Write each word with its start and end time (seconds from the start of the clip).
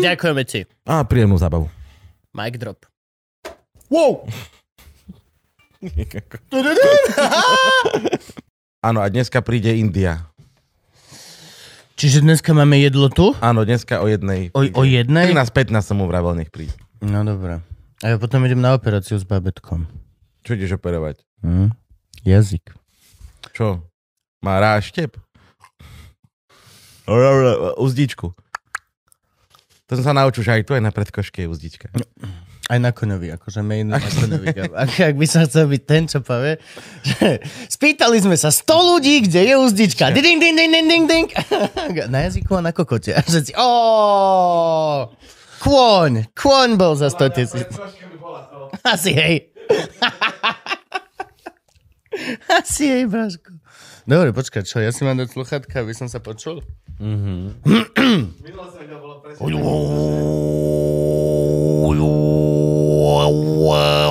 Ďakujeme 0.00 0.42
ti. 0.48 0.66
A 0.88 1.04
príjemnú 1.04 1.36
zábavu. 1.38 1.70
Mic 2.34 2.58
drop. 2.58 2.86
Wow! 3.92 4.26
Áno, 8.86 9.00
a 9.00 9.06
dneska 9.08 9.44
príde 9.44 9.76
India. 9.76 10.26
Čiže 11.94 12.26
dneska 12.26 12.50
máme 12.50 12.80
jedlo 12.82 13.06
tu? 13.06 13.30
Áno, 13.38 13.62
dneska 13.62 14.02
o 14.02 14.10
jednej. 14.10 14.50
O, 14.50 14.66
o 14.66 14.82
jednej? 14.82 15.30
13.15 15.30 15.78
som 15.84 15.96
mu 16.02 16.10
vravel, 16.10 16.34
nech 16.34 16.50
príde. 16.50 16.74
No 16.98 17.22
dobré. 17.22 17.62
A 18.02 18.12
ja 18.12 18.16
potom 18.18 18.42
idem 18.44 18.58
na 18.58 18.74
operáciu 18.74 19.14
s 19.16 19.22
babetkom. 19.24 19.86
Čo 20.42 20.58
ideš 20.58 20.76
operovať? 20.76 21.22
Hm? 21.46 21.70
Jazyk. 22.26 22.74
Čo? 23.54 23.80
Má 24.42 24.58
ráštep? 24.60 25.16
Uzdičku. 27.78 28.32
To 29.84 30.00
som 30.00 30.04
sa 30.04 30.16
naučil, 30.16 30.40
že 30.40 30.56
aj 30.56 30.62
tu 30.64 30.72
aj 30.72 30.80
na 30.80 30.88
predkoške 30.88 31.44
je 31.44 31.48
uzdička. 31.48 31.92
Aj 32.72 32.80
na 32.80 32.96
koňovi, 32.96 33.28
akože 33.36 33.60
main 33.60 33.84
na 33.84 34.00
koňovi. 34.00 34.72
Ak, 34.72 34.96
ak 34.96 35.16
by 35.20 35.26
som 35.28 35.44
chcel 35.44 35.68
byť 35.68 35.82
ten, 35.84 36.08
čo 36.08 36.24
povie, 36.24 36.56
že 37.04 37.44
spýtali 37.68 38.16
sme 38.24 38.40
sa 38.40 38.48
100 38.48 38.64
ľudí, 38.64 39.28
kde 39.28 39.52
je 39.52 39.54
uzdička. 39.60 40.08
Ding, 40.16 40.24
ding, 40.24 40.40
ding, 40.40 40.56
ding, 40.56 40.88
ding, 40.88 41.04
ding. 41.04 41.28
Na 42.12 42.24
jazyku 42.24 42.56
a 42.56 42.64
na 42.64 42.72
kokote. 42.72 43.12
A 43.12 43.20
všetci, 43.20 43.52
oh, 43.60 45.12
kôň, 45.60 46.32
kôň 46.32 46.80
bol 46.80 46.96
za 46.96 47.12
100 47.12 47.36
tisíc. 47.36 47.68
Asi 48.80 49.12
hej. 49.12 49.52
Asi 52.56 52.88
hej, 52.88 53.04
Braško. 53.12 53.53
Dobre, 54.04 54.36
počkaj, 54.36 54.68
čo, 54.68 54.84
ja 54.84 54.92
si 54.92 55.00
mám 55.00 55.16
dať 55.16 55.32
sluchatka, 55.32 55.80
aby 55.80 55.96
som 55.96 56.12
sa 56.12 56.20
počul? 56.20 56.60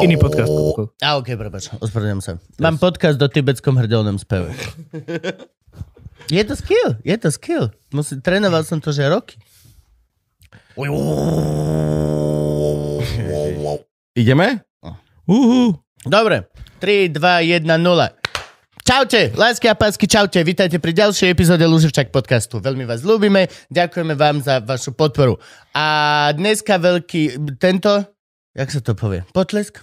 Iný 0.01 0.17
podcast. 0.17 0.49
Kupko. 0.49 0.97
A 0.97 1.21
okay, 1.21 1.37
prepač, 1.37 1.69
ospravedlňujem 1.77 2.21
sa. 2.25 2.41
Mám 2.57 2.81
podcast 2.81 3.21
do 3.21 3.29
tibetskom 3.29 3.77
hrdelnom 3.77 4.17
speve. 4.17 4.49
Je 6.33 6.41
to 6.41 6.57
skill, 6.57 6.97
je 7.03 7.13
to 7.19 7.29
skill. 7.35 7.67
Musí, 7.91 8.15
trénoval 8.17 8.63
som 8.63 8.79
to, 8.79 8.95
že 8.95 9.03
roky. 9.11 9.35
Ideme? 14.17 14.63
Uhu. 15.27 15.75
Dobre, 16.07 16.47
3, 16.79 17.11
2, 17.11 17.59
1, 17.59 17.67
0. 17.67 18.22
Čaute, 18.83 19.31
lásky 19.39 19.71
a 19.71 19.79
pásky, 19.79 20.11
čaute, 20.11 20.43
vítajte 20.43 20.75
pri 20.75 20.91
ďalšej 20.91 21.31
epizóde 21.31 21.63
Luživčak 21.63 22.11
podcastu. 22.11 22.59
Veľmi 22.59 22.83
vás 22.83 22.99
ľúbime, 22.99 23.47
ďakujeme 23.71 24.11
vám 24.11 24.43
za 24.43 24.59
vašu 24.59 24.91
podporu. 24.91 25.39
A 25.71 26.27
dneska 26.35 26.75
veľký, 26.83 27.55
tento, 27.63 28.03
jak 28.51 28.67
sa 28.67 28.83
to 28.83 28.91
povie, 28.91 29.23
potlesk? 29.31 29.79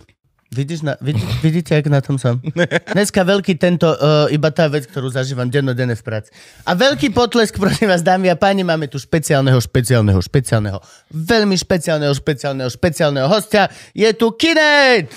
Vidíš 0.52 0.84
na, 0.84 1.00
vidí, 1.00 1.24
vidíte, 1.40 1.80
jak 1.80 1.88
na 1.88 2.04
tom 2.04 2.20
som? 2.20 2.44
Dneska 2.98 3.24
veľký 3.24 3.56
tento, 3.56 3.88
uh, 3.88 4.28
iba 4.28 4.52
tá 4.52 4.68
vec, 4.68 4.84
ktorú 4.84 5.08
zažívam 5.08 5.48
dennodenne 5.48 5.96
v 5.96 6.02
práci. 6.04 6.28
A 6.68 6.76
veľký 6.76 7.16
potlesk, 7.16 7.56
prosím 7.56 7.88
vás, 7.88 8.04
dámy 8.04 8.28
a 8.28 8.36
páni, 8.36 8.68
máme 8.68 8.84
tu 8.90 9.00
špeciálneho, 9.00 9.62
špeciálneho, 9.64 10.20
špeciálneho, 10.20 10.76
veľmi 11.08 11.56
špeciálneho, 11.56 12.12
špeciálneho, 12.12 12.68
špeciálneho 12.68 13.30
hostia. 13.32 13.72
Je 13.96 14.12
tu 14.12 14.34
Kinet! 14.36 15.08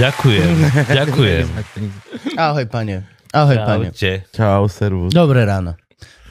Ďakujem, 0.00 0.54
ďakujem. 1.00 1.46
Ahoj, 2.40 2.64
pane. 2.66 3.04
Ahoj, 3.30 3.56
pane. 3.62 3.86
Čaute. 3.92 4.12
Čau, 4.32 4.66
servus. 4.66 5.12
Dobré 5.12 5.44
ráno. 5.44 5.76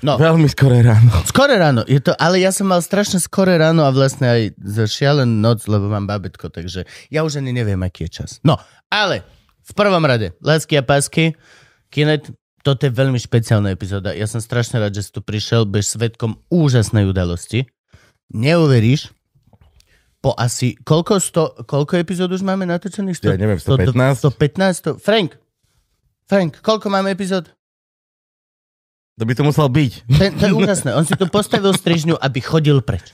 No, 0.04 0.20
Veľmi 0.20 0.52
skoré 0.52 0.84
ráno. 0.84 1.16
skore 1.32 1.56
ráno. 1.56 1.88
Je 1.88 2.04
to, 2.04 2.12
ale 2.20 2.44
ja 2.44 2.52
som 2.52 2.68
mal 2.68 2.84
strašne 2.84 3.24
skore 3.24 3.56
ráno 3.56 3.88
a 3.88 3.92
vlastne 3.96 4.28
aj 4.28 4.42
šialenú 4.92 5.40
noc, 5.40 5.64
lebo 5.72 5.88
mám 5.88 6.04
babetko, 6.04 6.52
takže 6.52 6.84
ja 7.08 7.24
už 7.24 7.40
ani 7.40 7.56
neviem, 7.56 7.80
aký 7.80 8.12
je 8.12 8.20
čas. 8.20 8.44
No, 8.44 8.60
ale 8.92 9.24
v 9.64 9.72
prvom 9.72 10.04
rade, 10.04 10.36
lásky 10.44 10.76
a 10.76 10.84
pásky, 10.84 11.40
Kinet, 11.88 12.36
toto 12.68 12.84
je 12.84 12.92
veľmi 12.92 13.16
špeciálna 13.16 13.72
epizóda. 13.72 14.12
Ja 14.12 14.28
som 14.28 14.44
strašne 14.44 14.84
rád, 14.84 14.92
že 14.92 15.08
si 15.08 15.12
tu 15.16 15.24
prišiel, 15.24 15.64
budeš 15.64 15.96
svetkom 15.96 16.36
úžasnej 16.52 17.08
udalosti. 17.08 17.72
Neuveríš, 18.34 19.12
po 20.24 20.32
asi, 20.40 20.80
koľko, 20.88 21.20
sto, 21.20 21.52
koľko 21.68 22.00
epizód 22.00 22.32
už 22.32 22.48
máme 22.48 22.64
natočených? 22.64 23.20
Ja 23.28 23.36
neviem, 23.36 23.60
115? 23.60 24.24
115? 24.24 25.04
Frank, 25.04 25.36
Frank, 26.32 26.64
koľko 26.64 26.88
máme 26.88 27.12
epizód? 27.12 27.52
To 29.20 29.30
by 29.30 29.34
to 29.38 29.46
musel 29.46 29.70
byť. 29.70 29.92
To 30.10 30.22
je, 30.26 30.32
to 30.34 30.44
je 30.50 30.54
úžasné. 30.58 30.90
On 30.98 31.06
si 31.06 31.14
tu 31.14 31.30
postavil 31.30 31.70
strižňu, 31.70 32.18
aby 32.18 32.40
chodil 32.42 32.82
preč. 32.82 33.14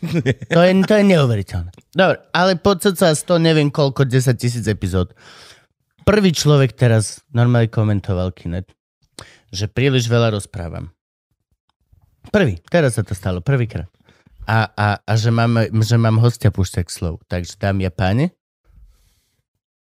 To 0.53 0.63
je, 0.63 0.71
to 0.87 0.93
je 0.95 1.03
neuveriteľné. 1.03 1.75
Dobre, 1.91 2.23
ale 2.31 2.55
po 2.55 2.79
cca 2.79 3.11
100, 3.11 3.27
neviem 3.43 3.67
koľko, 3.67 4.07
10 4.07 4.39
tisíc 4.39 4.63
epizód. 4.63 5.11
Prvý 6.07 6.31
človek 6.31 6.71
teraz 6.71 7.19
normálne 7.35 7.67
komentoval 7.67 8.31
Kinet, 8.31 8.71
že 9.51 9.67
príliš 9.67 10.07
veľa 10.07 10.39
rozprávam. 10.39 10.87
Prvý, 12.31 12.63
teraz 12.71 12.95
sa 12.95 13.03
to 13.03 13.11
stalo, 13.11 13.43
prvýkrát. 13.43 13.91
A, 14.49 14.65
a, 14.73 14.87
a 15.05 15.13
že, 15.13 15.29
mám, 15.29 15.61
že 15.69 15.93
mám 16.01 16.17
hostia 16.17 16.49
púšťak 16.49 16.89
slov. 16.89 17.21
Takže 17.29 17.53
dámy 17.61 17.85
a 17.85 17.93
páni, 17.93 18.33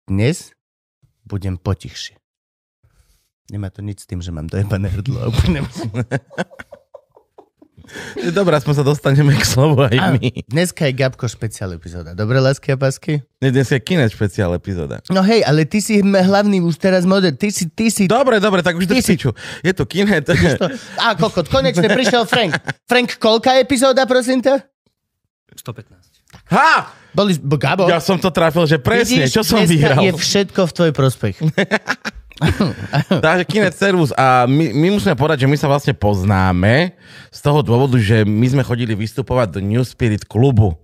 dnes 0.03 0.51
budem 1.23 1.55
potichšie. 1.55 2.19
Nemá 3.55 3.71
to 3.71 3.79
nič 3.79 4.03
s 4.03 4.07
tým, 4.11 4.19
že 4.19 4.35
mám 4.35 4.51
dojebané 4.51 4.91
hrdlo. 4.91 5.31
a 7.89 8.29
Dobre, 8.37 8.53
aspoň 8.53 8.73
sa 8.73 8.83
dostaneme 8.83 9.33
k 9.33 9.43
slovu 9.43 9.81
aj 9.81 9.97
my. 10.15 10.45
Dneska 10.45 10.85
je 10.85 10.93
Gabko 10.93 11.25
špeciál 11.25 11.73
epizóda. 11.73 12.13
Dobre, 12.13 12.37
lásky 12.37 12.71
a 12.71 12.77
pásky? 12.77 13.25
Ne, 13.39 13.49
Dnes 13.49 13.65
je 13.65 13.79
kinet 13.79 14.09
špeciál 14.09 14.53
epizóda. 14.53 15.01
No 15.09 15.19
hej, 15.21 15.41
ale 15.41 15.65
ty 15.65 15.79
si 15.79 15.99
hlavný 15.99 16.61
už 16.61 16.75
teraz 16.75 17.03
model. 17.03 17.33
Ty 17.33 17.49
si, 17.49 17.67
ty 17.67 17.89
si... 17.89 18.05
Dobre, 18.05 18.37
dobre, 18.37 18.61
tak 18.61 18.75
už 18.75 18.85
to 18.85 18.93
Ty 18.93 19.01
si- 19.01 19.13
piču. 19.13 19.31
Je 19.61 19.73
to 19.73 19.83
kinet. 19.83 20.25
To... 20.25 20.33
Á, 21.03 21.15
kokot, 21.15 21.49
konečne 21.49 21.87
prišiel 21.87 22.23
Frank. 22.25 22.55
Frank, 22.85 23.17
koľká 23.17 23.57
epizóda, 23.57 24.05
prosím 24.05 24.39
ťa? 24.39 24.61
115. 25.57 26.53
Ha! 26.53 26.93
Boli, 27.09 27.33
Gabo, 27.35 27.89
Ja 27.89 27.97
som 27.97 28.21
to 28.21 28.29
trafil, 28.29 28.69
že 28.69 28.77
presne, 28.77 29.25
vidíš, 29.25 29.33
čo 29.33 29.41
som 29.41 29.65
dneska 29.65 29.73
vyhral. 29.73 30.01
je 30.05 30.11
všetko 30.13 30.61
v 30.61 30.71
tvoj 30.71 30.91
prospech. 30.93 31.35
Takže 33.25 33.43
Kinet 33.43 33.75
Servus 33.75 34.15
a 34.15 34.47
my, 34.47 34.71
my 34.71 34.87
musíme 34.95 35.15
povedať, 35.15 35.43
že 35.43 35.51
my 35.51 35.57
sa 35.59 35.67
vlastne 35.67 35.91
poznáme 35.91 36.95
z 37.29 37.39
toho 37.43 37.59
dôvodu, 37.59 37.99
že 37.99 38.23
my 38.23 38.47
sme 38.47 38.63
chodili 38.63 38.95
vystupovať 38.95 39.59
do 39.59 39.59
New 39.59 39.83
Spirit 39.83 40.23
klubu 40.23 40.75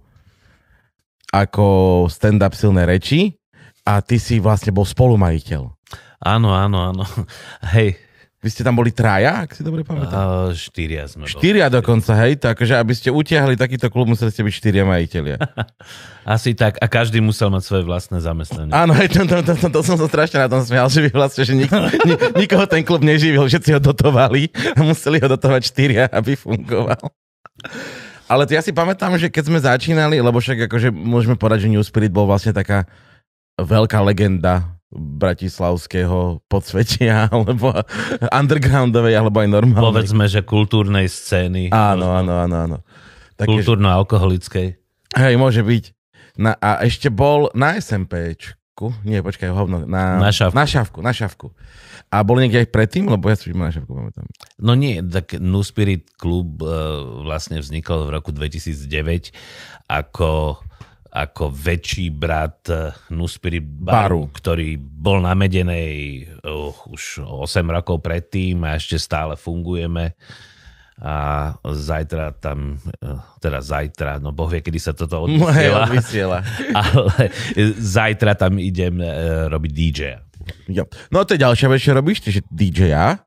ako 1.31 1.65
stand-up 2.07 2.55
silné 2.55 2.87
reči 2.87 3.35
a 3.83 3.99
ty 3.99 4.15
si 4.15 4.39
vlastne 4.39 4.71
bol 4.71 4.87
spolumajiteľ. 4.87 5.67
Áno, 6.23 6.55
áno, 6.55 6.77
áno. 6.91 7.03
Hej, 7.75 7.99
Vy 8.45 8.53
ste 8.53 8.61
tam 8.61 8.77
boli 8.77 8.93
traja, 8.93 9.41
ak 9.41 9.57
si 9.57 9.65
dobre 9.65 9.81
pamätám? 9.81 10.13
uh, 10.13 10.53
štyria 10.53 11.09
sme 11.09 11.25
boli. 11.25 11.33
Štyria 11.33 11.65
dokonca, 11.65 12.13
hej? 12.13 12.37
Takže 12.37 12.77
aby 12.77 12.93
ste 12.93 13.09
utiahli 13.09 13.57
takýto 13.57 13.89
klub, 13.89 14.05
museli 14.05 14.29
ste 14.29 14.45
byť 14.45 14.53
štyria 14.53 14.85
majiteľia. 14.85 15.41
Asi 16.37 16.53
tak. 16.53 16.77
A 16.77 16.85
každý 16.85 17.25
musel 17.25 17.49
mať 17.49 17.65
svoje 17.65 17.89
vlastné 17.89 18.21
zamestnanie. 18.21 18.69
Áno, 18.69 18.93
hej, 18.93 19.09
to, 19.09 19.25
to, 19.25 19.41
to, 19.41 19.53
to, 19.57 19.67
to 19.73 19.81
som 19.81 19.97
sa 19.97 20.05
strašne 20.05 20.45
na 20.45 20.45
tom 20.45 20.61
smial, 20.61 20.85
že 20.93 21.01
vy 21.01 21.09
vlastne, 21.09 21.41
že 21.41 21.57
nik, 21.57 21.73
ni, 22.05 22.15
nikoho 22.45 22.69
ten 22.69 22.85
klub 22.85 23.01
neživil, 23.01 23.49
všetci 23.49 23.73
ho 23.73 23.81
dotovali 23.81 24.53
a 24.77 24.85
museli 24.85 25.17
ho 25.17 25.25
dotovať 25.25 25.61
štyria, 25.65 26.05
aby 26.13 26.37
fungoval. 26.37 27.01
Ale 28.29 28.45
to 28.45 28.53
ja 28.53 28.61
si 28.61 28.69
pamätám, 28.69 29.17
že 29.17 29.33
keď 29.33 29.43
sme 29.49 29.57
začínali, 29.57 30.21
lebo 30.21 30.37
však 30.37 30.69
akože 30.69 30.93
môžeme 30.93 31.33
povedať, 31.33 31.65
že 31.65 31.73
New 31.73 31.81
Spirit 31.81 32.13
bol 32.13 32.29
vlastne 32.29 32.53
taká 32.53 32.85
veľká 33.57 34.05
legenda 34.05 34.74
bratislavského 34.95 36.41
podsvetia, 36.47 37.27
alebo 37.33 37.75
undergroundovej, 38.31 39.13
alebo 39.19 39.37
aj 39.43 39.49
normálnej. 39.51 39.91
Povedzme, 39.91 40.25
že 40.31 40.41
kultúrnej 40.41 41.11
scény. 41.11 41.69
Áno, 41.69 42.15
áno, 42.15 42.33
áno, 42.41 42.55
áno. 42.55 42.77
Také, 43.35 43.51
Kultúrno-alkoholickej. 43.51 44.67
Hej, 45.15 45.33
môže 45.35 45.61
byť. 45.61 45.83
Na, 46.39 46.55
a 46.59 46.83
ešte 46.83 47.11
bol 47.11 47.51
na 47.55 47.79
SMP. 47.79 48.35
šavku. 48.75 48.91
Nie, 49.07 49.23
počkaj, 49.23 49.49
hovno. 49.55 49.87
Na, 49.87 50.19
Na 50.19 50.31
šavku. 50.31 50.55
Na 50.55 50.65
šavku, 50.67 50.99
na 50.99 51.13
šavku. 51.15 51.47
A 52.11 52.23
bol 52.27 52.43
niekde 52.43 52.59
aj 52.63 52.69
predtým, 52.75 53.07
lebo 53.07 53.31
ja 53.31 53.35
si 53.39 53.51
na 53.55 53.71
šavku 53.71 53.91
pamätám. 53.91 54.27
No 54.59 54.75
nie, 54.75 54.99
tak 54.99 55.39
New 55.39 55.63
Spirit 55.63 56.11
klub 56.19 56.59
uh, 56.59 57.23
vlastne 57.23 57.63
vznikol 57.63 58.07
v 58.07 58.13
roku 58.19 58.35
2009 58.35 59.31
ako, 59.87 60.59
ako 61.15 61.47
väčší 61.47 62.11
brat 62.11 62.67
eh, 62.67 62.91
New 63.15 63.31
Spirit 63.31 63.63
baru, 63.63 63.95
Baru. 63.95 64.21
ktorý 64.35 64.75
bol 64.75 65.23
na 65.23 65.31
Medenej 65.31 66.27
uh, 66.43 66.75
už 66.91 67.23
8 67.23 67.63
rokov 67.71 68.03
predtým 68.03 68.67
a 68.67 68.75
ešte 68.75 68.99
stále 68.99 69.39
fungujeme. 69.39 70.11
A 70.95 71.51
zajtra 71.59 72.35
tam, 72.39 72.79
eh, 72.79 73.19
teda 73.39 73.59
zajtra, 73.63 74.19
no 74.19 74.35
boh 74.35 74.47
vie, 74.47 74.59
kedy 74.59 74.79
sa 74.79 74.91
toto 74.91 75.27
odvysiela, 75.27 75.87
vysiela. 75.91 76.39
ale 76.83 77.31
zajtra 77.79 78.35
tam 78.35 78.59
idem 78.59 78.99
eh, 78.99 79.47
robiť 79.47 79.71
DJ. 79.71 80.01
Jo. 80.67 80.83
No 81.15 81.23
to 81.23 81.35
je 81.35 81.43
ďalšia 81.43 81.67
vec, 81.71 81.79
čo 81.79 81.95
robíš, 81.95 82.27
že 82.27 82.43
DJ-a. 82.51 83.23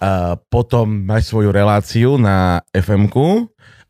A 0.00 0.32
potom 0.48 0.88
máš 1.04 1.28
svoju 1.28 1.52
reláciu 1.52 2.16
na 2.16 2.64
fm 2.72 3.04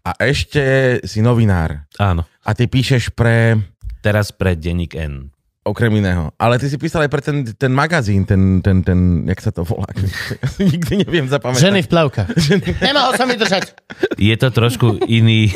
a 0.00 0.16
ešte 0.18 0.62
si 1.04 1.20
novinár. 1.20 1.84
Áno, 1.96 2.24
A 2.40 2.50
ty 2.56 2.64
píšeš 2.66 3.12
pre, 3.12 3.60
teraz 4.00 4.32
pre 4.32 4.56
Denník 4.56 4.96
N. 4.96 5.28
okrem 5.60 5.92
iného, 5.92 6.32
ale 6.40 6.56
ty 6.56 6.66
si 6.66 6.80
písal 6.80 7.04
aj 7.04 7.10
pre 7.12 7.20
ten, 7.20 7.44
ten 7.44 7.68
magazín, 7.70 8.24
ten, 8.24 8.64
ten, 8.64 8.80
ten, 8.80 9.28
jak 9.28 9.40
sa 9.44 9.52
to 9.52 9.62
volá? 9.62 9.86
Nikdy 10.58 11.04
neviem 11.04 11.28
zapamätať. 11.28 11.62
Ženy 11.62 11.80
v 11.84 11.90
plavkách. 11.92 12.28
Nemohol 12.88 13.12
som 13.14 13.28
vydržať. 13.28 13.76
Je 14.16 14.34
to 14.40 14.48
trošku 14.50 15.04
iný, 15.04 15.52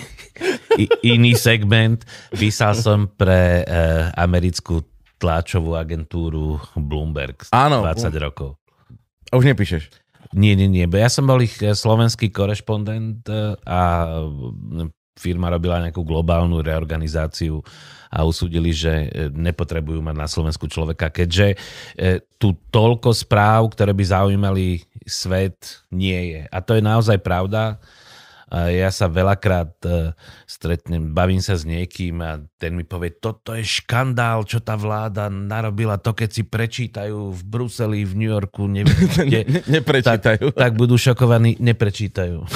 iný 1.01 1.33
segment. 1.35 2.05
Písal 2.37 2.77
som 2.77 3.09
pre 3.09 3.65
e, 3.65 3.83
americkú 4.13 4.85
tlačovú 5.17 5.73
agentúru 5.73 6.61
Bloomberg 6.77 7.49
Áno. 7.49 7.81
20 7.81 8.13
rokov. 8.21 8.61
A 9.33 9.41
už 9.41 9.49
nepíšeš. 9.49 10.04
Nie, 10.35 10.59
nie, 10.59 10.67
nie. 10.67 10.91
Ja 10.91 11.07
som 11.07 11.31
bol 11.31 11.47
ich 11.47 11.63
eh, 11.63 11.73
slovenský 11.73 12.35
korešpondent 12.35 13.31
eh, 13.31 13.55
a 13.63 13.81
firma 15.15 15.47
robila 15.47 15.79
nejakú 15.79 16.03
globálnu 16.03 16.59
reorganizáciu 16.59 17.63
a 18.11 18.27
usúdili, 18.27 18.75
že 18.75 18.93
eh, 19.07 19.31
nepotrebujú 19.31 20.03
mať 20.03 20.17
na 20.19 20.27
Slovensku 20.27 20.67
človeka, 20.67 21.15
keďže 21.15 21.55
tu 22.37 22.59
toľko 22.75 23.15
správ, 23.15 23.71
ktoré 23.71 23.95
by 23.95 24.05
zaujímali 24.05 24.83
svet, 25.07 25.87
nie 25.95 26.35
je. 26.35 26.41
A 26.51 26.59
to 26.59 26.75
je 26.75 26.83
naozaj 26.83 27.23
pravda. 27.23 27.79
A 28.55 28.71
ja 28.71 28.87
sa 28.95 29.11
veľakrát 29.11 29.75
eh, 29.83 30.15
stretnem, 30.47 31.11
bavím 31.11 31.43
sa 31.43 31.59
s 31.59 31.67
niekým 31.67 32.23
a 32.23 32.39
ten 32.55 32.79
mi 32.79 32.87
povie, 32.87 33.19
toto 33.19 33.51
je 33.51 33.67
škandál, 33.67 34.47
čo 34.47 34.63
tá 34.63 34.79
vláda 34.79 35.27
narobila, 35.27 35.99
to 35.99 36.15
keď 36.15 36.31
si 36.31 36.47
prečítajú 36.47 37.35
v 37.35 37.43
Bruseli, 37.43 38.07
v 38.07 38.15
New 38.15 38.31
Yorku, 38.31 38.71
neviem 38.71 38.95
kde, 39.27 39.43
Ne, 39.51 39.61
neprečítajú. 39.67 40.55
tak, 40.55 40.57
tak 40.71 40.73
budú 40.79 40.95
šokovaní, 40.95 41.59
neprečítajú. 41.59 42.47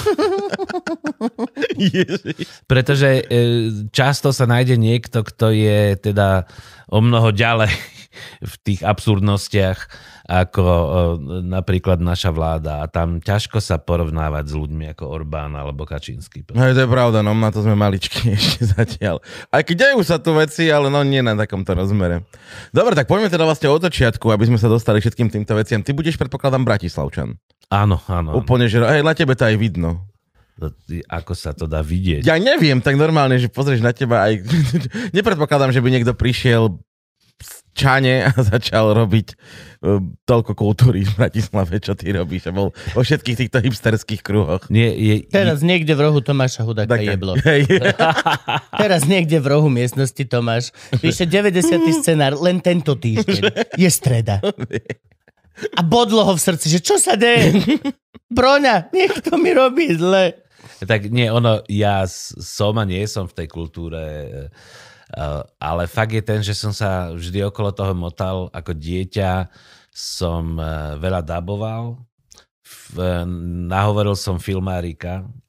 Pretože 2.71 3.09
e, 3.19 3.23
často 3.91 4.31
sa 4.31 4.47
nájde 4.47 4.79
niekto, 4.79 5.27
kto 5.27 5.51
je 5.51 5.99
teda 5.99 6.47
o 6.89 7.03
mnoho 7.03 7.35
ďalej 7.35 7.75
v 8.51 8.55
tých 8.63 8.81
absurdnostiach 8.87 9.91
ako 10.29 10.65
napríklad 11.41 12.05
naša 12.05 12.29
vláda. 12.29 12.85
A 12.85 12.87
tam 12.87 13.17
ťažko 13.17 13.65
sa 13.65 13.81
porovnávať 13.81 14.53
s 14.53 14.55
ľuďmi 14.55 14.93
ako 14.93 15.09
Orbán 15.09 15.57
alebo 15.57 15.89
Kačínsky. 15.89 16.45
No 16.53 16.69
to 16.69 16.85
je 16.85 16.91
pravda, 16.91 17.25
no 17.25 17.33
na 17.33 17.49
to 17.49 17.65
sme 17.65 17.73
maličky 17.73 18.31
ešte 18.39 18.69
zatiaľ. 18.69 19.25
Aj 19.49 19.65
keď 19.65 19.89
dejú 19.89 20.05
sa 20.05 20.21
tu 20.21 20.37
veci, 20.37 20.69
ale 20.69 20.93
no 20.93 21.01
nie 21.01 21.25
na 21.25 21.33
takomto 21.33 21.73
rozmere. 21.73 22.29
Dobre, 22.77 22.93
tak 22.93 23.09
poďme 23.09 23.33
teda 23.33 23.49
vlastne 23.49 23.73
od 23.73 23.81
začiatku, 23.81 24.29
aby 24.29 24.53
sme 24.53 24.61
sa 24.61 24.69
dostali 24.69 25.01
všetkým 25.01 25.33
týmto 25.33 25.57
veciam. 25.57 25.81
Ty 25.81 25.97
budeš, 25.97 26.21
predpokladám, 26.21 26.61
Bratislavčan. 26.61 27.41
Áno, 27.73 27.97
áno. 28.13 28.37
Úplne, 28.37 28.69
že 28.69 28.85
hej, 28.85 29.01
na 29.01 29.17
tebe 29.17 29.33
to 29.33 29.49
aj 29.49 29.57
vidno. 29.57 30.05
Ako 31.09 31.39
sa 31.39 31.55
to 31.55 31.71
dá 31.71 31.81
vidieť. 31.81 32.27
Ja 32.27 32.35
neviem, 32.37 32.83
tak 32.83 32.99
normálne, 32.99 33.39
že 33.39 33.47
pozrieš 33.49 33.81
na 33.81 33.95
teba 33.95 34.27
aj... 34.27 34.43
Nepredpokladám, 35.17 35.71
že 35.71 35.81
by 35.81 35.89
niekto 35.89 36.13
prišiel 36.13 36.83
Čane 37.79 38.27
a 38.27 38.35
začal 38.59 38.91
robiť 38.91 39.39
uh, 39.87 40.03
toľko 40.27 40.53
kultúry 40.59 41.07
v 41.07 41.13
Bratislave, 41.15 41.79
čo 41.79 41.95
ty 41.95 42.11
robíš. 42.11 42.51
A 42.51 42.53
bol 42.53 42.75
vo 42.75 43.03
všetkých 43.07 43.47
týchto 43.47 43.63
hipsterských 43.63 44.23
kruhoch. 44.27 44.67
Nie, 44.67 44.91
je, 44.99 45.31
Teraz 45.31 45.63
niekde 45.63 45.95
v 45.95 46.11
rohu 46.11 46.19
Tomáša 46.19 46.67
Hudáka 46.67 46.99
Taká- 46.99 47.15
jeblo. 47.15 47.39
Hej. 47.47 47.71
Teraz 48.83 49.07
niekde 49.07 49.39
v 49.39 49.47
rohu 49.47 49.71
miestnosti 49.71 50.25
Tomáš 50.27 50.75
píše 50.99 51.23
90. 51.23 51.63
scenár, 52.03 52.35
len 52.35 52.59
tento 52.59 52.99
týždeň. 52.99 53.71
Je 53.79 53.91
streda. 53.95 54.43
A 55.79 55.81
bodlo 55.87 56.27
ho 56.27 56.35
v 56.35 56.43
srdci, 56.43 56.67
že 56.71 56.83
čo 56.83 56.99
sa 56.99 57.15
deje? 57.15 57.63
Broňa, 58.31 58.91
niekto 58.91 59.39
mi 59.39 59.55
robí 59.55 59.95
zle. 59.95 60.35
Tak 60.79 61.11
nie, 61.11 61.27
ono, 61.27 61.67
ja 61.67 62.07
som 62.07 62.79
a 62.79 62.87
nie 62.87 63.03
som 63.11 63.27
v 63.27 63.43
tej 63.43 63.49
kultúre, 63.51 63.99
eh, 63.99 64.47
ale 65.57 65.89
fakt 65.89 66.13
je 66.13 66.21
ten, 66.21 66.41
že 66.45 66.53
som 66.53 66.73
sa 66.73 67.13
vždy 67.17 67.49
okolo 67.49 67.73
toho 67.73 67.97
motal. 67.97 68.53
Ako 68.53 68.77
dieťa 68.77 69.49
som 69.99 70.61
eh, 70.61 70.95
veľa 71.01 71.25
daboval. 71.25 71.99
Eh, 72.95 73.25
nahovoril 73.73 74.13
som 74.13 74.37
filmárika 74.37 75.25
eh, 75.25 75.48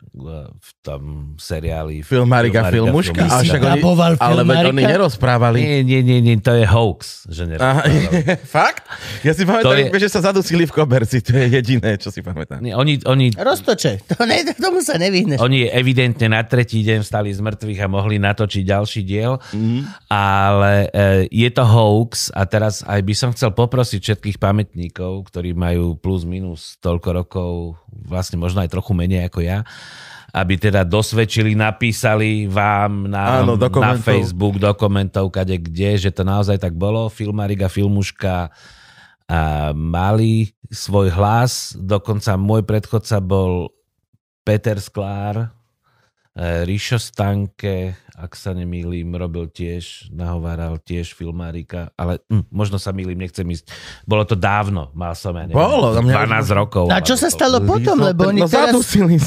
v 0.59 0.69
tom 0.83 1.01
seriáli. 1.39 2.03
Filmárika, 2.03 2.67
filmuška. 2.67 3.23
A 3.25 3.41
však 3.41 3.61
oni, 3.63 3.81
ale 4.19 4.41
veď 4.43 4.59
oni 4.75 4.83
nerozprávali. 4.83 5.57
Nie, 5.59 5.79
nie, 5.83 5.99
nie, 6.03 6.19
nie, 6.19 6.35
to 6.39 6.53
je 6.55 6.65
hoax. 6.67 7.25
Že 7.31 7.55
Aha, 7.59 7.83
nerozprával. 7.87 8.43
fakt? 8.59 8.83
Ja 9.23 9.31
si 9.35 9.43
pamätám, 9.47 9.91
je- 9.91 10.01
že 10.01 10.09
sa 10.11 10.19
zadusili 10.23 10.63
v 10.67 10.73
koberci, 10.73 11.19
to 11.23 11.35
je 11.35 11.59
jediné, 11.59 11.95
čo 11.99 12.11
si 12.11 12.19
pamätám. 12.19 12.63
Nie, 12.63 12.75
oni, 12.75 12.99
oni, 13.03 13.35
Roztoče, 13.35 14.03
to 14.11 14.23
ne, 14.27 14.43
tomu 14.55 14.83
sa 14.83 14.99
nevyhneš. 14.99 15.39
Oni 15.39 15.67
evidentne 15.67 16.31
na 16.31 16.43
tretí 16.43 16.83
deň 16.83 17.03
stali 17.03 17.31
z 17.31 17.39
mŕtvych 17.39 17.79
a 17.83 17.87
mohli 17.87 18.19
natočiť 18.19 18.63
ďalší 18.63 19.01
diel, 19.03 19.39
mm. 19.51 20.11
ale 20.11 20.87
e, 20.89 21.27
je 21.31 21.49
to 21.51 21.63
hoax 21.63 22.31
a 22.35 22.43
teraz 22.45 22.81
aj 22.83 22.99
by 23.03 23.13
som 23.15 23.29
chcel 23.31 23.51
poprosiť 23.55 23.99
všetkých 23.99 24.37
pamätníkov, 24.37 25.29
ktorí 25.31 25.55
majú 25.55 25.95
plus 25.99 26.23
minus 26.23 26.79
toľko 26.79 27.09
rokov, 27.11 27.51
vlastne 27.91 28.39
možno 28.39 28.63
aj 28.63 28.71
trochu 28.71 28.91
menej 28.95 29.27
ako 29.27 29.39
ja, 29.43 29.67
aby 30.29 30.53
teda 30.61 30.85
dosvedčili, 30.85 31.57
napísali 31.57 32.45
vám 32.45 33.09
na, 33.09 33.41
Áno, 33.41 33.57
do 33.57 33.69
na. 33.69 33.97
Facebook, 33.97 34.61
do 34.61 34.69
komentov, 34.77 35.33
kade 35.33 35.57
kde, 35.57 36.09
že 36.09 36.11
to 36.13 36.21
naozaj 36.21 36.61
tak 36.61 36.77
bolo. 36.77 37.09
Filmarik 37.09 37.65
a 37.65 37.69
Filmuška 37.69 38.49
a 39.29 39.39
mali 39.77 40.57
svoj 40.73 41.13
hlas, 41.13 41.77
dokonca 41.77 42.33
môj 42.33 42.65
predchodca 42.65 43.21
bol 43.21 43.69
Peter 44.41 44.81
Sklár, 44.81 45.53
e, 46.39 46.63
Ríšo 46.63 46.95
Stanke, 46.95 47.99
ak 48.15 48.35
sa 48.35 48.51
nemýlim, 48.51 49.07
robil 49.11 49.47
tiež, 49.47 50.11
nahováral 50.11 50.75
tiež 50.77 51.11
filmárika, 51.11 51.87
ale 51.95 52.19
hm, 52.27 52.51
možno 52.51 52.75
sa 52.75 52.91
mýlim, 52.91 53.15
nechcem 53.15 53.47
ísť. 53.47 53.71
Bolo 54.03 54.23
to 54.23 54.35
dávno, 54.35 54.91
mal 54.91 55.15
som 55.15 55.31
ja 55.33 55.47
neviem, 55.47 55.55
Bolo, 55.55 55.95
na 55.95 56.03
mňa- 56.03 56.43
12 56.43 56.51
rokov. 56.51 56.85
A 56.91 56.99
čo 56.99 57.15
sa 57.15 57.27
stalo 57.27 57.63
potom? 57.63 57.95
No, 57.95 58.11
Lebo 58.11 58.27
oni 58.27 58.43
no, 58.43 58.47
teraz, 58.47 58.75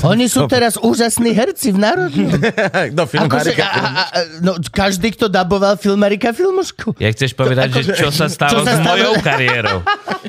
oni 0.04 0.28
sú 0.28 0.44
teraz 0.44 0.76
úžasní 0.76 1.32
herci 1.32 1.72
v 1.72 1.78
národnom. 1.80 2.32
Akože, 2.36 3.08
filmárika. 3.08 3.64
a, 3.64 3.80
a, 3.80 4.02
a, 4.04 4.18
no, 4.40 4.60
každý, 4.62 5.12
kto 5.12 5.32
daboval 5.32 5.80
filmarika 5.80 6.36
filmušku. 6.36 7.00
Ja 7.00 7.08
chceš 7.08 7.32
povedať, 7.32 7.80
že 7.80 7.96
čo 7.96 8.12
sa 8.12 8.28
stalo 8.28 8.60
Čo 8.60 8.60
sa 8.60 8.72
s 8.72 8.80
stalo? 8.80 8.88
mojou 8.88 9.12
kariérou? 9.20 9.78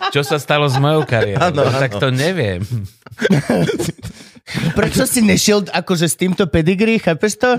Čo 0.10 0.22
sa 0.24 0.38
stalo 0.40 0.66
s 0.68 0.80
mojou 0.80 1.04
kariérou? 1.04 1.52
Áno, 1.52 1.64
No, 1.64 1.72
tak 1.74 1.96
to 1.96 2.12
neviem. 2.12 2.64
Prečo 4.76 5.08
si 5.08 5.24
nešiel 5.24 5.64
akože 5.72 6.04
s 6.04 6.20
týmto 6.20 6.44
pedigree, 6.52 7.00
chápeš 7.00 7.40
to? 7.40 7.52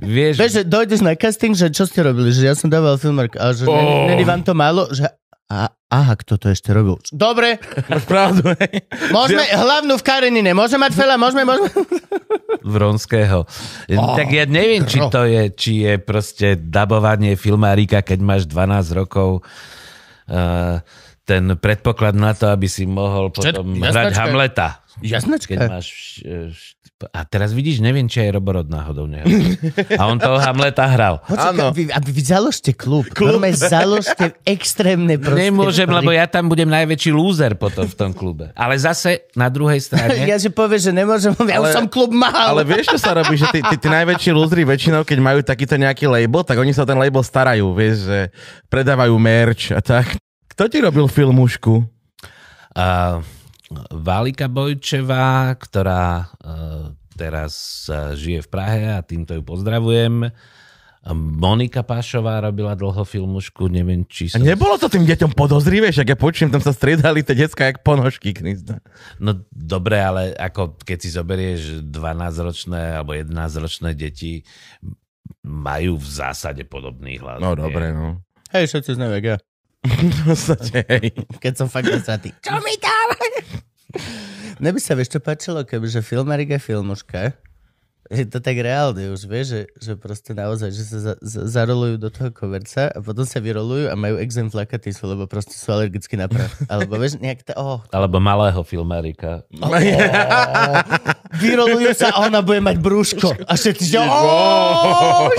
Vieš, 0.00 0.40
Vieš, 0.40 0.52
že 0.56 0.62
dojdeš 0.64 1.00
na 1.04 1.12
casting, 1.12 1.52
že 1.52 1.68
čo 1.68 1.84
ste 1.84 2.00
robili, 2.00 2.32
že 2.32 2.48
ja 2.48 2.56
som 2.56 2.72
dával 2.72 2.96
filmark 2.96 3.36
a 3.36 3.52
že 3.52 3.68
oh. 3.68 4.08
Není 4.08 4.24
vám 4.24 4.40
to 4.40 4.56
málo, 4.56 4.88
že 4.88 5.04
a, 5.50 5.66
aha, 5.90 6.14
kto 6.14 6.38
to 6.38 6.46
ešte 6.54 6.70
robil? 6.70 7.02
Dobre, 7.10 7.58
Máš 7.90 8.06
pravdu, 8.06 8.54
hej. 8.54 8.86
môžeme, 9.10 9.42
hlavnú 9.50 9.98
v 9.98 10.04
Karenine, 10.06 10.54
môžeme 10.54 10.86
mať 10.86 10.94
fela, 10.94 11.18
môžeme, 11.18 11.42
môžeme. 11.42 11.74
Vronského. 12.62 13.50
Oh, 13.98 14.14
tak 14.14 14.30
ja 14.30 14.46
neviem, 14.46 14.86
či 14.86 15.02
to 15.10 15.26
je, 15.26 15.50
či 15.50 15.72
je 15.82 15.98
proste 15.98 16.54
dabovanie 16.54 17.34
filmárika, 17.34 17.98
keď 17.98 18.18
máš 18.22 18.42
12 18.46 18.94
rokov. 18.94 19.42
Uh, 20.30 20.78
ten 21.30 21.54
predpoklad 21.54 22.18
na 22.18 22.34
to, 22.34 22.50
aby 22.50 22.66
si 22.66 22.82
mohol 22.90 23.30
potom 23.30 23.78
jasnačka. 23.78 23.94
hrať 23.94 24.12
Hamleta. 24.18 24.68
Keď 24.90 25.06
Jasnačka. 25.06 25.52
máš 25.70 25.86
eh, 26.26 27.08
A 27.14 27.24
teraz 27.24 27.56
vidíš, 27.56 27.80
neviem, 27.80 28.04
či 28.04 28.20
aj 28.20 28.36
Roborod 28.36 28.68
náhodou 28.68 29.08
nehral. 29.08 29.32
A 29.96 30.02
on 30.04 30.20
toho 30.20 30.36
Hamleta 30.36 30.84
hral. 30.84 31.24
Áno. 31.32 31.72
vy, 31.72 31.88
aby 31.88 32.10
vy 32.12 32.22
založte 32.26 32.76
klub. 32.76 33.08
klub. 33.08 33.40
Normálne 33.40 33.56
založte 33.56 34.36
extrémne 34.44 35.16
proste. 35.16 35.48
Nemôžem, 35.48 35.88
lebo 35.88 36.12
ja 36.12 36.28
tam 36.28 36.52
budem 36.52 36.68
najväčší 36.68 37.08
lúzer 37.08 37.56
potom 37.56 37.88
v 37.88 37.96
tom 37.96 38.12
klube. 38.12 38.52
Ale 38.52 38.76
zase 38.76 39.32
na 39.32 39.48
druhej 39.48 39.80
strane... 39.80 40.12
Ja 40.28 40.36
že 40.36 40.52
povieš, 40.52 40.90
že 40.90 40.92
nemôžem, 40.92 41.32
ja 41.48 41.64
už 41.64 41.72
Ale- 41.72 41.76
som 41.80 41.86
klub 41.88 42.12
mal. 42.12 42.52
Ale 42.52 42.68
vieš, 42.68 42.92
čo 42.92 43.00
sa 43.00 43.16
robí, 43.16 43.40
že 43.40 43.48
tí, 43.48 43.64
tí, 43.64 43.76
tí 43.80 43.88
najväčší 43.88 44.30
lúzri 44.36 44.68
väčšinou, 44.68 45.00
keď 45.06 45.18
majú 45.24 45.40
takýto 45.40 45.80
nejaký 45.80 46.04
label, 46.04 46.44
tak 46.44 46.60
oni 46.60 46.76
sa 46.76 46.84
o 46.84 46.90
ten 46.90 47.00
label 47.00 47.24
starajú, 47.24 47.72
vieš, 47.72 48.04
že 48.04 48.18
predávajú 48.68 49.16
merch 49.16 49.72
a 49.72 49.80
tak. 49.80 50.20
Kto 50.60 50.68
ti 50.68 50.84
robil 50.84 51.08
filmušku? 51.08 51.72
Uh, 52.76 53.24
Valika 53.96 54.44
Bojčevá, 54.44 55.56
ktorá 55.56 56.28
uh, 56.36 56.92
teraz 57.16 57.88
uh, 57.88 58.12
žije 58.12 58.44
v 58.44 58.48
Prahe 58.52 58.92
a 58.92 59.00
týmto 59.00 59.32
ju 59.32 59.40
pozdravujem. 59.40 60.28
A 61.00 61.10
Monika 61.16 61.80
Pášová 61.80 62.44
robila 62.44 62.76
dlho 62.76 63.08
filmušku, 63.08 63.72
neviem, 63.72 64.04
či 64.04 64.28
A 64.28 64.36
som... 64.36 64.44
nebolo 64.44 64.76
to 64.76 64.92
tým 64.92 65.08
deťom 65.08 65.32
podozrivé, 65.32 65.96
však 65.96 66.12
ja 66.12 66.18
počujem, 66.20 66.52
tam 66.52 66.60
sa 66.60 66.76
striedali 66.76 67.24
tie 67.24 67.40
decka 67.40 67.64
jak 67.64 67.80
ponožky, 67.80 68.36
Krista. 68.36 68.84
No 69.16 69.40
dobre, 69.48 69.96
ale 69.96 70.36
ako 70.36 70.76
keď 70.76 70.98
si 71.00 71.08
zoberieš 71.08 71.88
12-ročné 71.88 73.00
alebo 73.00 73.16
11-ročné 73.16 73.96
deti, 73.96 74.44
majú 75.40 75.96
v 75.96 76.04
zásade 76.04 76.68
podobný 76.68 77.16
hlas. 77.16 77.40
No 77.40 77.56
dobre, 77.56 77.96
no. 77.96 78.20
Hej, 78.52 78.68
všetci 78.68 79.00
jak 79.00 79.24
ja. 79.24 79.38
V 79.86 80.20
podstate, 80.28 80.84
hej. 80.88 81.08
Keď 81.40 81.52
som 81.56 81.66
fakt 81.72 81.88
nasratý. 81.88 82.36
Čo 82.44 82.60
mi 82.60 82.76
dáva? 82.76 83.16
Mne 84.60 84.76
by 84.76 84.80
sa 84.80 84.92
vieš 84.92 85.16
čo 85.16 85.20
páčilo, 85.24 85.64
kebyže 85.64 86.04
filmarik 86.04 86.52
a 86.52 86.60
filmuška, 86.60 87.32
je 88.10 88.26
to 88.26 88.42
tak 88.42 88.58
reálne 88.58 89.14
už, 89.14 89.22
vieš, 89.30 89.46
že, 89.54 89.62
že 89.78 89.92
proste 89.94 90.34
naozaj, 90.34 90.74
že 90.74 90.82
sa 90.82 90.98
za, 90.98 91.14
za, 91.22 91.40
zarolujú 91.46 91.94
do 91.94 92.10
toho 92.10 92.34
koverca 92.34 92.90
a 92.90 92.98
potom 92.98 93.22
sa 93.22 93.38
vyrolujú 93.38 93.86
a 93.86 93.94
majú 93.94 94.18
exém 94.18 94.50
flakatisu, 94.50 95.14
lebo 95.14 95.30
proste 95.30 95.54
sú 95.54 95.70
alergicky 95.70 96.18
na 96.18 96.26
prach. 96.26 96.50
Alebo 96.72 96.98
vieš, 96.98 97.22
nejak 97.22 97.46
to, 97.46 97.54
oh, 97.54 97.78
Alebo 97.94 98.18
malého 98.18 98.58
filmárika. 98.66 99.46
vyrolujú 101.44 101.94
sa 101.94 102.10
a 102.10 102.26
ona 102.26 102.42
bude 102.42 102.58
mať 102.58 102.82
brúško. 102.82 103.46
A 103.46 103.54
všetci, 103.54 103.84
že 103.86 104.02
oh. 104.02 105.30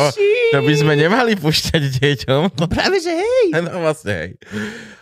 To 0.56 0.64
by 0.64 0.74
sme 0.80 0.96
nemali 0.96 1.36
púšťať 1.36 1.84
deťom. 2.00 2.56
No 2.56 2.66
práve, 2.72 3.04
že 3.04 3.12
hej. 3.12 3.46
No 3.52 3.84
vlastne, 3.84 4.14
hej. 4.16 4.30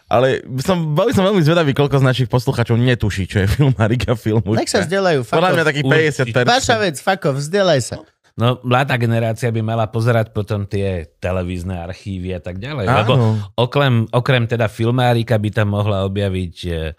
Ale 0.10 0.42
som, 0.66 0.98
boli 0.98 1.14
som 1.14 1.22
veľmi 1.22 1.46
zvedavý, 1.46 1.78
koľko 1.78 2.02
z 2.02 2.06
našich 2.06 2.30
poslucháčov 2.34 2.82
netuší, 2.82 3.30
čo 3.30 3.46
je 3.46 3.48
filmarika 3.48 4.18
filmu. 4.18 4.58
Nech 4.58 4.66
sa 4.66 4.82
vzdelajú, 4.82 5.22
Podľa 5.22 5.52
mňa 5.54 5.64
takých 5.70 5.86
Určite. 5.86 6.34
50%. 6.34 6.50
Vaša 6.50 6.76
vec, 6.82 6.96
off, 6.98 7.36
vzdelaj 7.38 7.82
sa. 7.86 7.98
No, 8.40 8.56
mladá 8.64 8.96
generácia 8.96 9.52
by 9.52 9.60
mala 9.60 9.92
pozerať 9.92 10.32
potom 10.32 10.64
tie 10.64 11.12
televízne 11.20 11.76
archívy 11.76 12.32
a 12.32 12.40
tak 12.40 12.56
ďalej. 12.56 12.88
Áno. 12.88 12.96
Lebo 12.96 13.14
okrem, 13.60 14.08
okrem 14.16 14.48
teda 14.48 14.72
filmárika 14.72 15.36
by 15.36 15.50
tam 15.52 15.76
mohla 15.76 16.08
objaviť 16.08 16.56
e, 16.64 16.96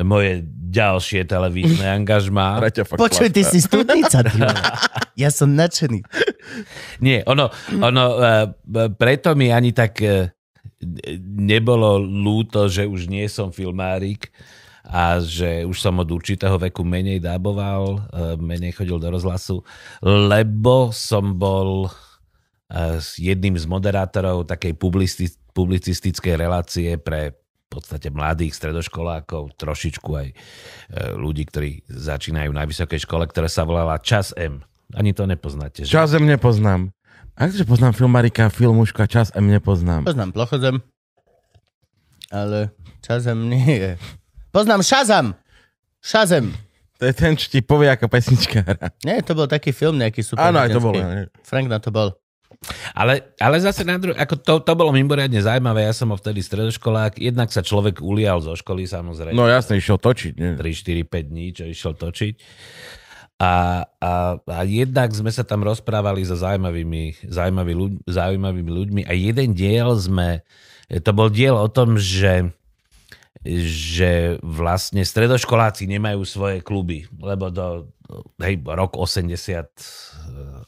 moje 0.00 0.48
ďalšie 0.48 1.28
televízne 1.28 1.84
angažmá. 2.00 2.56
Počuj, 2.96 3.28
ty 3.28 3.44
si 3.44 3.60
studnica, 3.60 4.24
ty. 4.24 4.34
Ja 5.18 5.34
som 5.34 5.50
nadšený. 5.58 6.06
Nie, 7.02 7.26
ono, 7.26 7.50
ono 7.74 8.04
e, 8.16 8.32
b- 8.64 8.90
preto 8.94 9.34
mi 9.34 9.50
ani 9.52 9.74
tak 9.74 9.98
e, 10.00 10.30
nebolo 11.22 11.98
lúto, 11.98 12.70
že 12.70 12.86
už 12.86 13.10
nie 13.10 13.26
som 13.26 13.50
filmárik 13.50 14.30
a 14.88 15.20
že 15.20 15.68
už 15.68 15.76
som 15.76 16.00
od 16.00 16.08
určitého 16.08 16.56
veku 16.56 16.80
menej 16.86 17.20
dáboval, 17.20 18.08
e, 18.08 18.40
menej 18.40 18.72
chodil 18.72 18.96
do 18.96 19.12
rozhlasu, 19.12 19.60
lebo 20.00 20.94
som 20.94 21.36
bol 21.36 21.86
e, 21.86 22.96
jedným 23.20 23.58
z 23.58 23.68
moderátorov 23.68 24.48
takej 24.48 24.72
publici- 24.80 25.36
publicistickej 25.52 26.34
relácie 26.38 26.96
pre 26.96 27.36
v 27.68 27.76
podstate 27.84 28.08
mladých 28.08 28.56
stredoškolákov, 28.56 29.60
trošičku 29.60 30.10
aj 30.16 30.28
e, 30.32 30.34
ľudí, 31.20 31.44
ktorí 31.44 31.84
začínajú 31.84 32.48
na 32.48 32.64
vysokej 32.64 33.04
škole, 33.04 33.28
ktorá 33.28 33.44
sa 33.44 33.68
volala 33.68 34.00
Čas 34.00 34.32
M. 34.40 34.64
Ani 34.96 35.12
to 35.12 35.28
nepoznáte, 35.28 35.84
že? 35.84 35.92
Časem 35.92 36.24
nepoznám. 36.24 36.88
Akže 37.38 37.62
poznám 37.62 37.94
filmarika, 37.94 38.50
filmuška, 38.50 39.06
čas 39.06 39.30
em 39.30 39.46
nepoznám. 39.46 40.02
Poznám 40.02 40.34
plochozem, 40.34 40.82
ale 42.34 42.74
časem 42.98 43.38
nie 43.46 43.78
je. 43.78 43.92
Poznám 44.50 44.82
Shazam. 44.82 45.38
Shazam. 46.02 46.50
To 46.98 47.06
je 47.06 47.14
ten, 47.14 47.38
čo 47.38 47.46
ti 47.46 47.62
povie 47.62 47.94
ako 47.94 48.10
pesnička. 48.10 48.66
Nie, 49.06 49.22
to 49.22 49.38
bol 49.38 49.46
taký 49.46 49.70
film 49.70 50.02
nejaký 50.02 50.18
super. 50.26 50.50
Áno, 50.50 50.58
aj 50.58 50.74
to 50.74 50.82
bolo. 50.82 50.98
Frank 51.46 51.70
na 51.70 51.78
to 51.78 51.94
bol. 51.94 52.10
Ale, 52.90 53.22
ale 53.38 53.56
zase 53.62 53.86
na 53.86 54.02
druhé, 54.02 54.18
ako 54.18 54.34
to, 54.42 54.54
to 54.58 54.72
bolo 54.74 54.90
mimoriadne 54.90 55.38
zaujímavé, 55.38 55.86
ja 55.86 55.94
som 55.94 56.10
bol 56.10 56.18
vtedy 56.18 56.42
stredoškolák, 56.42 57.22
jednak 57.22 57.54
sa 57.54 57.62
človek 57.62 58.02
ulial 58.02 58.42
zo 58.42 58.58
školy 58.58 58.82
samozrejme. 58.82 59.38
No 59.38 59.46
jasne, 59.46 59.78
išiel 59.78 59.94
točiť. 59.94 60.34
Nie? 60.34 60.58
3, 60.58 60.66
4, 60.66 61.06
5 61.06 61.30
dní, 61.30 61.46
čo 61.54 61.70
išiel 61.70 61.94
točiť. 61.94 62.34
A, 63.38 63.86
a, 64.02 64.34
a 64.42 64.60
jednak 64.66 65.14
sme 65.14 65.30
sa 65.30 65.46
tam 65.46 65.62
rozprávali 65.62 66.26
so 66.26 66.34
zaujímavými, 66.34 67.30
zaujímavými, 67.30 67.78
ľuď, 67.78 67.92
zaujímavými 68.10 68.70
ľuďmi 68.70 69.02
a 69.06 69.14
jeden 69.14 69.54
diel 69.54 69.94
sme, 69.94 70.42
to 70.90 71.10
bol 71.14 71.30
diel 71.30 71.54
o 71.54 71.70
tom, 71.70 71.94
že 71.94 72.50
že 73.46 74.42
vlastne 74.42 75.06
stredoškoláci 75.06 75.86
nemajú 75.86 76.26
svoje 76.26 76.58
kluby, 76.58 77.06
lebo 77.22 77.54
do 77.54 77.86
hej, 78.42 78.58
rok 78.66 78.98
88 78.98 80.17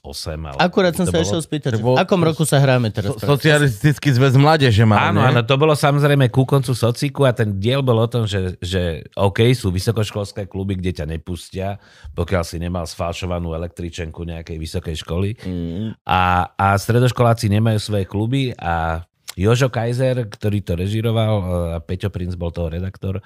ale 0.00 0.59
Akurát 0.59 0.97
som 0.97 1.04
sa 1.04 1.21
bolo. 1.21 1.25
išiel 1.28 1.40
spýtať, 1.45 1.76
v 1.76 2.00
akom 2.00 2.21
roku 2.25 2.49
sa 2.49 2.57
hráme 2.57 2.88
teraz? 2.88 3.14
So- 3.21 3.37
Socialistický 3.37 4.11
zväz 4.16 4.35
mládeže 4.40 4.88
mal, 4.88 5.12
Áno, 5.12 5.21
áno, 5.21 5.45
to 5.45 5.54
bolo 5.61 5.76
samozrejme 5.76 6.33
ku 6.33 6.49
koncu 6.49 6.73
sociku 6.73 7.28
a 7.28 7.37
ten 7.37 7.61
diel 7.61 7.85
bol 7.85 8.00
o 8.00 8.09
tom, 8.09 8.25
že, 8.25 8.57
že 8.64 9.04
OK, 9.14 9.45
sú 9.52 9.69
vysokoškolské 9.69 10.49
kluby, 10.49 10.80
kde 10.80 11.04
ťa 11.04 11.07
nepustia, 11.07 11.76
pokiaľ 12.16 12.42
si 12.42 12.57
nemal 12.57 12.88
sfalšovanú 12.88 13.52
električenku 13.52 14.25
nejakej 14.25 14.57
vysokej 14.57 14.97
školy. 15.04 15.37
Mm. 15.45 15.95
A, 16.09 16.49
a 16.57 16.66
stredoškoláci 16.80 17.52
nemajú 17.52 17.78
svoje 17.78 18.09
kluby 18.09 18.57
a 18.57 19.04
Jožo 19.38 19.71
Kaiser, 19.71 20.26
ktorý 20.26 20.59
to 20.64 20.75
režiroval, 20.75 21.35
a 21.76 21.78
Peťo 21.78 22.11
Princ 22.11 22.35
bol 22.35 22.50
toho 22.50 22.73
redaktor, 22.73 23.23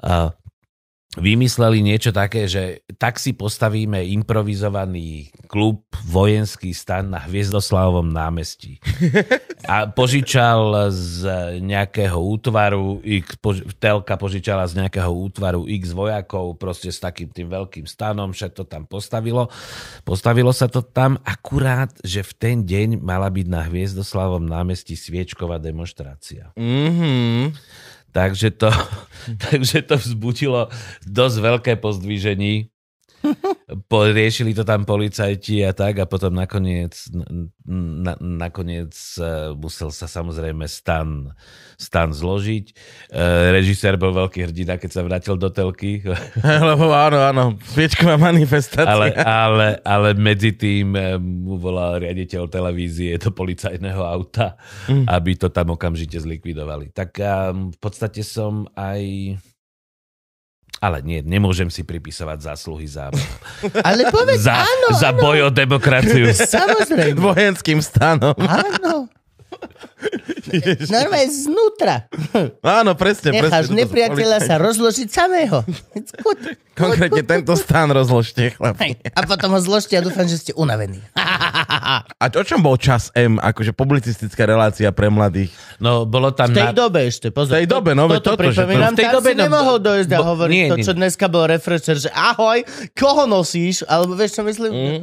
a 0.00 0.32
vymysleli 1.18 1.82
niečo 1.82 2.14
také, 2.14 2.46
že 2.46 2.86
tak 2.94 3.18
si 3.18 3.34
postavíme 3.34 3.98
improvizovaný 4.14 5.34
klub, 5.50 5.82
vojenský 6.06 6.70
stan 6.70 7.10
na 7.10 7.26
Hviezdoslavovom 7.26 8.06
námestí. 8.06 8.78
A 9.66 9.90
požičal 9.90 10.94
z 10.94 11.26
nejakého 11.58 12.14
útvaru, 12.14 13.02
X, 13.02 13.34
pož, 13.42 13.66
telka 13.82 14.14
požičala 14.14 14.70
z 14.70 14.86
nejakého 14.86 15.10
útvaru 15.10 15.66
X 15.66 15.90
vojakov, 15.90 16.54
proste 16.54 16.94
s 16.94 17.02
takým 17.02 17.34
tým 17.34 17.50
veľkým 17.50 17.90
stanom, 17.90 18.30
všetko 18.30 18.62
to 18.62 18.64
tam 18.70 18.86
postavilo. 18.86 19.50
Postavilo 20.06 20.54
sa 20.54 20.70
to 20.70 20.84
tam 20.84 21.18
akurát, 21.26 21.90
že 22.06 22.22
v 22.22 22.32
ten 22.38 22.56
deň 22.62 23.02
mala 23.02 23.26
byť 23.26 23.46
na 23.50 23.66
Hviezdoslavom 23.66 24.46
námestí 24.46 24.94
sviečková 24.94 25.58
demonstrácia. 25.58 26.54
Mhm. 26.54 27.56
Takže 28.10 28.50
to, 28.50 28.70
takže 29.50 29.82
to 29.86 29.94
vzbudilo 29.96 30.70
dosť 31.06 31.36
veľké 31.38 31.72
pozdvížení. 31.78 32.70
Riešili 33.90 34.56
to 34.56 34.64
tam 34.64 34.88
policajti 34.88 35.62
a 35.62 35.76
tak 35.76 36.00
a 36.02 36.04
potom 36.08 36.34
nakoniec, 36.34 36.96
na, 37.68 38.16
nakoniec 38.20 38.94
eh, 39.20 39.52
musel 39.54 39.92
sa 39.92 40.08
samozrejme 40.08 40.64
stan, 40.66 41.30
stan 41.80 42.12
zložiť. 42.12 42.66
E, 43.08 43.22
režisér 43.56 43.96
bol 43.96 44.12
veľký 44.12 44.44
hrdina, 44.44 44.76
keď 44.76 44.90
sa 44.92 45.00
vrátil 45.00 45.40
do 45.40 45.48
telky, 45.48 46.04
Lebo 46.68 46.92
áno, 46.92 47.18
áno, 47.24 47.44
sviečková 47.72 48.20
manifestácia. 48.20 48.84
ale, 48.84 49.16
ale, 49.16 49.68
ale 49.80 50.08
medzi 50.12 50.52
tým 50.52 50.92
eh, 50.96 51.16
mu 51.16 51.56
volal 51.56 52.04
riaditeľ 52.04 52.52
televízie 52.52 53.16
do 53.16 53.32
policajného 53.32 54.02
auta, 54.04 54.60
aby 55.08 55.36
to 55.40 55.48
tam 55.48 55.72
okamžite 55.72 56.20
zlikvidovali. 56.20 56.92
Tak 56.92 57.10
a 57.20 57.52
v 57.54 57.78
podstate 57.80 58.20
som 58.20 58.68
aj... 58.76 59.36
Ale 60.80 61.04
nie, 61.04 61.20
nemôžem 61.20 61.68
si 61.68 61.84
pripisovať 61.84 62.40
zásluhy 62.40 62.88
za, 62.88 63.12
Ale 63.88 64.08
povedz, 64.08 64.40
za, 64.40 64.64
áno, 64.64 64.96
za 64.96 65.12
áno. 65.12 65.20
boj 65.20 65.38
o 65.46 65.50
demokraciu. 65.52 66.32
Samozrejme. 66.32 67.20
Vojenským 67.20 67.84
stanom. 67.84 68.32
Áno. 68.40 69.12
Normálne 70.88 71.30
znútra. 71.30 72.08
Áno, 72.64 72.96
presne, 72.96 73.30
Necháš 73.36 73.68
presne. 73.70 73.84
nepriateľa 73.84 74.38
sa 74.42 74.54
rozložiť 74.58 75.08
samého. 75.12 75.62
It's 75.94 76.10
good. 76.16 76.56
Konkrétne 76.74 77.20
tento 77.20 77.52
stán 77.60 77.92
rozložte, 77.92 78.56
chlapi. 78.56 78.96
A 79.12 79.20
potom 79.28 79.52
ho 79.52 79.60
zložte 79.60 79.92
a 79.94 80.00
dúfam, 80.00 80.24
že 80.24 80.40
ste 80.40 80.52
unavení. 80.56 80.96
A 81.12 82.24
o 82.32 82.44
čom 82.46 82.64
bol 82.64 82.80
čas 82.80 83.12
M, 83.12 83.36
akože 83.36 83.76
publicistická 83.76 84.48
relácia 84.48 84.88
pre 84.88 85.12
mladých? 85.12 85.52
No, 85.76 86.08
bolo 86.08 86.32
tam... 86.32 86.48
V 86.52 86.56
tej 86.56 86.72
na- 86.72 86.76
dobe 86.76 87.04
ešte, 87.04 87.28
pozor. 87.28 87.52
V 87.52 87.56
tej 87.60 87.66
dobe, 87.68 87.92
no, 87.92 88.08
toto 88.08 88.32
toto, 88.32 88.48
že 88.48 88.64
to- 88.64 88.64
pripomínam, 88.64 88.92
v 88.96 89.00
tej 89.00 89.08
dobe, 89.12 89.28
si 89.28 89.36
no, 89.36 89.42
nemohol 89.44 89.76
dojsť 89.76 90.10
a 90.10 90.18
bo- 90.18 90.28
hovoriť 90.32 90.54
nie, 90.56 90.66
to, 90.72 90.76
nie. 90.80 90.84
čo 90.88 90.92
dneska 90.96 91.26
bol 91.28 91.44
refresher, 91.44 91.96
že 92.00 92.10
ahoj, 92.16 92.64
koho 92.96 93.28
nosíš? 93.28 93.84
Alebo 93.84 94.16
vieš, 94.16 94.40
čo 94.40 94.42
myslím? 94.48 94.70
Mm. 94.72 94.98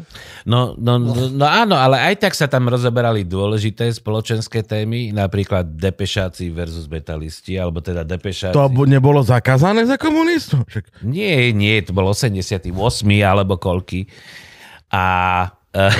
No, 0.50 0.74
no, 0.80 0.98
no, 0.98 1.14
no 1.30 1.46
áno, 1.46 1.76
ale 1.78 2.00
aj 2.10 2.26
tak 2.26 2.34
sa 2.34 2.50
tam 2.50 2.72
rozoberali 2.72 3.22
dôležité 3.22 3.86
spoločenské 3.92 4.47
témy, 4.50 5.12
napríklad 5.12 5.76
depešáci 5.76 6.50
versus 6.52 6.88
betalisti, 6.88 7.60
alebo 7.60 7.84
teda 7.84 8.08
depešáci... 8.08 8.56
To 8.56 8.72
nebolo 8.88 9.20
zakázané 9.22 9.84
za 9.84 10.00
komunistov? 10.00 10.64
Však... 10.68 11.04
Nie, 11.04 11.52
nie, 11.52 11.80
to 11.84 11.92
bol 11.92 12.08
88. 12.10 12.72
alebo 13.24 13.60
koľky. 13.60 14.08
A 14.94 15.06
uh, 15.52 15.96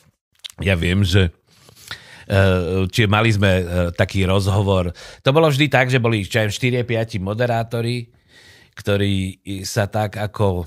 ja 0.68 0.74
viem, 0.78 1.02
že 1.02 1.34
uh, 2.30 2.86
čiže 2.86 3.08
mali 3.10 3.30
sme 3.34 3.50
uh, 3.60 3.64
taký 3.90 4.24
rozhovor. 4.24 4.94
To 5.26 5.30
bolo 5.34 5.50
vždy 5.50 5.66
tak, 5.66 5.90
že 5.90 5.98
boli 5.98 6.22
čo 6.22 6.46
aj 6.46 6.54
4-5 6.54 7.18
moderátori, 7.18 8.08
ktorí 8.72 9.42
sa 9.66 9.90
tak 9.90 10.16
ako 10.16 10.64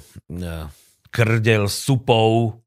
krdel 1.16 1.72
supou 1.72 2.60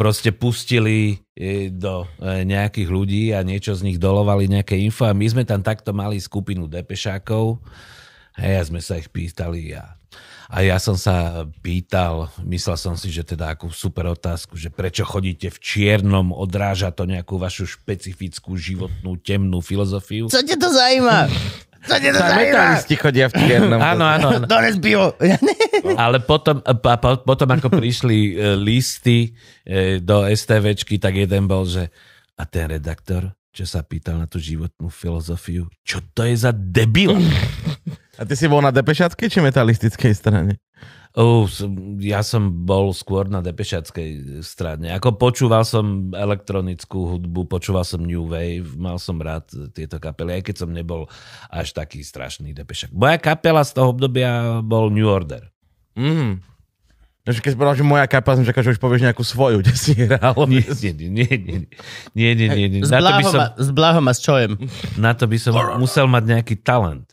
proste 0.00 0.32
pustili 0.32 1.20
e, 1.36 1.68
do 1.68 2.08
e, 2.16 2.48
nejakých 2.48 2.88
ľudí 2.88 3.36
a 3.36 3.44
niečo 3.44 3.76
z 3.76 3.84
nich 3.84 4.00
dolovali 4.00 4.48
nejaké 4.48 4.80
info 4.80 5.04
a 5.04 5.12
my 5.12 5.28
sme 5.28 5.44
tam 5.44 5.60
takto 5.60 5.92
mali 5.92 6.16
skupinu 6.16 6.64
depešákov 6.64 7.60
hej, 8.40 8.54
a 8.56 8.62
sme 8.64 8.80
sa 8.80 8.96
ich 8.96 9.12
pýtali 9.12 9.76
a, 9.76 10.00
a 10.48 10.64
ja 10.64 10.80
som 10.80 10.96
sa 10.96 11.44
pýtal, 11.60 12.32
myslel 12.48 12.80
som 12.80 12.96
si, 12.96 13.12
že 13.12 13.28
teda 13.28 13.52
akú 13.52 13.68
super 13.68 14.08
otázku, 14.08 14.56
že 14.56 14.72
prečo 14.72 15.04
chodíte 15.04 15.52
v 15.52 15.60
čiernom, 15.60 16.32
odráža 16.32 16.88
to 16.96 17.04
nejakú 17.04 17.36
vašu 17.36 17.68
špecifickú 17.68 18.56
životnú 18.56 19.20
temnú 19.20 19.60
filozofiu. 19.60 20.32
Co 20.32 20.40
ťa 20.40 20.56
to 20.56 20.68
zaujíma? 20.72 21.18
To 21.80 21.96
metalisti 22.36 22.94
chodia 23.00 23.32
v 23.32 23.40
čiernom. 23.40 23.80
Áno, 23.80 24.04
áno, 24.04 24.26
áno. 24.36 24.44
Dones 24.44 24.76
pivo. 24.76 25.16
Ale 26.04 26.20
potom, 26.20 26.60
a 26.60 26.76
po, 26.76 27.24
potom 27.24 27.48
ako 27.56 27.72
prišli 27.72 28.36
e, 28.36 28.52
listy 28.60 29.32
e, 29.64 29.96
do 29.96 30.28
STVčky, 30.28 31.00
tak 31.00 31.16
jeden 31.16 31.48
bol, 31.48 31.64
že 31.64 31.88
a 32.36 32.44
ten 32.44 32.68
redaktor, 32.68 33.32
čo 33.48 33.64
sa 33.64 33.80
pýtal 33.80 34.20
na 34.20 34.28
tú 34.28 34.36
životnú 34.36 34.92
filozofiu, 34.92 35.72
čo 35.80 36.04
to 36.12 36.28
je 36.28 36.36
za 36.36 36.52
debil? 36.52 37.16
A 38.20 38.28
ty 38.28 38.36
si 38.36 38.44
bol 38.44 38.60
na 38.60 38.68
depešackej 38.68 39.28
či 39.32 39.40
metalistickej 39.40 40.12
strane? 40.12 40.60
Uh, 41.10 41.42
ja 41.98 42.22
som 42.22 42.62
bol 42.62 42.94
skôr 42.94 43.26
na 43.26 43.42
depešackej 43.42 44.40
strane. 44.46 44.94
Ako 44.94 45.18
počúval 45.18 45.66
som 45.66 46.14
elektronickú 46.14 47.18
hudbu, 47.18 47.50
počúval 47.50 47.82
som 47.82 48.06
New 48.06 48.30
Wave, 48.30 48.78
mal 48.78 48.94
som 48.94 49.18
rád 49.18 49.50
tieto 49.74 49.98
kapely, 49.98 50.38
aj 50.38 50.42
keď 50.46 50.56
som 50.62 50.70
nebol 50.70 51.10
až 51.50 51.74
taký 51.74 52.06
strašný 52.06 52.54
depešak. 52.54 52.94
Moja 52.94 53.18
kapela 53.18 53.66
z 53.66 53.74
toho 53.74 53.90
obdobia 53.90 54.62
bol 54.62 54.86
New 54.94 55.10
Order. 55.10 55.50
Mm. 55.98 56.46
Keď 57.26 57.52
si 57.52 57.58
povedal, 57.58 57.76
že 57.76 57.84
moja 57.84 58.06
kapela, 58.06 58.40
som 58.40 58.46
čakal, 58.48 58.62
že 58.64 58.74
už 58.74 58.80
povieš 58.80 59.02
nejakú 59.10 59.22
svoju, 59.26 59.56
kde 59.66 59.74
si 59.74 59.92
hral. 59.98 60.34
Nie, 60.46 60.62
nie, 60.62 60.92
nie, 60.94 61.10
nie, 61.10 61.58
nie, 62.14 62.30
nie, 62.38 62.48
nie, 62.54 62.66
nie. 62.70 62.80
S 62.86 62.94
blahom, 62.94 63.26
som, 63.26 63.40
s 63.58 63.70
blahom 63.74 64.06
a 64.06 64.14
s 64.14 64.20
čojem. 64.22 64.52
Na 64.94 65.12
to 65.18 65.26
by 65.26 65.36
som 65.42 65.58
musel 65.82 66.06
mať 66.06 66.38
nejaký 66.38 66.54
talent. 66.62 67.10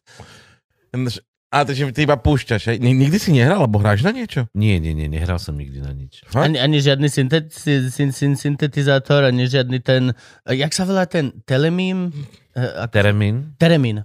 A 1.48 1.64
takže 1.64 1.96
ty 1.96 2.04
iba 2.04 2.20
púšťaš, 2.20 2.64
hej? 2.68 2.78
Ni- 2.78 2.92
Nikdy 2.92 3.18
si 3.18 3.32
nehral, 3.32 3.64
alebo 3.64 3.80
hráš 3.80 4.04
na 4.04 4.12
niečo? 4.12 4.52
Nie, 4.52 4.84
nie, 4.84 4.92
nie, 4.92 5.08
nehral 5.08 5.40
som 5.40 5.56
nikdy 5.56 5.80
na 5.80 5.96
nič. 5.96 6.28
Ani, 6.36 6.60
ani 6.60 6.84
žiadny 6.84 7.08
syntet, 7.08 7.56
syn, 7.56 7.88
syn, 7.88 8.12
syn, 8.12 8.34
syntetizátor, 8.36 9.24
ani 9.24 9.48
žiadny 9.48 9.80
ten... 9.80 10.12
Jak 10.44 10.76
sa 10.76 10.84
volá 10.84 11.08
ten 11.08 11.32
telemím? 11.48 12.12
Eh, 12.52 12.84
ak- 12.84 12.92
Teremín? 12.92 13.56
Teremín. 13.56 14.04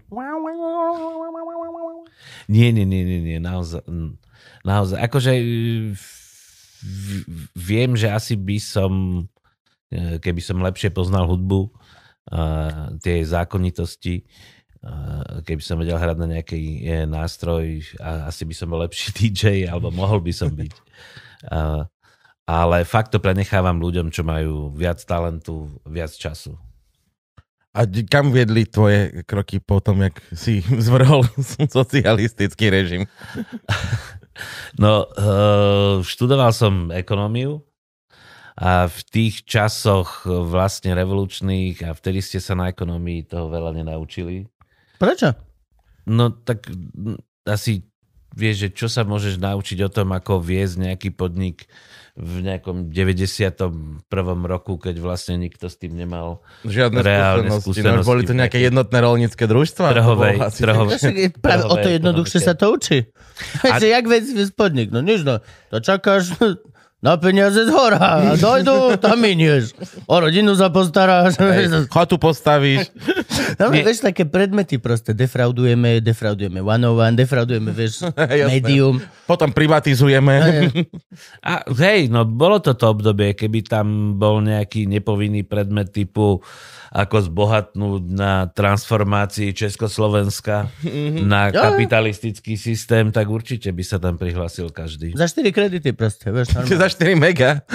Nie, 2.47 2.71
nie, 2.71 2.87
nie, 2.87 3.03
nie, 3.03 3.21
nie, 3.21 3.39
naozaj. 3.39 3.83
Naozaj, 4.63 4.99
akože 5.01 5.33
v- 5.95 7.27
viem, 7.55 7.95
že 7.95 8.07
asi 8.07 8.35
by 8.35 8.59
som, 8.59 8.93
keby 9.91 10.39
som 10.39 10.63
lepšie 10.63 10.91
poznal 10.91 11.27
hudbu, 11.27 11.71
tie 13.01 13.27
zákonitosti, 13.27 14.23
keby 15.47 15.63
som 15.63 15.79
vedel 15.79 15.95
hrať 15.95 16.17
na 16.19 16.27
nejaký 16.39 16.63
eh, 16.83 17.07
nástroj, 17.07 17.87
asi 18.03 18.43
by 18.43 18.55
som 18.55 18.67
bol 18.71 18.83
lepší 18.83 19.15
DJ, 19.19 19.71
alebo 19.71 19.95
mohol 19.95 20.19
by 20.19 20.33
som 20.35 20.51
byť. 20.51 20.75
A, 21.51 21.87
ale 22.47 22.83
fakt 22.83 23.15
to 23.15 23.23
prenechávam 23.23 23.79
ľuďom, 23.79 24.11
čo 24.11 24.27
majú 24.27 24.75
viac 24.75 24.99
talentu, 25.07 25.71
viac 25.87 26.11
času. 26.11 26.59
A 27.73 27.89
kam 28.05 28.37
viedli 28.37 28.69
tvoje 28.69 29.25
kroky 29.25 29.57
potom, 29.57 30.03
jak 30.03 30.19
si 30.35 30.61
zvrhol 30.87 31.25
socialistický 31.79 32.69
režim? 32.69 33.03
No, 34.81 35.07
študoval 36.01 36.51
som 36.57 36.89
ekonómiu 36.89 37.61
a 38.57 38.89
v 38.89 38.99
tých 39.09 39.45
časoch 39.45 40.25
vlastne 40.25 40.97
revolučných 40.97 41.85
a 41.85 41.93
vtedy 41.93 42.25
ste 42.25 42.41
sa 42.41 42.57
na 42.57 42.73
ekonomii 42.73 43.29
toho 43.29 43.53
veľa 43.53 43.77
nenaučili. 43.77 44.49
Prečo? 45.03 45.35
No 46.07 46.31
tak 46.31 46.71
asi 47.43 47.83
vieš, 48.39 48.57
že 48.57 48.69
čo 48.71 48.87
sa 48.87 49.03
môžeš 49.03 49.43
naučiť 49.43 49.79
o 49.83 49.91
tom, 49.91 50.15
ako 50.15 50.39
viesť 50.39 50.79
nejaký 50.79 51.11
podnik 51.11 51.67
v 52.13 52.45
nejakom 52.45 52.93
91. 52.93 54.05
roku, 54.45 54.77
keď 54.77 55.01
vlastne 55.01 55.41
nikto 55.41 55.73
s 55.73 55.81
tým 55.81 55.97
nemal 55.97 56.45
Žiadne 56.61 57.01
Reálne 57.01 57.49
skúsenosti. 57.57 57.81
skúsenosti 57.81 58.05
No, 58.05 58.11
boli 58.13 58.23
to 58.29 58.37
nejaké 58.37 58.61
jednotné 58.61 58.99
rolnícke 59.01 59.45
družstva? 59.49 59.97
Trhovej- 59.97 60.41
asi- 60.45 60.61
trhovej- 60.61 61.01
je 61.01 61.29
práve 61.33 61.65
o 61.65 61.77
to 61.77 61.89
jednoduchšie 61.89 62.41
sa 62.45 62.53
to 62.53 62.69
učí. 62.77 63.09
A... 63.65 63.81
Jak 63.97 64.05
vec 64.07 64.29
spodnik, 64.29 64.93
no 64.93 65.01
nič 65.01 65.25
no, 65.25 65.41
to 65.73 65.81
čakáš 65.81 66.37
na 67.03 67.19
peniaze 67.19 67.67
z 67.67 67.71
hora 67.75 68.39
dojdu, 68.39 68.95
tam 69.03 69.19
minieš. 69.19 69.75
O 70.07 70.23
rodinu 70.23 70.55
sa 70.55 70.71
postaráš. 70.71 71.35
Hej, 71.35 71.91
Chatu 71.91 72.15
postavíš. 72.15 72.95
No, 73.59 73.75
vieš, 73.75 74.07
také 74.07 74.23
predmety 74.23 74.79
proste. 74.79 75.11
Defraudujeme, 75.11 75.99
defraudujeme 75.99 76.63
one 76.63 76.87
on 76.87 76.95
one, 76.95 77.19
defraudujeme, 77.19 77.75
vieš, 77.75 78.07
medium. 78.55 79.03
Potom 79.27 79.51
privatizujeme. 79.51 80.71
A 81.43 81.67
hej, 81.75 82.07
no 82.07 82.23
bolo 82.23 82.63
to 82.63 82.79
to 82.79 82.95
obdobie, 82.95 83.35
keby 83.35 83.67
tam 83.67 84.15
bol 84.15 84.39
nejaký 84.39 84.87
nepovinný 84.87 85.43
predmet 85.43 85.91
typu 85.91 86.39
ako 86.93 87.25
zbohatnúť 87.25 88.03
na 88.07 88.47
transformácii 88.47 89.51
Československa 89.51 90.69
na 91.19 91.49
Ja. 91.49 91.73
kapitalistický 91.73 92.55
systém, 92.55 93.09
tak 93.09 93.27
určite 93.27 93.73
by 93.73 93.81
sa 93.81 93.97
tam 93.97 94.15
prihlásil 94.15 94.69
každý. 94.69 95.17
Za 95.17 95.25
4 95.27 95.49
kredity 95.51 95.91
proste, 95.91 96.29
vieš. 96.29 96.53
Za 96.69 96.89
4 96.89 97.17
mega. 97.17 97.65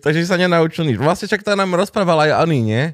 Takže 0.00 0.24
sa 0.24 0.40
nenaučil 0.40 0.88
nič. 0.88 0.96
Vlastne 0.96 1.28
však 1.28 1.44
to 1.44 1.52
nám 1.52 1.68
rozprával 1.70 2.24
aj 2.24 2.40
Ani, 2.40 2.64
nie? 2.64 2.84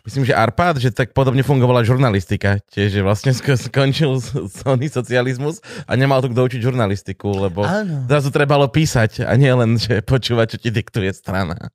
Myslím, 0.00 0.24
že 0.24 0.32
Arpad, 0.32 0.80
že 0.80 0.88
tak 0.88 1.12
podobne 1.12 1.44
fungovala 1.44 1.84
žurnalistika. 1.84 2.62
Tiež, 2.72 2.96
že 2.96 3.02
vlastne 3.02 3.36
sk- 3.36 3.60
skončil 3.60 4.16
Sony 4.48 4.88
socializmus 4.88 5.60
a 5.84 5.92
nemal 5.92 6.24
tu 6.24 6.32
kto 6.32 6.48
učiť 6.48 6.60
žurnalistiku, 6.62 7.28
lebo 7.44 7.60
Áno. 7.60 8.08
zrazu 8.08 8.32
trebalo 8.32 8.64
písať 8.64 9.22
a 9.22 9.34
nie 9.34 9.50
len, 9.50 9.76
že 9.76 10.00
počúvať, 10.00 10.56
čo 10.56 10.58
ti 10.58 10.70
diktuje 10.72 11.12
strana. 11.12 11.68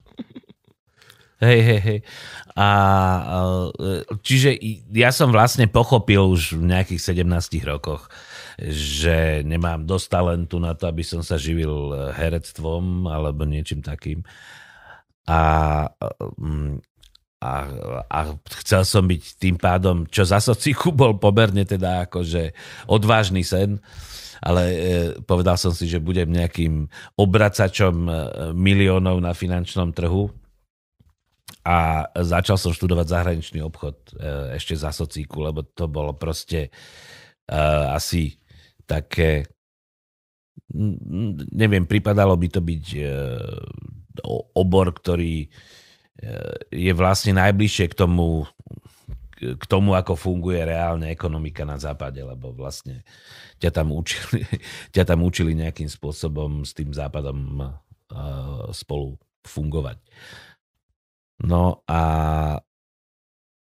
Hej, 1.43 1.62
hej, 1.62 1.82
hej. 1.84 1.99
A, 2.56 2.69
a, 2.69 2.69
čiže 4.23 4.56
ja 4.93 5.12
som 5.12 5.34
vlastne 5.34 5.67
pochopil 5.67 6.23
už 6.23 6.56
v 6.56 6.71
nejakých 6.71 7.19
17 7.19 7.67
rokoch, 7.67 8.08
že 8.62 9.41
nemám 9.43 9.84
dosť 9.84 10.08
talentu 10.08 10.62
na 10.62 10.77
to, 10.77 10.88
aby 10.88 11.03
som 11.03 11.25
sa 11.25 11.36
živil 11.36 11.91
eh, 11.91 12.15
herectvom 12.15 13.10
alebo 13.10 13.43
niečím 13.43 13.84
takým. 13.84 14.21
A, 15.27 15.41
mm, 16.39 16.79
a, 17.43 17.51
a 18.08 18.19
chcel 18.63 18.84
som 18.88 19.03
byť 19.03 19.23
tým 19.39 19.56
pádom, 19.60 20.08
čo 20.08 20.23
za 20.23 20.39
sociku 20.39 20.95
bol 20.95 21.19
pomerne 21.19 21.67
teda 21.67 22.08
akože 22.08 22.56
odvážny 22.88 23.43
sen, 23.43 23.84
ale 24.43 24.63
e, 24.67 24.77
povedal 25.23 25.56
som 25.56 25.71
si, 25.71 25.88
že 25.88 26.03
budem 26.03 26.27
nejakým 26.27 26.91
obracačom 27.15 27.95
e, 28.03 28.12
miliónov 28.51 29.15
na 29.23 29.32
finančnom 29.32 29.95
trhu 29.95 30.27
a 31.63 32.08
začal 32.19 32.60
som 32.60 32.76
študovať 32.76 33.08
zahraničný 33.08 33.60
obchod 33.63 33.95
e, 34.19 34.60
ešte 34.60 34.76
za 34.76 34.91
socíku, 34.91 35.39
lebo 35.39 35.63
to 35.63 35.88
bolo 35.88 36.12
proste 36.15 36.67
e, 36.67 37.60
asi 37.91 38.36
také 38.84 39.47
neviem, 41.54 41.86
pripadalo 41.86 42.34
by 42.34 42.47
to 42.49 42.62
byť 42.65 42.86
o- 44.26 44.45
obor, 44.58 44.89
ktorý 44.89 45.45
je 46.73 46.93
vlastne 46.93 47.38
najbližšie 47.38 47.93
k 47.93 47.95
tomu, 47.97 48.49
k 49.43 49.63
tomu, 49.67 49.97
ako 49.97 50.15
funguje 50.15 50.62
reálne 50.63 51.12
ekonomika 51.12 51.67
na 51.67 51.76
západe, 51.76 52.21
lebo 52.23 52.56
vlastne 52.56 53.04
ťa 53.60 53.69
tam 53.73 53.91
učili, 53.91 54.45
ťa 54.95 55.04
tam 55.04 55.19
učili 55.26 55.58
nejakým 55.58 55.89
spôsobom 55.89 56.63
s 56.63 56.71
tým 56.71 56.95
západom 56.95 57.60
uh, 57.60 58.69
spolu 58.71 59.19
fungovať. 59.43 59.99
No 61.43 61.84
a, 61.91 62.03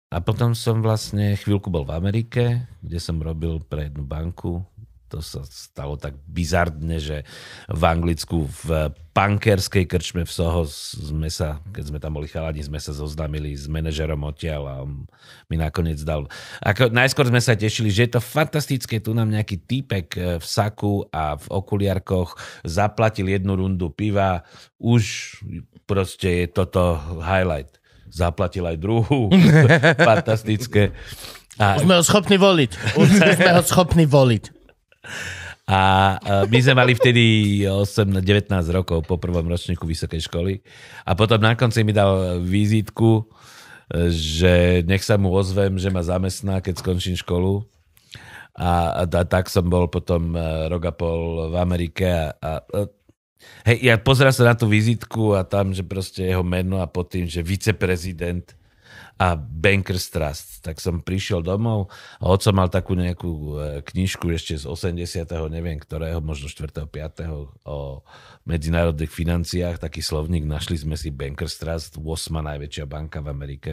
a 0.09 0.16
potom 0.23 0.55
som 0.55 0.79
vlastne 0.79 1.35
chvíľku 1.35 1.66
bol 1.66 1.83
v 1.83 1.99
Amerike, 1.99 2.71
kde 2.79 2.99
som 3.03 3.18
robil 3.18 3.59
pre 3.66 3.90
jednu 3.90 4.07
banku 4.07 4.62
to 5.12 5.21
sa 5.21 5.45
stalo 5.45 6.01
tak 6.01 6.16
bizardne, 6.25 6.97
že 6.97 7.29
v 7.68 7.83
Anglicku 7.85 8.49
v 8.64 8.88
pankerskej 9.12 9.85
krčme 9.85 10.25
v 10.25 10.33
Soho 10.33 10.64
sme 10.64 11.29
sa, 11.29 11.61
keď 11.68 11.85
sme 11.92 11.99
tam 12.01 12.16
boli 12.16 12.33
chalani, 12.33 12.64
sme 12.64 12.81
sa 12.81 12.97
zoznámili 12.97 13.53
s 13.53 13.68
manažerom 13.68 14.25
odtiaľ 14.25 14.62
a 14.64 14.75
on 14.88 15.05
mi 15.53 15.61
nakoniec 15.61 16.01
dal. 16.01 16.25
Ako, 16.64 16.88
najskôr 16.88 17.29
sme 17.29 17.45
sa 17.45 17.53
tešili, 17.53 17.92
že 17.92 18.09
je 18.09 18.16
to 18.16 18.25
fantastické, 18.25 19.05
tu 19.05 19.12
nám 19.12 19.29
nejaký 19.29 19.61
týpek 19.68 20.07
e, 20.16 20.21
v 20.40 20.45
saku 20.49 21.05
a 21.12 21.37
v 21.37 21.47
okuliarkoch 21.53 22.40
zaplatil 22.64 23.29
jednu 23.29 23.61
rundu 23.61 23.92
piva, 23.92 24.49
už 24.81 25.37
proste 25.92 26.28
je 26.44 26.46
toto 26.48 26.96
highlight. 27.20 27.76
Zaplatil 28.09 28.64
aj 28.64 28.76
druhú. 28.81 29.28
Fantastické. 30.09 30.96
A... 31.61 31.76
Už 31.76 31.85
sme 31.85 32.00
ho 32.00 32.05
schopní 32.05 32.40
voliť. 32.40 32.70
Už 32.96 33.09
sme 33.12 33.52
ho 33.52 33.62
schopní 33.64 34.05
voliť. 34.09 34.44
A 35.68 35.81
my 36.48 36.59
sme 36.59 36.74
mali 36.74 36.92
vtedy 36.96 37.24
8, 37.68 38.24
19 38.24 38.50
rokov 38.72 39.05
po 39.05 39.16
prvom 39.20 39.46
ročníku 39.46 39.85
vysokej 39.85 40.24
školy. 40.26 40.64
A 41.05 41.12
potom 41.12 41.38
na 41.38 41.52
konci 41.55 41.85
mi 41.85 41.92
dal 41.92 42.40
vizitku, 42.40 43.28
že 44.09 44.85
nech 44.88 45.05
sa 45.05 45.20
mu 45.20 45.28
ozvem, 45.33 45.76
že 45.76 45.92
ma 45.92 46.00
zamestná, 46.00 46.64
keď 46.64 46.81
skončím 46.81 47.16
školu. 47.16 47.68
A, 48.52 49.00
a, 49.00 49.05
a 49.09 49.22
tak 49.24 49.48
som 49.48 49.64
bol 49.64 49.88
potom 49.88 50.37
e, 50.37 50.68
rok 50.68 50.83
a 50.85 50.92
pol 50.92 51.48
v 51.48 51.57
Amerike 51.57 52.05
a, 52.05 52.37
a, 52.37 52.52
a 52.61 52.81
hej, 53.66 53.78
ja 53.83 53.94
pozerám 53.98 54.35
sa 54.35 54.48
na 54.48 54.55
tú 54.55 54.66
vizitku 54.70 55.37
a 55.37 55.46
tam, 55.46 55.70
že 55.74 55.87
proste 55.87 56.26
jeho 56.26 56.44
meno 56.44 56.83
a 56.83 56.87
pod 56.87 57.12
tým, 57.12 57.26
že 57.26 57.44
viceprezident 57.44 58.57
a 59.22 59.38
Bankers 59.38 60.11
Trust. 60.11 60.66
Tak 60.66 60.83
som 60.83 60.98
prišiel 60.98 61.46
domov 61.46 61.92
a 62.18 62.26
oco 62.26 62.50
mal 62.50 62.66
takú 62.66 62.98
nejakú 62.98 63.31
e, 63.31 63.55
knižku 63.87 64.26
ešte 64.35 64.59
z 64.59 64.64
80. 64.66 65.31
neviem 65.46 65.78
ktorého, 65.78 66.18
možno 66.18 66.50
4. 66.50 66.90
5. 66.90 67.66
o 67.66 68.02
medzinárodných 68.48 69.12
financiách, 69.12 69.78
taký 69.78 70.02
slovník, 70.02 70.42
našli 70.42 70.74
sme 70.74 70.98
si 70.98 71.14
Bankers 71.14 71.61
Trust, 71.61 72.02
8. 72.02 72.02
najväčšia 72.35 72.85
banka 72.88 73.22
v 73.22 73.31
Amerike. 73.31 73.70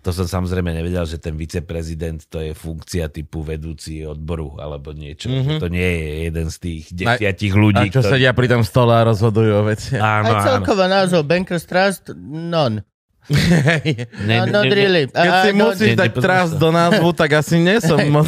To 0.00 0.10
som 0.16 0.24
samozrejme 0.24 0.72
nevedel, 0.72 1.04
že 1.04 1.20
ten 1.20 1.36
viceprezident 1.36 2.24
to 2.32 2.40
je 2.40 2.56
funkcia 2.56 3.12
typu 3.12 3.44
vedúci 3.44 4.00
odboru 4.00 4.56
alebo 4.56 4.96
niečo. 4.96 5.28
Mm-hmm. 5.28 5.58
To 5.60 5.66
nie 5.68 5.90
je 5.92 6.08
jeden 6.32 6.46
z 6.48 6.56
tých 6.56 6.82
desiatich 6.96 7.52
ľudí. 7.52 7.88
A 7.88 7.92
čo 7.92 8.00
ktorý... 8.00 8.12
sedia 8.16 8.32
pri 8.32 8.48
tom 8.48 8.62
stole 8.64 8.96
a 8.96 9.04
rozhodujú 9.04 9.52
o 9.60 9.62
veci. 9.68 10.00
Áno, 10.00 10.32
Aj 10.32 10.56
celková 10.56 10.88
názov 10.88 11.28
Bankers 11.28 11.68
Trust, 11.68 12.16
non 12.16 12.80
ne, 14.26 14.42
no, 14.42 14.46
not 14.46 14.66
really. 14.66 15.06
Keď 15.06 15.30
si 15.46 15.50
no, 15.54 15.70
musíš 15.70 15.94
dať 15.94 16.12
trust 16.18 16.54
do 16.58 16.74
názvu, 16.74 17.14
tak 17.20 17.38
asi 17.38 17.62
nie 17.62 17.78
som 17.78 18.00
moc... 18.10 18.26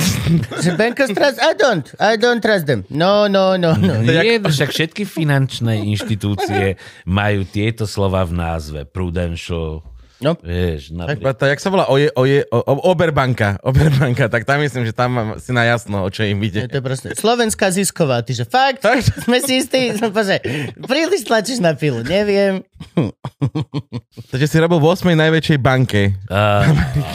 Bankers 0.79 1.11
trust? 1.11 1.43
I 1.43 1.59
don't. 1.59 1.87
I 1.99 2.15
don't 2.15 2.39
trust 2.39 2.71
them. 2.71 2.87
No, 2.87 3.27
no, 3.27 3.59
no, 3.59 3.75
no. 3.75 3.99
Nie, 3.99 4.39
však 4.55 4.71
všetky 4.71 5.03
finančné 5.03 5.83
inštitúcie 5.91 6.79
majú 7.03 7.43
tieto 7.49 7.89
slova 7.89 8.23
v 8.23 8.33
názve. 8.37 8.81
Prudential, 8.87 9.83
No. 10.23 10.39
Vieš, 10.39 10.95
napríklad. 10.95 11.35
Tak, 11.35 11.59
jak 11.59 11.61
sa 11.61 11.69
volá? 11.69 11.91
Oje, 11.91 12.09
oje, 12.15 12.47
o, 12.49 12.63
Oberbanka. 12.89 13.59
Oberbanka, 13.69 14.31
tak 14.31 14.47
tam 14.47 14.63
myslím, 14.63 14.87
že 14.87 14.95
tam 14.95 15.11
mám 15.11 15.29
si 15.43 15.51
na 15.51 15.67
jasno, 15.67 16.07
o 16.07 16.09
čo 16.09 16.23
im 16.23 16.39
ide. 16.47 16.65
Je 16.65 16.71
to 16.71 16.81
proste. 16.81 17.19
Slovenská 17.19 17.75
zisková, 17.75 18.23
ty 18.23 18.39
že 18.39 18.47
fakt? 18.47 18.87
Tak? 18.87 19.03
Sme 19.27 19.43
si 19.43 19.61
istí, 19.61 19.91
bože, 19.99 20.39
príliš 20.79 21.27
tlačíš 21.27 21.59
na 21.59 21.75
pilu, 21.75 22.07
neviem. 22.07 22.63
Takže 24.31 24.47
si 24.47 24.57
robil 24.63 24.79
v 24.79 24.87
8. 24.95 25.13
najväčšej 25.13 25.59
banke. 25.59 26.15
Uh, 26.31 26.67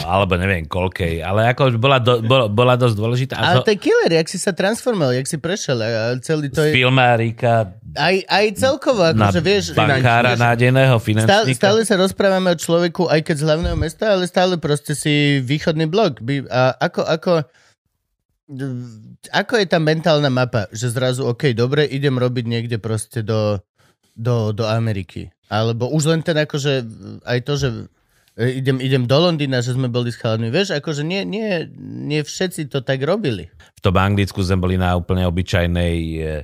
alebo 0.04 0.36
neviem 0.36 0.68
koľkej, 0.68 1.24
ale 1.24 1.48
ako 1.52 1.80
bola, 1.80 1.98
do, 1.98 2.20
bola, 2.20 2.46
bola 2.46 2.74
dosť 2.76 2.94
dôležitá. 2.94 3.34
Ale 3.40 3.64
to 3.64 3.72
je 3.72 3.80
killer, 3.80 4.12
jak 4.20 4.28
si 4.28 4.36
sa 4.36 4.52
transformoval, 4.52 5.16
jak 5.16 5.26
si 5.28 5.40
prešiel. 5.40 5.80
A 5.80 6.16
celý 6.20 6.52
to 6.52 6.60
je... 6.64 6.76
Filmárika. 6.76 7.72
Aj, 7.96 8.16
aj 8.28 8.44
celkovo, 8.58 9.00
akože 9.00 9.40
vieš... 9.40 9.64
Bankára 9.72 10.36
nádeného 10.36 11.00
finančníka. 11.00 11.56
Stále, 11.56 11.80
stále 11.80 11.80
sa 11.88 11.94
rozprávame 11.96 12.52
o 12.52 12.56
človeku, 12.58 12.97
Česku, 12.98 13.14
aj 13.14 13.20
keď 13.22 13.36
z 13.38 13.46
hlavného 13.46 13.78
mesta, 13.78 14.04
ale 14.10 14.26
stále 14.26 14.58
proste 14.58 14.98
si 14.98 15.38
východný 15.38 15.86
blok. 15.86 16.18
A 16.50 16.74
ako, 16.82 17.06
ako, 17.06 17.32
ako 19.30 19.52
je 19.54 19.66
tá 19.70 19.78
mentálna 19.78 20.26
mapa, 20.26 20.66
že 20.74 20.90
zrazu, 20.90 21.22
OK, 21.30 21.54
dobre, 21.54 21.86
idem 21.86 22.18
robiť 22.18 22.44
niekde 22.50 22.82
proste 22.82 23.22
do, 23.22 23.62
do, 24.18 24.50
do 24.50 24.66
Ameriky. 24.66 25.30
Alebo 25.46 25.86
už 25.94 26.10
len 26.10 26.26
ten 26.26 26.34
akože, 26.42 26.82
aj 27.22 27.38
to, 27.46 27.52
že 27.54 27.68
idem, 28.34 28.82
idem 28.82 29.06
do 29.06 29.18
Londýna, 29.22 29.62
že 29.62 29.78
sme 29.78 29.86
boli 29.86 30.10
s 30.10 30.18
chalami. 30.18 30.50
Vieš, 30.50 30.74
akože 30.74 31.06
nie, 31.06 31.22
nie, 31.22 31.70
nie 31.78 32.26
všetci 32.26 32.66
to 32.66 32.82
tak 32.82 32.98
robili. 33.06 33.46
V 33.78 33.80
tom 33.80 33.94
Anglicku 33.94 34.42
sme 34.42 34.58
boli 34.58 34.74
na 34.74 34.98
úplne 34.98 35.22
obyčajnej 35.22 35.96
eh, 36.18 36.42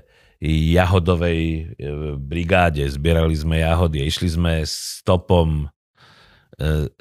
jahodovej 0.78 1.40
eh, 1.42 1.66
brigáde. 2.14 2.86
Zbierali 2.86 3.34
sme 3.34 3.58
jahody. 3.58 4.06
Išli 4.06 4.30
sme 4.30 4.62
stopom 4.64 5.66
E, 5.66 5.73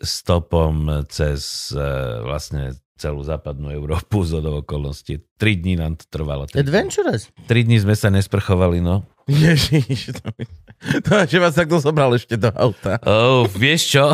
stopom 0.02 1.06
cez 1.10 1.70
e, 1.74 1.80
vlastne 2.26 2.74
celú 2.94 3.20
západnú 3.26 3.74
Európu 3.74 4.24
z 4.24 4.40
okolností. 4.40 5.20
Tri 5.36 5.60
dní 5.60 5.76
nám 5.76 6.00
to 6.00 6.06
trvalo. 6.08 6.48
Adventurous. 6.56 7.28
Tri 7.50 7.68
dní 7.68 7.82
sme 7.82 7.98
sa 7.98 8.08
nesprchovali, 8.14 8.80
no. 8.80 9.04
Ježiš, 9.24 10.20
to, 10.20 10.30
to, 11.00 11.14
že 11.24 11.40
vás 11.40 11.56
takto 11.56 11.80
zobral 11.80 12.12
ešte 12.12 12.36
do 12.36 12.52
auta. 12.52 13.00
Oh, 13.08 13.48
vieš 13.48 13.96
čo? 13.96 14.12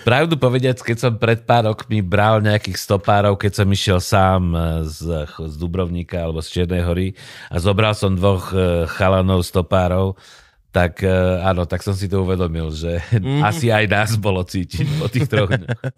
Pravdu 0.00 0.40
povediac, 0.40 0.80
keď 0.80 0.96
som 0.96 1.12
pred 1.20 1.44
pár 1.44 1.68
rokmi 1.68 2.00
bral 2.00 2.40
nejakých 2.40 2.80
stopárov, 2.80 3.36
keď 3.36 3.52
som 3.52 3.68
išiel 3.68 4.00
sám 4.00 4.42
e, 4.52 4.58
z, 4.88 5.28
z 5.28 5.54
Dubrovníka 5.60 6.24
alebo 6.24 6.40
z 6.40 6.60
Čiernej 6.60 6.82
hory 6.88 7.08
a 7.52 7.56
zobral 7.60 7.92
som 7.92 8.16
dvoch 8.16 8.52
chalanov 8.96 9.44
stopárov, 9.44 10.16
tak 10.76 11.00
uh, 11.00 11.40
áno, 11.40 11.64
tak 11.64 11.80
som 11.80 11.96
si 11.96 12.04
to 12.04 12.20
uvedomil, 12.20 12.68
že 12.68 13.00
mm. 13.16 13.40
asi 13.40 13.72
aj 13.72 13.84
nás 13.88 14.10
bolo 14.20 14.44
cítiť 14.44 14.84
po 15.00 15.08
tých 15.08 15.24
troch 15.24 15.48
dňoch. 15.48 15.80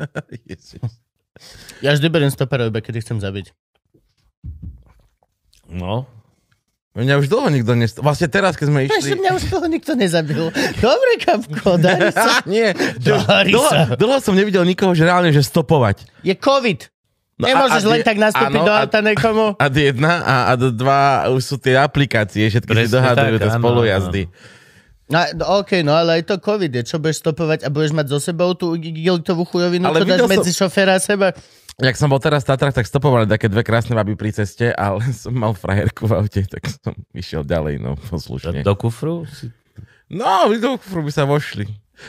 ja 1.85 1.99
vždy 1.99 2.07
beriem 2.07 2.31
stoperov, 2.31 2.71
iba 2.71 2.79
kedy 2.79 3.03
chcem 3.03 3.19
zabiť. 3.19 3.51
No. 5.75 6.07
Mňa 6.95 7.19
už 7.19 7.27
dlho 7.27 7.51
nikto 7.51 7.75
nest... 7.75 7.99
Vlastne 7.99 8.31
teraz, 8.31 8.55
keď 8.55 8.67
sme 8.71 8.87
išli... 8.87 8.95
Prečo 8.95 9.19
mňa 9.19 9.31
už 9.35 9.45
dlho 9.51 9.67
nikto 9.67 9.93
nezabil? 9.99 10.43
Dobre, 10.79 11.13
kapko, 11.27 11.75
darí 11.79 12.11
sa. 12.15 12.47
Nie, 12.47 12.71
darí 13.03 13.51
dlho, 13.51 13.71
sa. 13.71 13.83
Dlho 13.99 14.19
som 14.23 14.39
nevidel 14.39 14.63
nikoho, 14.63 14.95
že 14.95 15.11
reálne, 15.11 15.35
že 15.35 15.43
stopovať. 15.43 16.07
Je 16.23 16.39
COVID. 16.39 16.87
No 17.39 17.47
Nemôžeš 17.47 17.87
a, 17.87 17.91
len 17.95 18.01
tak 18.03 18.19
nastúpiť 18.19 18.61
áno, 18.63 18.67
do 18.67 18.75
auta 18.75 18.99
niekomu. 18.99 19.45
A 19.63 19.67
jedna 19.71 20.13
a, 20.27 20.37
a 20.51 20.53
dva 20.59 21.31
už 21.31 21.43
sú 21.43 21.57
tie 21.63 21.79
aplikácie, 21.79 22.51
všetky 22.51 22.67
si 22.67 22.91
dohadujú 22.91 23.39
do 23.39 23.51
spolujazdy. 23.55 24.23
Áno. 24.27 24.58
No, 25.09 25.25
no 25.41 25.45
OK, 25.65 25.81
no 25.81 25.97
ale 25.97 26.21
aj 26.21 26.23
to 26.29 26.37
COVID 26.37 26.69
je. 26.69 26.83
Čo 26.85 27.01
budeš 27.01 27.25
stopovať 27.25 27.65
a 27.65 27.73
budeš 27.73 27.97
mať 27.97 28.07
so 28.13 28.21
sebou 28.21 28.53
tú 28.53 28.77
gilitovú 28.77 29.49
chujovinu, 29.49 29.89
ale 29.89 30.05
to 30.05 30.09
dáš 30.09 30.21
som... 30.21 30.29
medzi 30.29 30.53
šoféra 30.53 30.97
a 30.97 31.01
seba? 31.01 31.33
Jak 31.79 31.95
som 31.95 32.11
bol 32.11 32.19
teraz 32.19 32.43
v 32.43 32.51
Tatrach, 32.53 32.75
tak 32.75 32.91
stopovali 32.91 33.31
také 33.31 33.47
dve 33.47 33.63
krásne 33.63 33.95
baby 33.95 34.19
pri 34.19 34.35
ceste, 34.35 34.75
ale 34.75 35.01
som 35.23 35.33
mal 35.33 35.57
frajerku 35.57 36.11
v 36.11 36.13
aute, 36.19 36.43
tak 36.45 36.67
som 36.69 36.93
išiel 37.17 37.47
ďalej, 37.47 37.81
no 37.81 37.95
poslušne. 37.97 38.67
Do 38.67 38.75
kufru? 38.77 39.25
No, 40.13 40.51
do 40.53 40.77
kufru 40.77 41.07
by 41.07 41.13
sa 41.15 41.25
vošli. 41.25 41.65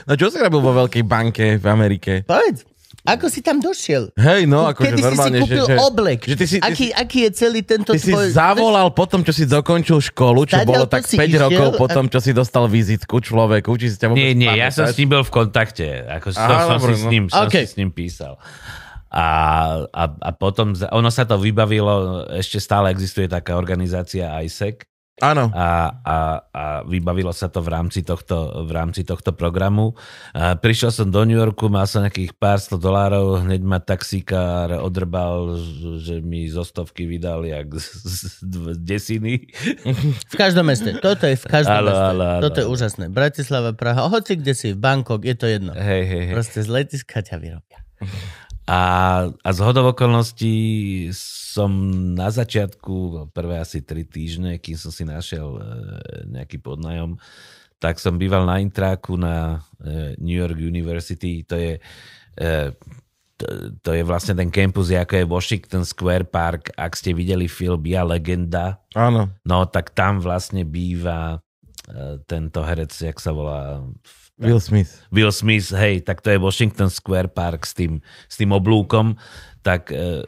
No 0.06 0.18
čo 0.20 0.30
si 0.30 0.38
robil 0.42 0.62
vo 0.62 0.74
veľkej 0.74 1.04
banke 1.06 1.46
v 1.58 1.66
Amerike? 1.66 2.26
Povedz. 2.26 2.66
Ako 3.16 3.26
si 3.30 3.40
tam 3.42 3.58
došiel? 3.58 4.14
Hej, 4.14 4.46
no, 4.46 4.70
akože 4.70 4.94
Kedy 4.94 5.02
normálne, 5.02 5.40
si 5.40 5.42
si 5.42 5.44
kúpil 5.46 5.66
že, 5.66 5.76
oblek? 5.82 6.20
Že 6.26 6.36
ty 6.36 6.46
si, 6.46 6.58
ty 6.58 6.66
aký, 6.66 6.88
si, 6.90 6.96
aký 6.96 7.20
je 7.26 7.32
celý 7.34 7.62
tento 7.66 7.92
ty 7.94 8.00
tvoj... 8.00 8.30
si 8.30 8.38
zavolal 8.38 8.88
potom, 8.94 9.22
čo 9.22 9.34
si 9.34 9.46
dokončil 9.46 10.00
školu, 10.14 10.50
čo 10.50 10.58
bolo 10.66 10.86
tak 10.86 11.06
5 11.06 11.16
išiel, 11.16 11.42
rokov 11.48 11.70
potom, 11.78 12.04
čo 12.10 12.20
si 12.22 12.32
dostal 12.34 12.66
vizitku 12.70 13.22
človeku, 13.22 13.72
či 13.78 13.94
si 13.94 13.96
ťa 14.02 14.14
Nie, 14.14 14.34
nie, 14.34 14.50
ja 14.50 14.74
som 14.74 14.90
s 14.90 14.98
ním 14.98 15.14
bol 15.14 15.24
v 15.26 15.32
kontakte. 15.32 16.06
Ako 16.10 16.34
Aha, 16.34 16.76
som, 16.76 16.82
si 16.82 16.94
s 16.98 17.06
no. 17.06 17.12
ním, 17.14 17.24
som 17.30 17.46
okay. 17.46 17.70
si 17.70 17.74
s 17.74 17.76
ním 17.78 17.94
písal. 17.94 18.42
A, 19.10 19.26
a, 19.90 20.04
a 20.06 20.30
potom, 20.38 20.74
ono 20.74 21.10
sa 21.10 21.26
to 21.26 21.42
vybavilo, 21.42 22.26
ešte 22.30 22.62
stále 22.62 22.94
existuje 22.94 23.26
taká 23.26 23.58
organizácia 23.58 24.30
ISEC, 24.46 24.89
Áno. 25.20 25.52
a, 25.52 26.00
a, 26.02 26.18
a 26.50 26.64
vybavilo 26.88 27.32
sa 27.36 27.52
to 27.52 27.60
v 27.60 27.70
rámci 27.72 28.02
tohto, 28.04 28.64
v 28.64 28.72
rámci 28.72 29.04
tohto 29.04 29.36
programu. 29.36 29.94
A 30.32 30.56
prišiel 30.56 30.90
som 30.90 31.08
do 31.12 31.24
New 31.28 31.36
Yorku, 31.38 31.68
mal 31.68 31.86
som 31.86 32.04
nejakých 32.04 32.36
pár 32.36 32.60
sto 32.60 32.80
dolárov, 32.80 33.44
hneď 33.44 33.62
ma 33.64 33.84
taxikár 33.84 34.80
odrbal, 34.80 35.60
že 36.00 36.24
mi 36.24 36.48
zo 36.48 36.64
stovky 36.64 37.04
vydal 37.06 37.44
jak 37.44 37.68
z, 37.76 37.88
z, 38.00 38.22
z 38.42 38.78
desiny. 38.80 39.48
V 40.32 40.36
každom 40.36 40.68
meste. 40.68 40.96
Toto 41.00 41.28
je 41.28 41.36
v 41.36 41.46
každom 41.46 41.84
Áno, 41.84 41.92
meste. 41.92 42.08
áno, 42.16 42.24
áno. 42.40 42.44
Toto 42.44 42.60
je 42.64 42.68
úžasné. 42.68 43.06
Bratislava, 43.12 43.76
Praha, 43.76 44.08
hoci 44.08 44.40
kde 44.40 44.54
si, 44.56 44.68
v 44.74 44.80
Bangkok, 44.80 45.28
je 45.28 45.36
to 45.36 45.46
jedno. 45.46 45.72
Hej, 45.76 46.04
hej, 46.08 46.24
hej. 46.32 46.36
Proste 46.36 46.60
z 46.64 46.70
letiska 46.72 47.20
ťa 47.20 47.36
vyrobia. 47.40 47.80
A, 48.70 48.82
a 49.34 49.50
z 49.50 49.60
hodov 49.66 49.98
okolností 49.98 51.10
som 51.10 51.74
na 52.14 52.30
začiatku, 52.30 53.26
prvé 53.34 53.58
asi 53.58 53.82
tri 53.82 54.06
týždne, 54.06 54.62
kým 54.62 54.78
som 54.78 54.94
si 54.94 55.02
našiel 55.10 55.58
e, 55.58 55.62
nejaký 56.30 56.62
podnajom, 56.62 57.18
tak 57.82 57.98
som 57.98 58.22
býval 58.22 58.46
na 58.46 58.62
intráku 58.62 59.18
na 59.18 59.66
e, 59.82 60.14
New 60.22 60.38
York 60.38 60.62
University. 60.62 61.42
To 61.50 61.58
je, 61.58 61.82
e, 62.38 62.52
to, 63.42 63.74
to 63.82 63.90
je 63.98 64.06
vlastne 64.06 64.38
ten 64.38 64.54
campus, 64.54 64.94
ako 64.94 65.18
je 65.18 65.26
Washington 65.26 65.82
Square 65.82 66.30
Park. 66.30 66.70
Ak 66.78 66.94
ste 66.94 67.18
videli 67.18 67.50
film 67.50 67.82
Ja 67.90 68.06
legenda, 68.06 68.86
Áno. 68.94 69.34
no 69.50 69.66
tak 69.66 69.98
tam 69.98 70.22
vlastne 70.22 70.62
býva 70.62 71.42
tento 72.30 72.62
herec, 72.62 72.94
jak 72.94 73.18
sa 73.18 73.34
volá, 73.34 73.82
Will 74.40 74.64
Smith. 74.64 75.04
Will 75.12 75.36
Smith, 75.36 75.68
hej, 75.76 76.00
tak 76.00 76.24
to 76.24 76.32
je 76.32 76.40
Washington 76.40 76.88
Square 76.88 77.36
Park 77.36 77.68
s 77.68 77.76
tým, 77.76 78.00
s 78.32 78.40
tým 78.40 78.56
oblúkom, 78.56 79.20
tak, 79.60 79.92
e, 79.92 80.24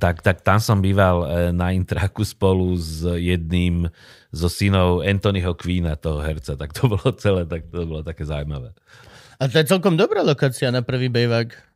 tak, 0.00 0.24
tak 0.24 0.40
tam 0.40 0.56
som 0.56 0.80
býval 0.80 1.16
e, 1.22 1.26
na 1.52 1.68
intraku 1.76 2.24
spolu 2.24 2.72
s 2.80 3.04
jedným 3.04 3.92
zo 4.32 4.48
synov 4.48 5.04
Anthonyho 5.04 5.52
Queena, 5.52 6.00
toho 6.00 6.24
herca, 6.24 6.56
tak 6.56 6.72
to 6.72 6.88
bolo 6.88 7.12
celé, 7.20 7.44
tak 7.44 7.68
to 7.68 7.84
bolo 7.84 8.00
také 8.00 8.24
zaujímavé. 8.24 8.72
A 9.36 9.48
to 9.48 9.60
je 9.60 9.68
celkom 9.68 9.96
dobrá 9.96 10.24
lokácia 10.24 10.72
na 10.72 10.80
prvý 10.80 11.12
bejvák. 11.12 11.69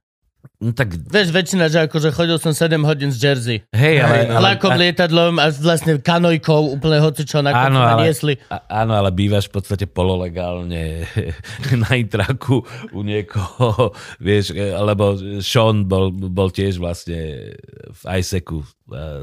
No 0.61 0.72
tak, 0.72 0.96
Vieš, 0.96 1.28
väčšina, 1.28 1.68
že 1.68 1.85
akože 1.85 2.09
chodil 2.09 2.40
som 2.40 2.57
7 2.57 2.80
hodín 2.85 3.12
z 3.12 3.18
Jersey. 3.20 3.59
hej, 3.68 4.00
ale... 4.00 4.33
ale 4.33 4.40
Vlakom, 4.40 4.72
lietadlom 4.72 5.37
a 5.37 5.52
vlastne 5.52 6.00
kanojkou, 6.00 6.72
úplne 6.76 7.04
hocičo 7.04 7.44
na 7.44 7.52
Áno, 7.52 7.85
ale, 7.85 8.09
niesli. 8.09 8.40
a- 8.48 8.85
áno, 8.85 8.96
ale 8.96 9.12
bývaš 9.12 9.52
v 9.52 9.61
podstate 9.61 9.85
pololegálne 9.85 11.04
na 11.85 11.90
intraku 11.96 12.64
u 12.96 13.00
niekoho, 13.04 13.92
vieš, 14.16 14.57
lebo 14.57 15.16
Sean 15.44 15.85
bol, 15.85 16.09
bol 16.12 16.48
tiež 16.48 16.80
vlastne 16.80 17.52
v 17.92 18.02
ISECu 18.20 18.64
e, 18.64 18.66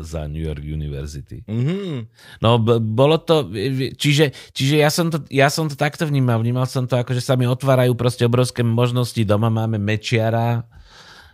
za 0.06 0.30
New 0.30 0.46
York 0.46 0.62
University. 0.62 1.42
Mhm. 1.50 2.06
No, 2.42 2.62
bolo 2.82 3.18
to, 3.18 3.50
čiže, 3.98 4.30
čiže 4.54 4.76
ja, 4.78 4.94
som 4.94 5.10
to, 5.10 5.26
ja 5.34 5.50
som 5.50 5.66
to 5.66 5.74
takto 5.74 6.06
vnímal. 6.06 6.42
Vnímal 6.42 6.70
som 6.70 6.86
to 6.86 6.98
ako, 6.98 7.18
že 7.18 7.26
sa 7.26 7.34
mi 7.34 7.50
otvárajú 7.50 7.98
proste 7.98 8.26
obrovské 8.30 8.62
možnosti. 8.62 9.22
Doma 9.26 9.50
máme 9.50 9.82
mečiara, 9.82 10.66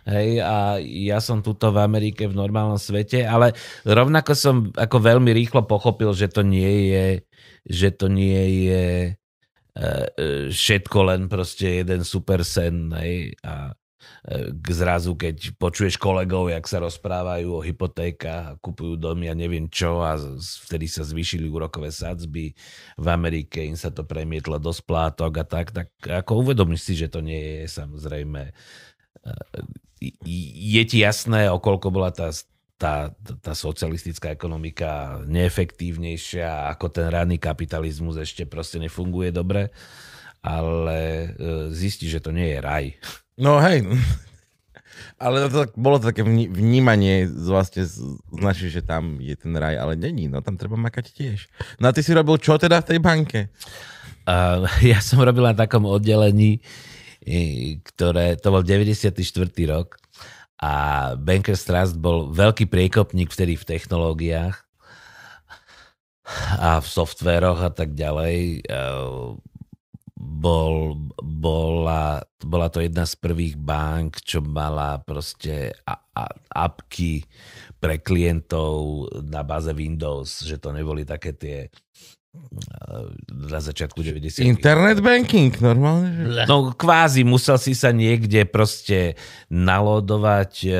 hej, 0.08 0.40
a 0.40 0.80
ja 0.80 1.20
som 1.20 1.44
tuto 1.44 1.70
v 1.70 1.84
Amerike 1.84 2.24
v 2.24 2.34
normálnom 2.34 2.80
svete, 2.80 3.28
ale 3.28 3.52
rovnako 3.84 4.32
som 4.32 4.56
ako 4.72 4.96
veľmi 5.04 5.30
rýchlo 5.36 5.68
pochopil, 5.68 6.16
že 6.16 6.32
to 6.32 6.40
nie 6.40 6.88
je, 6.90 7.06
že 7.68 7.92
to 7.92 8.08
nie 8.08 8.72
je 8.72 8.86
e, 9.04 9.12
e, 9.76 9.94
všetko 10.48 10.98
len 11.04 11.20
proste 11.28 11.84
jeden 11.84 12.02
super 12.02 12.40
sen, 12.40 12.88
hej, 12.96 13.36
a 13.44 13.76
e, 14.24 14.48
zrazu, 14.72 15.12
keď 15.12 15.60
počuješ 15.60 16.00
kolegov, 16.00 16.48
jak 16.48 16.64
sa 16.64 16.80
rozprávajú 16.80 17.60
o 17.60 17.64
hypotékach 17.64 18.56
kupujú 18.64 18.96
domy 18.96 19.28
a 19.28 19.36
neviem 19.36 19.68
čo 19.68 20.00
a 20.00 20.16
vtedy 20.64 20.88
sa 20.88 21.04
zvýšili 21.04 21.52
úrokové 21.52 21.92
sadzby 21.92 22.56
v 22.96 23.06
Amerike, 23.12 23.60
im 23.60 23.76
sa 23.76 23.92
to 23.92 24.08
premietlo 24.08 24.56
do 24.56 24.72
splátok 24.72 25.32
a 25.36 25.44
tak, 25.44 25.76
tak 25.76 25.92
ako 26.00 26.48
uvedomíš 26.48 26.80
si, 26.80 26.94
že 26.96 27.12
to 27.12 27.20
nie 27.20 27.62
je 27.62 27.66
samozrejme 27.68 28.56
je 30.00 30.82
ti 30.86 31.02
jasné, 31.02 31.50
o 31.50 31.58
koľko 31.58 31.90
bola 31.90 32.10
tá, 32.10 32.30
tá, 32.78 33.10
tá 33.42 33.52
socialistická 33.52 34.30
ekonomika 34.30 35.18
neefektívnejšia, 35.26 36.70
ako 36.70 36.86
ten 36.88 37.10
ranný 37.10 37.36
kapitalizmus 37.36 38.16
ešte 38.16 38.46
proste 38.46 38.78
nefunguje 38.78 39.34
dobre, 39.34 39.74
ale 40.38 40.98
e, 40.98 41.28
zistí, 41.74 42.06
že 42.06 42.22
to 42.22 42.30
nie 42.30 42.54
je 42.54 42.58
raj. 42.62 42.84
No 43.34 43.58
hej. 43.58 43.82
Ale 45.18 45.46
to, 45.50 45.66
tak- 45.66 45.78
bolo 45.78 45.98
to 46.02 46.10
také 46.10 46.22
vní- 46.26 46.50
vnímanie 46.50 47.26
z- 47.26 47.50
vlastne 47.50 47.82
z- 47.86 48.18
že 48.70 48.82
tam 48.82 49.18
je 49.22 49.34
ten 49.34 49.54
raj, 49.54 49.78
ale 49.78 49.94
není, 49.94 50.26
no 50.26 50.42
tam 50.42 50.58
treba 50.58 50.74
makať 50.74 51.06
tiež. 51.14 51.38
No 51.78 51.90
a 51.90 51.94
ty 51.94 52.02
si 52.02 52.10
robil 52.14 52.38
čo 52.38 52.58
teda 52.58 52.82
v 52.82 52.88
tej 52.94 52.98
banke? 52.98 53.40
A 54.26 54.58
ja 54.82 54.98
som 54.98 55.22
robil 55.22 55.42
na 55.46 55.54
takom 55.54 55.86
oddelení, 55.86 56.58
e, 56.58 56.60
ktoré, 57.84 58.40
to 58.40 58.48
bol 58.50 58.64
94. 58.64 59.12
rok 59.68 60.00
a 60.58 60.72
Bankers 61.14 61.62
Trust 61.62 61.94
bol 62.00 62.34
veľký 62.34 62.66
priekopník 62.66 63.30
vtedy 63.30 63.54
v 63.54 63.68
technológiách 63.68 64.58
a 66.58 66.82
v 66.82 66.86
softvéroch 66.86 67.62
a 67.62 67.70
tak 67.72 67.94
ďalej. 67.94 68.66
E, 68.66 68.80
Bol, 70.18 70.98
bola, 71.22 72.18
bola 72.42 72.66
to 72.74 72.82
jedna 72.82 73.06
z 73.06 73.14
prvých 73.22 73.54
bank, 73.54 74.18
čo 74.26 74.42
mala 74.42 74.98
proste 74.98 75.70
apky 76.50 77.22
pre 77.78 78.02
klientov 78.02 79.06
na 79.22 79.46
báze 79.46 79.70
Windows, 79.70 80.42
že 80.42 80.58
to 80.58 80.74
neboli 80.74 81.06
také 81.06 81.38
tie 81.38 81.58
na 83.28 83.60
začiatku 83.60 84.00
90. 84.00 84.42
Internet 84.44 84.98
banking, 85.04 85.52
normálne? 85.60 86.44
No 86.48 86.72
kvázi 86.72 87.22
musel 87.22 87.60
si 87.60 87.76
sa 87.76 87.92
niekde 87.92 88.48
proste 88.48 89.14
nalodovať, 89.52 90.52
e, 90.64 90.70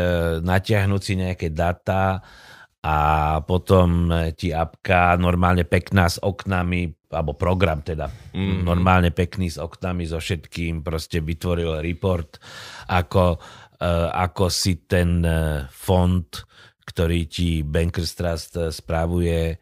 natiahnuť 0.42 1.02
si 1.02 1.14
nejaké 1.16 1.48
data 1.52 2.24
a 2.82 2.96
potom 3.44 4.08
e, 4.08 4.32
ti 4.34 4.50
apka 4.50 5.14
normálne 5.20 5.68
pekná 5.68 6.08
s 6.08 6.18
oknami, 6.18 7.12
alebo 7.12 7.36
program 7.36 7.84
teda, 7.84 8.08
mm. 8.34 8.64
normálne 8.64 9.12
pekný 9.12 9.52
s 9.52 9.58
oknami 9.60 10.08
so 10.08 10.18
všetkým, 10.18 10.80
proste 10.80 11.20
vytvoril 11.20 11.84
report, 11.84 12.40
ako, 12.88 13.38
e, 13.76 13.88
ako 14.12 14.44
si 14.48 14.88
ten 14.88 15.20
fond, 15.68 16.26
ktorý 16.88 17.28
ti 17.28 17.60
Bankers 17.60 18.16
Trust 18.16 18.56
správuje, 18.72 19.60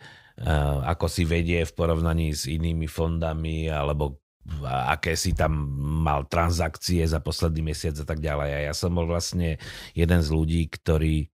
ako 0.84 1.06
si 1.08 1.24
vedie 1.24 1.64
v 1.64 1.72
porovnaní 1.72 2.36
s 2.36 2.44
inými 2.44 2.84
fondami, 2.84 3.72
alebo 3.72 4.20
aké 4.66 5.16
si 5.18 5.34
tam 5.34 5.56
mal 6.04 6.28
transakcie 6.28 7.02
za 7.02 7.18
posledný 7.18 7.72
mesiac 7.72 7.96
a 7.98 8.06
tak 8.06 8.20
ďalej. 8.20 8.50
A 8.52 8.58
ja 8.70 8.74
som 8.76 8.94
bol 8.94 9.08
vlastne 9.08 9.58
jeden 9.96 10.20
z 10.22 10.28
ľudí, 10.30 10.62
ktorí, 10.70 11.26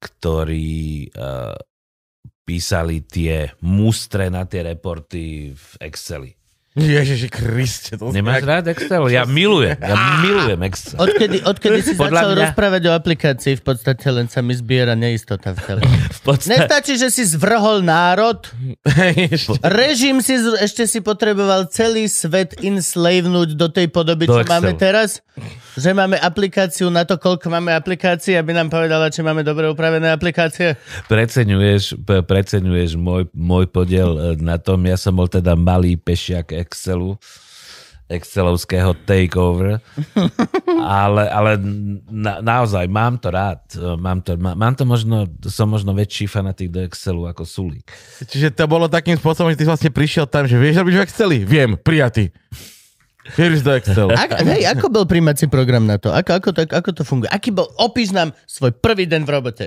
ktorí 0.00 1.10
uh, 1.14 1.54
písali 2.48 3.04
tie 3.04 3.52
mustre 3.60 4.32
na 4.32 4.48
tie 4.48 4.64
reporty 4.64 5.52
v 5.52 5.68
Exceli. 5.84 6.37
Ježiši 6.78 7.28
Kriste. 7.28 7.92
To 7.94 8.08
Nemáš 8.08 8.42
rád 8.42 8.66
Excel? 8.68 9.02
Ja 9.08 9.22
milujem, 9.22 9.74
ja 9.74 9.94
milujem 10.20 10.60
Excel. 10.64 10.96
Odkedy, 10.96 11.42
odkedy 11.42 11.78
si 11.80 11.92
Podľa 11.92 12.08
začal 12.14 12.28
mňa- 12.30 12.42
rozprávať 12.44 12.82
o 12.84 12.92
aplikácii, 12.92 13.54
v 13.54 13.64
podstate 13.64 14.06
len 14.08 14.26
sa 14.26 14.38
mi 14.38 14.52
zbiera 14.52 14.94
neistota 14.94 15.50
v 15.50 15.60
tele. 15.60 15.80
V 16.18 16.20
podstate, 16.26 16.60
Nestačí, 16.60 16.94
že 16.94 17.08
si 17.08 17.22
zvrhol 17.24 17.80
národ, 17.80 18.42
režim 19.62 20.18
si, 20.18 20.36
ešte 20.36 20.84
si 20.84 21.00
potreboval 21.00 21.66
celý 21.68 22.04
svet 22.04 22.58
inslavenúť 22.58 23.54
do 23.54 23.68
tej 23.68 23.88
podoby, 23.88 24.24
Do 24.24 24.34
čo 24.34 24.42
Excelu. 24.42 24.52
máme 24.52 24.72
teraz? 24.74 25.24
Že 25.78 25.94
máme 25.94 26.18
aplikáciu 26.18 26.90
na 26.90 27.06
to, 27.06 27.14
koľko 27.14 27.46
máme 27.54 27.70
aplikácií, 27.70 28.34
aby 28.34 28.50
nám 28.50 28.66
povedala, 28.66 29.14
či 29.14 29.22
máme 29.22 29.46
dobre 29.46 29.70
upravené 29.70 30.10
aplikácie? 30.10 30.74
preceňuješ, 31.06 32.02
pre- 32.02 32.26
preceňuješ 32.26 32.98
môj, 32.98 33.30
môj 33.30 33.70
podiel 33.70 34.10
e, 34.18 34.20
na 34.42 34.58
tom. 34.58 34.82
Ja 34.82 34.98
som 34.98 35.14
bol 35.14 35.30
teda 35.30 35.54
malý 35.54 35.94
pešiak 35.94 36.50
Excelu, 36.50 37.14
Excelovského 38.08 38.96
takeover, 39.06 39.78
ale, 41.04 41.28
ale 41.30 41.60
na, 42.10 42.42
naozaj 42.42 42.90
mám 42.90 43.20
to 43.22 43.30
rád. 43.30 43.62
E, 43.78 43.94
Mám 43.94 44.26
to, 44.26 44.34
má, 44.34 44.58
mám 44.58 44.74
to 44.74 44.82
možno, 44.82 45.30
som 45.46 45.70
možno 45.70 45.94
väčší 45.94 46.26
fanatik 46.26 46.74
do 46.74 46.82
Excelu 46.82 47.30
ako 47.30 47.46
Sulík. 47.46 47.86
Čiže 48.26 48.50
to 48.50 48.66
bolo 48.66 48.90
takým 48.90 49.14
spôsobom, 49.14 49.54
že 49.54 49.62
ty 49.62 49.64
vlastne 49.68 49.94
prišiel 49.94 50.26
tam, 50.26 50.50
že 50.50 50.58
vieš 50.58 50.82
robiť 50.82 50.94
v 50.98 51.02
Exceli? 51.06 51.38
Viem, 51.46 51.78
prijatý. 51.78 52.34
Vieš 53.34 53.60
do 53.60 53.72
Excelu. 53.72 54.08
Ak, 54.10 54.40
hej, 54.40 54.64
ako 54.64 54.88
bol 54.88 55.04
príjmací 55.04 55.44
program 55.46 55.84
na 55.84 55.96
to? 55.96 56.08
Ako, 56.08 56.38
ako, 56.38 56.48
to, 56.50 56.60
ako 56.64 56.90
to 56.92 57.02
funguje? 57.02 57.28
Aký 57.28 57.50
bol, 57.50 57.68
opíš 57.76 58.14
nám 58.14 58.32
svoj 58.44 58.72
prvý 58.72 59.04
deň 59.04 59.22
v 59.22 59.30
robote. 59.30 59.66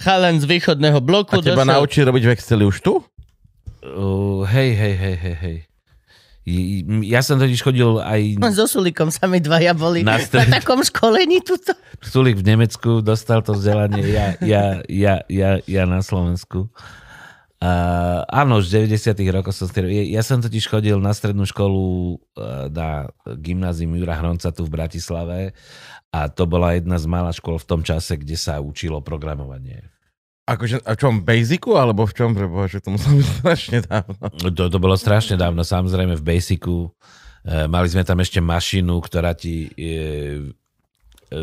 Chalan 0.00 0.40
z 0.40 0.48
východného 0.48 0.98
bloku 0.98 1.38
A 1.38 1.44
teba 1.44 1.62
došiel- 1.62 1.72
naučí 1.72 2.00
robiť 2.02 2.22
v 2.24 2.30
Exceli 2.32 2.64
už 2.64 2.80
tu? 2.80 2.98
Uh, 3.82 4.42
hej, 4.46 4.74
hej, 4.74 4.94
hej, 4.94 5.16
hej, 5.16 5.36
hej. 5.36 5.56
Ja 7.04 7.22
som 7.22 7.38
totiž 7.38 7.62
chodil 7.62 8.02
aj... 8.02 8.42
So 8.50 8.66
Sulikom 8.66 9.14
sa 9.14 9.30
mi 9.30 9.38
dvaja 9.38 9.78
boli 9.78 10.02
Na 10.02 10.18
na, 10.18 10.18
stred- 10.18 10.50
takom 10.50 10.82
školení 10.82 11.38
tuto. 11.38 11.70
Sulík 12.02 12.34
v 12.34 12.46
Nemecku 12.48 12.98
dostal 12.98 13.46
to 13.46 13.54
vzdelanie, 13.54 14.02
ja, 14.02 14.34
ja, 14.42 14.82
ja, 14.84 15.22
ja, 15.30 15.50
ja 15.62 15.82
na 15.86 16.02
Slovensku. 16.02 16.66
Uh, 17.62 18.26
áno, 18.26 18.58
už 18.58 18.74
v 18.74 18.90
90 18.90 19.14
rokoch 19.30 19.54
som 19.54 19.70
stereo... 19.70 19.94
Ja 19.94 20.26
som 20.26 20.42
totiž 20.42 20.66
chodil 20.66 20.98
na 20.98 21.14
strednú 21.14 21.46
školu 21.46 22.18
uh, 22.18 22.66
na 22.66 23.06
gymnázium 23.38 23.94
Jura 23.94 24.18
Hronca 24.18 24.50
tu 24.50 24.66
v 24.66 24.74
Bratislave 24.82 25.54
a 26.10 26.26
to 26.26 26.50
bola 26.50 26.74
jedna 26.74 26.98
z 26.98 27.06
mála 27.06 27.30
škôl 27.30 27.62
v 27.62 27.68
tom 27.70 27.86
čase, 27.86 28.18
kde 28.18 28.34
sa 28.34 28.58
učilo 28.58 28.98
programovanie. 28.98 29.86
Akože, 30.42 30.82
a 30.82 30.92
v 30.92 30.98
čom, 30.98 31.22
basicu, 31.22 31.78
alebo 31.78 32.02
v 32.02 32.14
čom, 32.18 32.34
preboha, 32.34 32.66
že 32.66 32.82
to 32.82 32.98
muselo 32.98 33.22
byť 33.22 33.28
strašne 33.38 33.78
dávno. 33.86 34.26
To, 34.42 34.62
to 34.66 34.78
bolo 34.82 34.98
strašne 34.98 35.38
dávno, 35.38 35.62
samozrejme 35.62 36.18
v 36.18 36.26
Basicu. 36.26 36.90
E, 37.46 37.70
mali 37.70 37.86
sme 37.86 38.02
tam 38.02 38.18
ešte 38.18 38.42
mašinu, 38.42 38.98
ktorá 38.98 39.38
ti 39.38 39.70
e, 39.78 40.50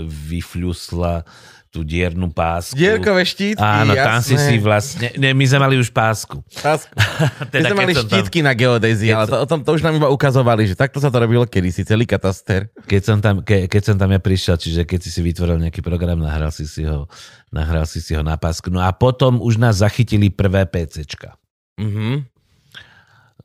vyfľusla 0.03 1.23
tú 1.69 1.85
diernu 1.85 2.33
pásku. 2.33 2.73
Dierkové 2.73 3.21
štítky, 3.21 3.61
Áno, 3.61 3.93
jasné. 3.93 4.05
tam 4.09 4.19
si 4.25 4.35
si 4.41 4.55
vlastne... 4.57 5.07
Ne, 5.21 5.37
my 5.37 5.45
sme 5.45 5.59
mali 5.61 5.75
už 5.77 5.93
pásku. 5.93 6.41
Pásku. 6.57 6.89
My 7.45 7.53
teda, 7.53 7.69
sme 7.69 7.77
keď 7.77 7.85
mali 7.85 7.93
som 7.93 8.05
tam- 8.09 8.09
štítky 8.17 8.39
na 8.41 8.53
geodézii, 8.57 9.13
ale 9.13 9.29
to, 9.29 9.37
o 9.37 9.45
tom, 9.45 9.61
to 9.61 9.77
už 9.77 9.85
nám 9.85 9.93
iba 9.93 10.09
ukazovali, 10.09 10.65
že 10.65 10.73
takto 10.73 10.97
sa 10.97 11.13
to 11.13 11.21
robilo 11.21 11.45
kedysi, 11.45 11.85
celý 11.85 12.09
kataster. 12.09 12.73
keď 12.89 13.01
som 13.05 13.17
tam, 13.21 13.45
ke, 13.45 13.69
keď 13.69 13.81
som 13.85 13.95
tam 14.01 14.09
ja 14.09 14.17
prišiel, 14.17 14.57
čiže 14.57 14.81
keď 14.81 14.99
si 15.05 15.09
si 15.13 15.21
vytvoril 15.21 15.61
nejaký 15.61 15.85
program, 15.85 16.17
nahral 16.17 16.49
si 16.49 16.65
si 16.65 16.89
ho, 16.89 17.05
nahral 17.53 17.85
si 17.85 18.01
si 18.01 18.17
ho 18.17 18.25
na 18.25 18.33
pásku. 18.33 18.73
No 18.73 18.81
a 18.81 18.89
potom 18.89 19.37
už 19.37 19.61
nás 19.61 19.77
zachytili 19.85 20.33
prvé 20.33 20.65
PCčka. 20.65 21.37
Mhm. 21.77 22.25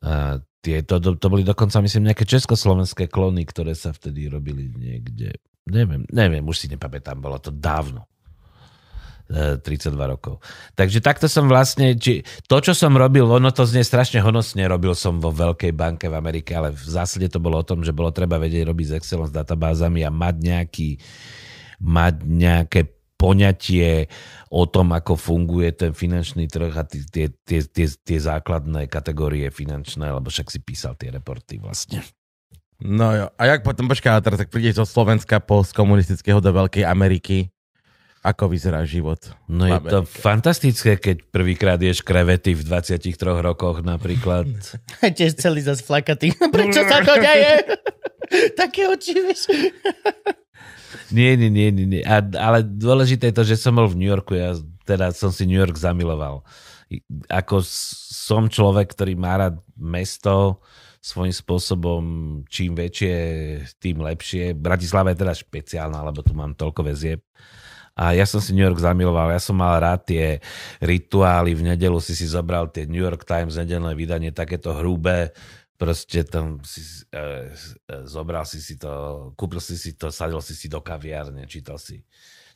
A 0.00 0.40
tie, 0.64 0.80
to, 0.80 0.96
to, 0.96 1.16
to 1.16 1.26
boli 1.28 1.44
dokonca, 1.44 1.76
myslím, 1.80 2.08
nejaké 2.08 2.24
československé 2.24 3.04
klony, 3.08 3.44
ktoré 3.44 3.76
sa 3.76 3.92
vtedy 3.92 4.32
robili 4.32 4.72
niekde. 4.72 5.36
Neviem, 5.64 6.04
neviem, 6.08 6.44
už 6.44 6.64
si 6.64 6.66
nepamätám, 6.68 7.20
bolo 7.20 7.36
to 7.36 7.48
dávno. 7.48 8.04
E, 9.24 9.56
32 9.56 9.96
rokov. 10.04 10.36
Takže 10.76 11.00
takto 11.00 11.32
som 11.32 11.48
vlastne, 11.48 11.96
či, 11.96 12.20
to, 12.44 12.60
čo 12.60 12.76
som 12.76 12.92
robil, 12.92 13.24
ono 13.24 13.48
to 13.56 13.64
znie 13.64 13.80
strašne 13.80 14.20
honosne, 14.20 14.68
robil 14.68 14.92
som 14.92 15.16
vo 15.16 15.32
veľkej 15.32 15.72
banke 15.72 16.12
v 16.12 16.18
Amerike, 16.20 16.52
ale 16.52 16.76
v 16.76 16.84
zásade 16.84 17.32
to 17.32 17.40
bolo 17.40 17.56
o 17.56 17.64
tom, 17.64 17.80
že 17.80 17.96
bolo 17.96 18.12
treba 18.12 18.36
vedieť 18.36 18.68
robiť 18.68 18.86
s 18.92 18.96
Excelom 19.00 19.24
s 19.24 19.32
databázami 19.32 20.04
a 20.04 20.12
mať 20.12 20.34
nejaký, 20.44 20.88
mať 21.80 22.14
nejaké 22.20 22.80
poňatie 23.16 24.12
o 24.52 24.68
tom, 24.68 24.92
ako 24.92 25.16
funguje 25.16 25.72
ten 25.72 25.96
finančný 25.96 26.44
trh 26.44 26.76
a 26.76 26.84
tie, 26.84 27.00
tie, 27.08 27.60
tie, 27.64 27.86
tie, 27.88 28.18
základné 28.20 28.92
kategórie 28.92 29.48
finančné, 29.48 30.04
lebo 30.04 30.28
však 30.28 30.52
si 30.52 30.60
písal 30.60 31.00
tie 31.00 31.08
reporty 31.08 31.56
vlastne. 31.64 32.04
No 32.84 33.16
jo. 33.16 33.26
A 33.40 33.42
jak 33.48 33.64
potom, 33.64 33.88
ale 33.88 34.20
teraz 34.20 34.36
tak 34.36 34.52
prídeš 34.52 34.82
zo 34.82 34.84
Slovenska 34.84 35.40
postkomunistického 35.40 36.44
do 36.44 36.52
Veľkej 36.52 36.84
Ameriky. 36.84 37.53
Ako 38.24 38.48
vyzerá 38.48 38.88
život? 38.88 39.20
No 39.52 39.68
je 39.68 39.76
to 39.84 40.08
fantastické, 40.08 40.96
keď 40.96 41.28
prvýkrát 41.28 41.76
ješ 41.76 42.00
krevety 42.00 42.56
v 42.56 42.64
23 42.64 43.12
rokoch 43.44 43.84
napríklad. 43.84 44.48
Tiež 45.20 45.36
celý 45.36 45.60
zas 45.60 45.84
flakatý. 45.84 46.32
Prečo 46.32 46.88
sa 46.88 47.04
to 47.04 47.20
deje? 47.20 47.76
Také 48.60 48.88
oči, 48.88 49.12
vieš. 49.20 49.52
Nie, 51.12 51.36
nie, 51.36 51.52
nie, 51.52 51.68
nie. 51.68 51.84
nie. 51.84 52.02
A, 52.02 52.24
ale 52.24 52.64
dôležité 52.64 53.28
je 53.28 53.36
to, 53.36 53.44
že 53.44 53.60
som 53.60 53.76
bol 53.76 53.92
v 53.92 54.00
New 54.00 54.08
Yorku, 54.08 54.32
ja 54.32 54.56
teda 54.88 55.12
som 55.12 55.28
si 55.28 55.44
New 55.44 55.60
York 55.60 55.76
zamiloval. 55.76 56.40
Ako 57.28 57.60
som 57.64 58.48
človek, 58.48 58.96
ktorý 58.96 59.20
má 59.20 59.36
rád 59.36 59.60
mesto, 59.76 60.64
svojím 61.04 61.36
spôsobom 61.36 62.02
čím 62.48 62.72
väčšie, 62.72 63.16
tým 63.76 64.00
lepšie. 64.00 64.56
Bratislava 64.56 65.12
je 65.12 65.20
teda 65.20 65.36
špeciálna, 65.36 66.00
lebo 66.00 66.24
tu 66.24 66.32
mám 66.32 66.56
toľko 66.56 66.80
väzieb. 66.80 67.20
A 67.94 68.10
ja 68.10 68.26
som 68.26 68.42
si 68.42 68.50
New 68.50 68.66
York 68.66 68.82
zamiloval, 68.82 69.30
ja 69.30 69.38
som 69.38 69.54
mal 69.54 69.78
rád 69.78 70.02
tie 70.10 70.42
rituály, 70.82 71.54
v 71.54 71.74
nedelu 71.74 72.02
si 72.02 72.18
si 72.18 72.26
zobral 72.26 72.66
tie 72.66 72.90
New 72.90 72.98
York 72.98 73.22
Times 73.22 73.54
nedelné 73.54 73.94
vydanie, 73.94 74.34
takéto 74.34 74.74
hrubé, 74.74 75.30
proste 75.78 76.26
tam 76.26 76.58
si 76.66 76.82
e, 77.14 77.54
e, 77.54 77.94
zobral 78.10 78.42
si 78.50 78.58
si 78.58 78.74
to, 78.74 79.30
kúpil 79.38 79.62
si 79.62 79.78
si 79.78 79.94
to, 79.94 80.10
sadil 80.10 80.42
si 80.42 80.58
si 80.58 80.66
do 80.66 80.82
kaviárne, 80.82 81.46
čítal 81.46 81.78
si, 81.78 82.02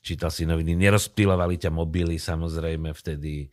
čítal 0.03 0.35
si 0.35 0.42
noviny, 0.42 0.74
nerozpílovali 0.74 1.55
ťa 1.55 1.70
mobily 1.70 2.18
samozrejme 2.18 2.90
vtedy 2.90 3.46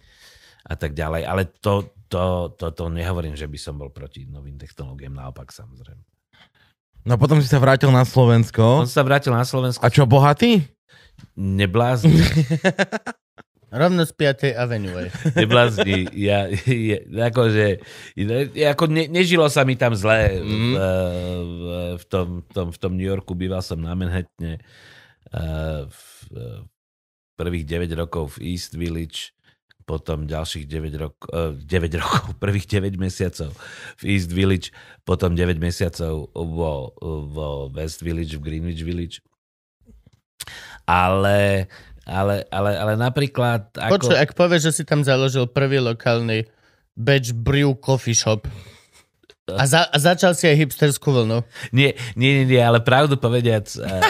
a 0.66 0.74
tak 0.74 0.98
ďalej, 0.98 1.22
ale 1.30 1.54
to, 1.62 1.94
to, 2.10 2.50
to, 2.58 2.74
to 2.74 2.90
nehovorím, 2.90 3.38
že 3.38 3.46
by 3.46 3.58
som 3.62 3.78
bol 3.78 3.94
proti 3.94 4.26
novým 4.26 4.58
technológiám, 4.58 5.14
naopak 5.14 5.54
samozrejme. 5.54 6.02
No 7.06 7.22
potom 7.22 7.38
si 7.38 7.46
sa 7.46 7.62
vrátil 7.62 7.94
na 7.94 8.02
On 8.02 8.10
Slovensko. 8.10 8.90
sa 8.90 9.06
vrátil 9.06 9.30
na 9.30 9.46
Slovensku, 9.46 9.86
A 9.86 9.94
čo, 9.94 10.10
bohatý? 10.10 10.66
Neblázni, 11.36 12.22
Rovno 13.76 14.08
z 14.08 14.14
5. 14.16 14.56
Avenue. 14.56 15.12
neblázni, 15.36 16.08
ja, 16.16 16.48
ja, 16.64 17.00
akože, 17.28 17.84
ja, 18.56 18.72
ako 18.72 18.88
ne, 18.88 19.04
nežilo 19.12 19.52
sa 19.52 19.68
mi 19.68 19.76
tam 19.76 19.92
zle 19.92 20.40
Mhm. 20.40 20.72
v, 20.72 20.78
v, 20.80 21.64
v, 22.00 22.04
tom, 22.08 22.28
tom, 22.56 22.68
v 22.72 22.78
tom 22.80 22.94
New 22.96 23.04
Yorku, 23.04 23.36
býval 23.36 23.60
som 23.60 23.76
na 23.84 23.92
Manhattane 23.92 24.64
eh, 25.36 25.82
v, 25.84 26.00
prvých 27.36 27.68
9 27.68 27.92
rokov 28.00 28.40
v 28.40 28.56
East 28.56 28.80
Village, 28.80 29.36
potom 29.84 30.24
ďalších 30.24 30.66
9 30.72 30.96
rokov, 30.96 31.28
9 31.60 31.68
rokov, 32.02 32.32
prvých 32.40 32.80
9 32.80 32.96
mesiacov 32.96 33.52
v 34.00 34.04
East 34.08 34.32
Village, 34.32 34.72
potom 35.04 35.36
9 35.36 35.60
mesiacov 35.60 36.32
vo, 36.32 36.96
vo 37.28 37.68
West 37.76 38.00
Village, 38.02 38.40
v 38.40 38.42
Greenwich 38.42 38.88
Village. 38.88 39.20
Ale, 40.86 41.70
ale, 42.06 42.46
ale, 42.54 42.72
ale 42.78 42.94
napríklad... 42.96 43.74
Ako... 43.74 43.98
Počuj, 43.98 44.16
ak 44.18 44.38
povieš, 44.38 44.72
že 44.72 44.76
si 44.82 44.84
tam 44.86 45.02
založil 45.02 45.50
prvý 45.50 45.82
lokálny 45.82 46.46
Batch 46.96 47.34
Brew 47.34 47.76
Coffee 47.78 48.16
Shop 48.16 48.46
a, 49.46 49.64
za, 49.70 49.86
a 49.86 49.98
začal 50.02 50.34
si 50.34 50.50
aj 50.50 50.58
hipsterskú 50.58 51.14
vlnu. 51.14 51.46
Nie, 51.70 51.94
nie, 52.18 52.42
nie, 52.42 52.46
nie, 52.50 52.62
ale 52.62 52.82
pravdu 52.82 53.14
povediac... 53.14 53.70
Uh, 53.78 54.02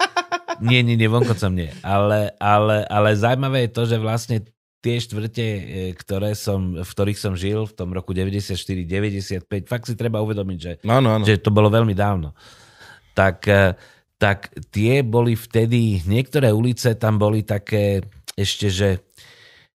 nie, 0.72 0.80
nie, 0.80 0.96
nie, 0.96 1.04
vonkoncom 1.04 1.52
nie. 1.52 1.68
Ale, 1.84 2.32
ale, 2.40 2.88
ale 2.88 3.12
zaujímavé 3.12 3.68
je 3.68 3.70
to, 3.76 3.82
že 3.84 3.96
vlastne 4.00 4.36
tie 4.80 4.96
štvrte, 4.96 5.46
eh, 5.46 5.92
ktoré 5.92 6.32
som, 6.32 6.80
v 6.80 6.90
ktorých 6.96 7.20
som 7.20 7.36
žil 7.36 7.68
v 7.68 7.76
tom 7.76 7.92
roku 7.92 8.16
94-95, 8.16 9.68
fakt 9.68 9.84
si 9.84 9.94
treba 10.00 10.24
uvedomiť, 10.24 10.58
že 10.58 10.72
No, 10.88 11.04
no, 11.04 11.20
no. 11.20 11.28
že 11.28 11.36
to 11.36 11.52
bolo 11.52 11.68
veľmi 11.68 11.92
dávno. 11.92 12.32
Tak, 13.12 13.36
eh, 13.52 13.76
tak 14.20 14.52
tie 14.68 15.00
boli 15.00 15.32
vtedy, 15.32 16.04
niektoré 16.04 16.52
ulice 16.52 16.92
tam 17.00 17.16
boli 17.16 17.40
také 17.40 18.04
ešte, 18.36 18.68
že 18.68 18.88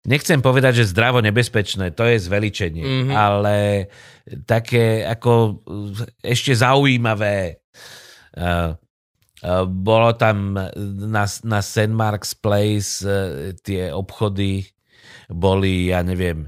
nechcem 0.10 0.42
povedať, 0.42 0.82
že 0.82 0.90
zdravo 0.90 1.22
nebezpečné, 1.22 1.94
to 1.94 2.10
je 2.10 2.18
zveličenie, 2.18 2.82
Mhm. 2.82 2.90
mm-hmm. 2.90 3.14
ale 3.14 3.56
také 4.50 5.06
ako 5.06 5.62
ešte 6.26 6.58
zaujímavé. 6.58 7.62
Uh, 8.32 8.74
uh, 9.44 9.68
bolo 9.68 10.16
tam 10.16 10.56
na, 10.56 11.26
na 11.28 11.60
St. 11.62 11.92
Mark's 11.92 12.32
Place 12.34 13.04
uh, 13.06 13.52
tie 13.62 13.92
obchody 13.94 14.66
boli, 15.28 15.92
ja 15.92 16.02
neviem, 16.02 16.48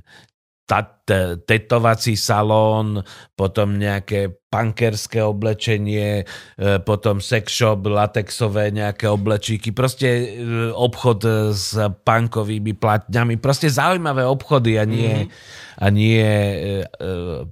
tetovací 1.44 2.16
salón, 2.16 3.04
potom 3.36 3.76
nejaké 3.76 4.32
punkerské 4.48 5.20
oblečenie, 5.20 6.24
e, 6.24 6.80
potom 6.80 7.20
sex 7.20 7.52
shop, 7.52 7.84
latexové 7.90 8.72
nejaké 8.72 9.12
oblečíky, 9.12 9.76
proste 9.76 10.08
e, 10.08 10.26
obchod 10.72 11.20
e, 11.28 11.32
s 11.52 11.76
punkovými 12.08 12.80
platňami, 12.80 13.36
proste 13.44 13.68
zaujímavé 13.68 14.24
obchody 14.24 14.80
a 14.80 14.88
nie, 14.88 15.28
mm-hmm. 15.28 15.84
a 15.84 15.86
nie 15.92 16.24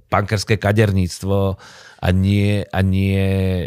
punkerské 0.08 0.56
kaderníctvo 0.56 1.60
a 2.02 2.10
nie, 2.10 2.66
a 2.66 2.82
nie 2.82 3.14
e, 3.14 3.66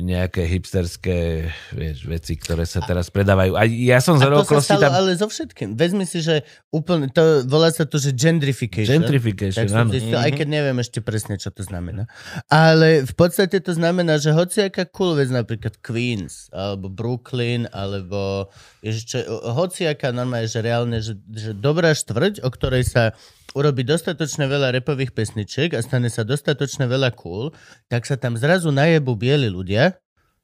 nejaké 0.00 0.48
hipsterské 0.48 1.52
vieš, 1.76 2.08
veci, 2.08 2.32
ktoré 2.40 2.64
sa 2.64 2.80
teraz 2.80 3.12
predávajú. 3.12 3.60
A 3.60 3.68
ja 3.68 4.00
som 4.00 4.16
z 4.16 4.24
A 4.24 4.32
to 4.32 4.40
sa 4.40 4.44
okolností 4.48 4.72
stalo 4.72 4.84
tam... 4.88 4.92
ale 4.96 5.10
so 5.20 5.28
všetkým. 5.28 5.76
Vezmi 5.76 6.08
si, 6.08 6.24
že 6.24 6.48
úplne, 6.72 7.12
to 7.12 7.44
volá 7.44 7.68
sa 7.68 7.84
to, 7.84 8.00
že 8.00 8.16
gentrification. 8.16 9.04
Gentrification, 9.04 9.68
Tak 9.68 9.76
áno. 9.76 9.92
zistil, 9.92 10.16
aj 10.16 10.32
keď 10.32 10.48
neviem 10.48 10.80
ešte 10.80 11.04
presne, 11.04 11.36
čo 11.36 11.52
to 11.52 11.60
znamená. 11.60 12.08
Ale 12.48 13.04
v 13.04 13.12
podstate 13.12 13.60
to 13.60 13.76
znamená, 13.76 14.16
že 14.16 14.32
hociaká 14.32 14.88
cool 14.88 15.20
vec, 15.20 15.28
napríklad 15.28 15.76
Queens, 15.84 16.48
alebo 16.56 16.88
Brooklyn, 16.88 17.68
alebo 17.68 18.48
ešte, 18.80 19.28
hociaká 19.28 20.08
normálne, 20.08 20.48
že 20.48 20.64
reálne, 20.64 21.04
že, 21.04 21.20
že 21.36 21.52
dobrá 21.52 21.92
štvrť, 21.92 22.40
o 22.40 22.48
ktorej 22.48 22.88
sa 22.88 23.12
urobí 23.54 23.86
dostatočne 23.86 24.50
veľa 24.50 24.74
repových 24.74 25.14
pesničiek 25.14 25.72
a 25.72 25.80
stane 25.80 26.10
sa 26.10 26.26
dostatočne 26.26 26.90
veľa 26.90 27.14
cool, 27.14 27.54
tak 27.86 28.04
sa 28.04 28.18
tam 28.18 28.34
zrazu 28.34 28.74
najebu 28.74 29.14
bieli 29.14 29.46
ľudia, 29.46 29.94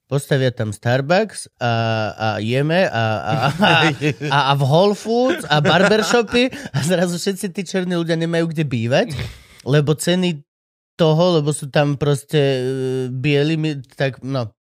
postavia 0.07 0.55
tam 0.55 0.71
Starbucks 0.71 1.59
a, 1.59 1.73
a 2.15 2.29
jeme 2.39 2.87
a, 2.87 3.05
a, 3.19 3.35
a, 3.63 3.75
a, 4.31 4.39
a 4.51 4.53
v 4.55 4.63
Whole 4.63 4.95
Foods 4.95 5.47
a 5.47 5.59
barbershopy 5.59 6.51
a 6.75 6.79
zrazu 6.87 7.19
všetci 7.19 7.47
tí 7.51 7.63
černí 7.67 7.99
ľudia 7.99 8.15
nemajú 8.15 8.51
kde 8.51 8.65
bývať, 8.67 9.15
lebo 9.67 9.95
ceny 9.99 10.43
toho, 10.95 11.41
lebo 11.41 11.51
sú 11.51 11.73
tam 11.73 11.97
proste 11.97 12.41
uh, 12.41 12.65
bieli, 13.09 13.57
tak 13.99 14.21
no. 14.21 14.53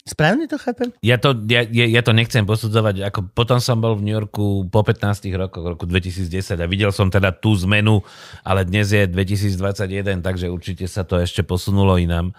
Správne 0.00 0.48
to 0.48 0.56
chápem? 0.56 0.96
Ja 1.04 1.20
to, 1.20 1.36
ja, 1.44 1.60
ja 1.68 2.00
to 2.00 2.16
nechcem 2.16 2.48
posudzovať. 2.48 3.04
Ako 3.12 3.20
potom 3.36 3.60
som 3.60 3.84
bol 3.84 4.00
v 4.00 4.08
New 4.08 4.16
Yorku 4.16 4.64
po 4.72 4.80
15 4.80 5.28
rokoch, 5.36 5.76
roku 5.76 5.84
2010 5.84 6.56
a 6.56 6.66
videl 6.66 6.88
som 6.88 7.12
teda 7.12 7.36
tú 7.36 7.52
zmenu, 7.68 8.00
ale 8.40 8.64
dnes 8.64 8.88
je 8.88 9.04
2021, 9.04 10.24
takže 10.24 10.48
určite 10.48 10.88
sa 10.88 11.04
to 11.04 11.20
ešte 11.20 11.44
posunulo 11.44 12.00
inám. 12.00 12.32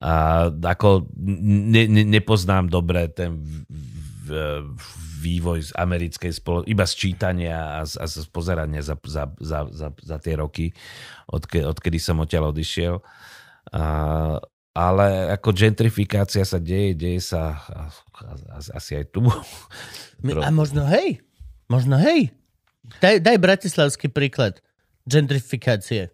A 0.00 0.46
ako 0.52 1.08
ne, 1.16 1.84
ne, 1.88 2.04
nepoznám 2.04 2.72
dobre 2.72 3.12
ten 3.12 3.44
vývoj 5.20 5.58
z 5.68 5.70
americkej 5.76 6.32
spoločnosti, 6.32 6.72
iba 6.72 6.84
z 6.84 6.94
čítania 6.94 7.80
a 7.80 7.84
z, 7.84 7.98
a 8.00 8.04
z 8.08 8.26
pozerania 8.28 8.80
za, 8.84 8.96
za, 9.04 9.24
za, 9.40 9.58
za, 9.68 9.88
za 9.92 10.16
tie 10.20 10.34
roky, 10.38 10.72
odke, 11.28 11.64
odkedy 11.64 11.98
som 11.98 12.20
odtiaľ 12.22 12.52
odišiel. 12.52 13.00
A, 13.72 13.82
ale 14.76 15.32
ako 15.32 15.56
gentrifikácia 15.56 16.44
sa 16.44 16.60
deje, 16.60 16.92
deje 16.92 17.24
sa 17.24 17.56
asi 18.76 19.00
aj 19.00 19.08
tu. 19.08 19.24
A 20.36 20.52
možno 20.52 20.84
hej, 20.84 21.24
možno 21.64 21.96
hej. 21.96 22.36
Daj, 23.00 23.24
daj 23.24 23.36
bratislavský 23.40 24.12
príklad 24.12 24.60
gentrifikácie. 25.08 26.12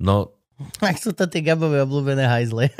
No, 0.00 0.38
Ak 0.82 0.98
sú 0.98 1.14
to 1.14 1.26
tie 1.30 1.42
Gabové 1.42 1.82
obľúbené 1.82 2.26
hajzle. 2.26 2.70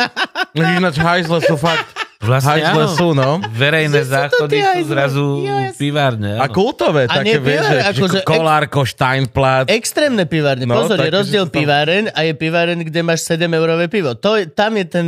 No 0.54 0.62
Ináč 0.66 0.98
hajzle 0.98 1.38
sú 1.46 1.54
fakt... 1.54 1.86
vlastne 2.18 2.62
áno. 2.66 2.90
sú, 2.90 3.14
no. 3.14 3.38
Verejné 3.54 4.02
to 4.02 4.10
záchody 4.10 4.58
sú 4.58 4.80
zrazu 4.86 5.26
jasne. 5.46 5.78
pivárne. 5.78 6.30
A 6.34 6.46
áno. 6.46 6.54
kultové, 6.54 7.06
A 7.06 7.22
také 7.22 7.38
vieš, 7.38 7.64
že, 7.64 7.78
akože 7.94 8.20
že 8.20 8.26
Kolárko, 8.26 8.80
Steinplatz. 8.82 9.70
Extrémne 9.70 10.26
pivárne. 10.26 10.66
No, 10.66 10.82
Pozor, 10.82 10.98
je 10.98 11.10
rozdiel 11.10 11.46
to- 11.46 11.54
piváren 11.54 12.10
a 12.10 12.26
je 12.26 12.34
piváren, 12.34 12.78
kde 12.78 13.00
máš 13.02 13.22
7-eurové 13.24 13.86
pivo. 13.86 14.18
To, 14.18 14.34
je- 14.34 14.50
tam 14.50 14.74
je 14.74 14.84
ten, 14.84 15.06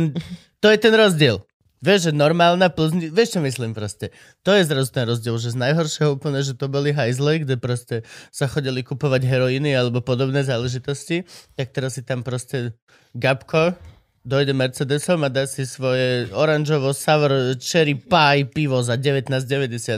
to 0.57 0.71
je 0.71 0.77
ten 0.79 0.93
rozdiel. 0.95 1.43
Vieš, 1.81 1.99
že 2.07 2.11
normálna 2.13 2.69
Plzni, 2.69 3.09
vieš 3.09 3.33
čo 3.33 3.39
myslím 3.41 3.73
proste. 3.73 4.13
To 4.45 4.53
je 4.53 4.61
zrazu 4.61 4.93
ten 4.93 5.01
rozdiel, 5.01 5.33
že 5.41 5.49
z 5.49 5.57
najhoršieho 5.57 6.13
úplne, 6.13 6.37
že 6.45 6.53
to 6.53 6.69
boli 6.69 6.93
hajzle, 6.93 7.41
kde 7.41 7.57
proste 7.57 8.05
sa 8.29 8.45
chodili 8.45 8.85
kupovať 8.85 9.25
heroíny 9.25 9.73
alebo 9.73 9.97
podobné 9.97 10.45
záležitosti, 10.45 11.25
tak 11.57 11.73
teraz 11.73 11.97
si 11.97 12.05
tam 12.05 12.21
proste 12.21 12.77
Gabko 13.17 13.73
dojde 14.21 14.51
Mercedesom 14.51 15.21
a 15.21 15.29
dá 15.29 15.43
si 15.43 15.63
svoje 15.63 16.29
oranžovo 16.31 16.91
sour 16.91 17.29
cherry 17.57 17.93
pie 17.93 18.45
pivo 18.45 18.79
za 18.79 18.95
19,90 18.95 19.41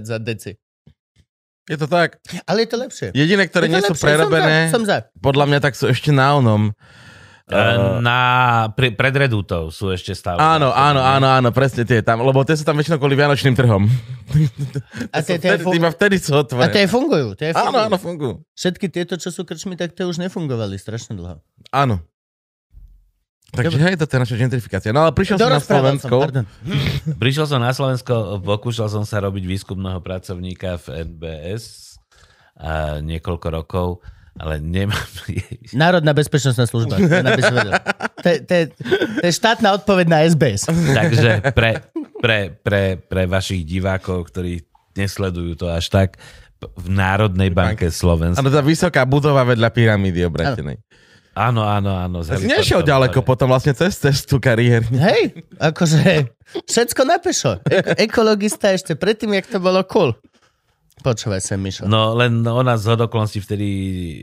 za 0.03 0.17
deci. 0.17 0.55
Je 1.63 1.75
to 1.75 1.87
tak. 1.87 2.19
Ale 2.43 2.63
je 2.63 2.69
to 2.69 2.77
lepšie. 2.77 3.07
Jediné, 3.11 3.47
ktoré 3.47 3.67
Je 3.67 3.73
nie 3.73 3.81
sú 3.81 3.95
prerobené, 3.95 4.67
Som 4.67 4.83
za, 4.83 4.99
som 4.99 5.07
za. 5.07 5.21
podľa 5.21 5.45
mňa 5.47 5.59
tak 5.59 5.73
sú 5.73 5.87
ešte 5.87 6.11
na 6.11 6.35
onom. 6.35 6.75
E, 7.43 7.55
Na, 7.99 8.19
pri, 8.71 8.91
pred 8.91 9.11
Redútou 9.13 9.67
sú 9.67 9.87
ešte 9.87 10.11
stále. 10.11 10.39
Áno, 10.39 10.71
áno, 10.71 10.99
áno, 10.99 11.27
áno, 11.29 11.49
presne 11.51 11.83
tie 11.83 11.99
tam, 11.99 12.19
lebo 12.19 12.43
tie 12.43 12.55
sú 12.55 12.63
tam 12.63 12.75
väčšinou 12.75 12.99
kvôli 12.99 13.15
Vianočným 13.15 13.51
trhom. 13.51 13.87
A 15.11 15.19
tie, 15.27 15.39
tie, 15.39 15.55
Vtedy, 15.55 15.71
iba 15.73 15.87
vtedy 15.87 16.15
sú 16.19 16.35
A 16.35 16.43
otvorené. 16.43 16.71
tie 16.71 16.83
fungujú. 16.83 17.35
Tie 17.35 17.51
fungujú. 17.51 17.67
Áno, 17.69 17.79
áno, 17.79 17.95
fungujú. 17.95 18.33
Všetky 18.55 18.87
tieto, 18.87 19.15
čo 19.15 19.27
sú 19.27 19.43
krčmi, 19.43 19.75
tak 19.75 19.91
tie 19.91 20.03
už 20.03 20.19
nefungovali 20.19 20.75
strašne 20.75 21.15
dlho. 21.15 21.39
Áno. 21.69 22.03
Takže 23.53 23.77
hej, 23.77 23.93
to 23.95 24.09
je 24.09 24.17
naša 24.17 24.35
gentrifikácia. 24.35 24.89
No 24.89 25.05
ale 25.05 25.13
prišiel 25.13 25.37
som 25.37 25.45
na 25.47 25.61
Slovensko. 25.61 26.13
pardon. 26.17 26.45
Prišiel 27.23 27.45
som 27.45 27.61
na 27.61 27.69
Slovensko, 27.69 28.41
pokúšal 28.41 28.89
som 28.89 29.05
sa 29.05 29.21
robiť 29.21 29.45
výskumného 29.45 30.01
pracovníka 30.01 30.81
v 30.81 31.05
NBS 31.05 31.95
a 32.57 32.97
niekoľko 32.99 33.47
rokov, 33.53 33.87
ale 34.33 34.57
nemám... 34.57 34.97
Národná 35.77 36.17
bezpečnostná 36.17 36.65
služba. 36.65 36.97
To 36.97 38.27
je- 38.27 38.41
to 38.41 38.53
je 38.53 38.63
to 39.21 39.23
je 39.23 39.33
štátna 39.33 39.77
odpoveď 39.77 40.05
na 40.09 40.19
SBS. 40.25 40.65
Takže 40.69 41.53
pre, 41.53 41.85
pre, 42.17 42.37
pre, 42.49 42.97
pre 42.97 43.21
vašich 43.29 43.61
divákov, 43.61 44.33
ktorí 44.33 44.65
nesledujú 44.97 45.53
to 45.53 45.69
až 45.69 45.93
tak, 45.93 46.17
v 46.63 46.87
Národnej 46.87 47.51
banke 47.51 47.91
Slovenska. 47.91 48.39
Áno, 48.39 48.47
tá 48.47 48.63
vysoká 48.63 49.03
budova 49.03 49.43
vedľa 49.43 49.67
pyramídy 49.67 50.23
obratenej. 50.23 50.79
Áno, 51.33 51.65
áno, 51.65 51.97
áno. 51.97 52.21
Si 52.21 52.45
nešiel 52.45 52.85
ďaleko 52.85 53.25
potom 53.25 53.49
vlastne 53.49 53.73
cez 53.73 53.97
cestu 53.97 54.37
kariérne. 54.37 55.01
Hej, 55.01 55.41
akože 55.57 56.29
všetko 56.69 57.01
na 57.09 57.17
pešo. 57.17 57.57
E- 57.65 58.05
ekologista 58.05 58.69
ešte 58.69 58.93
predtým, 58.93 59.33
jak 59.33 59.49
to 59.49 59.57
bolo 59.57 59.81
cool. 59.89 60.13
Počúvaj 61.01 61.41
sa, 61.41 61.57
Mišo. 61.57 61.89
No 61.89 62.13
len 62.13 62.45
ona 62.45 62.77
z 62.77 62.93
hodoklonství 62.93 63.41
vtedy 63.41 63.67
e, 63.67 64.15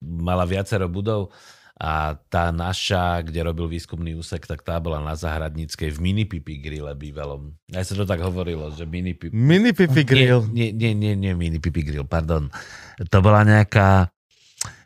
mala 0.00 0.48
viacero 0.48 0.88
budov 0.88 1.30
a 1.76 2.16
tá 2.32 2.48
naša, 2.48 3.20
kde 3.28 3.44
robil 3.44 3.68
výskumný 3.68 4.16
úsek, 4.16 4.48
tak 4.48 4.64
tá 4.64 4.80
bola 4.80 5.04
na 5.04 5.12
Zahradníckej 5.12 5.92
v 5.92 5.98
mini 6.00 6.24
pipi 6.24 6.62
grille 6.64 6.96
bývalom. 6.96 7.52
Aj 7.76 7.84
sa 7.84 7.92
to 7.92 8.08
tak 8.08 8.24
hovorilo, 8.24 8.72
že 8.72 8.88
mini 8.88 9.12
pipi... 9.12 9.36
Mini 9.36 9.76
pipi 9.76 10.02
grill. 10.06 10.48
Nie, 10.48 10.72
nie, 10.72 10.96
nie, 10.96 11.12
nie, 11.12 11.36
mini 11.36 11.60
pipi 11.60 11.84
grill, 11.84 12.08
pardon. 12.08 12.48
To 12.96 13.18
bola 13.20 13.44
nejaká 13.44 14.08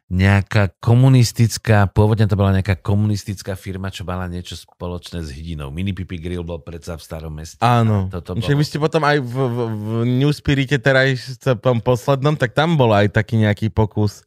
nejaká 0.07 0.71
komunistická, 0.79 1.91
pôvodne 1.91 2.31
to 2.31 2.39
bola 2.39 2.55
nejaká 2.55 2.79
komunistická 2.79 3.59
firma, 3.59 3.91
čo 3.91 4.07
mala 4.07 4.31
niečo 4.31 4.55
spoločné 4.55 5.19
s 5.27 5.35
hydinou. 5.35 5.75
Mini 5.75 5.91
Pipi 5.91 6.23
Grill 6.23 6.47
bol 6.47 6.63
predsa 6.63 6.95
v 6.95 7.03
starom 7.03 7.35
meste. 7.35 7.59
Áno. 7.59 8.07
Toto 8.07 8.39
bolo. 8.39 8.47
vy 8.47 8.65
ste 8.65 8.79
potom 8.79 9.03
aj 9.03 9.19
v, 9.19 9.35
v, 9.35 9.59
v 9.67 9.91
New 10.07 10.31
Spirite 10.31 10.79
teraz 10.79 11.35
v 11.43 11.59
tom 11.59 11.83
poslednom, 11.83 12.39
tak 12.39 12.55
tam 12.55 12.79
bol 12.79 12.95
aj 12.95 13.11
taký 13.11 13.43
nejaký 13.43 13.67
pokus 13.75 14.23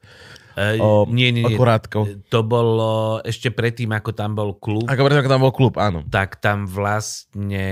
E, 0.60 0.76
o, 0.76 1.08
nie, 1.08 1.32
nie, 1.32 1.48
nie. 1.48 1.56
kurátko. 1.56 2.04
To 2.28 2.44
bolo 2.44 3.24
ešte 3.24 3.48
predtým, 3.48 3.96
ako 3.96 4.12
tam 4.12 4.36
bol 4.36 4.52
klub, 4.60 4.92
Ako 4.92 5.08
preto, 5.08 5.24
ako 5.24 5.32
tam 5.32 5.42
bol 5.48 5.54
klub, 5.56 5.80
áno. 5.80 6.04
tak 6.12 6.36
tam 6.44 6.68
vlastne 6.68 7.68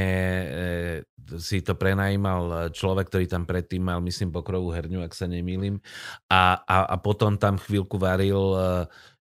e, 0.47 1.03
si 1.36 1.59
to 1.59 1.75
prenajímal 1.75 2.71
človek, 2.71 3.11
ktorý 3.11 3.25
tam 3.28 3.43
predtým 3.43 3.84
mal, 3.84 3.99
myslím, 3.99 4.32
pokrovú 4.32 4.71
herňu, 4.71 5.03
ak 5.03 5.11
sa 5.11 5.28
nemýlim. 5.28 5.84
A, 6.32 6.63
a, 6.63 6.78
a 6.88 6.95
potom 6.95 7.36
tam 7.36 7.59
chvíľku 7.59 7.99
varil 7.99 8.55
e, 8.55 8.59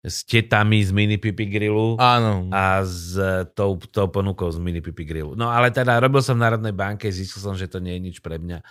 s 0.06 0.22
tetami 0.22 0.86
z 0.86 0.94
mini 0.94 1.18
pipi 1.18 1.50
grillu 1.50 1.98
Áno. 1.98 2.46
a 2.54 2.86
s 2.86 3.18
tou, 3.58 3.74
tou 3.90 4.06
ponukou 4.06 4.46
z 4.54 4.62
mini 4.62 4.78
pipi 4.78 5.02
grillu. 5.02 5.34
No 5.34 5.50
ale 5.50 5.74
teda 5.74 5.98
robil 5.98 6.22
som 6.22 6.38
v 6.38 6.46
Národnej 6.46 6.74
banke, 6.74 7.10
zistil 7.10 7.42
som, 7.42 7.58
že 7.58 7.66
to 7.66 7.82
nie 7.82 7.98
je 7.98 8.04
nič 8.12 8.16
pre 8.22 8.38
mňa. 8.38 8.62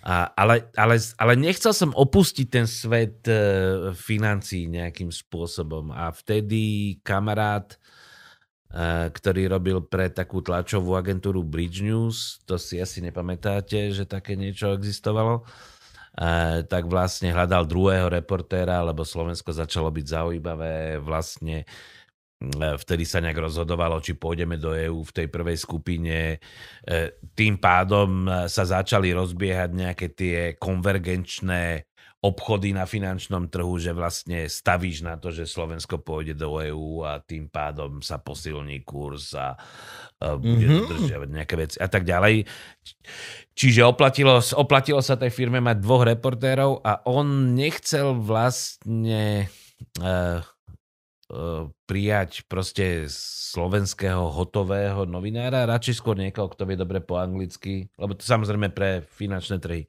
A, 0.00 0.32
ale, 0.32 0.72
ale, 0.80 0.96
ale 1.20 1.32
nechcel 1.36 1.76
som 1.76 1.92
opustiť 1.92 2.46
ten 2.48 2.64
svet 2.64 3.20
e, 3.28 3.92
financií 3.92 4.64
nejakým 4.64 5.12
spôsobom. 5.12 5.92
A 5.92 6.08
vtedy 6.08 6.96
kamarát, 7.04 7.76
e, 7.76 7.79
ktorý 9.10 9.50
robil 9.50 9.82
pre 9.82 10.06
takú 10.14 10.38
tlačovú 10.46 10.94
agentúru 10.94 11.42
Bridge 11.42 11.82
News, 11.82 12.38
to 12.46 12.54
si 12.54 12.78
asi 12.78 13.02
nepamätáte, 13.02 13.90
že 13.90 14.06
také 14.06 14.38
niečo 14.38 14.70
existovalo, 14.78 15.42
e, 16.14 16.62
tak 16.62 16.86
vlastne 16.86 17.34
hľadal 17.34 17.66
druhého 17.66 18.06
reportéra, 18.06 18.86
lebo 18.86 19.02
Slovensko 19.02 19.50
začalo 19.50 19.90
byť 19.90 20.06
zaujímavé 20.06 21.02
vlastne 21.02 21.66
e, 22.38 22.78
vtedy 22.78 23.02
sa 23.02 23.18
nejak 23.18 23.42
rozhodovalo, 23.42 23.98
či 23.98 24.14
pôjdeme 24.14 24.54
do 24.54 24.70
EÚ 24.70 25.02
v 25.02 25.14
tej 25.18 25.26
prvej 25.26 25.58
skupine. 25.58 26.38
E, 26.86 27.18
Tým 27.34 27.58
pádom 27.58 28.22
e, 28.30 28.46
sa 28.46 28.62
začali 28.62 29.10
rozbiehať 29.10 29.70
nejaké 29.74 30.14
tie 30.14 30.54
konvergenčné 30.54 31.89
obchody 32.20 32.76
na 32.76 32.84
finančnom 32.84 33.48
trhu, 33.48 33.80
že 33.80 33.96
vlastne 33.96 34.44
stavíš 34.44 35.00
na 35.00 35.16
to, 35.16 35.32
že 35.32 35.48
Slovensko 35.48 36.04
pôjde 36.04 36.36
do 36.36 36.60
EÚ 36.60 37.00
a 37.00 37.16
tým 37.24 37.48
pádom 37.48 38.04
sa 38.04 38.20
posilní 38.20 38.84
kurz 38.84 39.32
a 39.32 39.56
bude 40.36 40.68
Mhm. 40.68 40.84
dodržiavať 40.84 41.28
nejaké 41.32 41.54
veci 41.56 41.76
a 41.80 41.88
tak 41.88 42.04
ďalej. 42.04 42.44
Čiže 43.56 43.88
oplatilo, 43.88 44.36
oplatilo 44.56 45.00
sa 45.00 45.16
tej 45.16 45.32
firme 45.32 45.64
mať 45.64 45.80
dvoch 45.80 46.04
reportérov 46.04 46.84
a 46.84 47.00
on 47.08 47.56
nechcel 47.56 48.12
vlastne 48.20 49.48
uh, 50.00 50.44
prijať 51.86 52.42
proste 52.50 53.06
slovenského 53.54 54.30
hotového 54.34 55.06
novinára, 55.06 55.66
radšej 55.66 56.02
skôr 56.02 56.18
niekoho, 56.18 56.50
kto 56.50 56.66
vie 56.66 56.74
dobre 56.74 56.98
po 56.98 57.22
anglicky, 57.22 57.86
lebo 57.94 58.18
to 58.18 58.26
samozrejme 58.26 58.74
pre 58.74 59.06
finančné 59.14 59.62
trhy. 59.62 59.86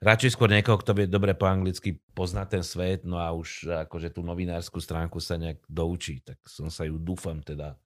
Radšej 0.00 0.32
skôr 0.32 0.48
niekoho, 0.48 0.80
kto 0.80 0.96
vie 0.96 1.06
dobre 1.06 1.36
po 1.36 1.44
anglicky, 1.44 2.00
pozná 2.16 2.48
ten 2.48 2.64
svet, 2.64 3.04
no 3.04 3.20
a 3.20 3.28
už 3.36 3.68
akože 3.88 4.16
tú 4.16 4.24
novinárskú 4.24 4.80
stránku 4.80 5.20
sa 5.20 5.36
nejak 5.36 5.60
doučí. 5.68 6.24
Tak 6.24 6.40
som 6.48 6.72
sa 6.72 6.88
ju 6.88 6.96
dúfam 6.96 7.44
teda 7.44 7.76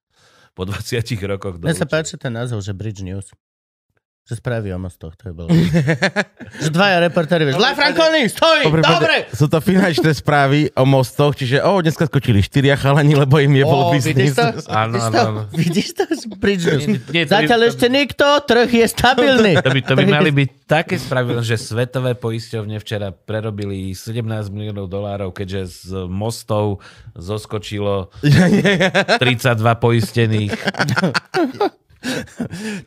po 0.55 0.63
20 0.63 1.03
rokoch 1.27 1.59
Mne 1.59 1.75
sa 1.75 1.83
doučil. 1.83 1.93
páči 1.93 2.15
ten 2.21 2.33
názov, 2.33 2.63
že 2.63 2.71
Bridge 2.71 3.03
News. 3.03 3.35
Že 4.23 4.39
spraví 4.39 4.71
o 4.71 4.79
mostoch, 4.79 5.19
to 5.19 5.29
je 5.29 5.35
bolo. 5.35 5.51
že 6.63 6.71
dvaja 6.71 7.03
reportéri, 7.03 7.43
vieš, 7.43 7.59
La 7.59 7.75
Franconi, 7.75 8.31
stoj, 8.31 8.63
Po 8.63 8.71
prípade 8.71 9.03
dobre! 9.03 9.17
Sú 9.35 9.51
to 9.51 9.59
finančné 9.59 10.15
správy 10.15 10.71
o 10.79 10.87
mostoch, 10.87 11.35
čiže 11.35 11.59
o, 11.59 11.83
dneska 11.83 12.07
skočili 12.07 12.39
štyria 12.39 12.79
chalani, 12.79 13.19
lebo 13.19 13.43
im 13.43 13.51
je 13.51 13.65
bol 13.67 13.83
Ó, 13.83 13.91
vidíš 13.91 14.15
biznis. 14.15 14.39
to? 14.39 14.47
Áno, 14.71 14.95
Vidíš 14.95 15.11
áno. 15.11 15.43
Vidíš 15.51 15.89
to? 15.91 16.03
Zatiaľ 17.27 17.59
to 17.59 17.67
by- 17.67 17.71
ešte 17.75 17.87
nikto, 17.91 18.27
trh 18.47 18.71
je 18.71 18.87
stabilný. 18.87 19.53
To 19.59 19.71
by, 19.75 19.81
to 19.83 19.95
by 19.99 20.05
mali 20.07 20.31
byť 20.31 20.49
také 20.71 21.03
spravidlné, 21.03 21.43
že 21.43 21.59
svetové 21.59 22.15
poisťovne 22.15 22.79
včera 22.79 23.11
prerobili 23.11 23.91
17 23.91 24.23
miliónov 24.55 24.87
dolárov, 24.87 25.35
keďže 25.35 25.61
z 25.67 25.91
mostov 26.07 26.79
zoskočilo 27.19 28.15
32 29.19 29.19
poistených. 29.83 30.55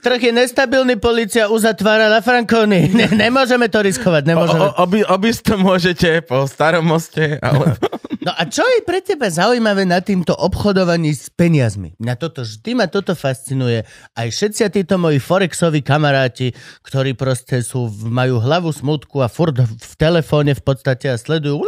Trh 0.03 0.19
je 0.21 0.31
nestabilný, 0.31 0.99
policia 0.99 1.47
uzatvára 1.47 2.11
La 2.11 2.19
Franconi. 2.19 2.87
Ne, 2.95 3.11
nemôžeme 3.11 3.67
to 3.67 3.83
riskovať, 3.83 4.23
O, 4.23 4.29
nemôžeme. 4.31 4.61
o, 4.61 4.71
oby, 4.79 4.99
obísť 5.03 5.41
to 5.51 5.55
môžete 5.59 6.09
po 6.23 6.47
starom 6.47 6.87
moste, 6.87 7.39
ale 7.43 7.75
No 8.25 8.33
a 8.33 8.41
čo 8.49 8.65
je 8.65 8.81
pre 8.81 9.05
teba 9.05 9.29
zaujímavé 9.29 9.85
na 9.85 10.01
týmto 10.01 10.33
obchodovaní 10.33 11.13
s 11.13 11.29
peniazmi? 11.29 11.93
Mňa 12.01 12.15
toto 12.17 12.41
vždy 12.41 12.71
ma 12.73 12.89
toto 12.89 13.13
fascinuje. 13.13 13.85
Aj 14.17 14.25
všetci 14.25 14.65
títo 14.73 14.97
moji 14.97 15.21
forexoví 15.21 15.85
kamaráti, 15.85 16.49
ktorí 16.81 17.13
proste 17.13 17.61
sú, 17.61 17.85
majú 18.01 18.41
hlavu 18.41 18.73
smutku 18.73 19.21
a 19.21 19.29
furt 19.29 19.61
v 19.61 19.93
telefóne 20.01 20.57
v 20.57 20.63
podstate 20.65 21.13
a 21.13 21.21
sledujú 21.21 21.61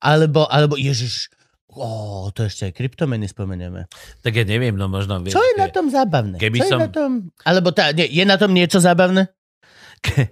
alebo, 0.00 0.48
alebo 0.48 0.80
ježiš, 0.80 1.28
Ó, 1.76 1.88
to 2.32 2.48
ešte 2.48 2.68
aj 2.68 2.72
kryptomeny 2.72 3.28
spomenieme. 3.28 3.84
Tak 4.24 4.32
ja 4.32 4.44
neviem, 4.44 4.72
no 4.72 4.88
možno... 4.88 5.20
Čo 5.20 5.38
je 5.38 5.54
na 5.54 5.68
tom 5.68 5.92
zábavné? 5.92 6.40
Keby 6.40 6.56
Čo 6.58 6.64
je 6.64 6.70
som- 6.72 6.80
na 6.80 6.88
tom... 6.88 7.10
Alebo 7.44 7.68
tá, 7.70 7.92
nie, 7.92 8.08
je 8.08 8.24
na 8.24 8.40
tom 8.40 8.50
niečo 8.50 8.80
zábavné? 8.80 9.28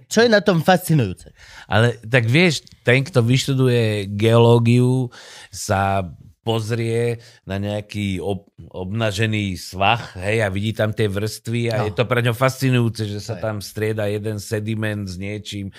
Čo 0.07 0.23
je 0.23 0.29
na 0.29 0.39
tom 0.41 0.61
fascinujúce? 0.61 1.33
Ale 1.65 1.97
tak 2.01 2.25
vieš, 2.25 2.63
ten, 2.81 3.01
kto 3.01 3.21
vyštuduje 3.21 4.09
geológiu, 4.13 5.09
sa 5.49 6.05
pozrie 6.45 7.17
na 7.49 7.57
nejaký 7.57 8.21
ob, 8.21 8.45
obnažený 8.69 9.57
svah 9.57 10.13
hej, 10.21 10.45
a 10.45 10.53
vidí 10.53 10.77
tam 10.77 10.93
tie 10.93 11.09
vrstvy 11.09 11.73
a 11.73 11.75
No. 11.81 11.85
je 11.89 11.93
to 11.97 12.05
pre 12.05 12.21
ňo 12.21 12.37
fascinujúce, 12.37 13.09
že 13.09 13.17
sa 13.17 13.33
tam 13.41 13.65
strieda 13.65 14.05
jeden 14.05 14.37
sediment 14.37 15.09
s 15.09 15.17
niečím. 15.17 15.73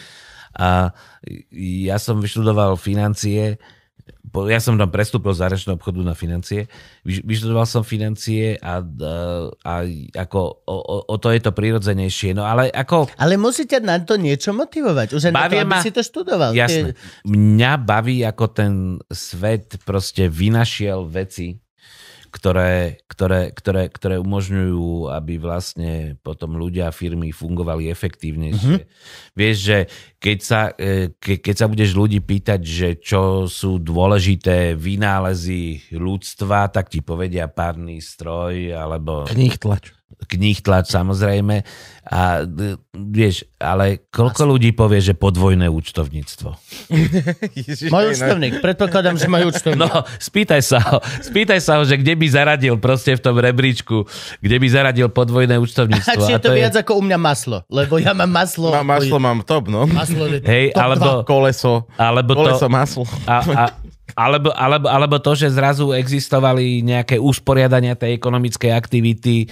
A 0.58 0.90
ja 1.54 2.02
som 2.02 2.18
vyštudoval 2.18 2.74
financie, 2.74 3.62
po- 4.36 4.44
ja 4.44 4.60
som 4.60 4.76
tam 4.76 4.86
prestúpil 4.86 5.32
z 5.32 5.40
zahraničného 5.40 5.74
obchodu 5.74 6.00
na 6.00 6.12
financie, 6.12 6.68
Vyš- 7.00 7.24
vyštudoval 7.24 7.64
som 7.64 7.80
financie 7.80 8.60
a, 8.60 8.84
a 9.62 9.72
ako 10.14 10.38
o, 10.62 10.76
o, 10.76 10.96
o 11.06 11.16
to 11.16 11.32
je 11.32 11.40
to 11.40 11.50
prirodzenejšie. 11.50 12.30
No 12.30 12.44
ale 12.44 12.68
ako 12.68 13.08
Ale 13.16 13.34
musí 13.34 13.64
ťa 13.64 13.80
na 13.80 13.96
to 13.98 14.14
niečo 14.14 14.52
motivovať. 14.52 15.08
Už 15.10 15.32
na 15.32 15.48
to, 15.48 15.56
aby 15.56 15.64
ma- 15.64 15.80
si 15.80 15.88
to 15.88 16.00
študoval. 16.00 16.52
Jasné. 16.52 16.92
Tie- 16.92 16.98
Mňa 17.24 17.72
baví, 17.78 18.20
ako 18.20 18.44
ten 18.48 18.72
svet 19.08 19.80
proste 19.82 20.28
vynašiel 20.28 21.06
veci, 21.06 21.56
ktoré, 22.36 23.00
ktoré, 23.08 23.48
ktoré, 23.56 23.88
ktoré 23.88 24.16
umožňujú, 24.20 25.08
aby 25.08 25.40
vlastne 25.40 26.20
potom 26.20 26.60
ľudia 26.60 26.92
a 26.92 26.94
firmy 26.94 27.32
fungovali 27.32 27.88
efektívnejšie. 27.88 28.76
Mm-hmm. 28.84 29.32
Vieš, 29.32 29.56
že 29.56 29.78
keď 30.20 30.38
sa, 30.44 30.60
e, 30.76 31.16
ke, 31.16 31.40
keď 31.40 31.54
sa 31.56 31.66
budeš 31.72 31.96
ľudí 31.96 32.20
pýtať, 32.20 32.60
že 32.60 32.88
čo 33.00 33.48
sú 33.48 33.80
dôležité 33.80 34.76
vynálezy 34.76 35.88
ľudstva, 35.96 36.68
tak 36.68 36.92
ti 36.92 37.00
povedia 37.00 37.48
párny 37.48 38.04
stroj 38.04 38.76
alebo 38.76 39.24
knih 39.24 39.56
tlač. 39.56 39.95
Kníh 40.26 40.58
tlač 40.58 40.90
samozrejme. 40.90 41.62
A 42.06 42.46
vieš, 42.94 43.42
ale 43.58 44.06
koľko 44.14 44.46
ľudí 44.46 44.70
povie, 44.70 45.02
že 45.02 45.18
podvojné 45.18 45.66
účtovníctvo? 45.66 46.54
Ježiš, 47.58 47.90
Môj 47.90 48.04
na- 48.06 48.12
účtovník. 48.14 48.62
Predpokladám, 48.62 49.18
že 49.18 49.26
môj 49.26 49.50
účtovník. 49.50 49.82
No, 49.82 50.06
spýtaj 50.06 50.62
sa 50.62 50.78
ho, 50.80 50.98
spýtaj 51.02 51.58
sa 51.58 51.78
ho, 51.78 51.82
že 51.82 51.98
kde 51.98 52.14
by 52.14 52.26
zaradil 52.30 52.78
proste 52.78 53.18
v 53.18 53.20
tom 53.20 53.36
rebríčku, 53.42 54.06
kde 54.38 54.56
by 54.62 54.66
zaradil 54.70 55.10
podvojné 55.10 55.58
A 55.58 55.62
účtovníctvo. 55.62 56.22
či 56.30 56.32
je 56.32 56.38
A 56.38 56.42
to 56.42 56.54
viac 56.54 56.74
ako 56.78 56.96
u 56.98 57.02
mňa 57.02 57.18
maslo? 57.18 57.66
Lebo 57.66 57.98
ja 57.98 58.14
mám 58.14 58.30
maslo. 58.30 58.70
Má, 58.70 58.86
maslo 58.86 59.18
mám 59.18 59.42
top, 59.42 59.66
no. 59.66 59.84
Maslo 59.90 60.30
je 60.30 60.38
Hej, 60.46 60.70
top 60.72 60.82
alebo, 60.86 61.08
Koleso. 61.26 61.90
alebo 61.98 62.30
to... 62.32 62.38
Koleso 62.38 62.66
maslo. 62.70 63.02
A, 63.26 63.36
a, 63.42 63.64
alebo, 64.16 64.48
alebo, 64.56 64.88
alebo 64.88 65.16
to, 65.20 65.36
že 65.36 65.52
zrazu 65.52 65.92
existovali 65.92 66.80
nejaké 66.80 67.20
usporiadania 67.20 67.92
tej 67.92 68.16
ekonomickej 68.16 68.72
aktivity, 68.72 69.44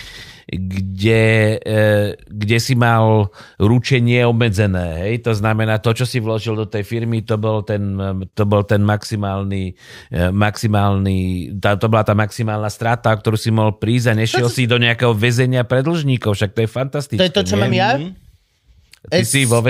kde, 0.49 1.25
e, 1.61 1.79
kde 2.25 2.59
si 2.61 2.73
mal 2.73 3.29
ručenie 3.61 4.25
obmedzené. 4.25 5.05
Hej? 5.05 5.29
To 5.29 5.33
znamená, 5.37 5.85
to, 5.85 5.93
čo 5.93 6.09
si 6.09 6.17
vložil 6.17 6.57
do 6.57 6.65
tej 6.65 6.81
firmy, 6.81 7.21
to 7.21 7.37
bol 7.37 7.61
ten, 7.61 7.97
to 8.33 8.49
bol 8.49 8.65
ten 8.65 8.81
maximálny, 8.81 9.77
e, 10.09 10.33
maximálny 10.33 11.53
tá, 11.61 11.77
to 11.77 11.93
bola 11.93 12.05
tá 12.05 12.17
maximálna 12.17 12.73
strata, 12.73 13.13
ktorú 13.13 13.37
si 13.37 13.53
mohol 13.53 13.77
prísť 13.77 14.17
a 14.17 14.19
nešiel 14.19 14.49
si 14.49 14.65
do 14.65 14.81
nejakého 14.81 15.13
väzenia 15.13 15.69
pre 15.69 15.85
dlžníkov. 15.85 16.41
Však 16.41 16.57
to 16.57 16.65
je 16.65 16.69
fantastické. 16.73 17.21
To 17.21 17.29
je 17.29 17.37
to, 17.37 17.45
čo 17.45 17.57
nie? 17.61 17.63
mám 17.69 17.75
ja? 17.77 17.91
Ty 19.05 19.21
si 19.21 19.45
vo 19.45 19.61
RO, 19.61 19.69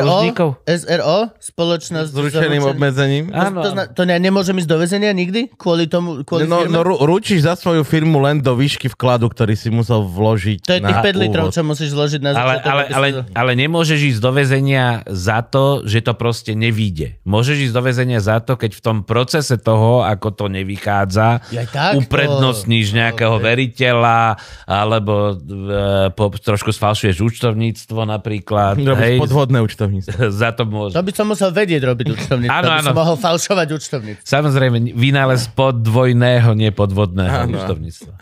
dlžníkov? 0.00 0.48
SRO, 0.64 1.18
spoločnosť... 1.36 2.10
S 2.10 2.16
ručeným 2.16 2.64
obmedzením. 2.66 3.24
Áno. 3.28 3.60
To, 3.60 3.70
zna- 3.70 3.88
to 3.88 4.02
ne, 4.02 4.16
nemôžem 4.16 4.56
ísť 4.56 4.66
do 4.66 4.78
väzenia 4.78 5.10
nikdy? 5.10 5.52
Kvôli 5.52 5.84
tomu, 5.84 6.24
kvôli 6.24 6.44
No, 6.44 6.64
firme? 6.64 6.72
no 6.72 6.80
ru- 6.80 6.96
ručíš 6.98 7.44
za 7.44 7.54
svoju 7.54 7.82
firmu 7.82 8.18
len 8.18 8.38
do 8.38 8.52
výšky 8.52 8.88
vkladu, 8.88 9.26
ktorý 9.26 9.52
si 9.52 9.68
musel 9.68 10.00
vložiť 10.02 10.58
to 10.60 10.72
je 10.72 10.80
tých 10.80 10.96
na 10.96 11.04
5 11.04 11.12
litrov, 11.18 11.44
úvod. 11.46 11.52
čo 11.52 11.62
musíš 11.62 11.92
zložiť 11.92 12.20
na 12.20 12.30
Ale, 12.32 12.54
ale, 12.58 12.82
ale, 12.88 13.06
to- 13.12 13.24
ale 13.30 13.52
nemôžeš 13.54 14.00
ísť 14.08 14.20
do 14.20 14.30
väzenia 14.30 14.84
za 15.06 15.42
to, 15.42 15.84
že 15.84 16.00
to 16.00 16.12
proste 16.14 16.52
nevíde. 16.52 17.20
Môžeš 17.22 17.68
ísť 17.68 17.74
do 17.74 17.82
väzenia 17.82 18.18
za 18.18 18.40
to, 18.40 18.56
keď 18.56 18.70
v 18.72 18.82
tom 18.82 18.96
procese 19.02 19.56
toho, 19.56 20.00
ako 20.02 20.32
to 20.32 20.44
nevychádza, 20.48 21.44
Ja 21.50 21.64
takto. 21.64 22.00
uprednostníš 22.00 22.92
nejakého 22.92 23.36
Ok. 23.36 23.44
veriteľa, 23.44 24.40
alebo 24.64 25.36
e, 25.36 25.78
po, 26.10 26.32
trošku 26.32 26.70
sfalšuješ 26.70 27.20
účtovníctvo 27.20 28.00
napríklad. 28.04 28.69
Robíš 28.76 29.02
hej, 29.02 29.16
podvodné 29.18 29.58
účtovníctvo. 29.60 30.12
za 30.42 30.50
to 30.50 30.62
môže. 30.64 30.92
To 30.92 31.02
by 31.02 31.12
som 31.12 31.26
musel 31.26 31.50
vedieť 31.50 31.82
robiť 31.82 32.06
účtovníctvo, 32.14 32.52
Áno, 32.52 32.66
aby 32.68 32.80
som 32.80 32.92
áno. 32.92 33.00
mohol 33.00 33.16
falšovať 33.16 33.68
účtovníctvo. 33.72 34.24
Samozrejme, 34.24 34.76
vynález 34.92 35.48
podvojného, 35.50 36.52
nepodvodného 36.52 37.36
Áno. 37.44 37.56
účtovníctva. 37.56 38.14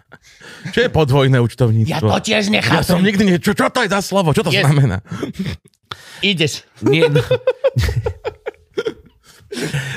Čo 0.70 0.78
je 0.80 0.88
podvojné 0.88 1.36
Ja 1.36 1.42
účtovníctvo? 1.42 2.06
to 2.06 2.18
tiež 2.20 2.48
Ja 2.48 2.80
som 2.80 2.98
nechápem. 2.98 2.98
nikdy 3.04 3.22
ne... 3.24 3.32
Čo, 3.36 3.52
čo 3.52 3.66
to 3.68 3.80
je 3.80 3.88
za 3.88 4.00
slovo? 4.00 4.30
Čo 4.30 4.42
to 4.42 4.50
Yes. 4.50 4.64
znamená? 4.64 5.00
Ideš. 6.20 6.66
Nie, 6.82 7.06
no. 7.06 7.22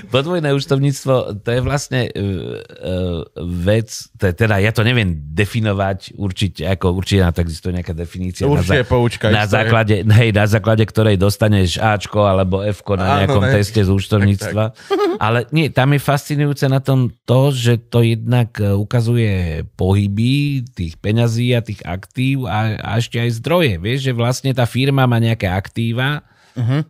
Podvojné 0.07 0.47
účtovníctvo, 0.49 1.13
to 1.39 1.49
je 1.49 1.59
vlastne 1.59 2.01
uh, 2.05 2.11
uh, 2.13 3.19
vec, 3.41 3.91
teda 4.15 4.57
ja 4.57 4.71
to 4.71 4.81
neviem 4.81 5.11
definovať 5.29 6.15
určite, 6.15 6.63
ako 6.65 6.93
určite 6.93 7.21
na 7.21 7.31
to 7.31 7.39
existuje 7.41 7.71
nejaká 7.73 7.91
definícia. 7.91 8.43
na, 8.43 8.51
Určite 8.53 8.83
poučka 8.83 9.27
na 9.27 9.43
istá 9.43 9.43
je. 9.43 9.51
základe, 9.53 9.95
hej, 10.01 10.29
na 10.31 10.45
základe 10.45 10.83
ktorej 10.83 11.15
dostaneš 11.15 11.75
Ačko 11.77 12.23
alebo 12.23 12.63
Fko 12.63 12.95
na 12.95 13.05
Áno, 13.05 13.17
nejakom 13.21 13.43
ne. 13.43 13.51
teste 13.53 13.79
z 13.79 13.89
účtovníctva. 13.89 14.63
Ale 15.21 15.45
nie, 15.51 15.67
tam 15.67 15.91
je 15.91 15.99
fascinujúce 15.99 16.65
na 16.65 16.79
tom 16.79 17.11
to, 17.21 17.51
že 17.51 17.77
to 17.85 18.01
jednak 18.01 18.55
e, 18.55 18.71
ukazuje 18.71 19.61
pohyby 19.71 20.65
tých 20.67 20.97
peňazí 20.97 21.51
a 21.51 21.61
tých 21.61 21.83
aktív 21.83 22.45
a, 22.45 22.73
a 22.73 22.97
ešte 22.97 23.15
aj 23.15 23.37
zdroje. 23.37 23.77
Vieš, 23.77 23.99
že 24.01 24.13
vlastne 24.13 24.49
tá 24.49 24.65
firma 24.65 25.03
má 25.03 25.17
nejaké 25.17 25.45
aktíva, 25.45 26.23
Mhm. 26.51 26.83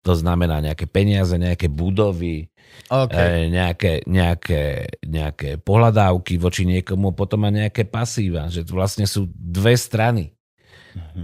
To 0.00 0.16
znamená 0.16 0.64
nejaké 0.64 0.88
peniaze, 0.88 1.36
nejaké 1.36 1.68
budovy, 1.68 2.48
OK. 2.88 3.12
e, 3.12 3.52
nejaké, 3.52 3.92
nejaké, 4.08 4.88
nejaké 5.04 5.60
pohľadávky 5.60 6.40
voči 6.40 6.64
niekomu, 6.64 7.12
potom 7.12 7.44
má 7.44 7.50
nejaké 7.52 7.84
pasíva, 7.84 8.48
že 8.48 8.64
vlastne 8.64 9.04
sú 9.04 9.28
dve 9.36 9.76
strany 9.76 10.32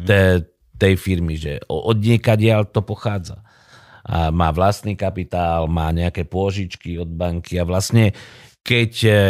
te, 0.04 0.44
tej 0.76 0.94
firmy, 1.00 1.40
že 1.40 1.64
od 1.66 1.96
niekadiaľ 1.96 2.68
to 2.68 2.84
pochádza. 2.84 3.40
A 4.06 4.30
má 4.30 4.54
vlastný 4.54 4.94
kapitál, 4.94 5.66
má 5.66 5.90
nejaké 5.90 6.22
pôžičky 6.22 6.94
od 7.00 7.10
banky 7.10 7.58
a 7.58 7.66
vlastne 7.66 8.14
keď, 8.62 8.92
e, 9.02 9.22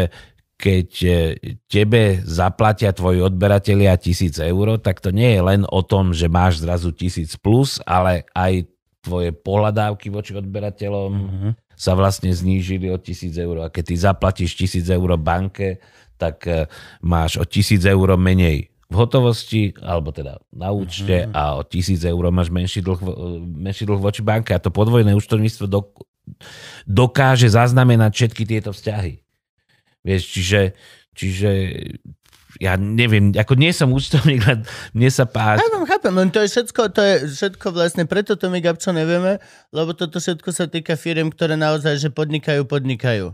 keď 0.59 0.88
e, 1.01 1.16
tebe 1.64 2.20
zaplatia 2.26 2.92
tvoji 2.92 3.24
odberatelia 3.24 3.97
tisíc 3.97 4.36
eur, 4.36 4.76
tak 4.82 5.01
to 5.01 5.14
nie 5.14 5.38
je 5.38 5.40
len 5.40 5.62
o 5.64 5.80
tom, 5.80 6.12
že 6.12 6.28
máš 6.28 6.61
zrazu 6.61 6.92
tisíc 6.92 7.38
plus, 7.40 7.80
ale 7.88 8.28
aj 8.36 8.68
tvoje 9.07 9.30
pohľadávky 9.30 10.11
voči 10.11 10.34
odberateľom 10.34 11.11
Mhm. 11.14 11.48
sa 11.72 11.94
vlastne 11.94 12.34
znížili 12.34 12.90
o 12.90 12.98
tisíc 12.98 13.38
eur. 13.38 13.62
A 13.62 13.70
keď 13.70 13.84
ty 13.86 13.94
zaplatíš 13.94 14.59
tisíc 14.59 14.86
eur 14.88 15.14
banke, 15.14 15.78
tak 16.16 16.42
e, 16.48 16.66
máš 17.00 17.38
o 17.38 17.44
tisíc 17.44 17.84
eur 17.84 18.16
menej 18.16 18.72
v 18.86 18.94
hotovosti, 18.94 19.74
alebo 19.82 20.14
teda 20.14 20.38
na 20.54 20.70
účte 20.70 21.26
a 21.30 21.59
o 21.59 21.62
tisíc 21.62 22.00
eur 22.00 22.22
máš 22.30 22.48
menší 22.48 22.80
dlh, 22.80 23.00
menší 23.42 23.82
dlh 23.82 23.98
voči 23.98 24.22
banke. 24.22 24.54
A 24.54 24.62
to 24.62 24.70
podvojné 24.70 25.11
účtovníctvo 25.12 25.66
dok- 25.66 26.07
dokáže 26.86 27.50
zaznamenať 27.50 28.11
všetky 28.14 28.42
tieto 28.46 28.70
vzťahy. 28.70 29.20
Vieš, 30.07 30.22
čiže, 30.22 30.61
čiže 31.12 31.50
ja 32.59 32.74
neviem, 32.74 33.30
ako 33.30 33.54
nie 33.54 33.70
som 33.70 33.88
účtovník, 33.88 34.40
len 34.42 34.61
mne 34.90 35.09
sa 35.09 35.24
páči. 35.24 35.61
Chápem, 35.61 35.84
chápem, 35.84 36.14
len 36.14 36.28
to 36.28 36.38
je 36.38 36.48
všetko, 36.48 36.82
to 36.88 37.00
je 37.00 37.14
všetko 37.28 37.66
vlastne, 37.70 38.02
preto 38.02 38.34
to 38.34 38.46
my 38.46 38.59
Gabčo 38.59 38.90
nevieme, 38.90 39.38
lebo 39.70 39.92
toto 39.92 40.16
všetko 40.16 40.48
sa 40.50 40.64
týka 40.64 40.94
firiem, 40.94 41.28
ktoré 41.28 41.54
naozaj, 41.54 41.98
že 41.98 42.09
podnikajú, 42.09 42.64
podnikajú. 42.64 43.32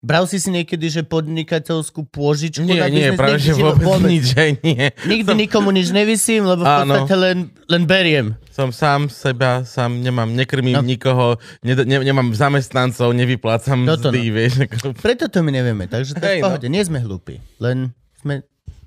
Bral 0.00 0.24
si 0.24 0.40
si 0.40 0.48
niekedy, 0.48 0.88
že 0.88 1.04
podnikateľskú 1.04 2.08
pôžičku 2.08 2.64
Nie, 2.64 2.80
na 2.80 2.88
nie, 2.88 3.04
biznis? 3.06 3.20
práve 3.20 3.36
že 3.36 3.52
si- 3.52 3.60
vôbec 3.60 3.84
nič, 4.02 4.24
že 4.32 4.44
nie. 4.58 4.88
Nikdy 5.04 5.32
nikomu 5.38 5.68
nič 5.70 5.88
nevysím, 5.90 6.48
lebo 6.48 6.64
v 6.64 6.72
Áno. 6.72 7.04
podstate 7.04 7.14
len, 7.14 7.36
len 7.68 7.82
beriem. 7.84 8.32
Som 8.48 8.72
sám 8.72 9.08
seba, 9.08 9.60
sám 9.62 10.00
nemám, 10.00 10.32
nekrmím 10.32 10.72
No. 10.72 10.82
nikoho, 10.82 11.36
ne, 11.60 11.76
ne, 11.76 11.96
nemám 12.02 12.32
zamestnancov, 12.32 13.12
nevyplácam 13.12 13.84
Toto 13.86 14.08
mzdy, 14.08 14.20
no. 14.22 14.32
vieš. 14.32 14.52
ako- 14.62 14.96
Preto 14.96 15.28
to 15.28 15.38
my 15.38 15.52
nevieme, 15.52 15.84
takže 15.84 16.12
to 16.14 16.24
je 16.24 16.34
v 16.34 16.40
no. 16.40 16.44
pohode. 16.48 16.66
Nie 16.66 16.80
sme 16.80 16.96
hlúpi, 16.98 17.36
len 17.56 17.92
sme 18.16 18.40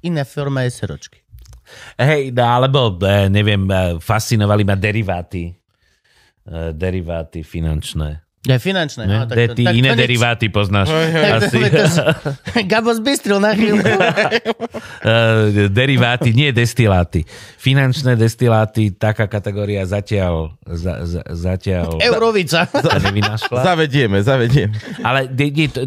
iná 0.04 0.24
forma 0.24 0.68
SROčky. 0.68 1.24
Hej, 1.98 2.36
no, 2.36 2.44
alebo 2.44 3.00
eh, 3.08 3.32
neviem, 3.32 3.64
eh, 3.72 3.96
fascinovali 4.00 4.64
ma 4.68 4.76
deriváty. 4.76 5.56
Eh, 6.44 6.76
Deriváty 6.76 7.40
finančné. 7.40 8.20
Ja 8.44 8.60
finančné. 8.60 9.08
Ne? 9.08 9.24
No, 9.24 9.24
De, 9.24 9.56
ty 9.56 9.64
tak 9.64 9.72
iné 9.72 9.96
to 9.96 9.96
nič. 9.96 10.02
deriváty 10.04 10.52
poznáš. 10.52 10.92
Tak 10.92 11.48
Asi. 11.48 11.60
Gabo 12.68 12.92
zbystril 12.92 13.40
na 13.40 13.56
chvíľku. 13.56 13.88
Eh, 15.04 15.68
deriváty, 15.68 16.32
nie 16.32 16.56
destiláty. 16.56 17.28
Finančné 17.60 18.16
destiláty, 18.16 18.96
taká 18.96 19.28
kategória 19.28 19.84
zatiaľ, 19.84 20.56
za, 20.64 21.04
za, 21.04 21.22
zatiaľ 21.28 22.00
Eurovica. 22.00 22.64
Zavedieme, 23.68 24.24
zavedieme. 24.24 24.80
Ale 25.04 25.28
de, 25.28 25.52
de, 25.52 25.66
to, 25.68 25.84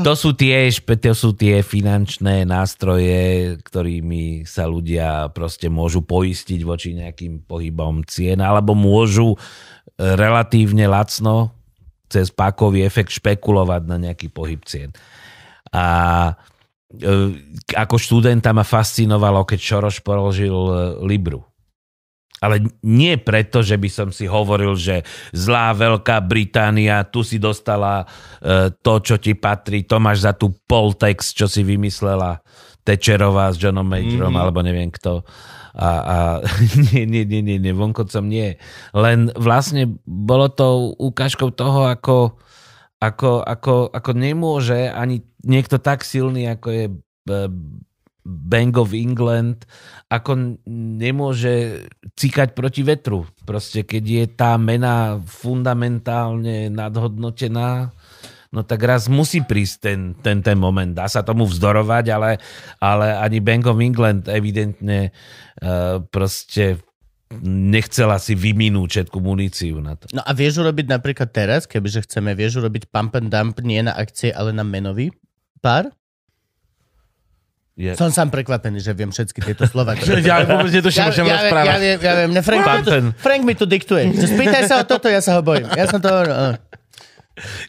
to, 0.00 0.12
sú 0.16 0.32
tie, 0.32 0.72
to 0.72 1.12
sú 1.12 1.36
tie 1.36 1.60
finančné 1.60 2.48
nástroje, 2.48 3.60
ktorými 3.60 4.48
sa 4.48 4.64
ľudia 4.64 5.28
proste 5.36 5.68
môžu 5.68 6.00
poistiť 6.00 6.64
voči 6.64 6.96
nejakým 6.96 7.44
pohybom 7.44 8.08
cien, 8.08 8.40
alebo 8.40 8.72
môžu 8.72 9.36
eh, 9.36 10.16
relatívne 10.16 10.88
lacno 10.88 11.60
cez 12.10 12.34
pákový 12.34 12.82
efekt 12.82 13.14
špekulovať 13.14 13.82
na 13.86 13.96
nejaký 13.96 14.28
pohyb 14.34 14.58
cien. 14.66 14.90
A 15.70 15.86
e, 16.90 17.14
ako 17.78 17.96
študenta 17.96 18.50
ma 18.50 18.66
fascinovalo, 18.66 19.46
keď 19.46 19.58
Šoroš 19.62 20.02
položil 20.02 20.52
e, 20.52 20.74
Libru. 21.06 21.46
Ale 22.40 22.64
nie 22.88 23.20
preto, 23.20 23.60
že 23.60 23.76
by 23.76 23.88
som 23.92 24.08
si 24.10 24.24
hovoril, 24.24 24.72
že 24.72 25.04
zlá 25.36 25.76
Veľká 25.76 26.24
Británia, 26.24 27.04
tu 27.04 27.20
si 27.20 27.36
dostala 27.36 28.02
e, 28.40 28.72
to, 28.80 28.94
čo 28.98 29.20
ti 29.20 29.36
patrí, 29.36 29.84
to 29.84 30.00
máš 30.00 30.24
za 30.24 30.32
tú 30.34 30.50
poltext, 30.64 31.36
čo 31.36 31.46
si 31.46 31.62
vymyslela 31.62 32.40
Tečerová 32.80 33.52
s 33.52 33.60
Johnom 33.60 33.84
Majorom, 33.84 34.32
mm-hmm. 34.32 34.40
alebo 34.40 34.64
neviem 34.64 34.88
kto. 34.88 35.20
A, 35.74 35.88
a 35.88 36.16
nie, 36.90 37.06
nie, 37.06 37.22
nie, 37.26 37.40
nie, 37.42 37.58
nie, 37.58 37.72
vonkoncom 37.74 38.26
nie. 38.26 38.58
Len 38.94 39.30
vlastne 39.38 39.98
bolo 40.06 40.50
to 40.50 40.96
ukážkou 40.98 41.54
toho, 41.54 41.86
ako, 41.86 42.38
ako, 42.98 43.44
ako, 43.44 43.74
ako 43.94 44.10
nemôže 44.12 44.90
ani 44.90 45.22
niekto 45.46 45.78
tak 45.80 46.02
silný, 46.02 46.50
ako 46.50 46.68
je 46.70 46.84
eh, 46.90 47.48
Bank 48.30 48.76
of 48.76 48.92
England, 48.92 49.64
ako 50.12 50.60
nemôže 50.68 51.86
cikať 52.14 52.52
proti 52.52 52.84
vetru. 52.84 53.24
Proste 53.48 53.82
keď 53.82 54.04
je 54.04 54.24
tá 54.28 54.60
mena 54.60 55.16
fundamentálne 55.24 56.68
nadhodnotená, 56.68 57.90
no 58.50 58.66
tak 58.66 58.82
raz 58.82 59.06
musí 59.06 59.40
prísť 59.42 59.74
ten, 59.78 60.00
ten, 60.18 60.42
ten 60.42 60.58
moment. 60.58 60.90
Dá 60.90 61.06
sa 61.06 61.22
tomu 61.22 61.46
vzdorovať, 61.46 62.04
ale, 62.10 62.30
ale 62.82 63.06
ani 63.18 63.38
Bank 63.38 63.66
of 63.70 63.78
England 63.78 64.26
evidentne 64.26 65.14
uh, 65.62 66.02
proste 66.10 66.82
nechcela 67.46 68.18
si 68.18 68.34
vyminúť 68.34 68.88
všetku 68.90 69.18
muníciu 69.22 69.78
na 69.78 69.94
to. 69.94 70.10
No 70.10 70.26
a 70.26 70.34
vieš 70.34 70.66
urobiť 70.66 70.90
napríklad 70.90 71.30
teraz, 71.30 71.62
kebyže 71.70 72.02
chceme, 72.10 72.34
vieš 72.34 72.58
urobiť 72.58 72.90
pump 72.90 73.14
and 73.14 73.30
dump 73.30 73.62
nie 73.62 73.78
na 73.86 73.94
akcie, 73.94 74.34
ale 74.34 74.50
na 74.50 74.66
menový 74.66 75.14
pár? 75.62 75.94
Je, 77.78 77.94
Som 77.96 78.12
sám 78.12 78.28
prekvapený, 78.34 78.82
že 78.82 78.92
viem 78.92 79.08
všetky 79.08 79.40
tieto 79.40 79.64
slova. 79.64 79.94
Ja 80.26 80.42
vôbec 80.44 80.74
netuším, 80.74 81.06
o 81.06 81.12
čom 81.14 81.24
ja, 81.24 81.38
ja 81.48 81.78
viem, 81.80 81.96
ja 82.02 82.12
viem. 82.18 82.30
Ne, 82.34 82.42
Frank, 82.42 82.66
mi 82.66 82.76
and- 82.92 83.14
Frank 83.16 83.42
mi 83.46 83.54
tu 83.54 83.64
diktuje. 83.64 84.10
Spýtaj 84.10 84.62
sa 84.68 84.82
o 84.82 84.84
toto, 84.84 85.06
ja 85.08 85.22
sa 85.22 85.38
ho 85.38 85.40
bojím. 85.40 85.70
Ja 85.78 85.86
som 85.86 86.02
to... 86.02 86.10
Uh. 86.10 86.58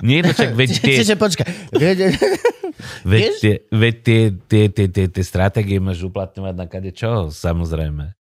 Nie, 0.01 0.19
no 0.25 0.31
čak, 0.33 0.53
veď 0.57 0.69
tie, 0.81 0.95
Čiže 1.01 1.15
počkaj. 1.15 1.47
Veď 3.05 3.25
tie, 3.37 3.55
veď 3.69 3.95
tie, 4.01 4.19
tie, 4.49 4.63
tie, 4.73 4.87
tie, 4.89 5.05
tie 5.09 5.23
stratégie 5.23 5.77
môžeš 5.77 6.09
uplatňovať 6.09 6.55
na 6.57 6.65
kade 6.65 6.91
čo, 6.93 7.29
samozrejme. 7.29 8.17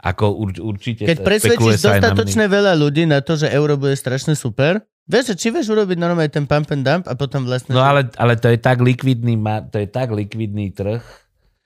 Ako 0.00 0.30
ur, 0.32 0.54
určite 0.54 1.04
Keď 1.04 1.18
presvedčíš 1.26 1.82
dostatočne 1.82 2.46
veľa 2.46 2.78
ľudí 2.78 3.04
na 3.04 3.18
to, 3.20 3.34
že 3.34 3.50
euro 3.50 3.74
bude 3.76 3.98
strašne 3.98 4.38
super, 4.38 4.80
vieš, 5.04 5.34
či 5.34 5.50
vieš 5.50 5.74
urobiť 5.74 5.98
normálne 5.98 6.30
ten 6.30 6.46
pump 6.46 6.70
and 6.70 6.86
dump 6.86 7.04
a 7.10 7.18
potom 7.18 7.44
vlastne... 7.44 7.74
No 7.74 7.82
ale, 7.82 8.06
ale 8.14 8.38
to 8.38 8.48
je 8.48 8.56
tak 8.62 8.78
likvidný, 8.80 9.36
to 9.68 9.82
je 9.82 9.88
tak 9.90 10.08
likvidný 10.14 10.70
trh, 10.72 11.02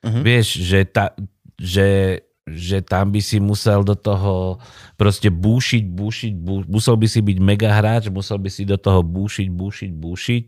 Mhm. 0.03 0.21
vieš, 0.27 0.59
že, 0.59 0.83
ta, 0.83 1.15
že, 1.55 2.19
že 2.47 2.83
tam 2.83 3.15
by 3.15 3.23
si 3.23 3.39
musel 3.39 3.87
do 3.87 3.95
toho 3.95 4.59
proste 4.99 5.31
búšiť, 5.31 5.85
búšiť, 5.87 6.33
bú, 6.35 6.67
musel 6.67 6.99
by 6.99 7.07
si 7.07 7.23
byť 7.23 7.39
mega 7.39 7.71
hráč, 7.71 8.11
musel 8.11 8.43
by 8.43 8.51
si 8.51 8.67
do 8.67 8.75
toho 8.75 9.07
búšiť, 9.07 9.47
búšiť, 9.47 9.91
búšiť. 9.95 10.43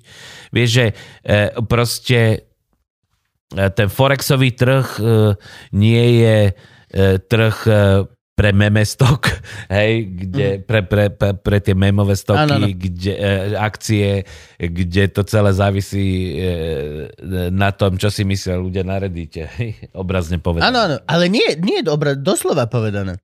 Vieš, 0.50 0.68
že 0.74 0.86
e, 0.90 0.94
proste 1.70 2.20
e, 3.54 3.66
ten 3.78 3.86
forexový 3.86 4.50
trh 4.58 4.86
e, 4.98 5.02
nie 5.70 6.04
je 6.18 6.38
e, 6.50 6.52
trh 7.22 7.56
pre 8.34 8.50
meme 8.50 8.82
stok, 8.82 9.30
hej, 9.70 10.10
kde, 10.10 10.58
pre, 10.66 10.82
pre, 10.82 11.06
pre, 11.06 11.38
pre 11.38 11.58
tie 11.62 11.78
memové 11.78 12.18
stoky, 12.18 12.50
Áno, 12.50 12.66
áno. 12.66 12.66
kde, 12.66 13.14
e, 13.14 13.30
akcie, 13.54 14.26
kde 14.58 15.02
to 15.14 15.22
celé 15.22 15.54
závisí 15.54 16.34
e, 16.34 16.50
na 17.54 17.70
tom, 17.70 17.94
čo 17.94 18.10
si 18.10 18.26
myslia 18.26 18.58
ľudia 18.58 18.82
na 18.82 18.98
Reddite, 18.98 19.46
hej, 19.54 19.78
obrazne 19.94 20.42
povedané. 20.42 20.66
Áno, 20.66 20.78
áno, 20.82 20.96
ale 21.06 21.30
nie, 21.30 21.46
nie 21.62 21.80
je 21.80 21.86
dobré, 21.86 22.18
doslova 22.18 22.66
povedané. 22.66 23.22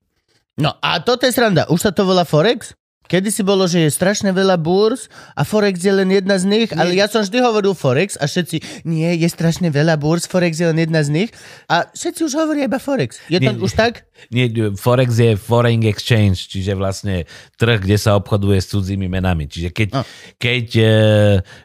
No 0.55 0.79
a 0.79 1.03
toto 1.03 1.27
je 1.27 1.35
sranda. 1.35 1.67
Už 1.67 1.81
sa 1.81 1.91
to 1.91 2.07
volá 2.07 2.23
Forex? 2.23 2.79
Kedy 3.11 3.29
si 3.29 3.43
bolo, 3.43 3.67
že 3.67 3.83
je 3.83 3.91
strašne 3.91 4.31
veľa 4.31 4.55
búrs 4.55 5.11
a 5.35 5.43
Forex 5.43 5.83
je 5.83 5.91
len 5.91 6.07
jedna 6.09 6.39
z 6.39 6.47
nich, 6.47 6.71
ale 6.71 6.95
ja 6.95 7.11
som 7.11 7.21
vždy 7.21 7.43
hovoril 7.43 7.75
Forex 7.75 8.15
a 8.15 8.31
všetci, 8.31 8.87
nie, 8.87 9.11
je 9.19 9.27
strašne 9.27 9.67
veľa 9.67 9.99
búrs, 9.99 10.31
Forex 10.31 10.55
je 10.55 10.71
len 10.71 10.79
jedna 10.79 11.03
z 11.03 11.11
nich 11.11 11.31
a 11.67 11.91
všetci 11.91 12.21
už 12.23 12.39
hovoria 12.39 12.71
iba 12.71 12.79
Forex. 12.79 13.19
Je 13.27 13.43
to 13.43 13.51
Nie, 13.51 13.59
už 13.59 13.75
tak? 13.75 14.07
Nie, 14.31 14.47
Forex 14.79 15.11
je 15.19 15.35
foreign 15.35 15.83
exchange, 15.83 16.47
čiže 16.47 16.79
vlastne 16.79 17.27
trh, 17.59 17.83
kde 17.83 17.99
sa 17.99 18.15
obchoduje 18.15 18.63
s 18.63 18.71
cudzími 18.71 19.11
menami. 19.11 19.51
Čiže 19.51 19.75
keď, 19.75 19.89
No. 19.91 20.07
keď 20.39 20.67
e, 20.79 20.91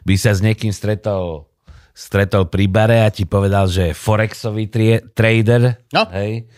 by 0.02 0.14
sa 0.18 0.34
s 0.34 0.42
niekým 0.42 0.74
stretol, 0.74 1.46
stretol 1.94 2.50
pri 2.50 2.66
bare 2.66 3.06
a 3.06 3.14
ti 3.14 3.22
povedal, 3.22 3.70
že 3.70 3.88
je 3.88 3.94
forexový 3.94 4.66
tri- 4.66 5.04
trader, 5.14 5.78
No. 5.94 6.10
hej, 6.10 6.50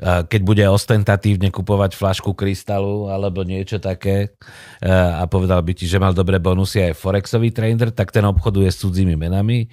keď 0.00 0.40
bude 0.40 0.64
ostentatívne 0.64 1.48
kupovať 1.48 1.92
flašku 1.92 2.32
krystalu 2.32 3.06
alebo 3.06 3.42
niečo 3.42 3.76
také 3.76 4.34
e, 4.78 4.88
a 4.88 5.22
povedal 5.24 5.60
by 5.60 5.72
ti, 5.72 5.84
že 5.84 5.96
mal 5.96 6.10
dobré 6.10 6.36
bonusy 6.36 6.82
aj 6.82 6.96
forexový 6.96 7.50
trader, 7.50 7.90
tak 7.90 8.08
ten 8.08 8.24
obchoduje 8.24 8.66
s 8.66 8.80
cudzími 8.80 9.14
menami 9.14 9.68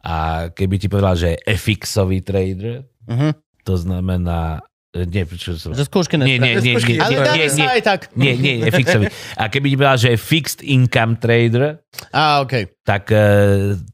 a 0.00 0.48
keby 0.48 0.74
ti 0.76 0.86
povedal, 0.86 1.14
že 1.14 1.28
je 1.30 1.54
FX-ový 1.54 2.20
trader, 2.20 2.86
Mhm. 3.06 3.36
to 3.62 3.74
znamená... 3.74 4.60
e, 4.90 5.04
Nie, 5.04 5.28
čo 5.28 5.54
som... 5.54 5.72
Že 5.72 5.84
skúšky 5.84 6.16
Nie, 6.16 6.36
nie, 6.36 6.56
nie, 6.56 6.74
nie, 6.74 6.96
Ale 6.96 7.12
nie, 7.12 7.20
nie, 7.38 7.48
nie, 7.54 7.68
aj 7.68 7.82
tak. 7.82 8.00
nie, 8.16 8.34
nie, 8.34 8.54
je 8.60 8.70
fixový. 8.72 9.04
A 9.36 9.46
keby 9.46 9.66
ti 9.68 9.76
povedal, 9.76 9.98
že 9.98 10.08
je 10.10 10.18
fixed 10.18 10.60
income 10.60 11.16
trader, 11.16 11.84
Á, 12.08 12.40
okej. 12.40 12.72
tak 12.82 13.08
e, 13.08 13.20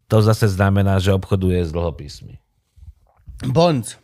to 0.07 0.16
zase 0.18 0.47
znamená, 0.47 0.97
že 0.97 1.11
obchoduje 1.11 1.61
s 1.61 1.70
dlhopismi. 1.70 2.39
Bonds. 3.45 3.99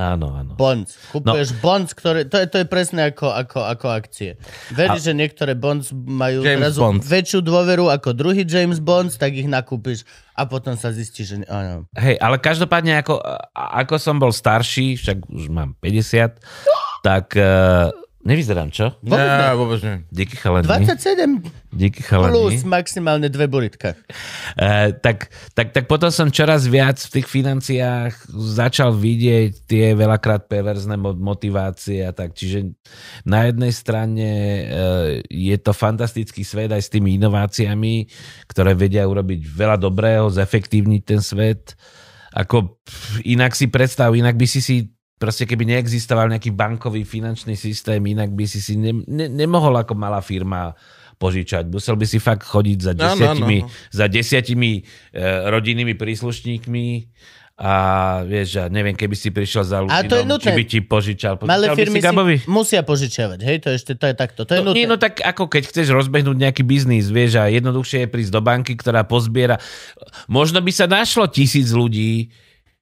Áno, 0.00 0.32
áno. 0.32 0.56
Bonds. 0.56 0.96
No. 1.12 1.20
Kupuješ 1.20 1.60
bonds, 1.60 1.92
ktoré... 1.92 2.24
To 2.24 2.40
je, 2.40 2.48
to 2.48 2.64
je 2.64 2.66
presne 2.66 3.12
ako, 3.12 3.28
ako, 3.28 3.60
ako 3.60 3.86
akcie. 3.92 4.40
Veríš, 4.72 5.04
že 5.04 5.12
niektoré 5.12 5.52
bonds 5.52 5.92
majú 5.92 6.40
zrazu 6.40 6.80
Bond. 6.80 7.04
väčšiu 7.04 7.44
dôveru 7.44 7.92
ako 7.92 8.16
druhý 8.16 8.48
James 8.48 8.80
Bonds, 8.80 9.20
tak 9.20 9.36
ich 9.36 9.44
nakúpiš 9.44 10.08
a 10.32 10.48
potom 10.48 10.80
sa 10.80 10.96
zistí, 10.96 11.28
že... 11.28 11.44
Áno. 11.44 11.84
Hej, 11.92 12.16
ale 12.24 12.40
každopádne, 12.40 13.04
ako, 13.04 13.20
a- 13.20 13.84
ako 13.84 14.00
som 14.00 14.16
bol 14.16 14.32
starší, 14.32 14.96
však 14.96 15.28
už 15.28 15.52
mám 15.52 15.76
50, 15.84 16.40
tak 17.04 17.36
e, 17.36 17.44
nevyzerám, 18.22 18.70
čo? 18.70 18.94
Vôbec 19.02 19.18
ne. 19.18 19.38
Nie, 19.38 19.54
vôbec 19.54 19.80
nie. 19.82 19.96
Díky 20.10 20.34
chalani. 20.38 20.66
27 20.66 21.42
Díky 21.72 22.00
plus 22.00 22.08
chalani. 22.08 22.62
maximálne 22.64 23.26
dve 23.26 23.46
buritka. 23.50 23.98
E, 24.54 24.92
tak, 24.94 25.32
tak, 25.54 25.74
tak 25.74 25.84
potom 25.90 26.12
som 26.12 26.30
čoraz 26.30 26.68
viac 26.70 27.00
v 27.02 27.18
tých 27.20 27.26
financiách 27.26 28.30
začal 28.32 28.94
vidieť 28.94 29.66
tie 29.66 29.96
veľakrát 29.98 30.46
perverzné 30.46 30.94
mo- 30.94 31.16
motivácie 31.16 32.06
a 32.06 32.12
tak. 32.14 32.38
Čiže 32.38 32.72
na 33.26 33.50
jednej 33.50 33.72
strane 33.74 34.28
e, 34.28 34.62
je 35.26 35.56
to 35.58 35.74
fantastický 35.74 36.46
svet 36.46 36.70
aj 36.70 36.82
s 36.86 36.92
tými 36.92 37.18
inováciami, 37.18 38.06
ktoré 38.46 38.78
vedia 38.78 39.08
urobiť 39.08 39.40
veľa 39.42 39.76
dobrého, 39.80 40.30
zefektívniť 40.30 41.02
ten 41.02 41.18
svet. 41.18 41.74
Ako 42.32 42.80
pff, 42.80 43.20
inak 43.26 43.52
si 43.52 43.68
predstav, 43.68 44.14
inak 44.16 44.38
by 44.38 44.46
si 44.48 44.60
si 44.64 44.76
proste 45.22 45.46
keby 45.46 45.62
neexistoval 45.68 46.26
nejaký 46.26 46.50
bankový 46.50 47.04
finančný 47.04 47.54
systém, 47.54 48.02
inak 48.04 48.28
by 48.28 48.42
si 48.42 48.58
si 48.58 48.74
ne, 48.74 48.90
ne, 49.06 49.30
nemohol 49.30 49.70
ako 49.76 49.94
malá 49.94 50.18
firma 50.18 50.74
požičať. 51.14 51.70
Musel 51.70 51.94
by 51.94 52.02
si 52.02 52.18
fakt 52.18 52.42
chodiť 52.42 52.78
za 52.80 52.92
Áno, 52.92 52.98
áno, 52.98 53.06
desiatimi, 53.06 53.58
áno. 53.62 53.70
za 53.88 54.06
desiatimi 54.06 54.72
e, 54.74 54.82
rodinnými 55.46 55.94
príslušníkmi 55.94 56.86
a 57.54 57.74
vieš, 58.24 58.58
ja 58.58 58.66
neviem, 58.66 58.90
keby 58.92 59.14
si 59.14 59.30
prišiel 59.30 59.62
za 59.62 59.78
A 59.78 60.02
nutné. 60.02 60.40
či 60.40 60.50
by 60.50 60.64
ti 60.66 60.78
požičal. 60.80 61.38
Malé 61.44 61.70
firmy 61.70 61.94
si 61.94 62.02
Gabovi? 62.02 62.36
si 62.36 62.48
musia 62.48 62.82
požičiavať, 62.82 63.38
hej? 63.40 63.56
To 63.62 63.70
je, 63.70 63.76
ešte, 63.76 63.92
to 63.94 64.04
je 64.04 64.14
takto, 64.16 64.42
to 64.42 64.50
je 64.50 64.58
No, 64.58 64.64
nutné. 64.66 64.76
nie, 64.76 64.90
no 64.90 64.96
tak 64.96 65.22
ako 65.22 65.46
keď 65.46 65.70
chceš 65.70 65.94
rozbehnúť 65.94 66.34
nejaký 66.34 66.62
biznis, 66.62 67.06
vieš, 67.06 67.38
a 67.38 67.46
jednoduchšie 67.46 68.02
je 68.02 68.08
prísť 68.10 68.32
do 68.32 68.42
banky, 68.42 68.74
ktorá 68.74 69.04
pozbiera. 69.04 69.62
Možno 70.26 70.58
by 70.58 70.72
sa 70.72 70.90
našlo 70.90 71.28
tisíc 71.28 71.70
ľudí, 71.70 72.34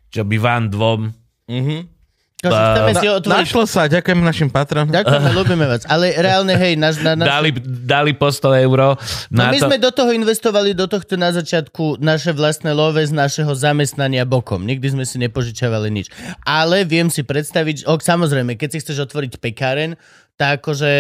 čo 0.08 0.24
by 0.24 0.36
vám 0.38 0.62
dvom 0.66 1.12
Mhm. 1.44 1.99
Chceme 2.40 2.92
si 2.96 3.04
otvoriť. 3.04 3.36
Našlo 3.44 3.68
sa, 3.68 3.84
ďakujem 3.84 4.16
našim 4.24 4.48
patronom. 4.48 4.88
Ďakujeme, 4.88 5.28
ľúbime 5.36 5.66
vás. 5.68 5.84
Ale 5.84 6.16
reálne, 6.16 6.56
hej, 6.56 6.72
naš, 6.80 7.04
na, 7.04 7.12
na, 7.12 7.28
Dali, 7.28 7.52
dali 7.84 8.16
po 8.16 8.32
100 8.32 8.64
euro. 8.64 8.96
No 9.28 9.44
Na 9.44 9.52
my 9.52 9.60
to, 9.60 9.68
sme 9.68 9.76
do 9.76 9.92
toho 9.92 10.08
investovali, 10.16 10.72
do 10.72 10.88
tohto 10.88 11.20
na 11.20 11.36
začiatku 11.36 12.00
naše 12.00 12.32
vlastné 12.32 12.72
love 12.72 12.96
z 12.96 13.12
našeho 13.12 13.52
zamestnania 13.52 14.24
bokom. 14.24 14.64
Nikdy 14.64 14.96
sme 14.96 15.04
si 15.04 15.20
nepožičavali 15.20 15.92
nič. 15.92 16.08
Ale 16.48 16.88
viem 16.88 17.12
si 17.12 17.20
predstaviť, 17.20 17.84
ok, 17.84 18.00
samozrejme, 18.00 18.56
keď 18.56 18.68
si 18.72 18.80
chceš 18.80 19.04
otvoriť 19.04 19.36
pekáren, 19.36 20.00
tak 20.40 20.64
akože 20.64 20.92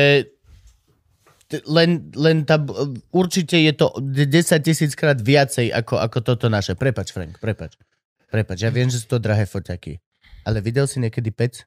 len, 1.66 2.12
len 2.14 2.44
tá, 2.44 2.60
určite 3.10 3.56
je 3.56 3.72
to 3.72 3.96
10 3.96 4.28
tisíc 4.60 4.92
krát 4.92 5.16
viacej 5.16 5.72
ako, 5.72 6.04
ako 6.04 6.18
toto 6.20 6.46
naše. 6.52 6.76
Prepač, 6.76 7.16
Frank, 7.16 7.40
prepač. 7.40 7.80
Prepač, 8.30 8.62
ja 8.62 8.70
viem, 8.70 8.86
že 8.92 9.02
sú 9.02 9.16
to 9.16 9.18
drahé 9.18 9.48
foťaky. 9.48 9.98
Ale 10.44 10.64
videl 10.64 10.86
si 10.88 10.98
niekedy 10.98 11.30
pec? 11.30 11.64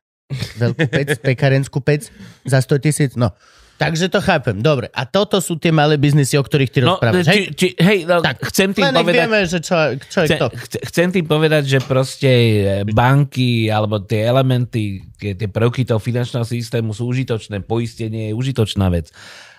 Veľkú 0.58 0.86
pec, 0.90 1.20
pekárenskú 1.28 1.80
pec 1.84 2.10
za 2.48 2.60
100 2.62 2.84
tisíc? 2.84 3.12
No. 3.14 3.34
Takže 3.74 4.06
to 4.08 4.22
chápem. 4.22 4.62
Dobre. 4.62 4.88
A 4.94 5.04
toto 5.04 5.42
sú 5.42 5.58
tie 5.58 5.74
malé 5.74 5.98
biznisy, 5.98 6.38
o 6.38 6.46
ktorých 6.46 6.72
ty 6.72 6.80
no, 6.86 6.96
rozprávaš. 6.96 7.26
či, 7.26 7.32
Hej? 7.34 7.42
či, 7.58 7.68
hej, 7.76 8.00
no, 8.06 8.22
Tak, 8.22 8.38
chcem 8.54 8.70
tým 8.72 8.86
Len 8.86 8.96
povedať... 8.96 9.18
vieme, 9.18 9.40
že 9.50 9.60
čo, 9.60 9.76
čo 9.98 10.20
Chcem, 10.24 10.40
chce- 10.40 10.84
chcem 10.94 11.08
tým 11.10 11.26
povedať, 11.26 11.64
že 11.68 11.80
proste 11.82 12.32
e, 12.32 12.62
banky 12.86 13.68
alebo 13.74 13.98
tie 14.00 14.30
elementy, 14.30 15.02
tie, 15.18 15.34
tie 15.34 15.50
prvky 15.50 15.90
toho 15.90 15.98
finančného 15.98 16.46
systému 16.46 16.94
sú 16.94 17.10
užitočné, 17.10 17.66
poistenie 17.66 18.32
je 18.32 18.38
užitočná 18.38 18.88
vec. 18.94 19.10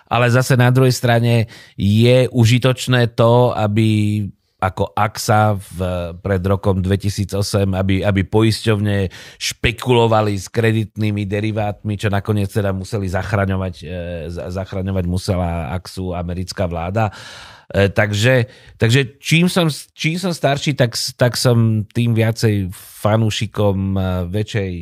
Ale 0.07 0.31
zase 0.31 0.55
na 0.55 0.71
druhej 0.71 0.95
strane 0.95 1.51
je 1.75 2.31
užitočné 2.31 3.19
to, 3.19 3.51
aby 3.51 4.23
ako 4.65 4.97
AXA 4.97 5.61
v, 5.61 5.79
pred 6.25 6.41
rokom 6.41 6.81
2008, 6.81 7.69
aby, 7.77 8.01
aby 8.01 8.23
poisťovne 8.25 9.13
špekulovali 9.37 10.33
s 10.41 10.49
kreditnými 10.49 11.29
derivátmi, 11.29 12.01
čo 12.01 12.09
nakoniec 12.09 12.49
teda 12.49 12.73
museli 12.73 13.05
zachraňovať, 13.13 13.75
e, 13.85 13.87
za- 14.33 14.49
zachraňovať 14.49 15.05
musela 15.05 15.69
AXU 15.77 16.17
americká 16.17 16.65
vláda. 16.65 17.13
E, 17.69 17.93
takže, 17.93 18.49
takže 18.81 19.21
čím, 19.21 19.53
som, 19.53 19.69
čím 19.93 20.17
som 20.17 20.33
starší, 20.33 20.73
tak, 20.73 20.97
tak 21.21 21.37
som 21.37 21.85
tým 21.85 22.17
viacej 22.17 22.73
fanúšikom 22.73 23.77
e, 23.95 24.01
väčšej 24.33 24.73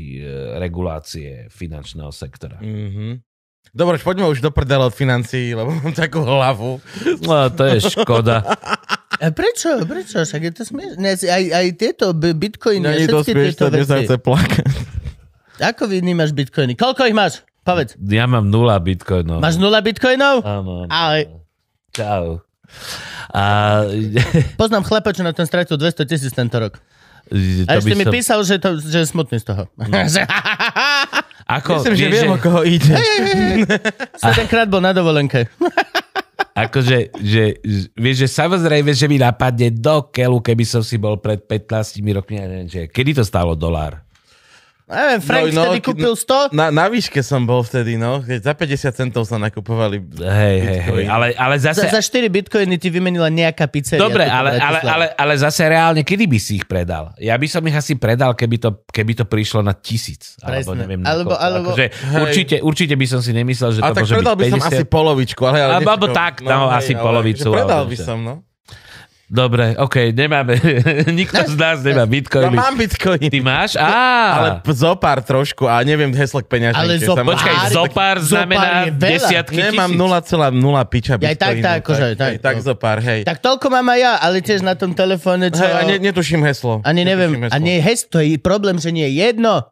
regulácie 0.62 1.50
finančného 1.50 2.14
sektora. 2.14 2.62
Mhm. 2.62 3.32
Dobre, 3.72 3.96
poďme 3.96 4.28
už 4.28 4.44
do 4.44 4.52
prdele 4.52 4.84
od 4.84 4.92
financií, 4.92 5.56
lebo 5.56 5.72
mám 5.72 5.96
takú 5.96 6.20
hlavu. 6.20 6.76
No, 7.24 7.48
to 7.48 7.64
je 7.72 7.80
škoda. 7.80 8.44
A 9.18 9.28
prečo? 9.28 9.82
Prečo? 9.82 10.22
Však 10.22 10.40
je 10.40 10.52
to 10.52 10.62
smiešné. 10.64 11.08
Aj, 11.26 11.44
aj 11.52 11.66
tieto 11.74 12.06
bitcoiny 12.14 13.04
to 13.04 13.20
smiešne, 13.20 13.52
tieto 13.52 13.64
mne 13.68 13.82
sa 13.82 13.96
veci. 13.96 14.06
chce 14.06 14.16
plakať. 14.18 14.66
Ako 15.62 15.82
vnímaš 15.86 16.30
bitcoiny? 16.32 16.72
Koľko 16.74 17.04
ich 17.04 17.14
máš? 17.14 17.44
Povedz. 17.62 17.94
Ja 18.00 18.24
mám 18.24 18.48
nula 18.48 18.74
bitcoinov. 18.76 19.38
Máš 19.38 19.54
nula 19.54 19.78
bitcoinov? 19.78 20.42
Áno, 20.42 20.82
áno. 20.82 20.90
Ale- 20.90 21.30
Čau. 21.92 22.40
A, 23.28 23.42
Poznám 24.60 24.82
chlapa, 24.82 25.12
čo 25.12 25.20
na 25.20 25.30
ten 25.30 25.44
stratil 25.44 25.76
200 25.76 26.02
tisíc 26.02 26.32
tento 26.32 26.56
rok. 26.56 26.80
A 27.68 27.70
to 27.70 27.78
ešte 27.78 27.94
mi 27.94 28.02
som- 28.02 28.10
písal, 28.10 28.38
že, 28.42 28.58
to, 28.58 28.76
že 28.76 28.98
je 28.98 29.06
smutný 29.06 29.38
z 29.38 29.46
toho. 29.46 29.68
Že- 29.78 30.26
Ako, 31.52 31.78
Myslím, 31.78 31.94
že 31.94 32.06
viem, 32.08 32.30
o 32.32 32.38
koho 32.40 32.64
ide. 32.64 32.96
Sedenkrát 34.16 34.66
bol 34.72 34.80
na 34.80 34.90
dovolenke. 34.90 35.52
Akože, 36.52 37.16
že, 37.16 37.56
vieš, 37.96 38.28
že 38.28 38.28
samozrejme, 38.28 38.92
že 38.92 39.08
mi 39.08 39.16
napadne 39.16 39.72
do 39.72 40.04
keľu, 40.12 40.44
keby 40.44 40.68
som 40.68 40.84
si 40.84 41.00
bol 41.00 41.16
pred 41.16 41.40
15 41.40 42.04
rokmi, 42.12 42.36
ja 42.36 42.44
neviem, 42.44 42.68
že, 42.68 42.92
kedy 42.92 43.16
to 43.16 43.24
stálo 43.24 43.56
dolár? 43.56 44.04
Neviem, 44.92 45.20
Frank 45.24 45.44
No, 45.48 45.52
no, 45.56 45.62
vtedy 45.72 45.80
kúpil 45.80 46.12
100. 46.12 46.52
Na, 46.52 46.68
na 46.68 46.86
výške 46.92 47.24
som 47.24 47.40
bol 47.48 47.64
vtedy, 47.64 47.96
no. 47.96 48.20
Keď 48.20 48.40
za 48.44 48.52
50 48.52 49.00
centov 49.00 49.22
sa 49.24 49.40
nakupovali. 49.40 50.04
Hej, 50.20 50.56
hej, 50.60 50.78
hej, 50.84 51.04
ale, 51.08 51.32
ale 51.32 51.54
Za, 51.56 51.72
zase... 51.72 51.88
za 51.88 52.00
4 52.04 52.28
bitcoiny 52.28 52.76
ti 52.76 52.92
vymenila 52.92 53.32
nejaká 53.32 53.64
pizzeria. 53.72 54.04
Dobre, 54.04 54.28
ale, 54.28 54.60
ale, 54.60 54.78
ale, 54.84 55.06
ale 55.16 55.32
zase 55.40 55.64
reálne, 55.64 56.04
kedy 56.04 56.28
by 56.28 56.38
si 56.38 56.60
ich 56.60 56.66
predal? 56.68 57.16
Ja 57.16 57.40
by 57.40 57.46
som 57.48 57.64
ich 57.64 57.76
asi 57.76 57.96
predal, 57.96 58.36
keby 58.36 58.56
to, 58.60 58.70
keby 58.92 59.16
to 59.16 59.24
prišlo 59.24 59.64
na 59.64 59.72
tisíc. 59.72 60.36
Alebo 60.44 60.76
neviem 60.76 61.00
Alebo- 61.02 61.34
alebo- 61.40 61.72
Akože, 61.72 61.88
určite, 62.20 62.56
určite 62.60 62.94
by 62.94 63.06
som 63.08 63.20
si 63.24 63.32
nemyslel, 63.32 63.72
že 63.72 63.80
A 63.80 63.90
to 63.90 63.96
tak 63.96 64.04
môže 64.04 64.14
predal 64.20 64.36
byť 64.36 64.44
by 64.44 64.52
som 64.52 64.60
50. 64.60 64.68
asi 64.68 64.84
polovičku. 64.84 65.42
Ale, 65.48 65.58
ale 65.64 65.74
Alebo- 65.80 66.12
tak, 66.12 66.44
no, 66.44 66.68
asi 66.68 66.92
hej, 66.92 67.00
ale 67.00 67.04
polovicu, 67.08 67.48
Predal 67.48 67.82
by 67.88 67.96
som, 67.96 68.18
no. 68.20 68.34
Dobre, 69.32 69.72
OK, 69.74 70.12
nemáme. 70.12 70.60
Nikto 71.10 71.40
z 71.42 71.56
nás 71.56 71.80
nemá 71.80 72.04
No, 72.04 72.12
bitcoiny. 72.12 72.52
mám 72.52 72.76
bitcoin. 72.76 73.32
Ty 73.32 73.40
máš? 73.40 73.70
Á, 73.74 73.88
Ale 74.30 74.48
p- 74.60 74.76
zopár 74.76 75.24
trošku 75.24 75.64
a 75.64 75.80
neviem 75.80 76.12
heslo 76.12 76.38
k 76.38 76.52
peňaženke. 76.52 76.76
Ale 76.78 77.00
zopár- 77.00 77.24
Počkaj, 77.32 77.54
Pár- 77.56 77.72
zopár 77.72 78.16
zopár 78.20 78.28
znamená 78.28 78.68
veľa. 78.84 79.00
desiatky 79.00 79.56
Nemám 79.64 79.88
tisíc. 79.88 80.36
0,0 80.36 80.52
piča 80.84 81.14
Ja 81.16 81.28
aj 81.28 81.36
tak, 81.38 81.54
tak, 81.58 81.76
akože, 81.80 82.06
tak, 82.12 82.28
hej, 82.28 82.36
tak 82.38 82.54
no. 82.54 82.62
zopár, 82.62 82.98
hej. 83.00 83.20
Tak 83.24 83.40
toľko 83.40 83.66
mám 83.72 83.86
aj 83.88 83.98
ja, 83.98 84.12
ale 84.20 84.36
tiež 84.38 84.60
na 84.60 84.74
tom 84.74 84.92
telefóne, 84.92 85.48
čo... 85.48 85.64
Hej, 85.64 85.72
a 85.72 85.80
ne, 85.82 85.96
netuším 85.98 86.44
heslo. 86.44 86.84
Ani 86.84 87.00
neviem, 87.00 87.32
heslo. 87.40 87.50
a 87.50 87.58
nie 87.58 87.80
hes, 87.80 88.04
to 88.04 88.20
je 88.20 88.36
problém, 88.36 88.76
že 88.76 88.92
nie 88.92 89.08
je 89.08 89.32
jedno. 89.32 89.64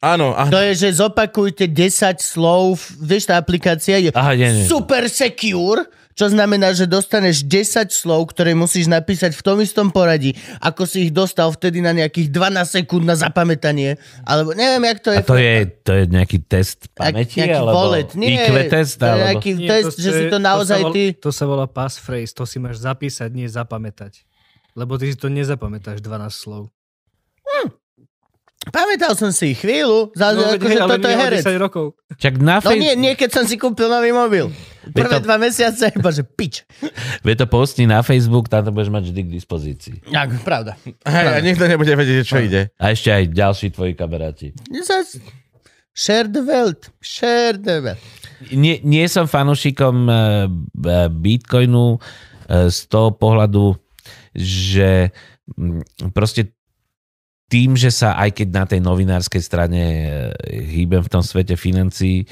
Áno, 0.00 0.32
áno. 0.32 0.48
To 0.48 0.58
je, 0.58 0.72
že 0.74 0.98
zopakujte 0.98 1.68
10 1.68 1.78
slov, 2.18 2.74
vieš, 2.98 3.28
tá 3.28 3.36
aplikácia 3.36 4.00
je 4.00 4.10
Aha, 4.10 4.32
nie, 4.32 4.50
nie. 4.50 4.66
super 4.66 5.06
secure, 5.06 5.84
čo 6.12 6.28
znamená, 6.28 6.76
že 6.76 6.84
dostaneš 6.84 7.44
10 7.44 7.88
slov, 7.92 8.32
ktoré 8.32 8.52
musíš 8.52 8.88
napísať 8.88 9.32
v 9.32 9.42
tom 9.42 9.56
istom 9.60 9.88
poradí, 9.88 10.36
ako 10.60 10.84
si 10.84 11.08
ich 11.08 11.12
dostal 11.12 11.48
vtedy 11.52 11.80
na 11.80 11.96
nejakých 11.96 12.28
12 12.28 12.82
sekúnd 12.82 13.04
na 13.04 13.16
zapamätanie, 13.16 13.96
alebo 14.24 14.52
neviem, 14.52 14.84
jak 14.92 14.98
to 15.00 15.10
je. 15.12 15.18
A 15.18 15.24
to 15.24 15.36
je, 15.40 15.54
to 15.82 15.90
je 15.96 16.02
nejaký 16.08 16.38
test 16.44 16.92
pamäti? 16.92 17.40
nejaký 17.40 17.56
alebo 17.56 17.76
wallet. 17.76 18.10
Nie, 18.16 18.44
IQ 18.44 18.50
test? 18.68 19.00
to 19.00 19.04
je 19.04 19.12
Alebo... 19.12 19.24
nejaký 19.28 19.52
test, 19.64 19.94
že 20.00 20.10
si 20.12 20.24
to 20.28 20.38
naozaj 20.38 20.80
sa 20.80 20.84
volá, 20.84 20.94
ty... 20.94 21.04
To 21.18 21.30
sa 21.32 21.44
volá 21.48 21.66
passphrase, 21.68 22.32
to 22.36 22.44
si 22.44 22.56
máš 22.60 22.80
zapísať, 22.84 23.28
nie 23.32 23.48
zapamätať. 23.48 24.24
Lebo 24.72 24.96
ty 24.96 25.12
si 25.12 25.16
to 25.16 25.28
nezapamätáš 25.28 26.00
12 26.00 26.32
slov. 26.32 26.72
Pamätal 28.70 29.18
som 29.18 29.34
si 29.34 29.58
chvíľu, 29.58 30.14
za, 30.14 30.30
No, 30.30 30.54
akože 30.54 30.78
ale 30.78 30.90
toto 30.94 31.08
je 31.10 31.16
nie 31.18 31.22
herec. 31.26 31.42
10 31.42 31.58
rokov. 31.58 31.98
Čak 32.14 32.38
na 32.38 32.62
No 32.62 32.70
Face... 32.70 32.78
nie, 32.78 32.94
nie, 32.94 33.18
keď 33.18 33.42
som 33.42 33.44
si 33.50 33.58
kúpil 33.58 33.90
nový 33.90 34.14
mobil. 34.14 34.54
Prvé 34.90 35.22
to- 35.22 35.24
dva 35.24 35.38
mesiace, 35.38 35.92
iba 35.98 36.10
že 36.10 36.26
pič. 36.26 36.66
Veď 37.22 37.44
to 37.44 37.46
postni 37.46 37.86
na 37.86 38.02
Facebook, 38.02 38.50
tam 38.50 38.66
to 38.66 38.74
budeš 38.74 38.90
mať 38.90 39.02
vždy 39.06 39.20
k 39.22 39.30
dispozícii. 39.30 39.96
Tak, 40.10 40.42
pravda. 40.42 40.74
Hej, 41.06 41.26
a 41.30 41.38
nikto 41.38 41.70
nebude 41.70 41.94
vedieť, 41.94 42.26
čo 42.26 42.42
ide. 42.42 42.74
A 42.82 42.90
ešte 42.90 43.14
aj 43.14 43.30
ďalší 43.30 43.70
tvoji 43.70 43.94
kamaráti. 43.94 44.50
Zas- 44.82 45.22
Share 45.92 46.26
the 46.26 46.40
wealth. 46.42 46.88
Share 47.04 47.54
the 47.54 47.84
wealth. 47.84 48.02
Nie, 48.50 48.80
nie 48.82 49.04
som 49.06 49.28
fanúšikom 49.28 49.96
eh, 50.08 50.16
eh, 50.16 51.08
Bitcoinu 51.12 52.00
eh, 52.00 52.66
z 52.66 52.78
toho 52.88 53.12
pohľadu, 53.14 53.76
že 54.34 55.12
mm, 55.52 56.10
proste 56.16 56.56
tým, 57.52 57.76
že 57.76 57.92
sa 57.92 58.16
aj 58.16 58.40
keď 58.40 58.48
na 58.48 58.64
tej 58.64 58.80
novinárskej 58.80 59.42
strane 59.44 59.82
hýbem 60.48 61.04
v 61.04 61.12
tom 61.12 61.20
svete 61.20 61.52
financií, 61.60 62.24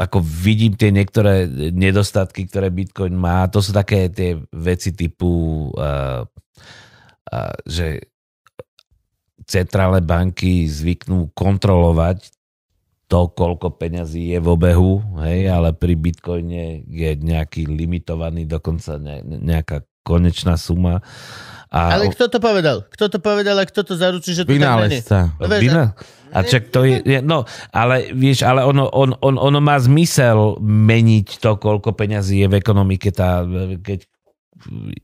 ako 0.00 0.18
vidím 0.24 0.72
tie 0.72 0.88
niektoré 0.88 1.44
nedostatky, 1.76 2.48
ktoré 2.48 2.72
Bitcoin 2.72 3.12
má, 3.12 3.44
to 3.52 3.60
sú 3.60 3.76
také 3.76 4.08
tie 4.08 4.40
veci 4.56 4.96
typu, 4.96 5.68
eh, 5.76 6.24
že 7.68 8.00
centrálne 9.44 10.00
banky 10.00 10.64
zvyknú 10.64 11.36
kontrolovať 11.36 12.32
to, 13.10 13.26
koľko 13.34 13.74
peňazí 13.74 14.30
je 14.30 14.38
v 14.38 14.48
obehu, 14.48 15.02
hej, 15.26 15.50
ale 15.50 15.74
pri 15.74 15.98
Bitcoine 15.98 16.86
je 16.86 17.10
nejaký 17.18 17.66
limitovaný, 17.66 18.46
dokonca 18.46 19.02
ne, 19.02 19.18
nejaká 19.26 19.82
konečná 20.06 20.54
suma. 20.54 21.02
A 21.74 21.98
Ale 21.98 22.14
kto 22.14 22.30
to 22.30 22.38
povedal? 22.38 22.86
Kto 22.86 23.10
to 23.10 23.18
povedal 23.18 23.58
a 23.58 23.66
kto 23.66 23.82
to 23.82 23.94
zaručí, 23.98 24.34
že 24.34 24.46
to 24.46 24.54
tak 24.54 24.54
není? 24.54 24.62
Vynálezca. 24.62 25.18
A 26.30 26.46
čak 26.46 26.70
to 26.70 26.86
je, 26.86 27.02
no, 27.26 27.42
ale 27.74 28.14
vieš, 28.14 28.46
ale 28.46 28.62
ono, 28.62 28.86
on, 28.90 29.18
on, 29.18 29.34
ono 29.34 29.58
má 29.58 29.74
zmysel 29.82 30.62
meniť 30.62 31.42
to, 31.42 31.58
koľko 31.58 31.90
peňazí 31.94 32.46
je 32.46 32.48
v 32.50 32.58
ekonomike, 32.58 33.10
tá, 33.10 33.42
keď 33.82 34.06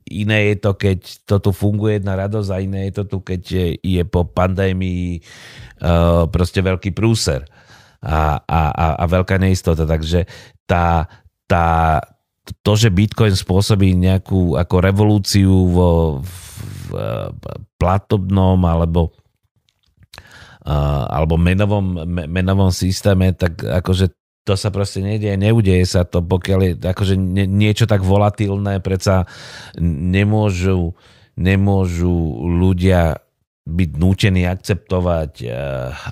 iné 0.07 0.53
je 0.53 0.57
to, 0.61 0.71
keď 0.77 0.99
to 1.25 1.37
tu 1.41 1.51
funguje 1.51 1.99
na 2.05 2.15
radosť 2.15 2.51
a 2.53 2.63
iné 2.63 2.81
je 2.89 3.03
to 3.03 3.05
tu, 3.09 3.19
keď 3.25 3.41
je, 3.43 3.67
je 3.81 4.03
po 4.05 4.29
pandémii 4.29 5.19
uh, 5.81 6.29
proste 6.29 6.61
veľký 6.61 6.93
prúser 6.93 7.43
a, 8.05 8.39
a, 8.45 8.61
a, 8.71 8.87
a 9.01 9.05
veľká 9.09 9.41
neistota. 9.41 9.89
Takže 9.89 10.29
tá, 10.69 11.09
tá, 11.49 11.99
to, 12.61 12.73
že 12.77 12.93
Bitcoin 12.93 13.33
spôsobí 13.33 13.97
nejakú 13.97 14.61
ako 14.61 14.77
revolúciu 14.79 15.55
vo, 15.73 16.21
v, 16.21 16.95
v 17.33 17.45
platobnom 17.81 18.61
alebo 18.63 19.17
alebo 20.67 21.39
menovom, 21.39 22.03
me- 22.03 22.27
menovom 22.27 22.75
systéme, 22.75 23.31
tak 23.39 23.63
akože 23.63 24.11
to 24.47 24.55
sa 24.55 24.71
proste 24.71 25.03
nedieje, 25.03 25.35
neudeje 25.35 25.83
sa 25.87 26.07
to, 26.07 26.23
pokiaľ 26.23 26.61
je 26.63 26.73
akože 26.79 27.15
nie, 27.19 27.51
niečo 27.51 27.91
tak 27.91 28.07
volatilné, 28.07 28.79
predsa 28.79 29.27
nemôžu, 29.83 30.95
nemôžu 31.35 32.15
ľudia 32.47 33.19
byť 33.67 33.91
nútený 33.99 34.47
akceptovať 34.47 35.33
eh, 35.43 35.51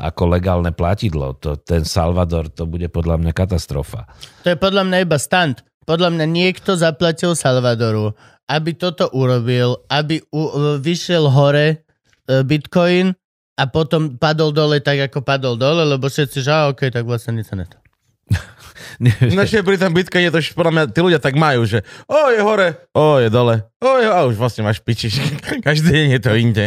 ako 0.03 0.23
legálne 0.27 0.75
platidlo. 0.75 1.39
To, 1.39 1.55
ten 1.55 1.87
Salvador, 1.87 2.51
to 2.51 2.67
bude 2.67 2.91
podľa 2.91 3.23
mňa 3.23 3.31
katastrofa. 3.31 4.11
To 4.43 4.51
je 4.51 4.59
podľa 4.59 4.83
mňa 4.91 4.99
iba 5.07 5.19
stand. 5.23 5.63
Podľa 5.87 6.11
mňa 6.19 6.27
niekto 6.27 6.75
zaplatil 6.75 7.39
Salvadoru, 7.39 8.17
aby 8.51 8.75
toto 8.75 9.07
urobil, 9.15 9.85
aby 9.87 10.19
u, 10.33 10.77
vyšiel 10.81 11.29
hore 11.29 11.67
e, 11.71 11.77
Bitcoin 12.41 13.13
a 13.55 13.63
potom 13.71 14.19
padol 14.19 14.51
dole 14.51 14.83
tak, 14.83 14.99
ako 15.11 15.23
padol 15.23 15.55
dole, 15.55 15.87
lebo 15.87 16.11
všetci, 16.11 16.43
že 16.43 16.51
á, 16.51 16.67
OK, 16.71 16.91
tak 16.91 17.07
vlastne 17.07 17.39
nič 17.39 17.51
sa 17.51 17.57
neto. 17.59 17.79
Ináč 19.35 19.55
pri 19.61 19.77
tom 19.77 19.93
Bitcoine 19.93 20.33
to 20.33 20.41
už 20.41 20.57
podľa 20.57 20.73
mňa 20.73 20.85
tí 20.91 21.01
ľudia 21.03 21.21
tak 21.21 21.37
majú, 21.37 21.67
že 21.69 21.83
o 22.09 22.31
je 22.33 22.41
hore, 22.41 22.89
o 22.95 23.21
je 23.21 23.29
dole, 23.29 23.67
o 23.83 23.91
je, 24.01 24.07
a 24.09 24.25
už 24.25 24.39
vlastne 24.39 24.65
máš 24.65 24.81
pičiš. 24.81 25.21
Každý 25.67 25.93
deň 25.93 26.09
je 26.19 26.21
to 26.23 26.33
inde. 26.35 26.65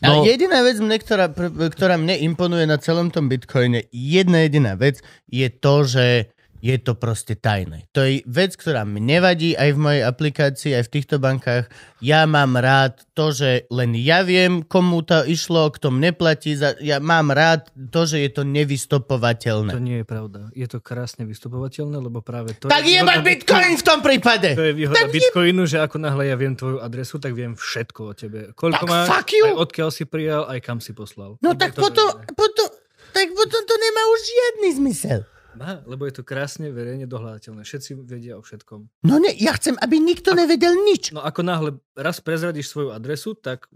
No. 0.00 0.22
A 0.22 0.26
jediná 0.26 0.64
vec, 0.64 0.80
mne, 0.80 0.96
ktorá, 0.96 1.28
ktorá 1.70 2.00
mne 2.00 2.16
imponuje 2.24 2.64
na 2.64 2.80
celom 2.80 3.12
tom 3.12 3.28
Bitcoine, 3.28 3.84
jedna 3.92 4.46
jediná 4.46 4.78
vec 4.78 5.02
je 5.28 5.46
to, 5.50 5.84
že 5.84 6.33
je 6.64 6.80
to 6.80 6.96
proste 6.96 7.44
tajné. 7.44 7.84
To 7.92 8.00
je 8.00 8.24
vec, 8.24 8.56
ktorá 8.56 8.88
mne 8.88 9.20
vadí 9.20 9.52
aj 9.52 9.76
v 9.76 9.78
mojej 9.84 10.02
aplikácii, 10.08 10.72
aj 10.72 10.88
v 10.88 10.92
týchto 10.96 11.20
bankách. 11.20 11.68
Ja 12.00 12.24
mám 12.24 12.56
rád 12.56 13.04
to, 13.12 13.36
že 13.36 13.68
len 13.68 13.92
ja 13.92 14.24
viem, 14.24 14.64
komu 14.64 15.04
to 15.04 15.28
išlo, 15.28 15.68
kto 15.68 15.92
mne 15.92 16.16
platí. 16.16 16.56
Za... 16.56 16.72
Ja 16.80 17.04
mám 17.04 17.28
rád 17.28 17.68
to, 17.92 18.08
že 18.08 18.24
je 18.24 18.30
to 18.32 18.48
nevystopovateľné. 18.48 19.76
To 19.76 19.84
nie 19.84 20.00
je 20.00 20.06
pravda. 20.08 20.48
Je 20.56 20.64
to 20.64 20.80
krásne 20.80 21.28
vystupovateľné, 21.28 22.00
lebo 22.00 22.24
práve 22.24 22.56
to... 22.56 22.72
Tak 22.72 22.88
je 22.88 23.00
mať 23.04 23.20
Bitcoin 23.20 23.76
v 23.76 23.84
tom 23.84 24.00
prípade! 24.00 24.56
To 24.56 24.64
je 24.64 24.72
výhoda 24.72 24.96
Tak 24.96 25.12
je- 25.12 25.20
Bitcoinu, 25.20 25.68
že 25.68 25.84
ako 25.84 26.00
náhle 26.00 26.32
ja 26.32 26.36
viem 26.40 26.56
tvoju 26.56 26.80
adresu, 26.80 27.20
tak 27.20 27.36
viem 27.36 27.52
všetko 27.52 28.00
o 28.08 28.12
tebe. 28.16 28.56
Koľko 28.56 28.88
Tak 28.88 28.88
máš, 28.88 29.06
fuck 29.12 29.28
you. 29.36 29.52
aj 29.52 29.54
odkiaľ 29.68 29.88
si 29.92 30.08
prijal, 30.08 30.48
aj 30.48 30.64
kam 30.64 30.80
si 30.80 30.96
poslal. 30.96 31.36
No 31.44 31.52
tak 31.52 31.76
to 31.76 31.84
potom, 31.84 32.08
potom, 32.32 32.68
tak 33.12 33.28
potom 33.36 33.60
to 33.68 33.74
nemá 33.76 34.02
už 34.16 34.20
žiadny 34.24 34.68
zmysel. 34.80 35.20
Má, 35.54 35.80
lebo 35.86 36.04
je 36.04 36.14
to 36.18 36.26
krásne 36.26 36.70
verejne 36.74 37.06
dohľadateľné. 37.06 37.62
Všetci 37.62 37.90
vedia 38.04 38.34
o 38.36 38.42
všetkom. 38.42 38.90
No 39.06 39.14
ne, 39.22 39.30
ja 39.38 39.54
chcem, 39.54 39.78
aby 39.78 40.02
nikto 40.02 40.34
nevedel 40.34 40.74
nič. 40.82 41.14
No 41.14 41.22
ako 41.22 41.40
náhle 41.46 41.70
raz 41.94 42.18
prezradíš 42.18 42.74
svoju 42.74 42.90
adresu, 42.90 43.38
tak 43.38 43.70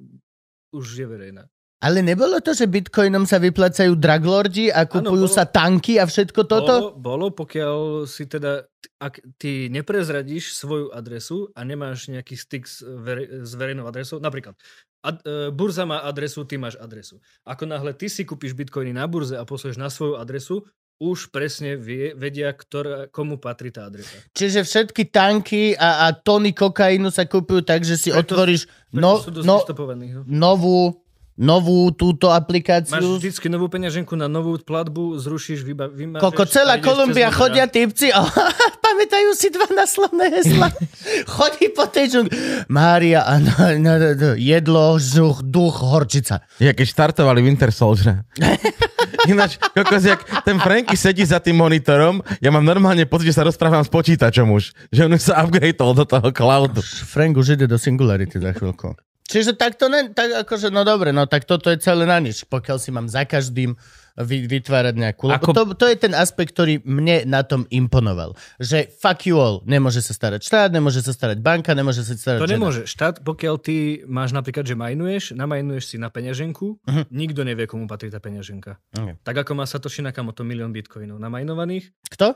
už 0.74 0.84
je 0.84 1.06
verejná. 1.06 1.46
Ale 1.78 2.02
nebolo 2.02 2.42
to, 2.42 2.50
že 2.58 2.66
bitcoinom 2.66 3.22
sa 3.22 3.38
vyplácajú 3.38 3.94
draglordi 3.94 4.66
a 4.66 4.82
kupujú 4.82 5.30
bolo. 5.30 5.30
sa 5.30 5.46
tanky 5.46 6.02
a 6.02 6.10
všetko 6.10 6.40
toto? 6.50 6.74
Bolo, 6.74 6.90
bolo, 6.98 7.26
pokiaľ 7.30 8.02
si 8.02 8.26
teda, 8.26 8.66
ak 8.98 9.22
ty 9.38 9.70
neprezradíš 9.70 10.58
svoju 10.58 10.90
adresu 10.90 11.54
a 11.54 11.62
nemáš 11.62 12.10
nejaký 12.10 12.34
styk 12.34 12.66
s, 12.66 12.82
vere, 12.82 13.46
s 13.46 13.54
verejnou 13.54 13.86
adresou, 13.86 14.18
napríklad 14.18 14.58
ad, 15.06 15.22
e, 15.22 15.54
burza 15.54 15.86
má 15.86 16.02
adresu, 16.02 16.42
ty 16.42 16.58
máš 16.58 16.74
adresu. 16.82 17.22
Ako 17.46 17.62
náhle 17.70 17.94
ty 17.94 18.10
si 18.10 18.26
kúpiš 18.26 18.58
bitcoiny 18.58 18.90
na 18.90 19.06
burze 19.06 19.38
a 19.38 19.46
pošleš 19.46 19.78
na 19.78 19.86
svoju 19.86 20.18
adresu, 20.18 20.66
už 20.98 21.30
presne 21.30 21.78
vie, 21.78 22.10
vedia, 22.18 22.50
ktorá, 22.50 23.06
komu 23.06 23.38
patrí 23.38 23.70
tá 23.70 23.86
adresa. 23.86 24.18
Čiže 24.34 24.66
všetky 24.66 25.06
tanky 25.14 25.78
a, 25.78 26.10
a 26.10 26.12
tony 26.12 26.50
kokainu 26.50 27.14
sa 27.14 27.22
kúpujú 27.22 27.62
tak, 27.62 27.86
že 27.86 27.94
si 27.94 28.10
Preto- 28.10 28.34
otvoríš 28.34 28.66
no, 28.90 29.22
no, 29.22 29.62
no. 29.62 30.22
novú, 30.26 30.98
novú 31.38 31.94
túto 31.94 32.34
Máš 32.34 32.42
aplikáciu. 32.42 33.14
vždycky 33.14 33.46
novú 33.46 33.70
peňaženku 33.70 34.10
na 34.18 34.26
novú 34.26 34.58
platbu, 34.58 35.22
zrušíš, 35.22 35.62
vyba, 35.62 35.86
vymažeš. 35.86 36.22
Koko, 36.26 36.42
celá 36.50 36.82
Kolumbia 36.82 37.30
chodia 37.30 37.70
typci 37.70 38.10
a 38.10 38.26
pamätajú 38.86 39.30
si 39.38 39.54
dva 39.54 39.70
naslovné 39.70 40.34
hesla. 40.34 40.74
Chodí 41.38 41.70
po 41.70 41.86
tej 41.86 42.10
džungli. 42.10 42.34
Mária 42.66 43.22
a 43.22 43.38
no, 43.38 43.54
no, 43.78 43.94
no, 44.02 44.08
no, 44.18 44.30
jedlo, 44.34 44.98
žuch, 44.98 45.46
duch, 45.46 45.78
horčica. 45.78 46.42
Ja 46.58 46.74
keď 46.74 46.86
štartovali 46.90 47.38
Winter 47.38 47.70
Soldier. 47.70 48.26
Ináč, 49.30 49.58
kokos, 49.74 50.04
jak 50.04 50.20
ten 50.42 50.58
Franky 50.58 50.96
sedí 50.98 51.22
za 51.22 51.38
tým 51.38 51.58
monitorom, 51.58 52.22
ja 52.42 52.50
mám 52.50 52.64
normálne 52.64 53.06
pocit, 53.06 53.30
že 53.30 53.38
sa 53.38 53.46
rozprávam 53.46 53.82
s 53.82 53.90
počítačom 53.90 54.50
už. 54.50 54.74
Že 54.90 55.00
on 55.06 55.12
už 55.14 55.22
sa 55.22 55.42
upgradeol 55.42 55.92
do 55.94 56.04
toho 56.04 56.28
cloudu. 56.34 56.80
Frank 56.82 57.38
už 57.38 57.58
ide 57.58 57.66
do 57.70 57.78
Singularity 57.78 58.42
za 58.42 58.50
chvíľku. 58.54 58.98
Čiže 59.28 59.60
takto 59.60 59.92
ne, 59.92 60.08
tak 60.08 60.48
akože, 60.48 60.72
no 60.72 60.88
dobre, 60.88 61.12
no 61.12 61.28
tak 61.28 61.44
toto 61.44 61.68
je 61.68 61.76
celé 61.76 62.08
na 62.08 62.16
nič, 62.16 62.48
pokiaľ 62.48 62.76
si 62.80 62.88
mám 62.88 63.12
za 63.12 63.28
každým 63.28 63.76
vytvárať 64.20 64.94
nejakú... 64.94 65.30
Ako- 65.30 65.52
to, 65.52 65.62
to 65.74 65.86
je 65.86 65.96
ten 65.96 66.12
aspekt, 66.12 66.52
ktorý 66.52 66.82
mne 66.82 67.22
na 67.24 67.40
tom 67.40 67.64
imponoval. 67.68 68.34
Že 68.56 68.90
fuck 68.92 69.24
you 69.24 69.36
all, 69.36 69.62
nemôže 69.64 69.98
sa 69.98 70.10
starať 70.10 70.42
štát, 70.42 70.68
nemôže 70.68 70.98
sa 70.98 71.10
starať 71.10 71.38
banka, 71.38 71.70
nemôže 71.70 72.02
sa 72.02 72.12
starať 72.12 72.38
To 72.38 72.44
žiadna- 72.44 72.54
nemôže. 72.56 72.82
Štát, 72.84 73.20
pokiaľ 73.20 73.54
ty 73.58 73.76
máš 74.04 74.30
napríklad, 74.30 74.62
že 74.62 74.74
majnuješ, 74.74 75.24
namajnuješ 75.32 75.84
si 75.86 75.96
na 75.96 76.08
peňaženku, 76.08 76.82
Mhm. 76.82 77.02
nikto 77.08 77.40
nevie, 77.42 77.64
komu 77.64 77.86
patrí 77.86 78.08
tá 78.08 78.18
peňaženka. 78.18 78.76
Ok. 78.92 79.22
Tak 79.22 79.36
ako 79.38 79.52
má 79.54 79.64
Satoshi 79.64 80.00
Nakamoto 80.00 80.42
milión 80.42 80.70
bitcoinov 80.70 81.18
namajnovaných, 81.18 81.90
Kto? 82.08 82.34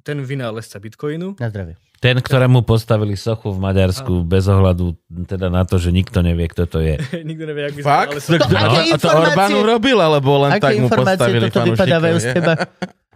ten 0.00 0.18
vynálezca 0.18 0.78
bitcoinu, 0.78 1.36
Na 1.36 1.46
zdravie. 1.46 1.76
Ten, 1.98 2.22
ktorému 2.22 2.62
postavili 2.62 3.18
sochu 3.18 3.50
v 3.50 3.58
Maďarsku 3.58 4.22
bez 4.22 4.46
ohľadu 4.46 4.94
teda 5.26 5.50
na 5.50 5.66
to, 5.66 5.82
že 5.82 5.90
nikto 5.90 6.22
nevie, 6.22 6.46
kto 6.46 6.70
to 6.70 6.78
je. 6.78 6.94
nikto 7.28 7.42
nevie, 7.42 7.74
jak 7.74 7.74
Fakt? 7.82 8.14
ale 8.14 8.38
To, 8.38 8.54
aké 8.54 8.80
a 8.94 8.98
to 9.02 9.08
Orbán 9.10 9.50
urobil, 9.58 9.98
alebo 9.98 10.46
len 10.46 10.54
Aké 10.54 10.62
tak 10.62 10.74
mu 10.78 10.88
postavili 10.94 11.50
toto 11.50 11.74
vypadávajú 11.74 12.16
z 12.22 12.26
teba? 12.38 12.54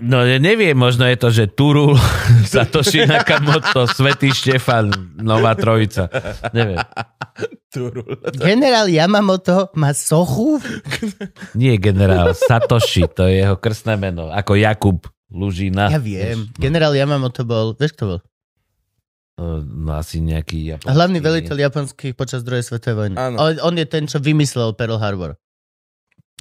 No 0.03 0.24
neviem, 0.24 0.72
možno 0.74 1.05
je 1.05 1.14
to, 1.14 1.28
že 1.30 1.53
Turul, 1.53 1.95
Satoshi 2.51 3.05
Nakamoto, 3.07 3.85
Svetý 3.87 4.33
Štefan, 4.35 4.91
Nová 5.20 5.53
Trojica. 5.55 6.09
Neviem. 6.51 6.80
Generál 8.35 8.89
Yamamoto 8.91 9.70
má 9.78 9.93
sochu? 9.95 10.59
Nie 11.55 11.76
generál, 11.76 12.33
Satoshi, 12.35 13.05
to 13.14 13.30
je 13.30 13.47
jeho 13.47 13.61
krstné 13.61 13.95
meno. 14.01 14.33
Ako 14.33 14.57
Jakub 14.59 15.07
Lužina. 15.28 15.93
Ja 15.93 16.01
viem. 16.01 16.51
Generál 16.57 16.97
Yamamoto 16.97 17.45
bol, 17.45 17.76
vieš 17.76 17.95
kto 17.95 18.05
bol? 18.16 18.20
No 19.62 19.90
asi 19.97 20.22
nejaký 20.22 20.76
japonský. 20.76 20.95
Hlavný 20.95 21.18
veliteľ 21.18 21.57
japonských 21.70 22.14
počas 22.14 22.43
druhej 22.47 22.64
svetovej 22.64 22.97
vojny. 22.97 23.14
Áno. 23.18 23.36
On, 23.40 23.53
on 23.70 23.74
je 23.76 23.86
ten, 23.86 24.05
čo 24.07 24.22
vymyslel 24.22 24.74
Pearl 24.74 24.99
Harbor. 24.99 25.34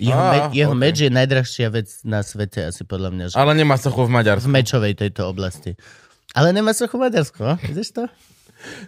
Jeho, 0.02 0.18
Á, 0.18 0.32
me, 0.32 0.38
jeho 0.56 0.74
ok. 0.74 0.82
meč 0.82 0.96
je 1.04 1.12
najdrahšia 1.14 1.68
vec 1.70 1.88
na 2.08 2.26
svete, 2.26 2.74
asi 2.74 2.82
podľa 2.88 3.10
mňa, 3.12 3.24
že 3.30 3.36
Ale 3.38 3.54
nemá 3.54 3.78
sochu 3.78 4.08
v 4.08 4.10
v 4.10 4.14
Maďarsku. 4.18 4.50
mečovej 4.50 4.94
tejto 4.98 5.30
oblasti. 5.30 5.78
Ale 6.32 6.56
nemá 6.56 6.72
sochu 6.72 6.96
Maďarsko, 6.96 7.44
no? 7.44 7.56
Vidíš 7.60 7.92
to? 7.94 8.04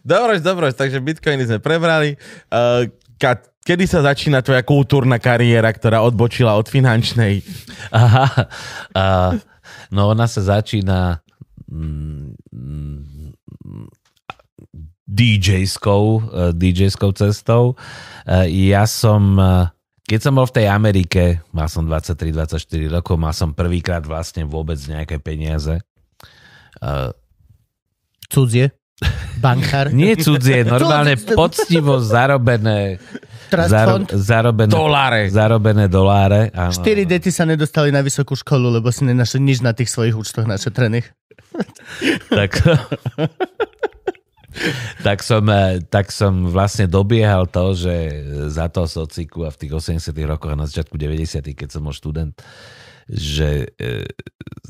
Dobre, 0.02 0.40
dobre, 0.40 0.72
takže 0.72 1.04
bitcoiny 1.04 1.44
sme 1.44 1.60
prebrali. 1.60 2.16
Uh, 2.50 2.88
ka, 3.20 3.42
kedy 3.68 3.84
sa 3.86 4.00
začína 4.06 4.40
tvoja 4.42 4.64
kultúrna 4.64 5.20
kariéra, 5.20 5.70
ktorá 5.76 6.02
odbočila 6.02 6.56
od 6.56 6.66
finančnej? 6.72 7.44
Aha. 7.92 8.48
A, 8.96 9.04
no 9.92 10.02
ona 10.10 10.26
sa 10.26 10.42
začína 10.42 11.20
mm, 11.68 12.38
mm, 12.54 13.24
DJ-skou, 15.04 16.06
eh, 16.26 16.52
DJ-skou 16.52 17.12
cestou. 17.12 17.76
Eh, 18.24 18.48
Ja 18.72 18.84
som, 18.84 19.36
eh, 19.36 19.68
keď 20.04 20.20
som 20.22 20.34
bol 20.34 20.48
v 20.48 20.56
tej 20.58 20.68
Amerike, 20.68 21.24
mal 21.52 21.68
som 21.68 21.84
23-24 21.84 22.88
rokov, 22.90 23.16
mal 23.16 23.32
som 23.32 23.52
prvýkrát 23.52 24.02
vlastne 24.02 24.44
vôbec 24.44 24.80
nejaké 24.80 25.20
peniaze. 25.20 25.80
Cudzie. 28.28 28.72
Bankár. 29.40 29.92
Nie 29.96 30.16
cudzie, 30.16 30.64
normálne 30.76 31.16
poctivo 31.18 32.00
zarobené, 32.00 32.98
zaro, 33.52 34.04
zarobené, 34.10 34.72
Doláre. 34.72 35.22
zarobené 35.30 35.86
doláre. 35.88 36.50
Áno, 36.52 36.72
4 36.74 37.04
deti 37.04 37.30
sa 37.30 37.44
nedostali 37.44 37.92
na 37.92 38.00
vysokú 38.00 38.34
školu, 38.34 38.80
lebo 38.80 38.90
si 38.90 39.04
nenašli 39.04 39.40
nič 39.40 39.60
na 39.60 39.76
tých 39.76 39.92
svojich 39.92 40.16
účtoch 40.16 40.48
našetrených. 40.48 41.12
tak, 42.32 42.52
tak, 45.08 45.26
som, 45.26 45.44
eh, 45.50 45.82
tak 45.86 46.14
som 46.14 46.50
vlastne 46.50 46.86
dobiehal 46.86 47.50
to, 47.50 47.74
že 47.74 47.96
za 48.50 48.70
toho 48.70 48.88
sociku 48.88 49.46
a 49.46 49.54
v 49.54 49.60
tých 49.60 49.74
80 49.74 50.14
rokoch 50.26 50.54
a 50.54 50.60
na 50.60 50.70
začiatku 50.70 50.96
90 50.98 51.54
keď 51.54 51.70
som 51.70 51.84
bol 51.84 51.96
študent, 51.96 52.38
že 53.10 53.76
e, 53.76 54.08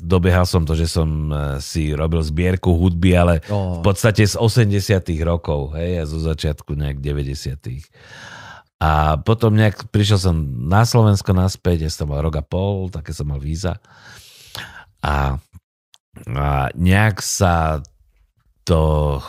dobiehal 0.02 0.46
som 0.50 0.66
to, 0.66 0.74
že 0.74 0.90
som 0.90 1.30
e, 1.30 1.62
si 1.62 1.94
robil 1.94 2.22
zbierku 2.26 2.74
hudby, 2.74 3.14
ale 3.14 3.36
Oh. 3.50 3.82
v 3.82 3.86
podstate 3.86 4.26
z 4.26 4.36
80 4.40 5.06
rokov, 5.22 5.76
hej, 5.78 6.02
a 6.02 6.04
zo 6.10 6.18
začiatku 6.18 6.74
nejak 6.74 6.98
90 7.04 7.60
A 8.82 9.22
potom 9.22 9.54
nejak 9.56 9.88
prišiel 9.94 10.20
som 10.20 10.36
na 10.68 10.84
Slovensko 10.84 11.32
naspäť, 11.32 11.88
ja 11.88 11.92
som 11.94 12.10
mal 12.10 12.26
rok 12.26 12.42
a 12.42 12.44
pol, 12.44 12.90
také 12.90 13.14
som 13.14 13.30
mal 13.30 13.40
víza. 13.40 13.78
A, 15.04 15.38
a 16.28 16.48
nejak 16.74 17.22
sa 17.22 17.84
to, 18.64 19.20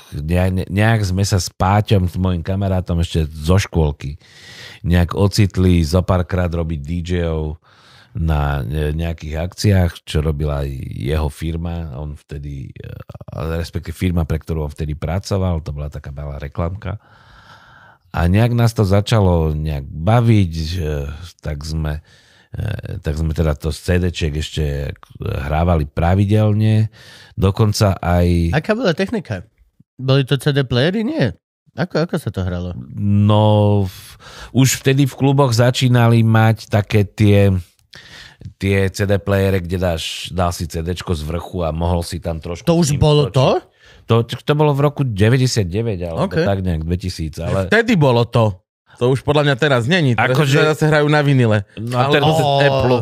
nejak, 0.71 1.03
sme 1.03 1.27
sa 1.27 1.43
s 1.43 1.51
Páťom, 1.51 2.07
s 2.07 2.15
mojim 2.15 2.41
kamarátom 2.41 3.03
ešte 3.03 3.27
zo 3.27 3.59
škôlky, 3.59 4.17
nejak 4.87 5.19
ocitli 5.19 5.83
zo 5.83 6.07
párkrát 6.07 6.51
robiť 6.51 6.81
DJov 6.81 7.59
na 8.15 8.63
ne- 8.63 8.95
nejakých 8.95 9.35
akciách, 9.43 9.93
čo 10.07 10.23
robila 10.23 10.63
aj 10.63 10.71
jeho 10.95 11.27
firma, 11.27 11.99
on 11.99 12.15
vtedy, 12.15 12.71
eh, 12.71 12.95
respektíve 13.59 13.95
firma, 13.95 14.23
pre 14.23 14.39
ktorú 14.39 14.71
on 14.71 14.73
vtedy 14.73 14.95
pracoval, 14.95 15.61
to 15.67 15.75
bola 15.75 15.91
taká 15.91 16.15
malá 16.15 16.39
reklamka. 16.39 17.03
a 18.15 18.31
nejak 18.31 18.55
nás 18.55 18.71
to 18.71 18.87
začalo 18.87 19.51
nejak 19.59 19.91
baviť, 19.91 20.55
tak 21.43 21.67
sme 21.67 21.99
e, 21.99 22.03
tak 23.03 23.15
sme 23.19 23.35
teda 23.35 23.59
to 23.59 23.75
z 23.75 23.79
CD-čiek 23.83 24.35
ešte 24.39 24.95
hrávali 25.21 25.91
pravidelne, 25.91 26.89
dokonca 27.35 27.99
aj... 27.99 28.55
Aká 28.55 28.79
bola 28.79 28.95
technika? 28.95 29.43
Boli 29.99 30.23
to 30.27 30.39
CD 30.39 30.63
playery? 30.63 31.03
Nie. 31.03 31.35
Ako, 31.75 32.07
ako 32.07 32.15
sa 32.23 32.31
to 32.31 32.47
hralo? 32.47 32.79
No, 32.99 33.87
v- 33.91 34.15
už 34.55 34.79
vtedy 34.79 35.11
v 35.11 35.15
kluboch 35.19 35.51
začínali 35.51 36.23
mať 36.23 36.71
také 36.71 37.03
tie 37.03 37.51
tie 38.61 38.93
CD 38.93 39.17
playere, 39.17 39.61
kde 39.61 39.81
dáš, 39.81 40.29
dal 40.29 40.53
si 40.53 40.69
CD 40.69 40.93
z 40.93 41.23
vrchu 41.25 41.65
a 41.65 41.73
mohol 41.73 42.05
si 42.05 42.21
tam 42.21 42.39
trošku... 42.39 42.69
To 42.69 42.77
už 42.77 43.01
bolo 43.01 43.33
to? 43.33 43.61
točiť. 43.61 43.73
To, 44.05 44.21
to 44.21 44.53
bolo 44.53 44.77
v 44.77 44.81
roku 44.85 45.01
99, 45.01 45.65
alebo 46.05 46.29
OK. 46.29 46.45
tak 46.45 46.61
nejak 46.61 46.85
2000, 46.85 47.41
ale... 47.41 47.61
Vtedy 47.73 47.97
bolo 47.97 48.29
to. 48.29 48.64
To 48.97 49.11
už 49.11 49.21
podľa 49.21 49.43
mňa 49.45 49.57
teraz 49.57 49.83
není. 49.85 50.13
Akože- 50.13 50.71
zase 50.71 50.87
hrajú 50.87 51.07
na 51.07 51.21
vinile. 51.21 51.67
No 51.75 51.99
a 51.99 52.07
Ale 52.07 52.15
teraz- 52.15 52.37
Ó. 52.37 52.59
Apple. 52.59 52.99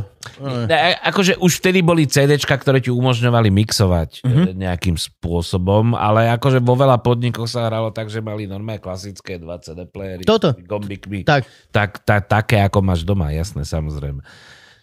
Ne, 0.64 0.76
akože 0.98 1.34
už 1.36 1.58
vtedy 1.58 1.82
boli 1.82 2.06
CDčka, 2.06 2.54
ktoré 2.54 2.78
ti 2.78 2.88
umožňovali 2.88 3.50
mixovať 3.50 4.22
Mhm. 4.22 4.30
mm-hmm. 4.30 4.54
nejakým 4.56 4.96
spôsobom, 4.96 5.92
ale 5.92 6.30
akože 6.30 6.58
vo 6.58 6.74
veľa 6.74 6.98
podnikoch 6.98 7.46
sa 7.46 7.66
hralo 7.66 7.90
tak, 7.90 8.06
že 8.06 8.18
mali 8.18 8.46
normálne 8.46 8.78
klasické 8.78 9.36
dva 9.36 9.58
CD 9.58 9.84
playery. 9.84 10.22
Toto. 10.22 10.54
s 10.54 10.62
Gombikmi. 10.62 11.26
Tak. 11.26 11.42
tak, 11.68 11.90
tak, 12.02 12.22
také, 12.26 12.62
ako 12.62 12.78
máš 12.80 13.02
doma, 13.02 13.30
jasné, 13.30 13.62
samozrejme. 13.62 14.22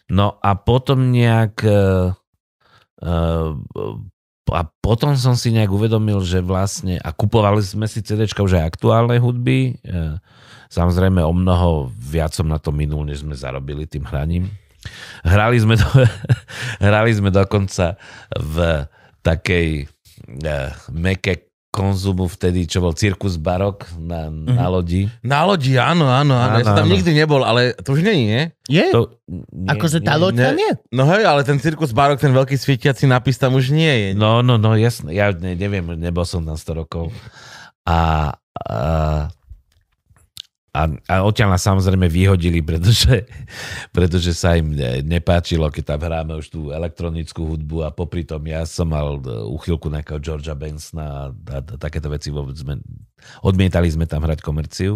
No 0.08 0.36
a 0.38 0.54
potom 0.54 1.10
nejak... 1.10 1.62
Uh, 1.64 2.12
uh, 3.00 3.56
a 4.50 4.66
potom 4.82 5.14
som 5.14 5.38
si 5.38 5.54
nejak 5.54 5.70
uvedomil, 5.70 6.20
že 6.20 6.42
vlastne, 6.42 6.98
a 6.98 7.14
kupovali 7.14 7.62
sme 7.62 7.86
si 7.86 8.02
CDčka 8.02 8.42
už 8.42 8.58
aj 8.58 8.76
aktuálnej 8.76 9.22
hudby, 9.22 9.78
uh, 9.86 10.18
samozrejme 10.70 11.20
o 11.26 11.34
mnoho 11.34 11.90
viac 11.98 12.32
som 12.32 12.46
na 12.46 12.62
to 12.62 12.70
minul, 12.70 13.04
než 13.04 13.26
sme 13.26 13.34
zarobili 13.34 13.90
tým 13.90 14.06
hraním. 14.06 14.48
Hrali 15.26 15.60
sme, 15.60 15.76
do, 15.76 15.86
hrali 16.86 17.12
sme 17.12 17.34
dokonca 17.34 18.00
v 18.38 18.88
takej 19.26 19.90
uh, 20.46 20.72
meke 20.96 21.50
konzumu 21.70 22.26
vtedy, 22.26 22.66
čo 22.66 22.82
bol 22.82 22.98
Cirkus 22.98 23.38
Barok 23.38 23.86
na, 23.94 24.26
na 24.34 24.66
lodi. 24.74 25.06
Na 25.22 25.46
lodi, 25.46 25.78
áno, 25.78 26.10
áno, 26.10 26.34
áno. 26.34 26.58
Ja 26.58 26.66
Áno, 26.66 26.66
som 26.66 26.78
tam 26.82 26.90
áno. 26.90 26.94
nikdy 26.98 27.12
nebol, 27.14 27.46
ale 27.46 27.78
to 27.78 27.94
už 27.94 28.02
není, 28.02 28.26
nie? 28.26 28.44
Je? 28.66 28.90
To, 28.90 29.14
nie, 29.30 29.70
akože 29.70 30.02
tá 30.02 30.18
loď 30.18 30.50
tam 30.50 30.58
je? 30.58 30.72
No 30.90 31.06
hej, 31.14 31.30
ale 31.30 31.46
ten 31.46 31.62
cirkus 31.62 31.94
Barok, 31.94 32.18
ten 32.18 32.34
veľký 32.34 32.58
svietiaci 32.58 33.06
nápis 33.06 33.38
tam 33.38 33.54
už 33.54 33.70
nie 33.70 33.86
je. 33.86 34.10
No, 34.18 34.42
no, 34.42 34.58
no, 34.58 34.74
jasné. 34.74 35.14
Ja 35.14 35.30
ne, 35.30 35.54
neviem, 35.54 35.86
nebol 35.94 36.26
som 36.26 36.42
tam 36.42 36.58
100 36.58 36.74
rokov. 36.74 37.14
A, 37.86 38.34
a, 38.66 38.78
a, 40.80 40.88
a 41.12 41.14
odtiaľ 41.28 41.56
nás 41.56 41.64
samozrejme 41.68 42.08
vyhodili, 42.08 42.64
pretože, 42.64 43.28
pretože 43.96 44.32
sa 44.32 44.56
im 44.56 44.72
ne, 44.72 45.04
nepáčilo, 45.04 45.68
keď 45.68 45.84
tam 45.96 46.02
hráme 46.08 46.34
už 46.40 46.48
tú 46.48 46.72
elektronickú 46.72 47.44
hudbu 47.56 47.84
a 47.84 47.92
popri 47.92 48.24
tom 48.24 48.40
ja 48.48 48.64
som 48.64 48.88
mal 48.88 49.20
e, 49.20 49.28
úchylku 49.28 49.92
nejakého 49.92 50.24
Georgia 50.24 50.56
Bensona 50.56 51.04
a, 51.04 51.24
a, 51.32 51.58
a 51.60 51.76
takéto 51.76 52.08
veci 52.08 52.32
vôbec 52.32 52.56
sme, 52.56 52.80
odmietali 53.44 53.92
sme 53.92 54.08
tam 54.08 54.24
hrať 54.24 54.40
komerciu. 54.40 54.96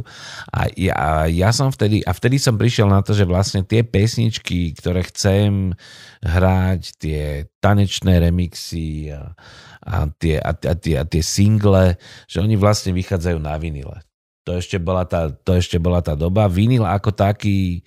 A 0.55 0.71
ja, 0.79 0.95
a 0.95 1.07
ja 1.27 1.51
som 1.51 1.67
vtedy, 1.67 1.99
a 2.07 2.15
vtedy 2.15 2.39
som 2.39 2.55
prišiel 2.55 2.87
na 2.87 3.03
to, 3.03 3.11
že 3.11 3.27
vlastne 3.27 3.67
tie 3.67 3.83
pesničky, 3.83 4.71
ktoré 4.79 5.03
chcem 5.03 5.75
hrať, 6.23 6.81
tie 6.95 7.51
tanečné 7.59 8.23
remixy 8.23 9.11
a, 9.11 9.35
a, 9.83 10.07
tie, 10.15 10.39
a, 10.39 10.55
a, 10.55 10.73
tie, 10.79 10.95
a 10.95 11.03
tie 11.03 11.23
single, 11.23 11.99
že 12.31 12.39
oni 12.39 12.55
vlastne 12.55 12.95
vychádzajú 12.95 13.37
na 13.43 13.59
vinile. 13.59 13.99
To 14.43 14.59
ešte 14.59 14.75
bola 14.75 15.07
tá, 15.07 15.31
to 15.31 15.55
ešte 15.55 15.79
bola 15.79 16.03
tá 16.03 16.13
doba. 16.13 16.51
Vinyl 16.51 16.83
ako 16.83 17.15
taký 17.15 17.81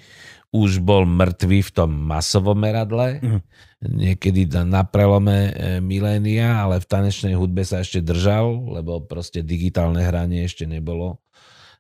už 0.49 0.81
bol 0.81 1.05
mŕtvý 1.05 1.61
v 1.61 1.71
tom 1.71 1.91
masovom 1.93 2.57
meradle, 2.57 3.21
Mhm. 3.21 3.41
niekedy 3.93 4.49
na- 4.65 4.89
prelome 4.89 5.53
e, 5.53 5.81
milénia, 5.85 6.65
ale 6.65 6.81
v 6.81 6.89
tanečnej 6.89 7.37
hudbe 7.37 7.61
sa 7.61 7.85
ešte 7.85 8.01
držal, 8.01 8.73
lebo 8.73 9.05
proste 9.05 9.45
digitálne 9.45 10.01
hranie 10.01 10.49
ešte 10.49 10.65
nebolo, 10.65 11.21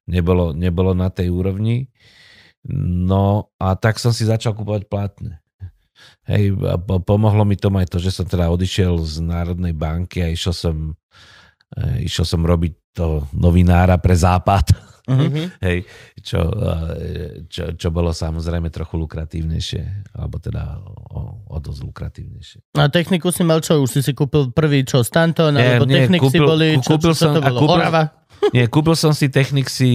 nebolo, 0.05 0.53
nebolo 0.53 0.93
na 0.93 1.09
tej 1.09 1.33
úrovni. 1.33 1.89
No 2.69 3.49
a 3.57 3.79
tak 3.79 3.97
som 3.97 4.11
si 4.13 4.27
začal 4.27 4.53
kupovať 4.53 4.91
plátne. 4.91 5.41
Hej, 6.29 6.59
pomohlo 7.07 7.47
mi 7.49 7.57
tomu 7.57 7.81
aj 7.81 7.89
to, 7.89 7.99
že 8.03 8.13
som 8.13 8.27
teda 8.29 8.51
odišiel 8.51 8.99
z 9.01 9.25
Národnej 9.25 9.73
banky 9.73 10.21
a 10.21 10.29
išiel 10.29 10.53
som, 10.53 10.77
išiel 11.99 12.25
som 12.25 12.43
robiť 12.43 12.73
to 12.93 13.27
novinára 13.33 13.99
pre 13.99 14.15
západ. 14.15 14.73
Mhm. 15.07 15.55
Hej, 15.67 15.87
čo, 16.19 16.43
e, 16.43 16.75
čo, 17.47 17.79
čo 17.79 17.89
bolo 17.95 18.11
samozrejme 18.11 18.75
trochu 18.75 18.99
lukratívnejšie, 18.99 20.11
alebo 20.19 20.43
teda 20.43 20.83
o, 20.83 21.47
o 21.47 21.57
dosť 21.63 21.81
lukratívnejšie. 21.87 22.59
A 22.75 22.91
techniku 22.91 23.31
si 23.31 23.47
mal 23.47 23.63
čo? 23.63 23.79
Už 23.79 23.87
si 23.89 24.01
si 24.03 24.13
kúpil 24.13 24.51
prvý 24.51 24.83
čo? 24.83 25.07
Stanton? 25.07 25.55
Nie, 25.55 25.79
alebo 25.79 25.87
nie, 25.87 26.03
technik 26.03 26.27
si 26.27 26.35
kúpil- 26.35 26.49
boli? 26.49 26.69
Čo, 26.83 26.99
kúpil 26.99 27.15
čo, 27.15 27.19
čo 27.19 27.23
som- 27.23 27.35
to 27.35 27.41
bolo? 27.41 27.59
kúpil- 27.63 27.79
Orava? 27.79 28.03
Nie, 28.51 28.67
kúpil 28.67 28.93
som 28.93 29.15
si 29.15 29.31
Technicsy 29.31 29.93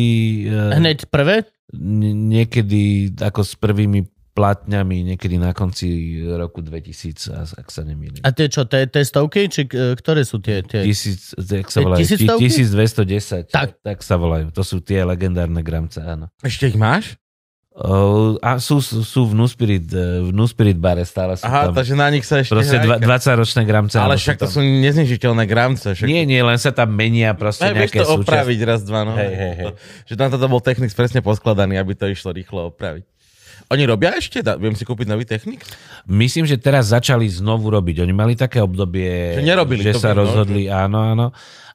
e, 0.48 0.80
Hneď 0.80 1.12
prvé? 1.12 1.44
niekedy 1.72 3.12
ako 3.16 3.42
s 3.44 3.56
prvými 3.56 4.04
platňami, 4.32 5.14
niekedy 5.14 5.36
na 5.36 5.52
konci 5.52 6.18
roku 6.24 6.64
2000, 6.64 7.30
a- 7.30 7.44
ak 7.60 7.68
sa 7.68 7.84
nemýlim. 7.84 8.24
A 8.24 8.32
tie 8.32 8.48
čo, 8.48 8.64
tie, 8.64 8.88
tie 8.88 9.04
stovky? 9.04 9.52
Či 9.52 9.68
e, 9.68 9.94
ktoré 9.94 10.24
sú 10.24 10.40
tie? 10.40 10.64
tie? 10.64 10.88
Tisíc, 10.88 11.36
jak 11.36 11.68
sa 11.68 11.84
volajú? 11.84 12.00
tisíctovky? 12.00 12.48
Ti- 12.48 12.64
1210. 13.48 13.52
Tak. 13.52 13.84
tak 13.84 14.00
sa 14.00 14.16
volajú. 14.16 14.48
To 14.56 14.64
sú 14.64 14.80
tie 14.80 15.04
legendárne 15.04 15.60
gramce, 15.60 16.00
áno. 16.00 16.32
Ešte 16.40 16.72
ich 16.72 16.80
máš? 16.80 17.20
O, 17.72 18.36
a 18.44 18.60
sú, 18.60 18.84
sú, 18.84 19.00
sú 19.00 19.32
v 19.32 19.34
New 19.36 19.48
Spirit, 19.48 19.88
e, 19.96 20.28
v 20.28 20.36
New 20.36 20.44
Spirit 20.44 20.76
bare 20.76 21.08
stále 21.08 21.40
sú 21.40 21.48
Aha, 21.48 21.72
tam. 21.72 21.80
takže 21.80 21.96
na 21.96 22.12
nich 22.12 22.28
sa 22.28 22.44
ešte 22.44 22.52
Proste 22.52 22.84
hrajka. 22.84 23.00
dva, 23.00 23.16
20-ročné 23.16 23.62
gramce. 23.64 23.96
Ale 23.96 24.20
však 24.20 24.44
to 24.44 24.48
sú 24.52 24.60
neznižiteľné 24.60 25.48
gramce. 25.48 25.96
Však... 25.96 26.04
Nie, 26.04 26.28
nie, 26.28 26.44
len 26.44 26.60
sa 26.60 26.76
tam 26.76 26.92
menia 26.92 27.32
proste 27.32 27.64
Aj, 27.64 27.72
vieš 27.72 27.96
nejaké 27.96 28.04
to 28.04 28.20
súčasť. 28.20 28.28
opraviť 28.28 28.60
raz, 28.68 28.84
dva, 28.84 29.08
no. 29.08 29.16
Hej, 29.16 29.34
hej, 29.40 29.54
hej. 29.56 29.68
Že 30.12 30.14
tam 30.20 30.28
toto 30.36 30.46
bol 30.52 30.60
Technics 30.60 30.92
presne 30.92 31.24
poskladaný, 31.24 31.80
aby 31.80 31.96
to 31.96 32.12
išlo 32.12 32.36
rýchlo 32.36 32.76
opraviť. 32.76 33.08
Oni 33.72 33.84
robia 33.88 34.12
ešte? 34.16 34.44
Da, 34.44 34.60
viem 34.60 34.76
si 34.76 34.84
kúpiť 34.84 35.08
nový 35.08 35.24
Technics? 35.24 35.72
Myslím, 36.04 36.44
že 36.44 36.60
teraz 36.60 36.92
začali 36.92 37.24
znovu 37.32 37.72
robiť. 37.72 38.04
Oni 38.04 38.12
mali 38.12 38.36
také 38.36 38.60
obdobie, 38.60 39.40
Že 39.40 39.48
nerobili, 39.48 39.82
že 39.86 39.96
to 39.96 40.04
sa 40.04 40.12
no, 40.12 40.28
rozhodli, 40.28 40.68
áno, 40.68 41.00
áno. 41.00 41.28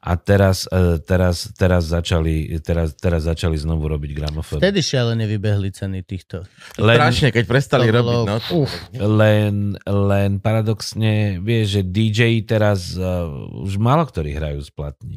A 0.06 0.14
teraz, 0.14 0.70
e, 0.70 1.02
teraz, 1.02 1.50
teraz, 1.58 1.90
začali, 1.90 2.46
teraz, 2.62 2.94
teraz 2.94 3.26
začali 3.26 3.58
znovu 3.58 3.90
robiť 3.90 4.14
gramofón. 4.14 4.62
Vtedy 4.62 4.78
šialene 4.78 5.26
vybehli 5.26 5.74
ceny 5.74 6.06
týchto. 6.06 6.46
Len, 6.78 6.94
Strašne, 6.94 7.34
keď 7.34 7.44
prestali 7.50 7.90
To 7.90 7.98
robiť. 7.98 8.06
bolo- 8.06 8.26
No, 8.30 8.38
Uf. 8.62 8.70
len, 8.94 9.74
len 9.82 10.38
paradoxne, 10.38 11.42
vieš, 11.42 11.80
že 11.80 11.82
DJ 11.82 12.38
teraz 12.46 12.94
uh, 12.94 13.26
už 13.66 13.82
málo 13.82 14.06
ktorí 14.06 14.30
hrajú 14.30 14.62
z 14.62 14.70
platní. 14.70 15.16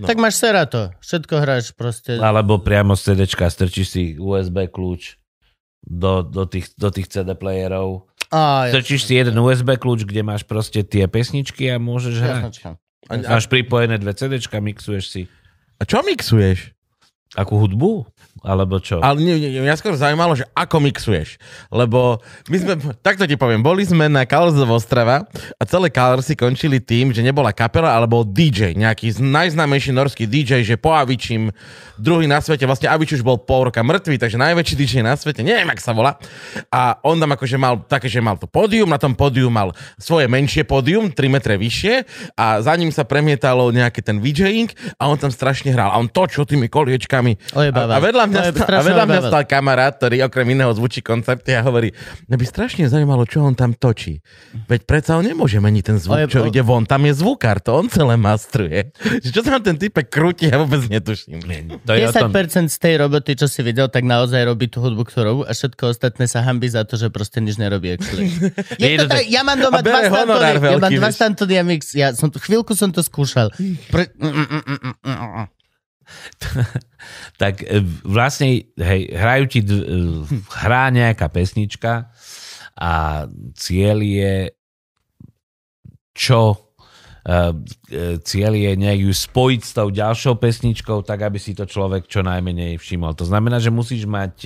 No. 0.00 0.08
Tak 0.08 0.16
máš 0.16 0.40
Serato. 0.40 0.90
Všetko 1.04 1.34
hráš 1.44 1.76
proste. 1.76 2.16
Alebo 2.16 2.58
priamo 2.64 2.96
z 2.96 3.12
CDčka 3.12 3.46
strčíš 3.46 3.88
si 3.92 4.02
USB 4.16 4.66
kľúč 4.72 5.20
do, 5.84 6.24
do, 6.24 6.44
tých, 6.48 6.72
do 6.74 6.88
tých 6.88 7.06
CD 7.12 7.36
playerov. 7.36 8.08
Á, 8.32 8.72
Strčíš 8.72 9.06
si 9.06 9.14
jeden 9.14 9.36
USB 9.38 9.76
kľúč, 9.78 10.08
kde 10.08 10.24
máš 10.24 10.42
proste 10.42 10.82
tie 10.82 11.06
pesničky 11.06 11.70
a 11.70 11.76
môžeš 11.78 12.14
hrať. 12.18 12.40
Jasnočka. 12.40 12.68
a, 13.06 13.12
a, 13.14 13.30
Máš 13.36 13.46
pripojené 13.46 14.00
dve 14.00 14.16
CDčka, 14.16 14.58
mixuješ 14.58 15.04
si. 15.06 15.22
a 15.78 15.82
čo 15.84 16.00
mixuješ? 16.02 16.72
Akú 17.34 17.58
hudbu? 17.58 18.06
Alebo 18.44 18.76
čo? 18.76 19.00
Ale 19.00 19.24
nie, 19.24 19.40
nie, 19.40 19.56
mňa 19.64 19.80
skôr 19.80 19.96
zaujímalo, 19.96 20.36
že 20.36 20.44
ako 20.52 20.76
mixuješ. 20.84 21.40
Lebo 21.72 22.20
my 22.52 22.56
sme, 22.60 22.72
takto 23.00 23.24
ti 23.24 23.40
poviem, 23.40 23.64
boli 23.64 23.88
sme 23.88 24.04
na 24.12 24.28
Colors 24.28 24.60
of 24.60 24.68
Ostrava 24.68 25.24
a 25.56 25.62
celé 25.64 25.88
Colorsy 25.88 26.36
končili 26.36 26.76
tým, 26.76 27.08
že 27.16 27.24
nebola 27.24 27.56
kapela, 27.56 27.96
ale 27.96 28.04
bol 28.04 28.20
DJ, 28.20 28.76
nejaký 28.76 29.16
najznámejší 29.16 29.96
norský 29.96 30.28
DJ, 30.28 30.60
že 30.60 30.76
po 30.76 30.92
Avičím, 30.92 31.56
druhý 31.96 32.28
na 32.28 32.44
svete, 32.44 32.68
vlastne 32.68 32.92
Avič 32.92 33.16
už 33.16 33.24
bol 33.24 33.40
pol 33.40 33.72
roka 33.72 33.80
mŕtvý, 33.80 34.20
takže 34.20 34.36
najväčší 34.36 34.74
DJ 34.76 34.92
na 35.00 35.16
svete, 35.16 35.40
neviem, 35.40 35.72
ak 35.72 35.80
sa 35.80 35.96
volá. 35.96 36.20
A 36.68 37.00
on 37.00 37.16
tam 37.16 37.32
akože 37.32 37.56
mal 37.56 37.80
také, 37.88 38.12
že 38.12 38.20
mal 38.20 38.36
to 38.36 38.44
pódium, 38.44 38.92
na 38.92 39.00
tom 39.00 39.16
pódiu 39.16 39.48
mal 39.48 39.72
svoje 39.96 40.28
menšie 40.28 40.68
pódium, 40.68 41.08
3 41.08 41.32
metre 41.32 41.56
vyššie 41.56 41.94
a 42.36 42.60
za 42.60 42.76
ním 42.76 42.92
sa 42.92 43.08
premietalo 43.08 43.72
nejaký 43.72 44.04
ten 44.04 44.20
DJing 44.20 44.68
a 45.00 45.08
on 45.08 45.16
tam 45.16 45.32
strašne 45.32 45.72
hral. 45.72 45.88
A 45.88 45.96
on 45.96 46.12
točil 46.12 46.44
tými 46.44 46.68
koliečkami. 46.68 47.56
Ojebával. 47.56 47.94
A, 47.94 47.96
a 47.96 48.04
vedľa 48.14 48.26
mňa, 48.30 48.40
sta- 48.54 48.68
a 48.70 48.82
vedľa 48.86 49.04
mňa 49.10 49.20
stal 49.28 49.44
kamarát, 49.44 49.92
ktorý 49.98 50.16
okrem 50.24 50.46
iného 50.54 50.70
zvučí 50.72 51.02
koncerty 51.02 51.52
a 51.58 51.60
hovorí, 51.66 51.90
mňa 52.30 52.36
by 52.38 52.46
strašne 52.46 52.86
zaujímalo, 52.86 53.26
čo 53.26 53.42
on 53.42 53.58
tam 53.58 53.74
točí. 53.74 54.22
Veď 54.70 54.86
predsa 54.86 55.18
on 55.18 55.26
nemôže 55.26 55.60
meniť 55.60 55.82
ten 55.84 55.98
zvuk, 56.00 56.30
čo 56.32 56.46
ide 56.48 56.62
von. 56.62 56.88
Tam 56.88 57.02
je 57.04 57.12
zvukár, 57.12 57.60
to 57.60 57.74
on 57.74 57.92
celé 57.92 58.14
mastruje. 58.14 58.94
Čo 59.34 59.42
sa 59.42 59.58
tam 59.58 59.74
ten 59.74 59.76
typek 59.80 60.06
krúti, 60.06 60.46
ja 60.46 60.62
vôbec 60.62 60.86
netuším. 60.86 61.42
To 61.82 61.92
je 61.96 62.06
o 62.06 62.12
tom, 62.14 62.30
10% 62.30 62.70
z 62.70 62.78
tej 62.78 62.94
roboty, 63.02 63.34
čo 63.34 63.50
si 63.50 63.66
videl, 63.66 63.90
tak 63.90 64.06
naozaj 64.06 64.46
robí 64.46 64.70
tú 64.70 64.78
hudbu, 64.78 65.02
ktorú 65.08 65.24
robí 65.24 65.42
a 65.48 65.52
všetko 65.56 65.82
ostatné 65.90 66.28
sa 66.28 66.44
hambí 66.44 66.68
za 66.68 66.84
to, 66.84 67.00
že 67.00 67.08
proste 67.10 67.40
nič 67.40 67.56
nerobí. 67.56 67.96
Je 68.82 68.98
to 69.00 69.06
tak, 69.08 69.26
ja 69.26 69.42
mám 69.42 69.58
doma 69.58 69.80
dva 69.80 70.06
Stantony, 70.06 70.46
ja 70.60 70.78
mám 70.78 70.92
dva. 70.92 71.10
Stantony 71.10 71.54
a 71.58 71.64
mix. 71.64 71.96
Ja 71.96 72.12
som 72.12 72.28
chvíľku 72.30 72.76
som 72.76 72.92
to 72.92 73.00
skúšal. 73.00 73.50
Pre... 73.90 74.04
tak 77.42 77.64
e, 77.64 77.80
vlastne 78.04 78.68
hej, 78.74 79.02
hrajú 79.12 79.44
ti, 79.50 79.60
e, 79.62 79.70
hrá 80.64 80.88
nejaká 80.90 81.28
pesnička 81.30 82.12
a 82.74 82.92
cieľ 83.54 83.98
je 84.02 84.34
čo 86.14 86.54
e, 87.26 87.38
cieľ 88.22 88.52
je 88.54 88.70
nejak 88.78 89.00
ju 89.04 89.12
spojiť 89.12 89.60
s 89.64 89.72
tou 89.74 89.88
ďalšou 89.90 90.38
pesničkou, 90.38 91.02
tak 91.02 91.26
aby 91.26 91.38
si 91.40 91.56
to 91.56 91.66
človek 91.66 92.06
čo 92.06 92.22
najmenej 92.22 92.78
všimol. 92.78 93.18
To 93.18 93.26
znamená, 93.26 93.58
že 93.58 93.74
musíš 93.74 94.06
mať 94.06 94.36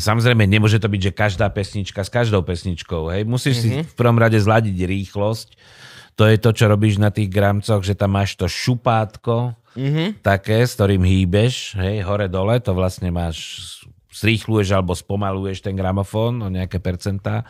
Samozrejme, 0.00 0.48
nemôže 0.48 0.80
to 0.80 0.88
byť, 0.88 1.12
že 1.12 1.12
každá 1.12 1.46
pesnička 1.52 2.00
s 2.00 2.08
každou 2.08 2.40
pesničkou. 2.40 3.12
Hej? 3.12 3.28
Musíš 3.28 3.60
mm-hmm. 3.60 3.84
si 3.84 3.90
v 3.90 3.94
prvom 3.94 4.16
rade 4.16 4.40
zladiť 4.40 4.76
rýchlosť. 4.88 5.48
To 6.16 6.24
je 6.24 6.36
to, 6.40 6.50
čo 6.56 6.68
robíš 6.68 6.96
na 6.96 7.12
tých 7.12 7.28
gramcoch, 7.28 7.84
že 7.84 7.96
tam 7.96 8.16
máš 8.16 8.36
to 8.36 8.48
šupátko, 8.48 9.59
mm-hmm. 9.76 10.24
také, 10.24 10.62
s 10.64 10.74
ktorým 10.78 11.02
hýbeš, 11.02 11.76
hej, 11.78 12.02
hore-dole, 12.06 12.58
to 12.62 12.74
vlastne 12.74 13.10
máš, 13.10 13.66
zrýchluješ 14.10 14.74
alebo 14.74 14.92
spomaluješ 14.96 15.62
ten 15.62 15.74
gramofón 15.78 16.42
o 16.42 16.48
nejaké 16.48 16.82
percentá. 16.82 17.46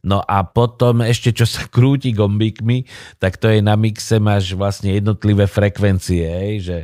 No 0.00 0.24
a 0.24 0.40
potom 0.48 1.04
ešte, 1.04 1.28
čo 1.30 1.44
sa 1.44 1.68
krúti 1.68 2.16
gombíkmi, 2.16 2.88
tak 3.20 3.36
to 3.36 3.52
je 3.52 3.60
na 3.60 3.76
mixe, 3.76 4.16
máš 4.16 4.56
vlastne 4.56 4.96
jednotlivé 4.96 5.44
frekvencie, 5.44 6.24
hej, 6.24 6.54
že 6.64 6.78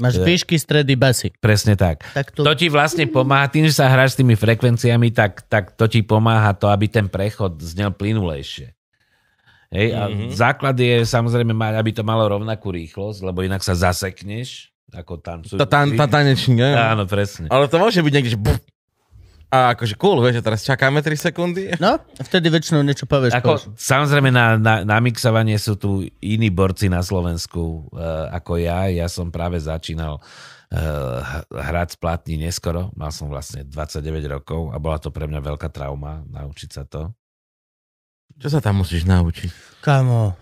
Máš 0.00 0.18
výšky, 0.18 0.58
stredy, 0.58 0.98
basy. 0.98 1.30
Presne 1.38 1.78
tak. 1.78 2.02
Tak 2.10 2.34
to... 2.34 2.42
To 2.42 2.58
ti 2.58 2.66
vlastne 2.66 3.06
pomáha, 3.06 3.46
tým, 3.46 3.70
že 3.70 3.76
sa 3.76 3.86
hráš 3.86 4.16
s 4.16 4.18
tými 4.18 4.34
frekvenciami, 4.34 5.14
tak, 5.14 5.46
tak 5.46 5.78
to 5.78 5.86
ti 5.86 6.02
pomáha 6.02 6.50
to, 6.58 6.66
aby 6.66 6.90
ten 6.90 7.06
prechod 7.06 7.60
znel 7.62 7.94
plynulejšie. 7.94 8.74
Hej, 9.72 9.96
a 9.96 10.04
mm-hmm. 10.04 10.30
základ 10.36 10.76
je 10.76 11.00
samozrejme 11.08 11.56
mať, 11.56 11.80
aby 11.80 11.90
to 11.96 12.04
malo 12.04 12.28
rovnakú 12.28 12.68
rýchlosť, 12.68 13.24
lebo 13.24 13.40
inak 13.40 13.64
sa 13.64 13.72
zasekneš, 13.72 14.68
ako 14.92 15.16
tancujú. 15.16 15.56
Tá, 15.56 15.64
tá, 15.64 15.88
tá 15.88 16.06
tanečník, 16.06 16.60
ne? 16.60 16.76
Áno, 16.76 17.08
presne. 17.08 17.48
Ale 17.48 17.72
to 17.72 17.80
môže 17.80 18.04
byť 18.04 18.12
niekde, 18.12 18.36
že 18.36 18.40
buf. 18.40 18.60
A 19.52 19.76
akože 19.76 20.00
cool, 20.00 20.16
vieš, 20.24 20.40
že 20.40 20.44
teraz 20.48 20.60
čakáme 20.64 21.04
3 21.04 21.28
sekundy. 21.28 21.76
No, 21.76 22.00
a 22.00 22.22
vtedy 22.24 22.48
väčšinou 22.48 22.80
niečo 22.80 23.04
povieš. 23.04 23.36
Ako, 23.36 23.76
samozrejme 23.76 24.32
na, 24.32 24.56
na, 24.56 24.80
na 24.80 24.96
mixovanie 24.96 25.60
sú 25.60 25.76
tu 25.76 26.08
iní 26.24 26.48
borci 26.48 26.88
na 26.88 27.04
Slovensku 27.04 27.92
uh, 27.92 28.32
ako 28.32 28.56
ja. 28.56 28.88
Ja 28.88 29.12
som 29.12 29.28
práve 29.28 29.60
začínal 29.60 30.24
uh, 30.24 31.44
hrať 31.52 32.00
splatní 32.00 32.40
neskoro. 32.40 32.96
Mal 32.96 33.12
som 33.12 33.28
vlastne 33.28 33.68
29 33.68 34.00
rokov 34.40 34.72
a 34.72 34.80
bola 34.80 34.96
to 34.96 35.12
pre 35.12 35.28
mňa 35.28 35.44
veľká 35.44 35.68
trauma 35.68 36.24
naučiť 36.32 36.70
sa 36.72 36.88
to. 36.88 37.12
Čo 38.38 38.48
sa 38.48 38.60
tam 38.60 38.80
musíš 38.80 39.04
naučiť? 39.04 39.80
Kamo, 39.80 40.36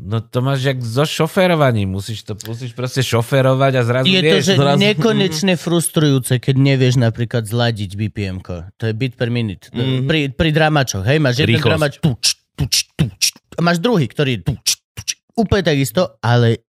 No 0.00 0.24
to 0.24 0.40
máš 0.40 0.64
jak 0.64 0.80
so 0.80 1.04
šoférovaním. 1.04 1.92
Musíš 1.92 2.24
to 2.24 2.32
musíš 2.48 2.72
proste 2.72 3.04
šoférovať 3.04 3.72
a 3.76 3.82
zrazu 3.84 4.08
je 4.08 4.20
to, 4.22 4.36
vieš. 4.40 4.44
že 4.46 4.54
zrazu- 4.56 4.80
nekonečne 4.80 5.54
frustrujúce, 5.60 6.40
keď 6.40 6.54
nevieš 6.56 6.96
napríklad 6.96 7.44
zladiť 7.44 7.90
BPM. 8.00 8.40
-ko. 8.40 8.72
To 8.80 8.88
je 8.88 8.94
bit 8.96 9.20
per 9.20 9.28
minute. 9.28 9.68
Mhm. 9.68 10.08
Pri, 10.08 10.20
pri 10.32 10.50
dramačoch, 10.56 11.04
hej, 11.04 11.20
máš 11.20 11.44
jeden 11.44 11.52
Rýchlosť. 11.52 11.68
dramač, 11.68 11.92
tuč, 12.00 12.24
tuč, 12.56 12.74
tuč, 12.96 13.22
a 13.58 13.60
máš 13.60 13.76
druhý, 13.76 14.08
ktorý 14.08 14.40
je 14.40 14.40
tuč, 14.40 14.66
tuč, 14.96 15.08
úplne 15.36 15.62
takisto, 15.68 16.16
ale 16.24 16.64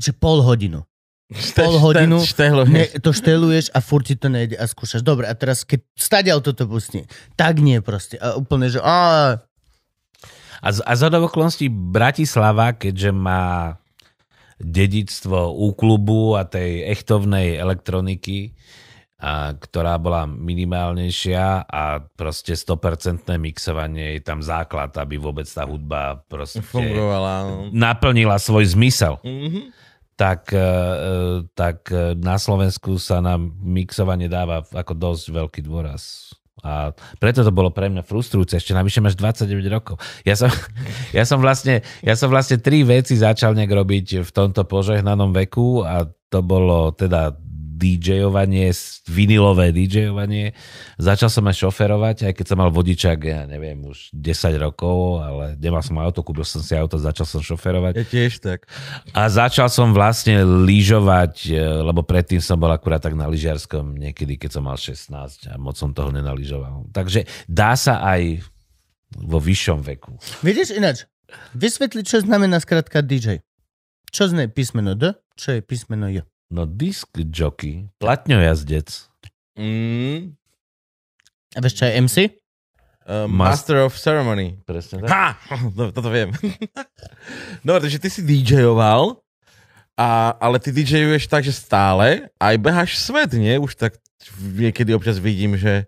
že 0.00 0.16
pol 0.16 0.40
hodinu. 0.40 0.80
Pol 1.56 1.80
hodinu 1.80 2.20
Štehlo, 2.20 2.68
Ne, 2.68 2.92
to 3.00 3.08
šteluješ 3.08 3.72
a 3.72 3.80
furt 3.80 4.04
ti 4.04 4.16
to 4.16 4.28
nejde 4.28 4.52
a 4.52 4.68
skúšaš. 4.68 5.00
Dobre, 5.00 5.24
a 5.24 5.32
teraz 5.32 5.64
keď 5.64 5.80
stadiaľ 5.96 6.44
toto 6.44 6.68
pustí, 6.68 7.08
tak 7.40 7.56
nie 7.56 7.80
proste. 7.80 8.20
A 8.20 8.36
úplne, 8.36 8.68
že 8.68 8.80
á, 8.84 9.40
A, 10.62 10.68
z- 10.70 10.84
a 10.86 10.92
z 10.94 11.02
okolností 11.10 11.66
Bratislava, 11.68 12.72
keďže 12.72 13.10
má 13.10 13.76
dedictvo 14.62 15.50
úklubu 15.50 16.38
a 16.38 16.46
tej 16.46 16.86
echtovnej 16.86 17.58
elektroniky, 17.58 18.54
a, 19.18 19.54
ktorá 19.54 19.98
bola 19.98 20.26
minimálnejšia 20.26 21.66
a 21.66 21.82
proste 22.14 22.54
100% 22.54 23.26
mixovanie 23.38 24.18
je 24.18 24.22
tam 24.22 24.38
základ, 24.42 24.94
aby 24.98 25.18
vôbec 25.18 25.46
tá 25.46 25.66
hudba 25.66 26.22
proste 26.30 26.62
Fungovala. 26.62 27.66
naplnila 27.70 28.38
svoj 28.38 28.70
zmysel. 28.70 29.18
Mhm. 29.22 29.74
Tak, 30.12 30.54
e, 30.54 30.60
e, 30.60 31.14
tak 31.56 31.88
e, 31.90 32.14
na 32.14 32.38
Slovensku 32.38 32.94
sa 33.00 33.18
na 33.18 33.40
mixovanie 33.40 34.30
dáva 34.30 34.62
ako 34.62 34.94
dosť 34.94 35.24
veľký 35.34 35.60
dôraz. 35.66 36.30
A 36.60 36.92
preto 37.16 37.40
to 37.40 37.48
bolo 37.48 37.72
pre 37.72 37.88
mňa 37.88 38.04
frustrujúce. 38.04 38.60
Ešte 38.60 38.76
navyše 38.76 39.00
máš 39.00 39.16
29 39.16 39.72
rokov. 39.72 39.96
Ja 40.22 40.36
som, 40.36 40.52
ja 41.16 41.24
som, 41.24 41.40
vlastne, 41.40 41.80
ja 42.04 42.12
som 42.12 42.28
vlastne 42.28 42.60
tri 42.60 42.84
veci 42.84 43.16
začal 43.16 43.56
nejak 43.56 43.72
robiť 43.72 44.06
v 44.20 44.30
tomto 44.30 44.68
požehnanom 44.68 45.32
veku 45.32 45.80
a 45.82 46.04
to 46.28 46.44
bolo 46.44 46.92
teda 46.92 47.32
DJovanie, 47.82 48.70
vinilové 49.10 49.74
DJovanie. 49.74 50.54
Začal 51.02 51.26
som 51.26 51.42
aj 51.50 51.66
šoferovať, 51.66 52.30
aj 52.30 52.32
keď 52.38 52.46
som 52.46 52.58
mal 52.62 52.70
vodičák, 52.70 53.18
ja 53.26 53.42
neviem, 53.50 53.82
už 53.82 54.14
10 54.14 54.62
rokov, 54.62 55.18
ale 55.18 55.58
nemal 55.58 55.82
som 55.82 55.98
auto, 55.98 56.22
kúpil 56.22 56.46
som 56.46 56.62
si 56.62 56.78
auto, 56.78 56.94
začal 57.02 57.26
som 57.26 57.42
šoferovať. 57.42 57.92
Ja 57.98 58.06
tiež 58.06 58.38
tak. 58.38 58.70
A 59.10 59.26
začal 59.26 59.66
som 59.66 59.90
vlastne 59.90 60.46
lyžovať, 60.46 61.50
e, 61.50 61.58
lebo 61.58 62.06
predtým 62.06 62.38
som 62.38 62.54
bol 62.54 62.70
akurát 62.70 63.02
tak 63.02 63.18
na 63.18 63.26
lyžiarskom 63.26 63.98
niekedy, 63.98 64.38
keď 64.38 64.50
som 64.54 64.62
mal 64.62 64.78
16 64.78 65.50
a 65.50 65.58
moc 65.58 65.74
som 65.74 65.90
toho 65.90 66.14
nenaližoval. 66.14 66.94
Takže 66.94 67.26
dá 67.50 67.74
sa 67.74 67.98
aj 68.06 68.46
vo 69.18 69.42
vyššom 69.42 69.82
veku. 69.82 70.16
vidíš 70.40 70.72
ináč, 70.78 71.10
vysvetliť, 71.52 72.04
čo 72.06 72.18
znamená 72.22 72.62
skratka 72.62 73.02
DJ. 73.02 73.44
Čo 74.12 74.28
znie 74.28 74.48
písmeno 74.48 74.92
D, 74.92 75.16
čo 75.36 75.56
je 75.56 75.60
písmeno 75.64 76.08
J. 76.12 76.28
No 76.52 76.68
disk 76.68 77.08
jockey, 77.16 77.88
platňojazdec, 77.96 79.08
Mm. 79.52 80.32
A 81.52 81.58
vieš, 81.60 81.76
čo 81.76 81.84
je 81.84 81.92
MC? 82.00 82.16
Uh, 83.04 83.28
Mas- 83.28 83.60
Master 83.60 83.84
of 83.84 83.92
Ceremony. 83.92 84.56
presne 84.64 85.04
tak. 85.04 85.12
Ha! 85.12 85.26
No, 85.76 85.92
toto 85.92 86.08
viem. 86.08 86.32
Dobre, 87.66 87.84
takže 87.84 88.00
ty 88.00 88.08
si 88.08 88.24
DJoval, 88.24 89.20
a, 89.92 90.32
ale 90.40 90.56
ty 90.56 90.72
DJuješ 90.72 91.28
tak, 91.28 91.44
že 91.44 91.52
stále 91.52 92.32
aj 92.40 92.54
beháš 92.56 92.96
svet, 92.96 93.36
nie? 93.36 93.60
Už 93.60 93.76
tak 93.76 94.00
niekedy 94.40 94.96
občas 94.96 95.20
vidím, 95.20 95.60
že 95.60 95.84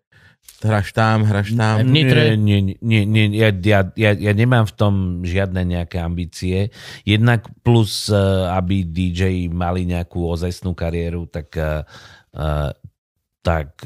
hráš 0.64 0.96
tam, 0.96 1.28
hráš 1.28 1.52
tam. 1.52 1.84
Nitre. 1.84 2.40
Nie, 2.40 2.64
nie, 2.64 2.76
nie, 2.80 3.04
nie 3.04 3.24
ja, 3.36 3.52
ja, 3.52 3.80
ja, 3.94 4.10
ja 4.16 4.32
nemám 4.32 4.64
v 4.64 4.74
tom 4.74 4.94
žiadne 5.22 5.60
nejaké 5.62 6.00
ambície. 6.00 6.72
Jednak 7.04 7.46
plus, 7.60 8.08
eh, 8.08 8.16
aby 8.48 8.88
DJ 8.88 9.52
mali 9.52 9.84
nejakú 9.84 10.24
ozajstnú 10.24 10.72
kariéru, 10.72 11.28
tak, 11.28 11.52
eh, 11.60 11.84
eh, 12.34 12.72
tak 13.44 13.84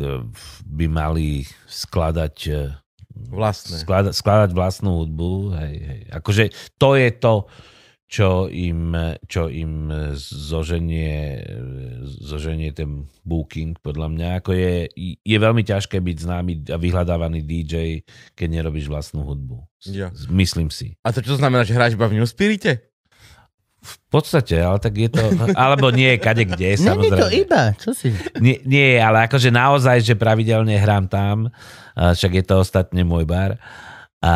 by 0.71 0.87
mali 0.87 1.43
skladať 1.67 2.39
Vlastné. 3.19 3.83
skladať, 3.83 4.15
skladať 4.15 4.51
vlastnú 4.55 5.03
hudbu. 5.03 5.59
Hej, 5.59 5.75
hej. 5.83 6.01
Akože 6.15 6.45
to 6.79 6.95
je 6.95 7.11
to, 7.19 7.51
čo 8.09 8.49
im, 8.49 8.97
čo 9.29 9.53
im 9.53 9.93
zoženie, 10.17 11.45
zoženie 12.25 12.73
ten 12.73 13.05
booking, 13.21 13.77
podľa 13.85 14.09
mňa. 14.09 14.29
Ako 14.41 14.57
je, 14.57 14.89
je 15.21 15.37
veľmi 15.37 15.61
ťažké 15.61 16.01
byť 16.01 16.17
známy 16.17 16.53
a 16.73 16.81
vyhľadávaný 16.81 17.45
DJ, 17.45 18.01
keď 18.33 18.49
nerobíš 18.49 18.89
vlastnú 18.89 19.29
hudbu. 19.29 19.61
Ja. 19.93 20.09
Myslím 20.33 20.73
si. 20.73 20.97
A 21.05 21.13
to 21.13 21.21
čo 21.21 21.37
znamená, 21.37 21.69
že 21.69 21.77
hráš 21.77 22.01
iba 22.01 22.09
v 22.09 22.17
New 22.17 22.25
Spirite? 22.25 22.89
V 23.79 23.97
podstate, 24.09 24.57
ale 24.57 24.81
tak 24.81 24.97
je 24.97 25.13
to... 25.13 25.23
Alebo 25.53 25.93
nie, 25.93 26.17
kade 26.17 26.49
kde, 26.49 26.81
Není 26.81 27.13
to 27.13 27.29
samozrejme. 27.29 27.41
iba, 27.45 27.63
čo 27.77 27.93
si? 27.93 28.09
Nie, 28.41 28.59
nie, 28.65 28.97
ale 28.99 29.29
akože 29.29 29.53
naozaj, 29.53 30.01
že 30.01 30.19
pravidelne 30.19 30.81
hrám 30.81 31.13
tam, 31.13 31.53
však 31.93 32.41
je 32.41 32.45
to 32.49 32.65
ostatne 32.65 33.05
môj 33.05 33.29
bar. 33.29 33.61
A 34.19 34.35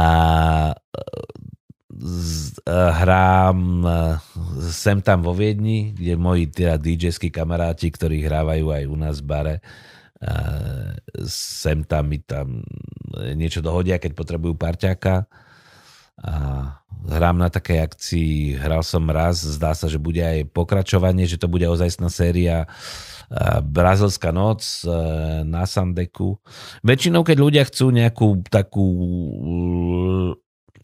hrám 2.69 3.59
a, 3.85 4.19
sem 4.73 4.99
tam 5.05 5.21
vo 5.21 5.37
Viedni, 5.37 5.93
kde 5.93 6.17
moji 6.17 6.49
teda 6.49 6.81
DJ-skí 6.81 7.29
kamaráti, 7.29 7.93
ktorí 7.93 8.25
hrávajú 8.25 8.67
aj 8.73 8.85
u 8.89 8.97
nás 8.97 9.21
v 9.21 9.27
bare, 9.29 9.57
a 10.23 10.33
sem 11.27 11.83
tam 11.83 12.09
mi 12.09 12.23
tam 12.23 12.63
niečo 13.35 13.59
dohodia, 13.59 13.99
keď 13.99 14.15
potrebujú 14.15 14.55
parťáka. 14.55 15.27
A 16.23 16.35
hrám 17.09 17.41
na 17.41 17.51
takej 17.51 17.83
akcii, 17.83 18.55
hral 18.55 18.87
som 18.87 19.03
raz, 19.11 19.43
zdá 19.43 19.75
sa, 19.75 19.91
že 19.91 19.99
bude 19.99 20.23
aj 20.23 20.47
pokračovanie, 20.55 21.27
že 21.27 21.41
to 21.41 21.51
bude 21.51 21.67
ozajstná 21.67 22.07
séria 22.13 22.71
Brazilská 23.67 24.31
noc 24.31 24.63
na 25.43 25.67
Sandeku. 25.67 26.39
Väčšinou, 26.87 27.27
keď 27.27 27.37
ľudia 27.43 27.65
chcú 27.67 27.91
nejakú 27.91 28.47
takú 28.47 28.87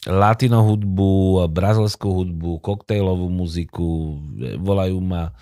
latino 0.07 0.63
hudbu, 0.63 1.49
brazilskú 1.51 2.23
hudbu, 2.23 2.63
koktejlovú 2.63 3.27
muziku, 3.33 4.21
e, 4.39 4.55
volajú 4.61 5.03
ma 5.03 5.35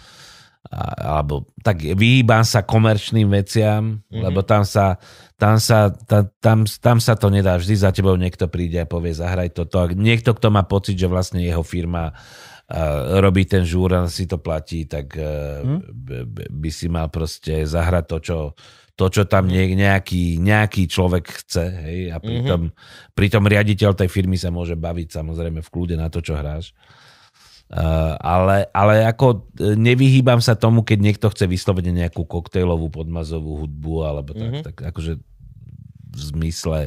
alebo 0.99 1.47
tak 1.63 1.83
vyhýbam 1.83 2.43
sa 2.43 2.67
komerčným 2.67 3.31
veciam, 3.31 4.03
mm-hmm. 4.03 4.23
lebo 4.23 4.43
tam 4.43 4.67
sa, 4.67 4.99
tam, 5.39 5.63
sa, 5.63 5.95
ta, 5.95 6.27
tam, 6.43 6.67
tam 6.67 6.99
sa 6.99 7.15
to 7.15 7.31
nedá. 7.31 7.55
Vždy 7.59 7.75
za 7.79 7.91
tebou 7.95 8.19
niekto 8.19 8.51
príde 8.51 8.83
a 8.83 8.89
povie, 8.89 9.15
zahraj 9.15 9.55
toto. 9.55 9.83
A 9.83 9.87
niekto, 9.91 10.35
kto 10.35 10.51
má 10.51 10.67
pocit, 10.67 10.99
že 10.99 11.07
vlastne 11.07 11.43
jeho 11.43 11.63
firma 11.63 12.11
uh, 12.11 13.23
robí 13.23 13.47
ten 13.47 13.63
žúr 13.63 13.95
a 13.95 14.11
si 14.11 14.27
to 14.27 14.43
platí, 14.43 14.91
tak 14.91 15.15
uh, 15.15 15.63
mm. 15.63 15.81
by, 16.35 16.45
by 16.51 16.71
si 16.73 16.87
mal 16.91 17.09
proste 17.15 17.63
zahrať 17.63 18.05
to, 18.11 18.17
čo, 18.23 18.39
to, 18.97 19.13
čo 19.13 19.29
tam 19.29 19.45
nie, 19.45 19.77
nejaký, 19.77 20.41
nejaký 20.41 20.89
človek 20.89 21.45
chce. 21.45 21.65
Hej? 21.85 22.01
A 22.11 22.17
pritom, 22.17 22.73
mm-hmm. 22.73 23.13
pritom 23.13 23.45
riaditeľ 23.45 23.93
tej 23.93 24.09
firmy 24.09 24.41
sa 24.41 24.49
môže 24.49 24.73
baviť 24.73 25.21
samozrejme 25.21 25.61
v 25.61 25.73
kľude 25.73 26.01
na 26.01 26.09
to, 26.09 26.25
čo 26.25 26.33
hráš. 26.33 26.73
Uh, 27.67 28.15
ale, 28.23 28.71
ale 28.71 29.03
ako 29.11 29.51
e, 29.59 29.75
nevyhýbam 29.75 30.39
sa 30.39 30.55
tomu, 30.55 30.87
keď 30.87 30.99
niekto 31.03 31.27
chce 31.35 31.51
vyslovene 31.51 31.91
nejakú 31.91 32.23
koktejlovú 32.23 32.95
podmazovú 32.95 33.67
hudbu, 33.67 34.07
alebo 34.07 34.31
tak, 34.39 34.47
mm-hmm. 34.47 34.63
tak 34.63 34.77
akože 34.87 35.13
v 36.17 36.21
zmysle, 36.33 36.81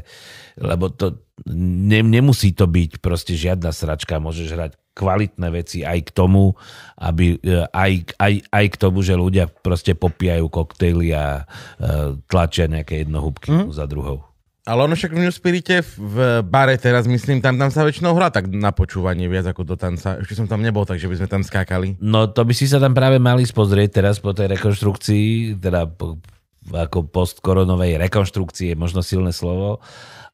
lebo 0.56 0.88
to 0.88 1.20
ne, 1.52 2.00
nemusí 2.00 2.56
to 2.56 2.64
byť 2.66 3.04
proste 3.04 3.36
žiadna 3.36 3.76
sračka, 3.76 4.24
môžeš 4.24 4.48
hrať 4.56 4.72
kvalitné 5.00 5.48
veci 5.56 5.88
aj 5.88 6.12
k 6.12 6.12
tomu, 6.12 6.52
aby, 7.00 7.40
e, 7.40 7.64
aj, 7.72 8.20
aj, 8.20 8.34
aj 8.52 8.66
k 8.68 8.76
tomu, 8.76 9.00
že 9.00 9.16
ľudia 9.16 9.48
proste 9.48 9.96
popíjajú 9.96 10.52
koktejly 10.52 11.16
a 11.16 11.48
uh, 11.48 12.20
tlačia 12.28 12.68
nejaké 12.68 13.08
jednohúbky 13.08 13.48
mm. 13.48 13.72
za 13.72 13.88
druhou. 13.88 14.28
Ale 14.68 14.86
ono 14.86 14.94
však 14.94 15.16
v 15.18 15.22
New 15.26 15.34
Spirite 15.34 15.82
v 15.98 16.46
bare 16.46 16.78
teraz, 16.78 17.10
myslím, 17.10 17.42
tam, 17.42 17.58
tam 17.58 17.74
sa 17.74 17.82
väčšinou 17.82 18.14
hrá 18.14 18.30
tak 18.30 18.52
na 18.54 18.70
počúvanie 18.70 19.26
viac 19.26 19.50
ako 19.50 19.66
do 19.66 19.74
tanca. 19.74 20.22
Ešte 20.22 20.38
som 20.38 20.46
tam 20.46 20.62
nebol, 20.62 20.86
takže 20.86 21.10
by 21.10 21.16
sme 21.18 21.30
tam 21.32 21.42
skákali. 21.42 21.98
No 21.98 22.30
to 22.30 22.46
by 22.46 22.54
si 22.54 22.70
sa 22.70 22.78
tam 22.78 22.94
práve 22.94 23.18
mali 23.18 23.50
spozrieť 23.50 24.04
teraz 24.04 24.22
po 24.22 24.30
tej 24.36 24.54
rekonštrukcii, 24.54 25.58
teda 25.58 25.90
po, 25.90 26.22
ako 26.70 27.10
postkoronovej 27.10 27.98
rekonštrukcii 27.98 28.76
je 28.76 28.78
možno 28.78 29.02
silné 29.02 29.34
slovo, 29.34 29.82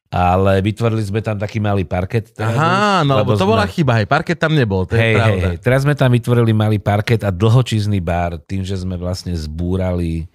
ale 0.06 0.62
vytvorili 0.62 1.02
sme 1.02 1.20
tam 1.20 1.36
taký 1.36 1.58
malý 1.58 1.82
parket. 1.82 2.30
Aha, 2.38 3.02
no 3.02 3.18
lebo 3.18 3.34
to 3.34 3.42
sme... 3.42 3.52
bola 3.52 3.64
chyba, 3.66 3.98
hej, 3.98 4.06
parket 4.06 4.38
tam 4.38 4.54
nebol, 4.54 4.86
to 4.86 4.94
hej, 4.94 5.14
je 5.14 5.18
pravda. 5.18 5.48
Hej, 5.50 5.58
teraz 5.60 5.80
sme 5.82 5.94
tam 5.98 6.10
vytvorili 6.14 6.52
malý 6.54 6.78
parket 6.78 7.26
a 7.26 7.34
dlhočízny 7.34 7.98
bar, 7.98 8.38
tým, 8.38 8.62
že 8.62 8.78
sme 8.78 8.94
vlastne 8.94 9.34
zbúrali 9.34 10.30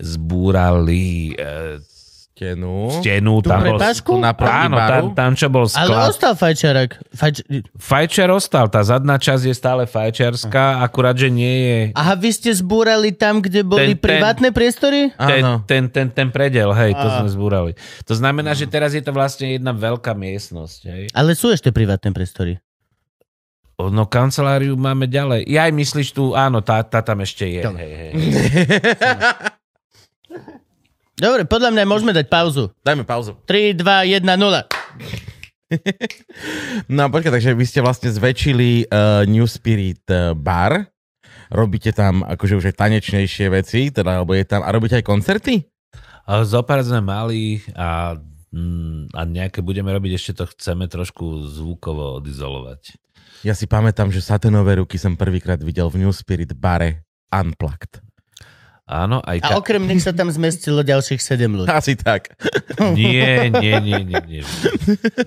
zbúrali 0.00 1.36
e, 1.36 1.76
stenu. 2.40 2.88
Stenu. 3.04 3.44
Tu 3.44 3.52
tam 3.52 3.60
prepážku? 3.60 4.16
Bol, 4.16 4.48
áno, 4.48 4.76
tam, 4.80 5.02
tam, 5.12 5.30
čo 5.36 5.52
bol 5.52 5.68
sklad. 5.68 5.92
Ale 5.92 6.08
ostal 6.08 6.32
fajčerek. 6.32 6.96
Fajč... 7.12 7.44
Fajčer 7.76 8.32
ostal, 8.32 8.72
tá 8.72 8.80
zadná 8.80 9.20
časť 9.20 9.44
je 9.44 9.54
stále 9.54 9.84
fajčerská, 9.84 10.80
akurát, 10.80 11.12
že 11.12 11.28
nie 11.28 11.54
je... 11.60 11.78
Aha, 11.92 12.16
vy 12.16 12.32
ste 12.32 12.48
zbúrali 12.56 13.12
tam, 13.12 13.44
kde 13.44 13.60
boli 13.60 13.92
ten, 13.92 14.00
privátne 14.00 14.48
ten, 14.48 14.56
priestory? 14.56 15.12
Ten, 15.20 15.44
ten, 15.68 15.82
ten, 15.92 16.08
ten 16.08 16.28
predel, 16.32 16.72
hej, 16.72 16.96
to 16.96 17.06
sme 17.20 17.28
zbúrali. 17.28 17.76
To 18.08 18.16
znamená, 18.16 18.56
že 18.56 18.64
teraz 18.64 18.96
je 18.96 19.04
to 19.04 19.12
vlastne 19.12 19.60
jedna 19.60 19.76
veľká 19.76 20.16
miestnosť. 20.16 20.80
Hej. 20.88 21.02
Ale 21.12 21.36
sú 21.36 21.52
ešte 21.52 21.68
privátne 21.68 22.16
priestory. 22.16 22.56
No 23.80 24.04
kanceláriu 24.04 24.76
máme 24.76 25.08
ďalej. 25.08 25.48
Ja 25.48 25.64
aj 25.64 25.72
myslíš 25.72 26.12
tu, 26.12 26.36
áno, 26.36 26.60
tá, 26.60 26.84
tá 26.84 27.00
tam 27.00 27.24
ešte 27.24 27.48
je. 27.48 27.64
Hej, 27.64 27.92
hej. 27.96 28.12
Dobre, 31.20 31.44
podľa 31.44 31.76
mňa 31.76 31.84
môžeme 31.84 32.16
dať 32.16 32.32
pauzu. 32.32 32.72
Dajme 32.80 33.04
pauzu. 33.04 33.36
3, 33.44 33.76
2, 33.76 34.24
1, 34.24 34.24
0. 34.24 34.40
no 36.96 37.02
počkaj, 37.12 37.32
takže 37.36 37.52
vy 37.52 37.64
ste 37.68 37.84
vlastne 37.84 38.08
zväčšili 38.08 38.88
uh, 38.88 39.28
New 39.28 39.44
Spirit 39.44 40.00
uh, 40.08 40.32
bar. 40.32 40.88
Robíte 41.52 41.92
tam 41.92 42.24
akože 42.24 42.56
už 42.56 42.64
aj 42.72 42.76
tanečnejšie 42.80 43.52
veci, 43.52 43.92
teda, 43.92 44.24
alebo 44.24 44.32
je 44.32 44.48
tam, 44.48 44.64
a 44.64 44.72
robíte 44.72 44.96
aj 44.96 45.04
koncerty? 45.04 45.60
Zopár 46.46 46.80
sme 46.86 47.02
mali 47.02 47.58
a, 47.74 48.14
mm, 48.54 49.12
a 49.12 49.20
nejaké 49.26 49.58
budeme 49.60 49.90
robiť, 49.90 50.14
ešte 50.14 50.32
to 50.40 50.44
chceme 50.46 50.86
trošku 50.86 51.50
zvukovo 51.50 52.22
odizolovať. 52.22 52.96
Ja 53.42 53.52
si 53.52 53.66
pamätám, 53.66 54.14
že 54.14 54.22
satenové 54.22 54.78
ruky 54.78 54.94
som 54.94 55.18
prvýkrát 55.18 55.58
videl 55.58 55.90
v 55.90 56.06
New 56.06 56.14
Spirit 56.14 56.54
bare 56.54 57.02
Unplugged. 57.34 57.98
Áno, 58.90 59.22
aj 59.22 59.38
ka- 59.38 59.54
A 59.54 59.62
okrem 59.62 59.86
nich 59.86 60.02
sa 60.02 60.10
tam 60.10 60.26
zmestilo 60.34 60.82
ďalších 60.82 61.22
7 61.22 61.62
ľudí. 61.62 61.70
Asi 61.70 61.94
tak. 61.94 62.34
Nie, 62.98 63.46
nie, 63.46 63.78
nie, 63.78 64.02
nie. 64.02 64.18
nie. 64.26 64.42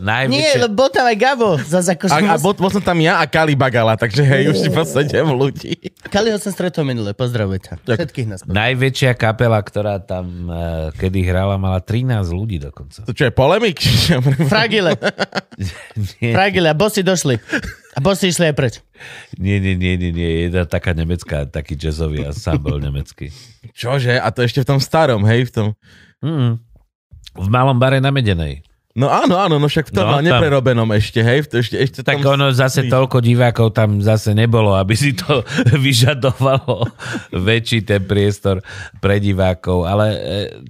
Najväčšie... 0.03 0.35
Nie, 0.35 0.59
lebo 0.59 0.83
bol 0.83 0.89
tam 0.91 1.07
aj 1.07 1.15
Gabo. 1.15 1.55
Zas 1.63 1.87
ako, 1.87 2.11
a, 2.11 2.19
a 2.19 2.35
bol, 2.43 2.51
bol, 2.59 2.67
som 2.67 2.83
tam 2.83 2.99
ja 2.99 3.23
a 3.23 3.25
Kali 3.29 3.55
Bagala, 3.55 3.95
takže 3.95 4.19
hej, 4.27 4.51
už 4.51 4.67
iba 4.67 4.83
7 4.83 5.07
ľudí. 5.31 5.79
Kaliho 6.11 6.35
som 6.43 6.51
stretol 6.51 6.83
minule, 6.83 7.15
pozdravujem 7.15 7.79
Všetkých 7.87 8.27
nás. 8.27 8.43
Pozdravujem. 8.43 8.59
Najväčšia 8.59 9.11
kapela, 9.15 9.63
ktorá 9.63 10.03
tam 10.03 10.51
uh, 10.51 10.91
kedy 10.99 11.23
hrala, 11.23 11.55
mala 11.55 11.79
13 11.79 12.19
ľudí 12.35 12.59
dokonca. 12.59 13.07
To 13.07 13.15
čo 13.15 13.29
je 13.29 13.31
polemik? 13.31 13.79
Fragile. 14.51 14.99
Fragile, 16.35 16.75
bossi 16.75 16.99
došli. 16.99 17.39
A 17.93 18.01
bossi 18.01 18.33
išli 18.33 18.49
aj 18.49 18.55
preč. 18.57 18.73
Nie, 19.37 19.61
nie, 19.61 19.77
nie, 19.77 19.93
nie, 20.01 20.09
nie. 20.09 20.29
Jedna 20.49 20.65
taká 20.65 20.97
nemecká, 20.97 21.45
taký 21.45 21.77
jazzový 21.77 22.25
bol 22.57 22.81
nemecký. 22.81 23.29
Čože? 23.77 24.17
A 24.17 24.33
to 24.33 24.41
ešte 24.41 24.65
v 24.65 24.69
tom 24.73 24.79
starom, 24.81 25.21
hej? 25.29 25.45
V 25.47 25.51
tom... 25.53 25.67
Mm. 26.25 26.57
V 27.33 27.47
malom 27.49 27.77
bare 27.77 28.01
na 28.01 28.09
Medenej. 28.09 28.65
No 28.93 29.09
áno, 29.09 29.41
áno, 29.41 29.57
no 29.57 29.65
však 29.65 29.89
v 29.89 29.93
tom 29.97 30.05
no, 30.05 30.21
neprerobenom 30.21 30.85
ešte, 30.93 31.25
hej? 31.25 31.49
To 31.49 31.57
ešte, 31.57 31.81
ešte 31.81 31.99
tak 32.05 32.21
tam... 32.21 32.37
ono 32.37 32.53
zase 32.53 32.85
toľko 32.85 33.25
divákov 33.25 33.73
tam 33.73 33.97
zase 33.97 34.37
nebolo, 34.37 34.77
aby 34.77 34.93
si 34.93 35.17
to 35.17 35.41
vyžadovalo 35.85 36.85
väčší 37.33 37.89
ten 37.89 38.05
priestor 38.05 38.61
pre 39.01 39.17
divákov, 39.17 39.89
ale 39.89 40.05
e, 40.13 40.19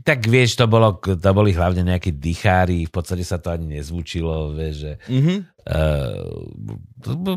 tak 0.07 0.23
vieš, 0.23 0.55
to, 0.55 0.71
bolo, 0.71 0.95
to 1.03 1.29
boli 1.35 1.51
hlavne 1.51 1.83
nejakí 1.83 2.15
dýchári, 2.15 2.87
v 2.87 2.91
podstate 2.95 3.27
sa 3.27 3.43
to 3.43 3.51
ani 3.51 3.75
nezvučilo, 3.75 4.55
vieš, 4.55 4.75
že 4.87 4.91
mm-hmm. 5.03 5.37
e, 5.67 5.79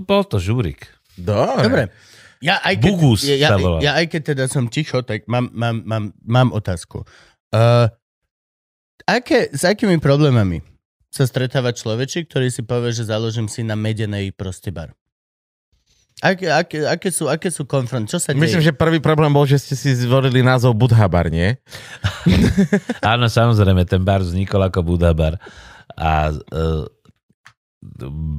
bol 0.07 0.23
to 0.23 0.39
žúrik. 0.39 0.87
Dobre. 1.19 1.67
Dobre. 1.67 1.83
Ja 2.39 2.63
aj 2.63 2.79
keď, 2.79 2.93
Bugus 2.95 3.27
ja, 3.27 3.51
sa 3.51 3.59
volá. 3.59 3.83
ja 3.83 3.99
aj 3.99 4.07
keď 4.07 4.23
teda 4.23 4.45
som 4.47 4.71
ticho, 4.71 5.03
tak 5.03 5.27
mám, 5.27 5.51
mám, 5.51 5.83
mám, 5.83 6.05
mám 6.23 6.49
otázku. 6.55 7.03
Uh, 7.51 7.91
aké, 9.03 9.51
s 9.51 9.67
akými 9.67 9.99
problémami 9.99 10.76
sa 11.17 11.25
stretáva 11.25 11.73
človečik, 11.73 12.29
ktorý 12.29 12.53
si 12.53 12.61
povie, 12.61 12.93
že 12.93 13.09
založím 13.09 13.49
si 13.49 13.65
na 13.65 13.73
medenej 13.73 14.37
proste 14.37 14.69
bar. 14.69 14.93
Aké, 16.25 16.49
aké, 16.49 16.89
aké, 16.89 17.09
sú, 17.13 17.29
aké 17.29 17.53
sú 17.53 17.69
konfront? 17.69 18.09
Čo 18.09 18.17
sa 18.17 18.33
deje? 18.33 18.41
Myslím, 18.41 18.65
že 18.65 18.73
prvý 18.73 19.05
problém 19.05 19.29
bol, 19.29 19.45
že 19.45 19.61
ste 19.61 19.77
si 19.77 19.93
zvolili 19.93 20.41
názov 20.41 20.73
Budha 20.73 21.05
bar, 21.13 21.29
nie? 21.29 21.61
Áno, 23.05 23.29
samozrejme, 23.29 23.85
ten 23.85 24.01
bar 24.01 24.25
vznikol 24.25 24.65
ako 24.65 24.81
Budha 24.81 25.13
bar. 25.13 25.37
A 25.93 26.33
uh, 26.33 26.89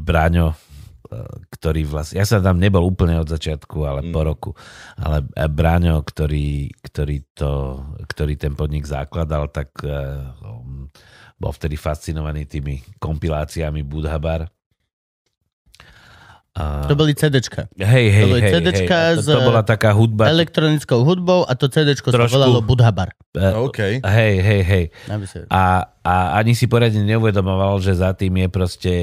Braňo, 0.02 0.58
uh, 0.58 1.34
ktorý 1.54 1.86
vlastne, 1.86 2.18
ja 2.18 2.26
som 2.26 2.42
tam 2.42 2.58
nebol 2.58 2.82
úplne 2.82 3.22
od 3.22 3.30
začiatku, 3.30 3.86
ale 3.86 4.10
mm. 4.10 4.10
po 4.10 4.22
roku, 4.26 4.52
ale 4.98 5.22
Braňo, 5.46 6.02
ktorý, 6.02 6.74
ktorý, 6.82 7.30
to, 7.38 7.78
ktorý 8.10 8.42
ten 8.42 8.58
podnik 8.58 8.90
zakladal, 8.90 9.54
tak 9.54 9.70
uh, 9.86 10.34
bol 11.38 11.54
vtedy 11.54 11.78
fascinovaný 11.78 12.50
tými 12.50 12.82
kompiláciami 12.98 13.86
Budhabar. 13.86 14.50
A... 16.58 16.90
To 16.90 16.98
boli 16.98 17.14
CDčka. 17.14 17.70
Hej, 17.78 18.06
hej, 18.10 18.26
to 18.26 18.34
boli 18.34 18.42
hej, 18.42 18.54
CDčka 18.58 18.98
hej. 19.14 19.22
To, 19.22 19.38
to 19.38 19.42
bola 19.46 19.62
taká 19.62 19.94
hudba. 19.94 20.26
elektronickou 20.26 21.06
hudbou 21.06 21.46
a 21.46 21.54
to 21.54 21.70
CDčko 21.70 22.10
Trošku... 22.10 22.34
sa 22.34 22.34
volalo 22.34 22.66
Budhabar. 22.66 23.14
Uh, 23.38 23.70
okay. 23.70 24.02
Hej, 24.02 24.36
hej, 24.42 24.62
hej. 24.66 24.86
A, 25.54 25.86
a 26.02 26.14
ani 26.42 26.58
si 26.58 26.66
poriadne 26.66 27.06
neuvedomoval, 27.06 27.78
že 27.78 27.94
za 27.94 28.18
tým 28.18 28.42
je 28.42 28.48
proste 28.50 28.94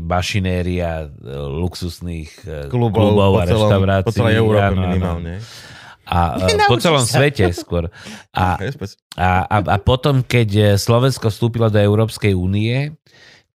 mašinéria 0.00 1.12
luxusných 1.60 2.30
e, 2.48 2.72
klubov, 2.72 3.12
klubov 3.12 3.32
a 3.36 3.44
reštaurácií. 3.44 4.08
Po 4.08 4.16
celej 4.16 4.40
Európe 4.40 4.72
minimálne. 4.72 5.44
Áno. 5.44 5.76
A, 6.08 6.40
po 6.72 6.80
celom 6.80 7.04
sa. 7.04 7.20
svete 7.20 7.52
skôr. 7.52 7.92
A, 8.32 8.56
a, 9.20 9.28
a, 9.44 9.56
a 9.60 9.76
potom, 9.76 10.24
keď 10.24 10.48
eh, 10.56 10.66
Slovensko 10.80 11.28
vstúpilo 11.28 11.68
do 11.68 11.76
Európskej 11.76 12.32
únie, 12.32 12.96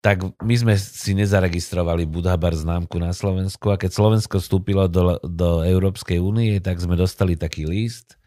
tak 0.03 0.19
my 0.43 0.55
sme 0.59 0.75
si 0.75 1.15
nezaregistrovali 1.15 2.03
Budhabar 2.03 2.51
známku 2.51 2.99
na 2.99 3.15
Slovensku 3.15 3.71
a 3.71 3.79
keď 3.79 3.95
Slovensko 3.95 4.43
vstúpilo 4.43 4.91
do, 4.91 5.15
do 5.23 5.63
Európskej 5.63 6.19
únie, 6.19 6.59
tak 6.59 6.83
sme 6.83 6.99
dostali 6.99 7.39
taký 7.39 7.63
list 7.63 8.19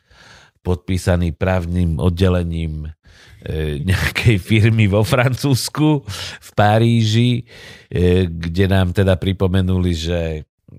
podpísaný 0.67 1.31
právnym 1.39 2.03
oddelením 2.03 2.91
e, 3.47 3.79
nejakej 3.87 4.43
firmy 4.43 4.91
vo 4.91 5.07
Francúzsku, 5.07 6.03
v 6.43 6.51
Paríži, 6.59 7.47
e, 7.87 8.27
kde 8.27 8.67
nám 8.67 8.91
teda 8.91 9.15
pripomenuli, 9.15 9.93
že 9.95 10.21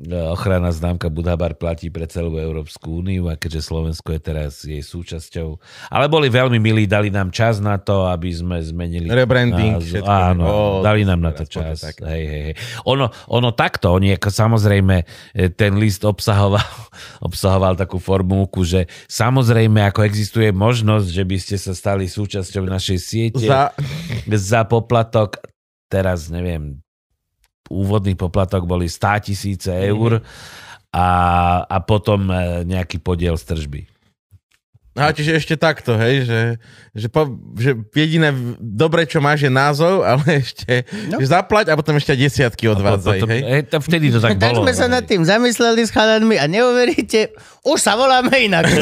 ochranná 0.05 0.69
známka 0.69 1.09
Budabar 1.09 1.57
platí 1.57 1.89
pre 1.89 2.05
celú 2.05 2.37
Európsku 2.37 3.01
úniu 3.01 3.27
a 3.27 3.35
keďže 3.35 3.65
Slovensko 3.65 4.13
je 4.13 4.21
teraz 4.21 4.61
jej 4.61 4.79
súčasťou. 4.79 5.57
Ale 5.89 6.05
boli 6.05 6.29
veľmi 6.29 6.61
milí, 6.61 6.85
dali 6.85 7.09
nám 7.09 7.33
čas 7.33 7.57
na 7.57 7.81
to, 7.81 8.05
aby 8.05 8.29
sme 8.29 8.61
zmenili... 8.61 9.09
Rebranding, 9.09 9.81
názov. 9.81 10.05
Áno, 10.05 10.43
Ó, 10.45 10.55
dali 10.85 11.01
nám 11.01 11.25
na 11.25 11.33
to 11.33 11.49
čas. 11.49 11.81
Hej, 11.97 12.23
hej, 12.29 12.41
hej. 12.51 12.55
Ono, 12.85 13.09
ono 13.33 13.49
takto, 13.57 13.97
oni 13.97 14.13
ako 14.13 14.29
samozrejme 14.29 14.95
e, 15.33 15.49
ten 15.49 15.81
list 15.81 16.05
obsahoval, 16.05 16.61
obsahoval 17.27 17.73
takú 17.73 17.97
formulku, 17.97 18.61
že 18.61 18.85
samozrejme 19.09 19.81
ako 19.89 20.05
existuje 20.05 20.53
možnosť, 20.53 21.07
že 21.09 21.23
by 21.25 21.37
ste 21.41 21.57
sa 21.57 21.73
stali 21.73 22.05
súčasťou 22.05 22.63
našej 22.69 22.99
siete 23.01 23.45
Za, 23.49 23.73
za 24.29 24.61
poplatok, 24.69 25.41
teraz 25.89 26.29
neviem, 26.29 26.85
úvodný 27.67 28.13
poplatok 28.13 28.63
boli 28.63 28.85
100 28.85 29.25
tisíce 29.25 29.69
eur 29.69 30.19
a, 30.89 31.07
a 31.63 31.77
potom 31.79 32.27
e, 32.27 32.35
nejaký 32.63 32.97
podiel 32.97 33.35
z 33.35 33.43
tržby. 33.45 33.81
a 34.97 35.13
čiže 35.13 35.37
ešte 35.37 35.53
takto, 35.53 35.93
hej, 35.93 36.25
že, 36.25 36.39
že, 36.91 37.07
po, 37.07 37.29
že 37.53 37.77
jediné 37.93 38.33
dobré, 38.57 39.05
čo 39.05 39.19
máš, 39.19 39.45
je 39.45 39.51
názov, 39.51 40.01
ale 40.09 40.41
ešte 40.41 40.89
No. 41.05 41.13
no. 41.13 41.21
že 41.21 41.29
zaplať 41.29 41.69
a 41.69 41.77
potom 41.77 41.93
ešte 41.93 42.15
desiatky 42.15 42.65
odvádzaj, 42.67 43.19
hej. 43.23 43.41
e, 43.43 43.57
to 43.63 43.77
vtedy 43.77 44.09
to 44.09 44.17
tak 44.17 44.35
Tak 44.35 44.57
bolo. 44.57 44.65
sme 44.65 44.73
sa 44.73 44.87
nad 44.87 45.05
tým 45.05 45.21
zamysleli 45.21 45.85
s 45.85 45.91
chalanmi 45.91 46.35
a 46.35 46.49
neuveríte, 46.49 47.29
už 47.61 47.77
sa 47.77 47.93
voláme 47.93 48.33
inak. 48.41 48.65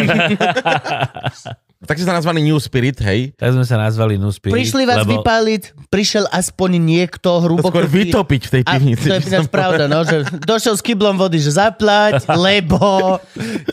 Tak 1.84 2.00
si 2.00 2.08
sa 2.08 2.16
nazvaný 2.16 2.40
New 2.40 2.56
Spirit, 2.58 2.96
hej. 3.04 3.36
Tak 3.36 3.52
sme 3.52 3.68
sa 3.68 3.76
nazvali 3.76 4.16
New 4.16 4.32
Spirit, 4.32 4.56
Prišli 4.56 4.88
vás 4.88 5.04
lebo 5.04 5.20
vypáliť, 5.20 5.92
prišiel 5.92 6.26
aspoň 6.32 6.80
niekto 6.80 7.28
To 7.28 7.44
hruboko... 7.44 7.68
skôr 7.68 7.86
vytopiť 7.86 8.42
v 8.48 8.52
tej 8.56 8.64
A 8.64 8.72
pivnici. 8.80 9.06
to 9.06 9.14
je 9.14 9.22
ináč 9.28 9.48
pravda, 9.52 9.86
no, 9.86 10.02
že 10.08 10.24
došiel 10.48 10.80
s 10.80 10.82
kyblom 10.82 11.20
vody, 11.20 11.38
že 11.38 11.52
zaplať, 11.52 12.24
lebo 12.48 13.20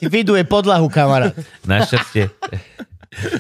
ti 0.03 0.11
vyduje 0.11 0.43
podlahu, 0.45 0.91
kamarát. 0.91 1.33
našťastie, 1.63 2.27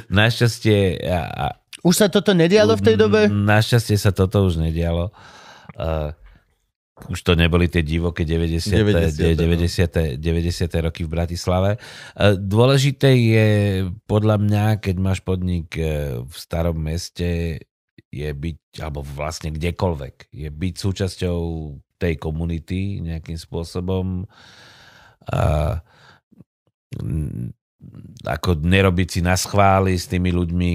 našťastie 0.08 1.04
a, 1.10 1.20
a, 1.26 1.46
Už 1.82 1.98
sa 1.98 2.06
toto 2.06 2.30
nedialo 2.30 2.78
v 2.78 2.82
tej 2.86 2.96
dobe? 2.96 3.26
Našťastie 3.26 3.98
sa 3.98 4.14
toto 4.14 4.46
už 4.46 4.62
nedialo. 4.62 5.10
Uh, 5.74 6.14
už 7.08 7.18
to 7.22 7.32
neboli 7.34 7.66
tie 7.66 7.82
divoké 7.82 8.22
90. 8.22 8.68
90., 8.68 9.34
90. 9.34 10.18
90. 10.18 10.22
90. 10.22 10.86
roky 10.86 11.02
v 11.06 11.10
Bratislave. 11.10 11.70
Uh, 12.14 12.38
Dôležité 12.38 13.16
je 13.16 13.48
podľa 14.06 14.36
mňa, 14.38 14.64
keď 14.78 14.96
máš 15.00 15.24
podnik 15.24 15.74
eh, 15.78 16.20
v 16.22 16.34
starom 16.34 16.78
meste, 16.78 17.62
je 18.12 18.28
byť, 18.28 18.84
alebo 18.84 19.00
vlastne 19.00 19.48
kdekoľvek, 19.56 20.36
je 20.36 20.48
byť 20.52 20.74
súčasťou 20.76 21.40
tej 21.96 22.14
komunity 22.20 23.00
nejakým 23.00 23.40
spôsobom. 23.40 24.28
A, 25.32 25.80
ako 28.26 28.62
nerobiť 28.62 29.08
si 29.08 29.20
na 29.24 29.38
schvály 29.38 29.96
s 29.96 30.06
tými 30.06 30.28
ľuďmi. 30.30 30.70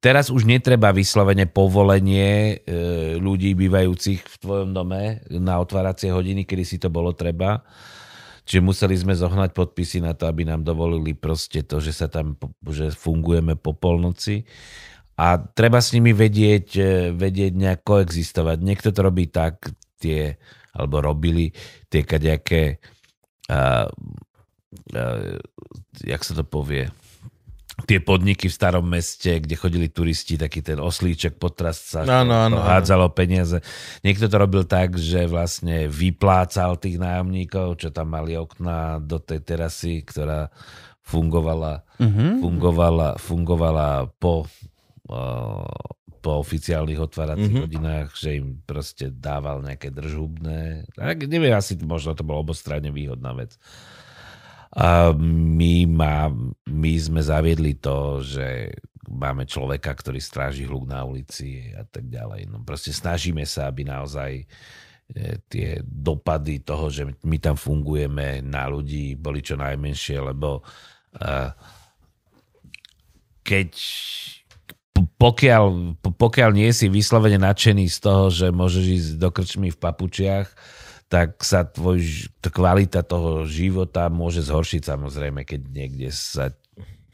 Teraz 0.00 0.28
už 0.28 0.44
netreba 0.44 0.92
vyslovene 0.92 1.48
povolenie 1.48 2.60
e, 2.60 3.16
ľudí 3.16 3.56
bývajúcich 3.56 4.20
v 4.20 4.36
tvojom 4.36 4.76
dome 4.76 5.24
na 5.32 5.56
otváracie 5.56 6.12
hodiny, 6.12 6.44
kedy 6.44 6.64
si 6.68 6.76
to 6.76 6.92
bolo 6.92 7.16
treba. 7.16 7.64
Čiže 8.44 8.60
museli 8.60 8.92
sme 8.92 9.16
zohnať 9.16 9.56
podpisy 9.56 10.04
na 10.04 10.12
to, 10.12 10.28
aby 10.28 10.44
nám 10.44 10.68
dovolili 10.68 11.16
proste 11.16 11.64
to, 11.64 11.80
že 11.80 11.96
sa 11.96 12.12
tam, 12.12 12.36
že 12.68 12.92
fungujeme 12.92 13.56
po 13.56 13.72
polnoci. 13.72 14.44
A 15.16 15.40
treba 15.40 15.80
s 15.80 15.96
nimi 15.96 16.12
vedieť, 16.12 16.68
e, 16.76 16.92
vedieť 17.16 17.52
nejak 17.56 17.80
koexistovať. 17.80 18.60
Niekto 18.60 18.92
to 18.92 19.00
robí 19.00 19.32
tak, 19.32 19.72
tie, 19.96 20.36
alebo 20.76 21.00
robili 21.00 21.56
tie 21.88 22.04
kadejaké 22.04 22.82
a, 23.48 23.88
a, 23.88 23.88
jak 26.04 26.20
sa 26.20 26.36
to 26.36 26.44
povie, 26.44 26.92
tie 27.82 27.98
podniky 27.98 28.46
v 28.46 28.54
starom 28.54 28.86
meste, 28.86 29.42
kde 29.42 29.58
chodili 29.58 29.90
turisti, 29.90 30.38
taký 30.38 30.62
ten 30.62 30.78
oslíček 30.78 31.34
Áno, 32.06 32.46
áno, 32.46 32.56
to 32.56 32.62
áno. 32.62 32.70
hádzalo 32.70 33.10
peniaze. 33.10 33.58
Niekto 34.00 34.30
to 34.30 34.36
robil 34.38 34.62
tak, 34.62 34.94
že 34.94 35.26
vlastne 35.26 35.90
vyplácal 35.90 36.78
tých 36.78 37.02
nájomníkov, 37.02 37.82
čo 37.82 37.90
tam 37.90 38.14
mali 38.14 38.38
okna 38.38 39.02
do 39.02 39.18
tej 39.18 39.42
terasy, 39.42 40.06
ktorá 40.06 40.48
fungovala, 41.02 41.82
Mhm. 42.00 42.40
fungovala, 42.40 43.08
fungovala 43.18 44.08
po, 44.16 44.46
uh, 45.10 45.68
po 46.18 46.40
oficiálnych 46.40 46.96
otváracích 46.96 47.44
Mhm. 47.44 47.52
mm-hmm. 47.52 47.64
hodinách, 47.68 48.08
že 48.16 48.40
im 48.40 48.56
proste 48.64 49.12
dával 49.12 49.60
nejaké 49.60 49.92
držhubné. 49.92 50.88
Tak, 50.96 51.28
neviem, 51.28 51.52
asi 51.52 51.76
možno 51.76 52.16
to 52.16 52.24
bolo 52.24 52.40
obostranne 52.40 52.88
výhodná 52.88 53.36
vec. 53.36 53.60
My, 54.74 55.86
má, 55.86 56.26
my 56.66 56.92
sme 56.98 57.22
zaviedli 57.22 57.78
to, 57.78 58.18
že 58.26 58.74
máme 59.06 59.46
človeka, 59.46 59.94
ktorý 59.94 60.18
stráži 60.18 60.66
hluk 60.66 60.90
na 60.90 61.06
ulici 61.06 61.70
a 61.76 61.86
tak 61.86 62.10
ďalej. 62.10 62.50
No 62.50 62.58
proste 62.66 62.90
snažíme 62.90 63.46
sa, 63.46 63.70
aby 63.70 63.86
naozaj 63.86 64.42
e, 64.42 64.44
tie 65.46 65.78
dopady 65.84 66.66
toho, 66.66 66.90
že 66.90 67.06
my 67.22 67.36
tam 67.38 67.54
fungujeme 67.54 68.42
na 68.42 68.66
ľudí, 68.66 69.14
boli 69.14 69.44
čo 69.44 69.54
najmenšie, 69.60 70.18
lebo 70.18 70.64
uh, 70.64 71.52
keď 73.44 73.70
pokiaľ, 74.94 75.64
pokiaľ 76.00 76.50
nie 76.54 76.70
si 76.70 76.86
vyslovene 76.88 77.38
nadšený 77.38 77.86
z 77.90 77.98
toho, 77.98 78.24
že 78.30 78.46
môžeš 78.54 78.84
ísť 78.84 79.10
do 79.20 79.28
krčmy 79.30 79.68
v 79.70 79.78
papučiach, 79.78 80.48
tak 81.14 81.46
sa 81.46 81.62
tvoj, 81.62 82.02
kvalita 82.42 83.06
toho 83.06 83.46
života 83.46 84.10
môže 84.10 84.42
zhoršiť 84.50 84.82
samozrejme, 84.82 85.46
keď 85.46 85.60
niekde 85.70 86.10
sa 86.10 86.50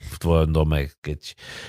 v 0.00 0.16
tvojom 0.16 0.56
dome, 0.56 0.88
keď, 1.04 1.20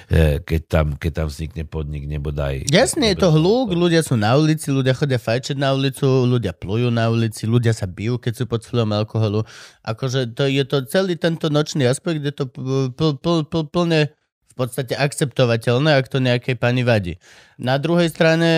eh, 0.08 0.36
keď, 0.40 0.62
tam, 0.72 0.86
keď 0.96 1.12
tam 1.12 1.28
vznikne 1.28 1.68
podnik, 1.68 2.08
nebodaj. 2.08 2.72
Jasne 2.72 3.12
je 3.12 3.20
to 3.20 3.36
hluk, 3.36 3.76
ľudia 3.76 4.00
sú 4.00 4.16
na 4.16 4.40
ulici, 4.40 4.72
ľudia 4.72 4.96
chodia 4.96 5.20
fajčiť 5.20 5.60
na 5.60 5.76
ulicu, 5.76 6.08
ľudia 6.08 6.56
plujú 6.56 6.88
na 6.88 7.12
ulici, 7.12 7.44
ľudia 7.44 7.76
sa 7.76 7.92
bijú, 7.92 8.16
keď 8.16 8.34
sú 8.40 8.44
pod 8.48 8.64
vplyvom 8.64 8.96
alkoholu. 8.96 9.44
Akože 9.84 10.32
to 10.32 10.48
je 10.48 10.64
to 10.64 10.88
celý 10.88 11.20
tento 11.20 11.52
nočný 11.52 11.84
aspekt, 11.84 12.24
je 12.24 12.32
to 12.32 12.48
pl, 12.48 12.96
pl, 12.96 13.44
pl, 13.44 13.64
plne 13.68 14.16
v 14.48 14.54
podstate 14.56 14.96
akceptovateľné, 14.96 16.00
ak 16.00 16.08
to 16.08 16.24
nejakej 16.24 16.56
pani 16.56 16.88
vadí. 16.88 17.20
Na 17.60 17.76
druhej 17.76 18.08
strane 18.08 18.52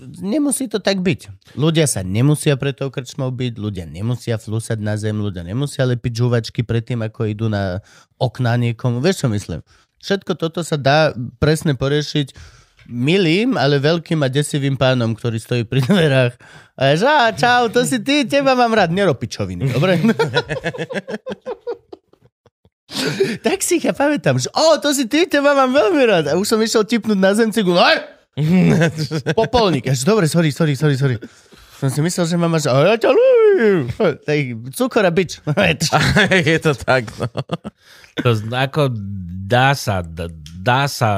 nemusí 0.00 0.70
to 0.70 0.78
tak 0.78 1.02
byť. 1.02 1.54
Ľudia 1.58 1.90
sa 1.90 2.06
nemusia 2.06 2.54
pre 2.54 2.70
tou 2.70 2.88
krčmou 2.88 3.34
byť, 3.34 3.52
ľudia 3.58 3.86
nemusia 3.86 4.38
flusať 4.38 4.78
na 4.78 4.94
zem, 4.94 5.18
ľudia 5.18 5.42
nemusia 5.42 5.86
lepiť 5.86 6.12
žuvačky 6.14 6.62
predtým, 6.62 7.02
ako 7.02 7.26
idú 7.26 7.46
na 7.50 7.82
okná 8.18 8.54
niekomu. 8.58 9.02
Vieš, 9.02 9.26
čo 9.26 9.28
myslím? 9.32 9.60
Všetko 9.98 10.38
toto 10.38 10.62
sa 10.62 10.78
dá 10.78 11.10
presne 11.42 11.74
poriešiť 11.74 12.30
milým, 12.88 13.60
ale 13.60 13.82
veľkým 13.82 14.22
a 14.24 14.32
desivým 14.32 14.78
pánom, 14.78 15.12
ktorý 15.12 15.36
stojí 15.36 15.62
pri 15.68 15.84
dverách. 15.86 16.38
A 16.78 16.94
je, 16.94 17.02
že, 17.02 17.06
"Á, 17.06 17.34
čau, 17.34 17.68
to 17.68 17.84
si 17.84 18.00
ty, 18.00 18.24
teba 18.24 18.54
mám 18.54 18.72
rád, 18.72 18.94
neropičoviny, 18.94 19.74
dobre? 19.74 19.98
tak 23.44 23.60
si 23.60 23.76
ich 23.76 23.84
ja 23.84 23.92
pamätám, 23.92 24.40
že 24.40 24.48
o, 24.56 24.80
to 24.80 24.96
si 24.96 25.04
ty, 25.04 25.28
teba 25.28 25.52
mám 25.52 25.74
veľmi 25.74 26.02
rád. 26.08 26.24
A 26.32 26.40
už 26.40 26.48
som 26.48 26.62
išiel 26.62 26.88
tipnúť 26.88 27.20
na 27.20 27.36
zem 27.36 27.52
cigu, 27.52 27.76
aj! 27.76 28.17
Popolník. 29.38 29.90
Až, 29.90 30.06
dobre, 30.06 30.30
sorry, 30.30 30.50
sorry, 30.54 30.74
sorry, 30.78 30.96
sorry. 30.96 31.16
Som 31.78 31.94
si 31.94 32.02
myslel, 32.02 32.26
že 32.26 32.34
mám 32.34 32.50
až, 32.58 32.74
a 32.74 32.90
ja 32.90 32.98
ťa 32.98 33.10
ľúbim. 33.14 33.86
Tak 33.98 34.36
cukor 34.74 35.06
a 35.06 35.14
bič. 35.14 35.38
je 36.50 36.58
to 36.58 36.74
tak, 36.74 37.06
no. 37.22 37.30
To, 38.18 38.28
ako 38.50 38.90
dá 39.46 39.78
sa, 39.78 40.02
dá, 40.02 40.90
sa, 40.90 41.10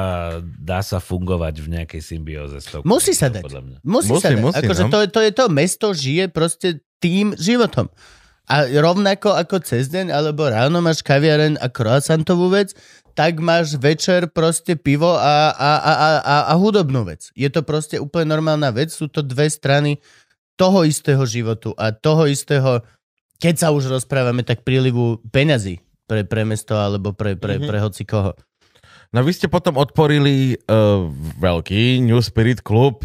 dá 0.61 0.85
sa 0.85 1.01
fungovať 1.01 1.65
v 1.65 1.67
nejakej 1.81 2.01
symbióze 2.05 2.61
s 2.61 2.69
tou 2.69 2.85
Musí 2.85 3.17
sa 3.17 3.33
dať. 3.33 3.41
Podľa 3.41 3.61
mňa. 3.65 3.77
Musí, 3.81 4.13
Musí, 4.13 4.21
sa 4.21 4.29
dať. 4.37 4.37
musí, 4.37 4.57
akože 4.61 4.83
no. 4.85 4.89
to, 4.93 4.97
to 5.09 5.19
je 5.25 5.31
to, 5.33 5.45
mesto 5.49 5.87
žije 5.97 6.23
proste 6.29 6.67
tým 7.01 7.33
životom. 7.41 7.89
A 8.49 8.65
rovnako 8.67 9.37
ako 9.37 9.61
cez 9.61 9.87
deň 9.89 10.09
alebo 10.11 10.49
ráno 10.49 10.81
máš 10.81 11.05
kaviaren 11.05 11.55
a 11.61 11.69
croissantovú 11.69 12.51
vec, 12.51 12.73
tak 13.13 13.43
máš 13.43 13.75
večer 13.75 14.31
proste 14.31 14.79
pivo 14.79 15.19
a, 15.19 15.51
a, 15.51 15.71
a, 15.77 15.93
a, 16.19 16.35
a, 16.49 16.53
hudobnú 16.55 17.03
vec. 17.03 17.29
Je 17.35 17.51
to 17.51 17.61
proste 17.61 17.99
úplne 17.99 18.31
normálna 18.31 18.71
vec, 18.71 18.89
sú 18.91 19.11
to 19.11 19.19
dve 19.19 19.51
strany 19.51 19.99
toho 20.55 20.87
istého 20.87 21.21
životu 21.27 21.75
a 21.75 21.91
toho 21.91 22.27
istého, 22.27 22.83
keď 23.41 23.55
sa 23.55 23.67
už 23.75 23.91
rozprávame, 23.91 24.47
tak 24.47 24.63
prílivu 24.63 25.19
peňazí 25.31 25.83
pre, 26.07 26.23
pre 26.23 26.43
mesto 26.47 26.75
alebo 26.75 27.11
pre, 27.11 27.35
pre, 27.35 27.59
Mhm. 27.59 27.67
pre 27.67 27.77
hoci 27.79 28.03
koho. 28.07 28.35
No 29.11 29.27
vy 29.27 29.35
ste 29.35 29.51
potom 29.51 29.75
otvorili 29.75 30.55
uh, 30.55 31.03
veľký 31.35 31.99
New 31.99 32.19
Spirit 32.23 32.63
klub, 32.63 33.03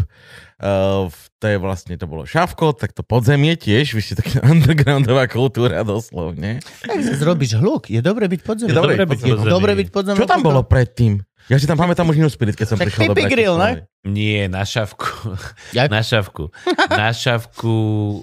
uh, 0.61 1.11
to 1.41 1.47
je 1.47 1.57
vlastne, 1.61 1.95
to 1.97 2.07
bolo 2.09 2.25
šavko, 2.25 2.73
tak 2.73 2.97
to 2.97 3.05
podzemie 3.05 3.57
tiež, 3.57 3.93
vy 3.93 4.01
ste 4.01 4.15
taká 4.17 4.45
undergroundová 4.53 5.29
kultúra 5.29 5.85
doslovne. 5.85 6.65
Tak 6.85 6.99
zase 7.03 7.23
robíš 7.25 7.57
hluk, 7.61 7.93
je 7.93 8.01
dobre 8.01 8.29
byť 8.29 8.41
podzemí. 8.45 8.71
Je 8.73 8.77
dobre 8.77 9.05
byť 9.05 9.21
je 9.21 9.33
podzemí. 9.37 9.51
dobre 9.53 9.73
byť 9.77 9.89
podzemí. 9.93 10.19
Čo 10.21 10.29
tam 10.29 10.43
bolo 10.45 10.63
predtým? 10.65 11.21
Ja 11.47 11.63
si 11.63 11.67
tam 11.71 11.79
pamätám 11.79 12.11
už 12.11 12.19
New 12.19 12.27
Spirit, 12.27 12.59
keď 12.59 12.75
som 12.75 12.79
Tak 12.79 12.91
prišiel 12.91 13.15
do 13.15 13.23
Grill, 13.23 13.55
Bratislavy. 13.55 13.87
Nie, 14.03 14.51
na 14.51 14.67
šavku. 14.67 15.07
Jak? 15.79 15.87
Na 15.95 16.03
šavku. 16.03 16.51
Na 16.91 17.15
šavku 17.15 17.75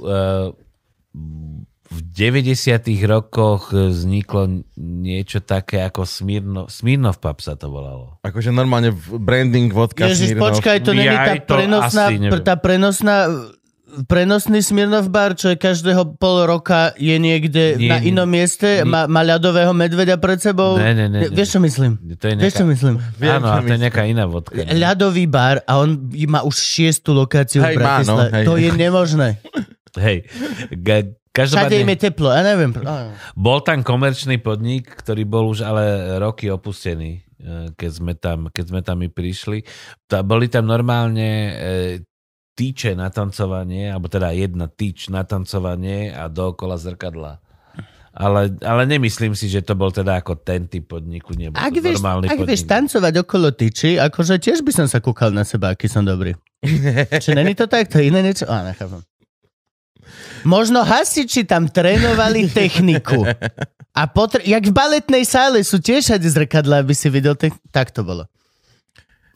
uh, 0.03 0.51
v 1.93 1.99
90 2.01 2.57
rokoch 3.05 3.69
vzniklo 3.69 4.41
niečo 4.75 5.39
také 5.39 5.81
ako 5.81 6.01
Smirno, 6.03 6.65
Smirnov 6.65 7.17
Pub 7.17 7.37
sa 7.37 7.53
to 7.53 7.67
volalo. 7.67 8.17
Akože 8.21 8.49
normálne 8.49 8.89
v- 8.89 9.15
branding 9.15 9.69
vodka 9.69 10.07
Ježiš, 10.07 10.33
Smirnoff. 10.33 10.57
počkaj, 10.57 10.77
to 10.79 10.91
není 10.91 11.11
tá 11.11 11.37
to 11.37 11.53
prenosná, 11.53 12.05
tá 12.41 12.55
prenosná 12.55 13.17
prenosný 14.03 14.57
Smirnov 14.59 15.05
bar, 15.07 15.37
čo 15.37 15.47
je 15.47 15.55
každého 15.55 16.17
pol 16.17 16.43
roka 16.43 16.97
je 16.97 17.13
niekde 17.15 17.77
Nie, 17.77 17.87
na 17.87 17.97
nie. 17.99 18.09
inom 18.09 18.25
mieste, 18.25 18.81
Nie. 18.81 18.89
má, 18.89 19.05
má 19.05 19.21
ľadového 19.21 19.69
medveďa 19.69 20.17
pred 20.17 20.41
sebou. 20.41 20.81
Ne, 20.81 20.97
ne, 20.97 21.05
ne, 21.05 21.19
ne. 21.19 21.29
Vieš, 21.29 21.53
čo 21.53 21.59
myslím? 21.61 22.01
To 22.11 22.25
je 22.25 22.33
Vieš, 22.33 22.53
čo 22.55 22.65
nejaká, 22.65 22.73
myslím? 22.73 22.93
Viem, 23.15 23.31
áno, 23.31 23.45
čo 23.45 23.53
ale 23.53 23.61
to 23.61 23.69
je 23.69 23.81
nejaká 23.85 24.03
iná 24.03 24.25
vodka. 24.25 24.57
ne? 24.57 24.73
Ľadový 24.73 25.25
bar 25.27 25.61
a 25.63 25.77
on 25.77 25.93
má 26.25 26.41
už 26.41 26.57
šiestu 26.57 27.13
lokáciu 27.13 27.61
Hej, 27.61 27.77
v 27.77 27.77
má, 27.77 28.01
no, 28.01 28.17
Bratislave. 28.17 28.29
hej. 28.33 28.45
to 28.45 28.53
je 28.57 28.69
nemožné. 28.73 29.29
Hej. 29.93 30.17
Ga- 31.33 31.49
Všade 31.49 31.81
im 31.81 31.89
Každopádne, 31.89 31.93
je 31.97 31.97
teplo, 31.97 32.29
ja 32.29 32.41
neviem. 32.45 32.71
Bol 33.33 33.59
tam 33.65 33.81
komerčný 33.81 34.37
podnik, 34.37 34.85
ktorý 34.85 35.25
bol 35.25 35.49
už 35.49 35.65
ale 35.65 36.15
roky 36.21 36.45
opustený, 36.53 37.25
eh, 37.41 37.73
keď 37.73 37.89
sme 37.89 38.13
tam, 38.13 38.53
keď 38.53 38.65
sme 38.69 38.81
tam 38.85 39.01
my 39.01 39.09
prišli. 39.09 39.65
Boli 40.21 40.45
tam 40.45 40.69
normálne 40.69 41.29
eh, 41.49 41.93
tyče 42.53 42.93
na 42.93 43.09
tancovanie, 43.09 43.89
alebo 43.89 44.13
teda 44.13 44.29
jedna 44.29 44.69
tyč 44.69 45.09
na 45.09 45.25
tancovanie 45.25 46.13
a 46.13 46.29
dookola 46.29 46.77
zrkadla. 46.77 47.41
Ale, 48.13 48.53
ale 48.61 48.85
nemyslím 48.85 49.33
si, 49.33 49.49
že 49.49 49.65
to 49.65 49.73
bol 49.73 49.89
teda 49.89 50.21
ako 50.21 50.37
ten 50.37 50.69
typ 50.69 50.85
podniku. 50.85 51.33
Nebol 51.33 51.57
Ak 51.57 51.73
to 51.73 51.81
vieš, 51.81 51.97
normálny 51.97 52.29
ak 52.29 52.37
podnik. 52.37 52.49
vieš 52.53 52.63
tancovať 52.69 53.13
okolo 53.25 53.47
tyči, 53.57 53.97
akože 53.97 54.37
tiež 54.37 54.61
by 54.61 54.69
som 54.69 54.85
sa 54.85 55.01
kúkal 55.01 55.33
na 55.33 55.41
seba, 55.41 55.73
aký 55.73 55.89
som 55.89 56.05
dobrý. 56.05 56.37
Či 57.25 57.33
není 57.33 57.57
to 57.57 57.65
tak? 57.65 57.89
To 57.89 57.97
iné 57.97 58.21
niečo? 58.21 58.45
Á, 58.45 58.69
nechápam. 58.69 59.01
Možno 60.43 60.83
hasiči 60.83 61.47
tam 61.47 61.71
trénovali 61.71 62.49
techniku. 62.59 63.23
A 63.93 64.09
potr- 64.09 64.43
jak 64.43 64.65
v 64.65 64.73
baletnej 64.73 65.23
sále 65.23 65.61
sú 65.61 65.77
tiež 65.77 66.09
všade 66.09 66.27
zrkadla, 66.27 66.81
aby 66.81 66.97
si 66.97 67.07
videl, 67.07 67.37
te- 67.37 67.53
tak 67.69 67.93
to 67.93 68.01
bolo. 68.01 68.25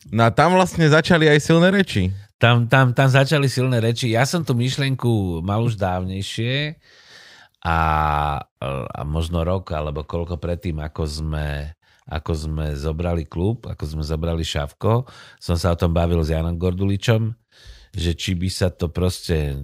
No 0.10 0.28
a 0.28 0.32
tam 0.32 0.56
vlastne 0.56 0.88
začali 0.88 1.28
aj 1.28 1.40
silné 1.44 1.68
reči. 1.70 2.10
Tam, 2.38 2.70
tam, 2.70 2.94
tam 2.94 3.10
začali 3.10 3.50
silné 3.50 3.82
reči. 3.82 4.14
Ja 4.14 4.24
som 4.24 4.46
tú 4.46 4.54
myšlienku 4.54 5.42
mal 5.42 5.62
už 5.66 5.74
dávnejšie 5.76 6.78
a, 7.66 7.80
a 8.94 9.02
možno 9.04 9.42
rok 9.42 9.74
alebo 9.74 10.06
koľko 10.06 10.38
predtým, 10.38 10.78
ako 10.80 11.04
sme, 11.10 11.74
ako 12.06 12.32
sme 12.38 12.66
zobrali 12.78 13.26
klub, 13.26 13.66
ako 13.66 13.84
sme 13.84 14.04
zobrali 14.06 14.46
Šavko, 14.46 15.10
som 15.42 15.58
sa 15.58 15.74
o 15.74 15.80
tom 15.80 15.92
bavil 15.92 16.22
s 16.22 16.30
Janom 16.30 16.56
Gorduličom, 16.56 17.34
že 17.92 18.14
či 18.14 18.38
by 18.38 18.50
sa 18.54 18.70
to 18.70 18.94
proste 18.94 19.58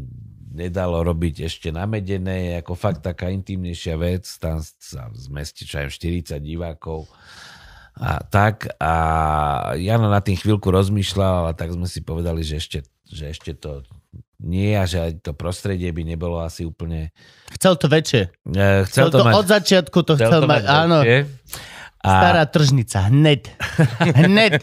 nedalo 0.53 1.01
robiť 1.01 1.49
ešte 1.49 1.73
na 1.73 1.89
Medenej, 1.89 2.61
ako 2.61 2.77
fakt 2.77 3.01
taká 3.01 3.33
intimnejšia 3.33 3.97
vec, 3.97 4.23
tam 4.37 4.61
sa 4.61 5.09
zmestí 5.17 5.65
čo 5.65 5.81
aj 5.81 5.89
40 5.89 6.37
divákov 6.39 7.09
a 7.93 8.25
tak 8.25 8.73
a 8.81 8.93
Jano 9.77 10.09
na 10.09 10.17
tým 10.21 10.33
chvíľku 10.33 10.73
rozmýšľal 10.73 11.53
a 11.53 11.57
tak 11.57 11.77
sme 11.77 11.85
si 11.85 12.01
povedali, 12.01 12.41
že 12.41 12.57
ešte, 12.57 12.79
že 13.05 13.29
ešte 13.29 13.53
to 13.53 13.85
nie 14.41 14.73
a 14.73 14.89
že 14.89 14.97
aj 14.99 15.11
to 15.21 15.31
prostredie 15.37 15.87
by 15.93 16.01
nebolo 16.01 16.41
asi 16.41 16.65
úplne... 16.65 17.13
Chcel 17.53 17.77
to 17.77 17.85
väčšie. 17.85 18.21
E, 18.49 18.83
Chcel, 18.89 19.13
to, 19.13 19.21
od 19.21 19.47
začiatku 19.47 19.99
to 20.03 20.17
chcel, 20.17 20.41
to 20.41 20.49
mať, 20.49 20.63
áno. 20.65 21.05
väčšie. 21.05 21.21
A, 22.03 22.11
Stará 22.19 22.43
tržnica, 22.43 23.07
hned. 23.07 23.47
hned. 24.19 24.59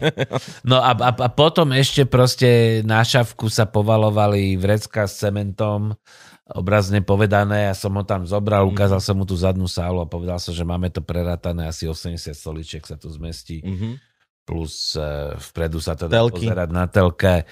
No 0.61 0.77
a, 0.77 0.93
a, 0.93 1.09
a 1.09 1.27
potom 1.27 1.73
ešte 1.73 2.05
proste 2.05 2.49
na 2.85 3.01
šavku 3.01 3.49
sa 3.49 3.65
povalovali 3.65 4.55
vrecka 4.55 5.09
s 5.09 5.17
cementom, 5.19 5.97
obrazne 6.45 7.01
povedané, 7.01 7.65
ja 7.65 7.75
som 7.75 7.91
ho 7.91 8.03
tam 8.03 8.29
zobral, 8.29 8.69
ukázal 8.69 9.01
som 9.01 9.17
mu 9.17 9.25
tú 9.25 9.33
zadnú 9.33 9.65
sálu 9.65 9.97
a 9.97 10.05
povedal 10.05 10.37
som, 10.37 10.51
že 10.51 10.61
máme 10.61 10.87
to 10.87 11.01
prerátané, 11.01 11.65
asi 11.65 11.89
80 11.89 12.13
stoličiek 12.31 12.83
sa 12.83 12.93
tu 12.93 13.09
zmestí, 13.09 13.65
Mhm. 13.65 13.97
plus 14.41 14.93
e, 14.93 15.01
vpredu 15.41 15.79
sa 15.79 15.95
to 15.95 16.05
dá 16.05 16.19
Telky. 16.19 16.45
pozerať 16.45 16.69
na 16.69 16.85
telke, 16.85 17.35
e, 17.39 17.45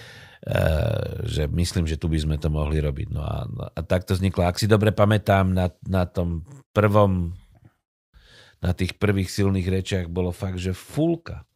že 1.26 1.48
myslím, 1.48 1.88
že 1.88 1.96
tu 1.96 2.06
by 2.06 2.20
sme 2.20 2.36
to 2.36 2.52
mohli 2.52 2.78
robiť. 2.78 3.08
No 3.10 3.24
a, 3.24 3.48
a 3.72 3.80
tak 3.82 4.04
to 4.04 4.14
vzniklo. 4.14 4.44
Ak 4.44 4.60
si 4.60 4.68
dobre 4.68 4.92
pamätám, 4.92 5.50
na, 5.50 5.72
na 5.88 6.04
tom 6.06 6.44
prvom 6.70 7.34
na 8.60 8.72
tých 8.76 8.96
prvých 9.00 9.32
silných 9.32 9.68
rečiach 9.68 10.06
bolo 10.12 10.36
fakt, 10.36 10.60
že 10.60 10.76
fulka. 10.76 11.48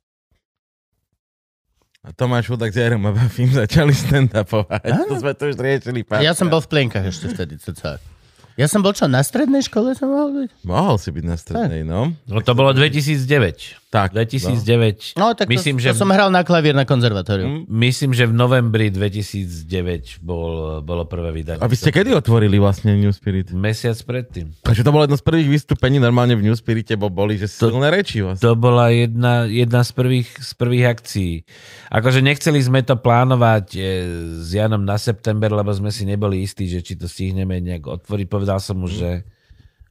A 2.04 2.12
Tomáš 2.12 2.52
Hudák 2.52 2.72
s 2.72 2.76
Jarom 2.76 3.08
Abafim 3.08 3.48
začali 3.48 3.96
stand-upovať. 3.96 5.08
To 5.08 5.16
sme 5.24 5.32
to 5.40 5.44
už 5.52 5.56
riešili. 5.56 6.04
pár 6.04 6.20
Ja 6.20 6.36
som 6.36 6.52
bol 6.52 6.60
v 6.60 6.68
plienkach 6.68 7.08
ešte 7.08 7.32
vtedy. 7.32 7.56
cca. 7.56 7.96
Ja 8.60 8.68
som 8.70 8.84
bol 8.86 8.94
čo, 8.94 9.08
na 9.10 9.24
strednej 9.24 9.64
škole 9.66 9.96
som 9.98 10.12
mohol 10.14 10.46
byť? 10.46 10.50
Mohol 10.68 10.96
si 11.00 11.10
byť 11.10 11.26
na 11.26 11.36
strednej, 11.40 11.82
no. 11.88 12.14
No 12.28 12.40
to 12.44 12.54
bolo 12.54 12.76
2009. 12.76 13.83
Tak. 13.94 14.10
2009. 14.18 15.14
No 15.22 15.38
tak 15.38 15.46
myslím, 15.54 15.78
to, 15.78 15.86
že, 15.86 15.94
to 15.94 16.02
som 16.02 16.10
hral 16.10 16.34
na 16.34 16.42
klavír 16.42 16.74
na 16.74 16.82
konzervatóriu. 16.82 17.70
Myslím, 17.70 18.18
že 18.18 18.26
v 18.26 18.34
novembri 18.34 18.90
2009 18.90 20.18
bol, 20.26 20.82
bolo 20.82 21.06
prvé 21.06 21.30
vydanie. 21.30 21.62
A 21.62 21.70
vy 21.70 21.78
ste 21.78 21.94
kedy 21.94 22.10
otvorili 22.18 22.58
vlastne 22.58 22.98
New 22.98 23.14
Spirit? 23.14 23.54
Mesiac 23.54 23.94
predtým. 24.02 24.50
Takže 24.66 24.82
to 24.82 24.90
bolo 24.90 25.06
jedno 25.06 25.22
z 25.22 25.26
prvých 25.30 25.46
vystúpení 25.46 26.02
normálne 26.02 26.34
v 26.34 26.42
New 26.42 26.58
Spirite, 26.58 26.98
bo 26.98 27.14
boli, 27.14 27.38
že 27.38 27.46
silné 27.46 27.94
reči 27.94 28.26
vlastne. 28.26 28.42
To 28.42 28.58
bola 28.58 28.90
jedna, 28.90 29.46
jedna 29.46 29.86
z, 29.86 29.94
prvých, 29.94 30.30
z 30.42 30.52
prvých 30.58 30.86
akcií. 30.90 31.34
Akože 31.94 32.26
nechceli 32.26 32.58
sme 32.66 32.82
to 32.82 32.98
plánovať 32.98 33.78
e, 33.78 33.82
s 34.42 34.58
Janom 34.58 34.82
na 34.82 34.98
september, 34.98 35.54
lebo 35.54 35.70
sme 35.70 35.94
si 35.94 36.10
neboli 36.10 36.42
istí, 36.42 36.66
že 36.66 36.82
či 36.82 36.98
to 36.98 37.06
stihneme 37.06 37.62
nejak 37.62 37.86
otvoriť. 37.86 38.26
Povedal 38.26 38.58
som 38.58 38.82
mu, 38.82 38.90
že 38.90 39.22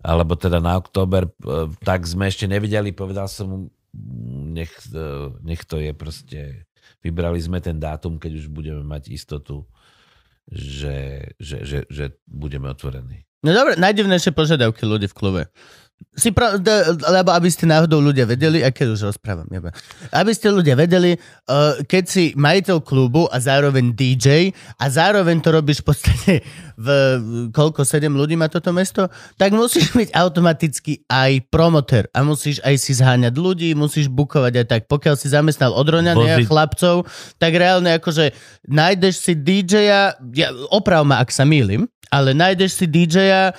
alebo 0.03 0.35
teda 0.35 0.59
na 0.59 0.75
október, 0.75 1.31
e, 1.31 1.71
tak 1.87 2.03
sme 2.03 2.27
ešte 2.27 2.51
nevideli, 2.51 2.91
povedal 2.91 3.31
som 3.31 3.47
mu, 3.47 3.59
nech, 3.95 4.73
e, 4.93 5.07
nech 5.45 5.63
to 5.69 5.79
je 5.79 5.93
proste, 5.93 6.41
vybrali 7.05 7.41
sme 7.41 7.61
ten 7.61 7.77
dátum, 7.77 8.17
keď 8.17 8.45
už 8.45 8.47
budeme 8.49 8.83
mať 8.85 9.13
istotu, 9.13 9.69
že, 10.49 11.29
že, 11.39 11.63
že, 11.63 11.79
že 11.87 12.05
budeme 12.27 12.69
otvorení. 12.73 13.25
No 13.43 13.51
dobre, 13.51 13.75
najdivnejšie 13.75 14.31
požiadavky 14.31 14.87
ľudí 14.87 15.11
v 15.11 15.19
klube. 15.19 15.43
Si 16.13 16.33
pra, 16.33 16.57
d- 16.57 16.97
lebo 16.99 17.31
aby 17.33 17.49
ste 17.49 17.65
náhodou 17.65 18.01
ľudia 18.01 18.25
vedeli, 18.25 18.63
a 18.63 18.73
keď 18.73 18.87
už 18.95 19.01
rozprávam, 19.13 19.47
jeba. 19.49 19.71
aby 20.13 20.33
ste 20.33 20.49
ľudia 20.49 20.75
vedeli, 20.75 21.15
uh, 21.15 21.81
keď 21.85 22.05
si 22.05 22.25
majiteľ 22.33 22.81
klubu 22.81 23.29
a 23.29 23.37
zároveň 23.37 23.93
DJ 23.93 24.51
a 24.77 24.89
zároveň 24.89 25.39
to 25.45 25.53
robíš 25.53 25.85
v 25.85 25.87
podstate 25.89 26.33
v 26.77 26.89
koľko, 27.53 27.85
sedem 27.85 28.17
ľudí 28.17 28.35
má 28.35 28.49
toto 28.49 28.73
mesto, 28.73 29.07
tak 29.37 29.53
musíš 29.53 29.93
byť 29.93 30.09
automaticky 30.17 31.05
aj 31.07 31.47
promoter 31.53 32.09
a 32.11 32.25
musíš 32.25 32.59
aj 32.65 32.75
si 32.81 32.97
zháňať 32.97 33.35
ľudí, 33.37 33.77
musíš 33.77 34.09
bukovať 34.09 34.53
aj 34.65 34.67
tak. 34.67 34.81
Pokiaľ 34.89 35.15
si 35.21 35.29
zamestnal 35.29 35.77
odroňania 35.77 36.41
Voziť. 36.41 36.49
chlapcov, 36.49 36.95
tak 37.37 37.53
reálne 37.53 37.93
akože 38.01 38.33
nájdeš 38.67 39.21
si 39.21 39.33
DJ-a, 39.37 40.17
ja, 40.33 40.49
oprav 40.73 41.05
ma, 41.05 41.21
ak 41.21 41.29
sa 41.29 41.45
mýlim, 41.45 41.92
ale 42.09 42.35
nájdeš 42.35 42.83
si 42.83 42.87
DJ-a, 42.91 43.55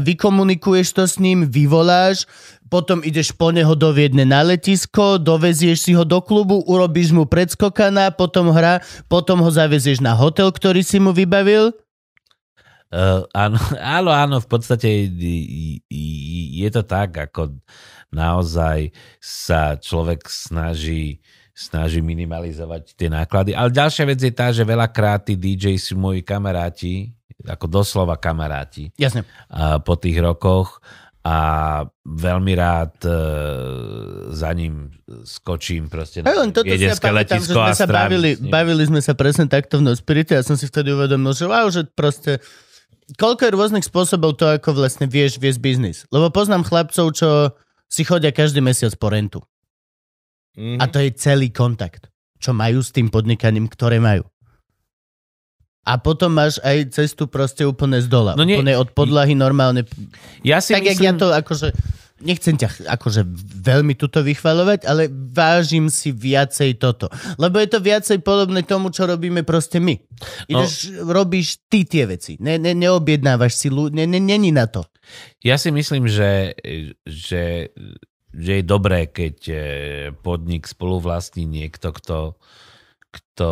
vykomunikuješ 0.00 0.88
to 0.94 1.04
s 1.04 1.20
ním, 1.20 1.44
vyvoláš, 1.46 2.24
potom 2.72 3.04
ideš 3.04 3.36
po 3.36 3.52
neho 3.52 3.76
do 3.76 3.92
Viedne 3.92 4.24
na 4.24 4.40
letisko, 4.40 5.20
dovezieš 5.20 5.78
si 5.84 5.92
ho 5.92 6.08
do 6.08 6.24
klubu, 6.24 6.64
urobíš 6.64 7.12
mu 7.12 7.28
predskokana, 7.28 8.08
potom 8.16 8.48
hra, 8.48 8.80
potom 9.12 9.44
ho 9.44 9.50
zavezieš 9.52 10.00
na 10.00 10.16
hotel, 10.16 10.48
ktorý 10.48 10.80
si 10.80 10.96
mu 10.96 11.12
vybavil. 11.12 11.76
Uh, 12.88 13.28
áno, 13.36 13.60
áno, 14.00 14.10
áno, 14.12 14.36
v 14.40 14.48
podstate 14.48 14.88
je 16.56 16.68
to 16.72 16.82
tak, 16.84 17.12
ako 17.12 17.60
naozaj 18.08 18.92
sa 19.20 19.76
človek 19.76 20.28
snaží 20.28 21.20
snaží 21.52 22.00
minimalizovať 22.00 22.96
tie 22.96 23.12
náklady. 23.12 23.52
Ale 23.52 23.68
ďalšia 23.68 24.08
vec 24.08 24.18
je 24.24 24.32
tá, 24.32 24.48
že 24.48 24.64
veľakrát 24.64 25.28
tí 25.28 25.36
DJ 25.36 25.76
sú 25.76 26.00
moji 26.00 26.24
kamaráti, 26.24 27.12
ako 27.46 27.66
doslova 27.68 28.16
kamaráti 28.20 28.92
Jasne. 28.96 29.24
a 29.48 29.78
po 29.80 29.96
tých 29.96 30.18
rokoch 30.20 30.82
a 31.22 31.38
veľmi 32.02 32.52
rád 32.58 32.98
e, 33.06 33.14
za 34.34 34.50
ním 34.50 34.90
skočím 35.22 35.86
proste 35.86 36.26
Hej, 36.26 36.34
len 36.34 36.50
toto 36.50 36.66
ja 36.66 36.74
viedenské 36.74 37.14
pamätám, 37.14 37.38
že 37.38 37.54
sme 37.54 37.70
a 37.70 37.78
sa 37.78 37.86
bavili, 37.86 38.34
s 38.34 38.42
ním. 38.42 38.50
bavili 38.50 38.82
sme 38.90 38.98
sa 38.98 39.14
presne 39.14 39.46
takto 39.46 39.78
v 39.78 39.86
No 39.86 39.94
Spirite 39.94 40.34
a 40.34 40.42
som 40.42 40.58
si 40.58 40.66
vtedy 40.66 40.90
uvedomil, 40.90 41.30
že 41.30 41.46
wow, 41.46 41.70
že 41.70 41.86
proste 41.94 42.42
koľko 43.14 43.46
je 43.46 43.54
rôznych 43.54 43.86
spôsobov 43.86 44.34
to, 44.34 44.50
ako 44.50 44.74
vlastne 44.74 45.06
vieš 45.06 45.38
viesť 45.38 45.62
biznis. 45.62 45.98
Lebo 46.10 46.34
poznám 46.34 46.66
chlapcov, 46.66 47.14
čo 47.14 47.54
si 47.86 48.02
chodia 48.02 48.34
každý 48.34 48.58
mesiac 48.58 48.90
po 48.98 49.06
rentu. 49.06 49.38
Mhm. 50.58 50.82
A 50.82 50.90
to 50.90 50.98
je 50.98 51.14
celý 51.14 51.54
kontakt, 51.54 52.10
čo 52.42 52.50
majú 52.50 52.82
s 52.82 52.90
tým 52.90 53.14
podnikaním, 53.14 53.70
ktoré 53.70 54.02
majú. 54.02 54.26
A 55.82 55.98
potom 55.98 56.30
máš 56.30 56.62
aj 56.62 56.94
cestu 56.94 57.26
proste 57.26 57.66
úplne 57.66 57.98
z 57.98 58.06
dola. 58.06 58.38
No 58.38 58.46
nie- 58.46 58.58
úplne 58.58 58.78
od 58.78 58.94
podlahy 58.94 59.34
normálne. 59.34 59.82
Ja 60.46 60.62
si 60.62 60.74
Tak, 60.74 60.86
jak 60.86 60.98
myslím, 61.02 61.06
ja 61.06 61.12
to 61.18 61.26
akože... 61.34 61.68
nechcem 62.22 62.54
ťa 62.54 62.86
akože 62.86 63.26
veľmi 63.66 63.98
tuto 63.98 64.22
vychvalovať, 64.22 64.86
ale 64.86 65.10
vážim 65.10 65.90
si 65.90 66.14
viacej 66.14 66.78
toto. 66.78 67.10
Lebo 67.34 67.58
je 67.58 67.66
to 67.66 67.82
viacej 67.82 68.22
podobné 68.22 68.62
tomu, 68.62 68.94
čo 68.94 69.10
robíme 69.10 69.42
proste 69.42 69.82
my. 69.82 69.98
Ideš, 70.46 71.02
no. 71.02 71.10
robíš 71.10 71.66
ty 71.66 71.82
tie 71.82 72.06
veci. 72.06 72.38
Ne, 72.38 72.62
ne, 72.62 72.78
neobjednávaš 72.78 73.58
si 73.58 73.68
ľudí, 73.74 73.98
ne, 73.98 74.06
ne, 74.06 74.22
není 74.22 74.54
na 74.54 74.70
to. 74.70 74.86
Ja 75.42 75.58
si 75.58 75.74
myslím, 75.74 76.06
že, 76.06 76.54
že, 77.02 77.74
že 78.30 78.52
je 78.54 78.62
dobré, 78.62 79.10
keď 79.10 79.36
eh, 79.50 79.58
podnik 80.14 80.70
spoluvlastní 80.70 81.42
niekto, 81.42 81.90
kto 81.90 82.38
kto 83.12 83.50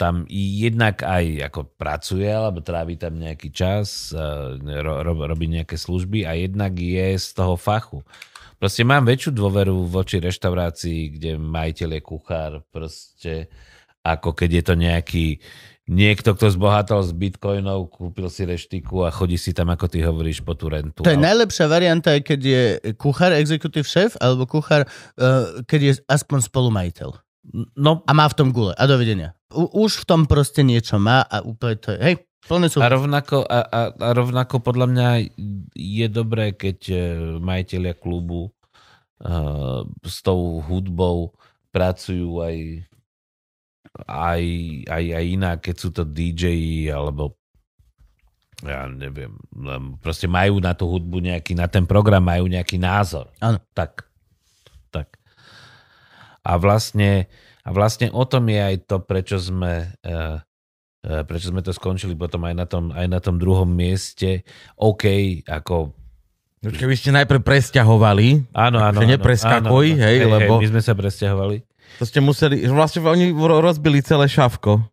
tam 0.00 0.24
jednak 0.32 1.04
aj 1.04 1.52
ako 1.52 1.68
pracuje, 1.76 2.24
alebo 2.24 2.64
trávi 2.64 2.96
tam 2.96 3.20
nejaký 3.20 3.52
čas, 3.52 4.16
ro, 4.16 5.04
ro, 5.04 5.12
robí 5.28 5.52
nejaké 5.52 5.76
služby 5.76 6.24
a 6.24 6.32
jednak 6.32 6.72
je 6.80 7.20
z 7.20 7.28
toho 7.36 7.60
fachu. 7.60 8.00
Proste 8.56 8.84
mám 8.84 9.04
väčšiu 9.04 9.36
dôveru 9.36 9.84
voči 9.84 10.20
reštaurácii, 10.20 11.16
kde 11.16 11.30
majiteľ 11.36 11.96
je 11.96 12.02
kuchár, 12.04 12.52
proste 12.72 13.52
ako 14.00 14.32
keď 14.32 14.50
je 14.52 14.62
to 14.64 14.74
nejaký 14.76 15.26
niekto, 15.90 16.32
kto 16.38 16.54
zbohatol 16.54 17.02
z 17.02 17.12
bitcoinov, 17.12 17.90
kúpil 17.90 18.30
si 18.30 18.46
reštiku 18.46 19.04
a 19.04 19.10
chodí 19.10 19.34
si 19.34 19.50
tam, 19.50 19.74
ako 19.74 19.90
ty 19.90 20.00
hovoríš, 20.06 20.40
po 20.46 20.54
tú 20.54 20.70
rentu. 20.70 21.02
To 21.02 21.12
je 21.12 21.18
najlepšia 21.18 21.66
varianta, 21.66 22.14
keď 22.22 22.40
je 22.40 22.62
kuchár, 22.94 23.34
executive 23.34 23.84
šéf, 23.84 24.14
alebo 24.22 24.46
kuchár, 24.46 24.86
uh, 24.86 25.60
keď 25.66 25.80
je 25.80 25.92
aspoň 26.06 26.38
spolumajiteľ. 26.46 27.10
No, 27.74 28.06
A 28.06 28.12
má 28.14 28.30
v 28.30 28.36
tom 28.38 28.48
gule. 28.54 28.72
A 28.78 28.84
dovidenia. 28.86 29.34
U, 29.50 29.86
už 29.86 30.02
v 30.02 30.04
tom 30.06 30.20
proste 30.30 30.62
niečo 30.62 31.02
má 31.02 31.26
a 31.26 31.42
úplne 31.42 31.76
to 31.82 31.94
je, 31.94 31.98
hej, 31.98 32.14
plne 32.46 32.70
sú. 32.70 32.78
a 32.78 32.86
rovnako, 32.86 33.42
a, 33.42 33.60
a, 33.66 33.80
a 33.90 34.08
rovnako 34.14 34.62
podľa 34.62 34.86
mňa 34.86 35.08
je 35.74 36.06
dobré, 36.06 36.54
keď 36.54 36.78
e, 36.90 36.96
majiteľia 37.42 37.94
klubu 37.98 38.54
uh, 39.26 39.82
s 40.06 40.22
tou 40.22 40.62
hudbou 40.62 41.34
pracujú 41.74 42.38
aj, 42.42 42.56
aj, 44.06 44.44
aj, 44.86 45.04
aj 45.18 45.24
inak, 45.26 45.58
keď 45.62 45.76
sú 45.76 45.88
to 45.90 46.02
DJ 46.06 46.46
alebo 46.90 47.34
ja 48.60 48.84
neviem, 48.92 49.32
len 49.56 49.96
proste 49.96 50.28
majú 50.28 50.60
na 50.60 50.76
tú 50.76 50.84
hudbu 50.84 51.24
nejaký, 51.24 51.56
na 51.56 51.64
ten 51.64 51.88
program 51.88 52.20
majú 52.20 52.44
nejaký 52.44 52.76
názor. 52.76 53.32
Áno. 53.40 53.56
Tak. 53.72 54.09
A 56.50 56.58
vlastne, 56.58 57.30
a 57.62 57.68
vlastne 57.70 58.10
o 58.10 58.26
tom 58.26 58.50
je 58.50 58.58
aj 58.58 58.76
to, 58.90 58.98
prečo 58.98 59.38
sme, 59.38 59.94
uh, 60.02 60.42
uh, 61.06 61.22
prečo 61.22 61.54
sme 61.54 61.62
to 61.62 61.70
skončili 61.70 62.18
potom 62.18 62.42
aj 62.42 62.54
na 62.58 62.66
tom, 62.66 62.90
aj 62.90 63.06
na 63.06 63.22
tom 63.22 63.38
druhom 63.38 63.70
mieste. 63.70 64.42
OK, 64.74 65.06
ako... 65.46 65.94
Keby 66.60 66.92
ste 66.92 67.14
najprv 67.14 67.40
presťahovali, 67.40 68.50
Áno, 68.52 68.82
áno. 68.82 68.98
že 68.98 69.06
nepreskakuj, 69.08 69.86
áno, 69.94 69.96
áno. 69.96 70.04
hej, 70.04 70.16
lebo 70.26 70.52
my 70.58 70.66
sme 70.68 70.82
sa 70.82 70.92
presťahovali. 70.92 71.56
to 71.96 72.04
ste 72.04 72.18
museli, 72.20 72.66
vlastne 72.68 73.00
oni 73.00 73.30
ro- 73.32 73.62
rozbili 73.62 74.02
celé 74.02 74.26
šavko. 74.26 74.89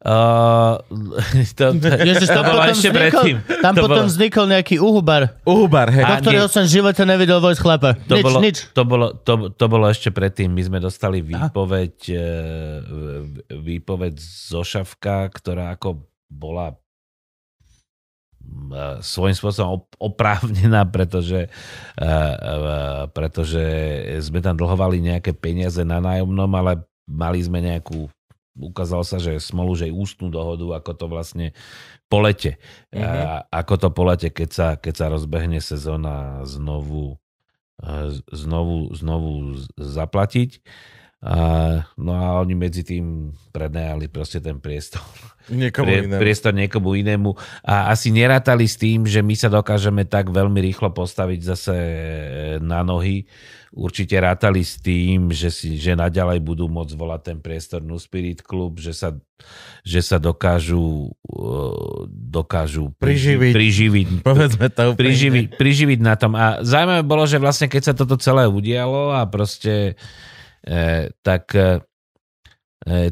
Uh, 0.00 0.80
to, 1.60 1.76
to, 1.76 1.88
Ježiš, 1.92 2.32
to 2.32 2.40
tam 2.40 2.44
bolo 2.48 2.64
potom, 2.64 2.72
ešte 2.72 2.88
vznikol, 2.88 3.04
predtým. 3.04 3.36
tam 3.60 3.72
to 3.76 3.80
potom 3.84 4.00
bolo, 4.00 4.08
vznikol 4.08 4.44
nejaký 4.48 4.76
uhubar, 4.80 5.22
Uhubar, 5.44 5.92
hej. 5.92 6.04
do 6.08 6.14
ktorého 6.24 6.48
som 6.48 6.64
v 6.64 6.72
živote 6.72 7.02
nevidel 7.04 7.36
vojsť 7.36 7.60
chlapa. 7.60 7.92
to, 8.08 8.16
nič, 8.16 8.24
bolo, 8.24 8.38
nič. 8.40 8.56
To, 8.72 8.82
bolo, 8.88 9.06
to, 9.12 9.52
to 9.52 9.66
bolo 9.68 9.84
ešte 9.92 10.08
predtým. 10.08 10.48
My 10.56 10.62
sme 10.64 10.78
dostali 10.80 11.20
výpoveď, 11.20 11.96
eh, 12.16 12.80
výpoveď 13.52 14.14
zo 14.24 14.64
Šavka, 14.64 15.28
ktorá 15.36 15.76
ako 15.76 16.08
bola 16.32 16.72
mm, 18.40 19.04
svojím 19.04 19.36
spôsobom 19.36 19.84
op- 19.84 20.00
oprávnená, 20.00 20.88
pretože, 20.88 21.52
uh, 22.00 23.04
pretože 23.12 23.60
sme 24.24 24.40
tam 24.40 24.56
dlhovali 24.56 24.96
nejaké 24.96 25.36
peniaze 25.36 25.84
na 25.84 26.00
nájomnom, 26.00 26.48
ale 26.56 26.80
mali 27.04 27.44
sme 27.44 27.60
nejakú 27.60 28.08
ukázalo 28.58 29.06
sa, 29.06 29.22
že 29.22 29.38
smolu, 29.38 29.78
že 29.78 29.94
ústnu 29.94 30.32
dohodu, 30.32 30.80
ako 30.82 30.92
to 30.96 31.06
vlastne 31.06 31.46
po 32.10 32.18
lete. 32.22 32.58
Mhm. 32.90 33.02
A, 33.02 33.46
ako 33.48 33.74
to 33.76 33.88
po 33.94 34.02
lete, 34.06 34.28
keď 34.30 34.50
sa, 34.50 34.68
keď 34.74 34.94
sa 34.94 35.06
rozbehne 35.12 35.62
sezóna 35.62 36.42
znovu, 36.46 37.18
eh, 37.82 38.10
znovu, 38.34 38.90
znovu 38.96 39.62
zaplatiť. 39.78 40.60
A, 41.20 41.36
no 42.00 42.16
a 42.16 42.40
oni 42.40 42.56
medzi 42.56 42.80
tým 42.80 43.28
prenajali 43.52 44.08
proste 44.08 44.40
ten 44.40 44.56
priestor 44.56 45.04
Niekomu 45.52 45.84
prie, 45.84 45.98
inému. 46.08 46.16
priestor 46.16 46.52
niekomu 46.56 46.96
inému 46.96 47.36
a 47.60 47.92
asi 47.92 48.08
nerátali 48.08 48.64
s 48.64 48.80
tým, 48.80 49.04
že 49.04 49.20
my 49.20 49.36
sa 49.36 49.52
dokážeme 49.52 50.08
tak 50.08 50.32
veľmi 50.32 50.56
rýchlo 50.64 50.88
postaviť 50.96 51.40
zase 51.44 51.76
na 52.64 52.80
nohy. 52.80 53.28
Určite 53.70 54.18
rátali 54.18 54.66
s 54.66 54.82
tým, 54.82 55.30
že, 55.30 55.46
si, 55.52 55.78
že 55.78 55.94
naďalej 55.94 56.42
budú 56.42 56.66
môcť 56.66 56.94
volať 56.96 57.20
ten 57.22 57.38
priestor 57.38 57.84
New 57.84 58.00
Spirit 58.02 58.42
Club, 58.42 58.82
že 58.82 58.90
sa, 58.90 59.14
že 59.86 60.02
sa 60.02 60.18
dokážu, 60.18 61.12
eh, 61.28 62.08
dokážu 62.10 62.90
Priživiť. 62.98 63.52
priživiť, 63.54 64.08
Povedzme 64.26 64.72
to 64.74 64.98
priživiť, 64.98 65.54
priživiť 65.54 66.00
na 66.02 66.18
tom. 66.18 66.34
A 66.34 66.64
zaujímavé 66.66 67.04
bolo, 67.06 67.28
že 67.28 67.38
vlastne 67.38 67.68
keď 67.68 67.82
sa 67.90 67.94
toto 67.94 68.18
celé 68.18 68.48
udialo 68.50 69.14
a 69.14 69.22
proste 69.30 69.94
e, 69.94 69.94
tak, 71.24 71.44
e, 71.56 71.80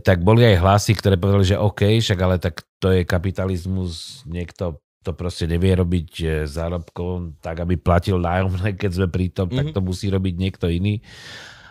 tak 0.02 0.18
boli 0.20 0.44
aj 0.44 0.56
hlasy, 0.60 0.92
ktoré 0.96 1.16
povedali, 1.16 1.48
že 1.48 1.60
OK, 1.60 2.00
však 2.00 2.18
ale 2.20 2.36
tak 2.36 2.64
to 2.78 2.92
je 2.92 3.08
kapitalizmus, 3.08 4.22
niekto 4.28 4.78
to 5.08 5.16
proste 5.16 5.48
nevie 5.48 5.72
robiť 5.72 6.10
e, 6.20 6.26
zárobkom 6.44 7.38
tak, 7.40 7.64
aby 7.64 7.80
platil 7.80 8.20
nájomné, 8.20 8.74
keď 8.80 8.90
sme 8.92 9.08
pri 9.08 9.32
tom, 9.32 9.48
mm-hmm. 9.48 9.72
tak 9.72 9.76
to 9.76 9.80
musí 9.80 10.12
robiť 10.12 10.34
niekto 10.36 10.68
iný. 10.68 11.00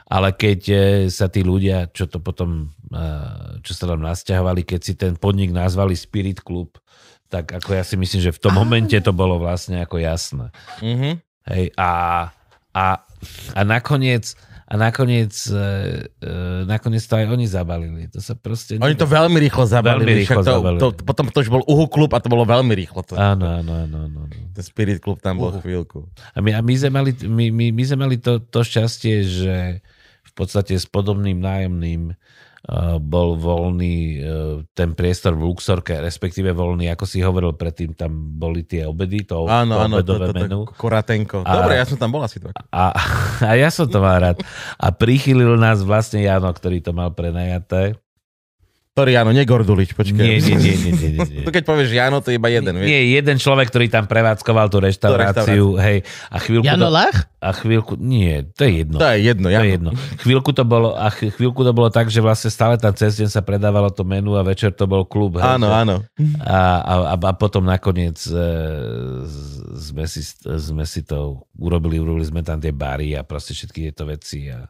Ale 0.08 0.32
keď 0.32 0.60
e, 0.72 0.78
sa 1.12 1.28
tí 1.28 1.44
ľudia, 1.44 1.92
čo 1.92 2.08
to 2.08 2.24
potom, 2.24 2.72
e, 2.90 3.04
čo 3.62 3.76
sa 3.76 3.92
tam 3.92 4.02
nasťahovali, 4.02 4.64
keď 4.64 4.80
si 4.82 4.94
ten 4.96 5.20
podnik 5.20 5.52
nazvali 5.52 5.94
Spirit 5.94 6.40
Club, 6.40 6.80
tak 7.28 7.52
ako 7.52 7.76
ja 7.76 7.84
si 7.84 8.00
myslím, 8.00 8.22
že 8.24 8.32
v 8.32 8.40
tom 8.40 8.56
momente 8.56 8.96
to 9.04 9.12
bolo 9.12 9.36
vlastne 9.36 9.84
ako 9.84 10.00
jasné. 10.00 10.48
Mhm. 10.80 11.20
Hej, 11.48 11.72
a, 11.80 11.92
a, 12.76 12.86
a 13.56 13.62
nakoniec, 13.64 14.36
a 14.68 14.74
nakoniec, 14.76 15.32
e, 15.48 15.56
e, 16.20 16.34
nakoniec 16.68 17.00
to 17.00 17.16
aj 17.16 17.26
oni 17.32 17.48
zabalili. 17.48 18.12
To 18.12 18.20
sa 18.20 18.36
proste... 18.36 18.76
Oni 18.76 19.00
to 19.00 19.08
veľmi 19.08 19.40
rýchlo 19.40 19.64
zabalili. 19.64 20.04
Veľmi 20.04 20.22
rýchlo 20.28 20.42
to, 20.44 20.52
zabalili. 20.52 20.82
To, 20.84 20.88
potom 21.08 21.26
to 21.32 21.40
už 21.40 21.48
bol 21.48 21.64
Uhu 21.64 21.88
klub 21.88 22.12
a 22.12 22.20
to 22.20 22.28
bolo 22.28 22.44
veľmi 22.44 22.76
rýchlo. 22.76 23.00
To, 23.08 23.16
Áno, 23.16 23.48
áno, 23.48 23.72
áno, 23.88 23.98
áno. 24.12 24.20
ten 24.28 24.64
Spirit 24.68 25.00
klub 25.00 25.24
tam 25.24 25.40
bol 25.40 25.56
chvíľku. 25.56 26.12
A 26.36 26.44
my, 26.44 26.52
a 26.52 26.60
my 26.60 26.74
sme 26.76 26.92
mali, 26.92 27.16
my, 27.24 27.48
my, 27.48 27.66
my 27.72 27.84
sme 27.88 27.98
mali 28.04 28.16
to, 28.20 28.44
to 28.44 28.60
šťastie, 28.60 29.24
že 29.24 29.56
v 30.28 30.32
podstate 30.36 30.76
s 30.76 30.84
podobným 30.84 31.40
nájomným 31.40 32.12
bol 33.00 33.40
voľný 33.40 33.96
uh, 34.20 34.28
ten 34.76 34.92
priestor 34.92 35.40
v 35.40 35.48
Luxorke, 35.48 35.96
respektíve 36.04 36.52
voľný, 36.52 36.92
ako 36.92 37.08
si 37.08 37.24
hovoril 37.24 37.56
predtým, 37.56 37.96
tam 37.96 38.12
boli 38.36 38.68
tie 38.68 38.84
obedy, 38.84 39.24
to, 39.24 39.48
Áno, 39.48 39.80
to 39.80 39.82
áno, 39.88 39.96
to, 40.00 40.00
obedové 40.04 40.26
to, 40.28 40.34
menu. 40.36 40.60
to, 40.68 40.76
Koratenko. 40.76 41.48
A- 41.48 41.64
Dobre, 41.64 41.80
ja 41.80 41.88
som 41.88 41.96
tam 41.96 42.12
bol 42.12 42.20
asi 42.28 42.44
dva. 42.44 42.52
A, 42.72 42.92
a 43.50 43.52
ja 43.56 43.72
som 43.72 43.88
to 43.88 44.04
mal 44.04 44.20
rád. 44.20 44.44
A 44.76 44.92
prichylil 44.92 45.56
nás 45.56 45.80
vlastne 45.80 46.20
Jano, 46.20 46.52
ktorý 46.52 46.84
to 46.84 46.92
mal 46.92 47.16
prenajaté. 47.16 47.96
Ktorý, 48.98 49.14
áno, 49.14 49.30
negordulič, 49.30 49.94
počkaj. 49.94 50.18
Nie, 50.18 50.42
nie, 50.42 50.58
nie, 50.58 50.74
nie, 50.74 50.92
nie, 50.92 51.10
nie. 51.22 51.42
To 51.46 51.54
keď 51.54 51.70
povieš 51.70 51.94
Jano, 51.94 52.18
to 52.18 52.34
je 52.34 52.42
iba 52.42 52.50
jeden, 52.50 52.74
vieš. 52.74 52.90
Nie, 52.90 53.14
jeden 53.14 53.38
človek, 53.38 53.70
ktorý 53.70 53.94
tam 53.94 54.10
prevádzkoval 54.10 54.74
tú 54.74 54.82
reštauráciu, 54.82 55.78
hej, 55.78 56.02
a 56.28 56.38
chvíľku 56.42 56.66
Jano 56.66 56.90
to, 56.90 56.98
Lach? 56.98 57.30
a 57.38 57.54
chvíľku, 57.54 57.94
nie, 57.96 58.42
to 58.58 58.66
je 58.66 58.82
jedno. 58.82 58.98
To 58.98 59.06
je 59.06 59.18
jedno, 59.22 59.48
To 59.48 59.54
Jano. 59.54 59.62
je 59.62 59.70
jedno. 59.70 59.92
Chvíľku 60.18 60.50
to 60.50 60.66
bolo, 60.66 60.98
a 60.98 61.14
ch- 61.14 61.30
chvíľku 61.30 61.62
to 61.62 61.70
bolo 61.70 61.94
tak, 61.94 62.10
že 62.10 62.18
vlastne 62.18 62.50
stále 62.50 62.82
tam 62.82 62.90
cez 62.92 63.22
deň 63.22 63.30
sa 63.30 63.46
predávalo 63.46 63.94
to 63.94 64.02
menu 64.02 64.34
a 64.34 64.42
večer 64.42 64.74
to 64.74 64.90
bol 64.90 65.06
klub. 65.06 65.38
Hej, 65.38 65.62
Áno, 65.62 65.70
že- 65.70 65.78
áno. 65.78 65.96
A, 66.42 66.58
a, 66.82 66.94
a, 67.14 67.32
potom 67.38 67.62
nakoniec 67.62 68.18
e, 68.26 68.42
sme, 69.78 70.06
si, 70.06 70.26
sme 70.42 70.84
si 70.84 71.06
to 71.06 71.46
urobili, 71.54 72.02
urobili 72.02 72.26
sme 72.26 72.42
tam 72.42 72.58
tie 72.58 72.74
bary 72.74 73.14
a 73.14 73.22
proste 73.22 73.54
všetky 73.54 73.86
tieto 73.86 74.10
veci. 74.10 74.50
A, 74.50 74.66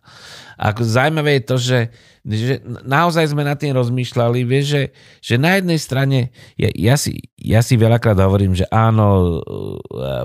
a 0.60 0.64
ako 0.72 0.84
zaujímavé 0.84 1.40
je 1.40 1.44
to, 1.46 1.56
že, 1.56 1.80
že 2.22 2.54
naozaj 2.84 3.32
sme 3.32 3.42
nad 3.42 3.56
tým 3.56 3.72
rozmýšľali, 3.72 4.17
vieš, 4.44 4.66
že, 4.74 4.84
že 5.22 5.36
na 5.38 5.62
jednej 5.62 5.78
strane, 5.78 6.20
ja, 6.58 6.74
ja, 6.74 6.96
si, 6.98 7.22
ja 7.38 7.62
si 7.62 7.78
veľakrát 7.78 8.18
hovorím, 8.18 8.58
že 8.58 8.66
áno, 8.74 9.40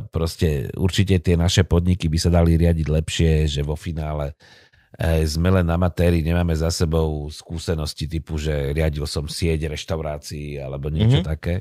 proste 0.08 0.72
určite 0.74 1.20
tie 1.20 1.36
naše 1.36 1.68
podniky 1.68 2.08
by 2.08 2.18
sa 2.18 2.32
dali 2.32 2.56
riadiť 2.56 2.86
lepšie, 2.88 3.32
že 3.46 3.60
vo 3.60 3.76
finále 3.76 4.32
e, 4.96 5.28
sme 5.28 5.52
len 5.52 5.68
amatéri, 5.68 6.24
nemáme 6.24 6.56
za 6.56 6.72
sebou 6.72 7.28
skúsenosti 7.28 8.08
typu, 8.08 8.40
že 8.40 8.72
riadil 8.72 9.04
som 9.04 9.28
sieť 9.28 9.68
reštaurácií 9.68 10.56
alebo 10.56 10.88
niečo 10.88 11.20
Mhm. 11.20 11.24
mm-hmm. 11.24 11.32
také. 11.36 11.54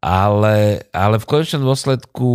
Ale, 0.00 0.88
ale 0.88 1.16
v 1.20 1.28
konečnom 1.28 1.68
dôsledku 1.68 2.30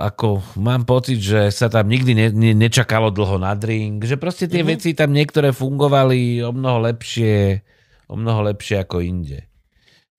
ako 0.00 0.40
mám 0.56 0.88
pocit, 0.88 1.20
že 1.20 1.52
sa 1.52 1.68
tam 1.68 1.92
nikdy 1.92 2.16
ne, 2.16 2.26
ne, 2.32 2.52
nečakalo 2.56 3.12
dlho 3.12 3.36
na 3.36 3.52
drink, 3.52 4.08
že 4.08 4.16
proste 4.16 4.48
tie 4.48 4.64
mm-hmm. 4.64 4.80
veci 4.80 4.90
tam 4.96 5.12
niektoré 5.12 5.52
fungovali 5.52 6.40
o 6.40 6.56
mnoho 6.56 6.88
lepšie, 6.88 7.60
o 8.08 8.16
mnoho 8.16 8.48
lepšie 8.48 8.80
ako 8.80 9.04
inde. 9.04 9.44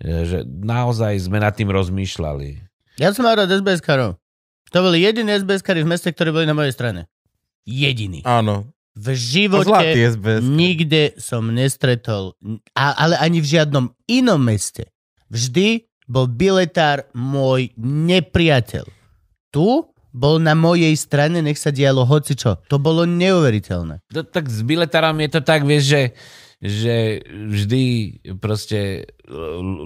Že 0.02 0.46
naozaj 0.46 1.18
sme 1.26 1.42
nad 1.42 1.58
tým 1.58 1.74
rozmýšľali. 1.74 2.62
Ja 3.02 3.10
som 3.10 3.26
mal 3.26 3.42
rád 3.42 3.50
SBS-karov. 3.50 4.22
To 4.70 4.78
boli 4.86 5.02
jediní 5.02 5.34
SBS-kari 5.42 5.82
v 5.82 5.90
meste, 5.98 6.14
ktorí 6.14 6.30
boli 6.30 6.46
na 6.46 6.54
mojej 6.54 6.78
strane. 6.78 7.10
Jediný. 7.66 8.22
Áno. 8.22 8.70
V 8.94 9.08
Zlatý 9.16 9.50
živote 9.50 9.98
SBS. 10.14 10.42
nikde 10.46 11.16
som 11.18 11.48
nestretol, 11.50 12.36
a, 12.76 12.92
ale 13.02 13.16
ani 13.18 13.40
v 13.42 13.50
žiadnom 13.50 13.86
inom 14.06 14.38
meste. 14.38 14.92
Vždy 15.32 15.91
bol 16.12 16.28
biletár 16.28 17.08
môj 17.16 17.72
nepriateľ. 17.80 18.84
Tu 19.56 19.68
bol 20.12 20.36
na 20.44 20.52
mojej 20.52 20.92
strane, 21.00 21.40
nech 21.40 21.56
sa 21.56 21.72
dialo 21.72 22.04
hocičo. 22.04 22.60
To 22.68 22.76
bolo 22.76 23.08
neuveriteľné. 23.08 24.04
To, 24.12 24.28
tak 24.28 24.52
s 24.52 24.60
biletárom 24.68 25.16
je 25.24 25.30
to 25.32 25.42
tak, 25.42 25.64
vieš, 25.64 25.84
že, 25.88 26.04
že 26.60 26.96
vždy 27.24 27.84
proste 28.44 29.08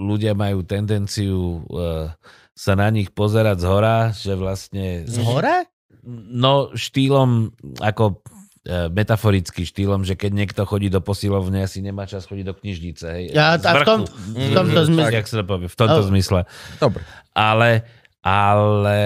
ľudia 0.02 0.34
majú 0.34 0.66
tendenciu 0.66 1.62
uh, 1.70 2.10
sa 2.58 2.72
na 2.74 2.90
nich 2.90 3.14
pozerať 3.14 3.62
z 3.62 3.66
hora, 3.70 3.98
že 4.10 4.34
vlastne... 4.34 5.06
Z 5.06 5.22
hora? 5.22 5.62
No 6.06 6.74
štýlom, 6.74 7.54
ako 7.78 8.18
e, 8.66 8.90
metaforicky 8.90 9.62
štýlom, 9.62 10.02
že 10.02 10.18
keď 10.18 10.30
niekto 10.34 10.62
chodí 10.66 10.90
do 10.90 10.98
posilovne, 10.98 11.62
asi 11.62 11.78
nemá 11.80 12.04
čas 12.04 12.26
chodiť 12.26 12.44
do 12.44 12.54
knižnice. 12.58 13.06
Hej. 13.06 13.24
Ja, 13.32 13.54
a 13.54 13.72
v, 13.78 13.82
tom, 13.86 14.00
v 14.34 14.50
tomto 14.50 14.80
zmysle. 14.84 15.14
Jak 15.14 15.26
sa 15.26 15.36
to 15.40 15.44
povie, 15.46 15.70
v 15.70 15.78
tomto 15.78 16.02
Oh. 16.02 16.08
zmysle. 16.10 16.44
Dobre. 16.76 17.06
Ale, 17.32 17.86
ale 18.20 18.98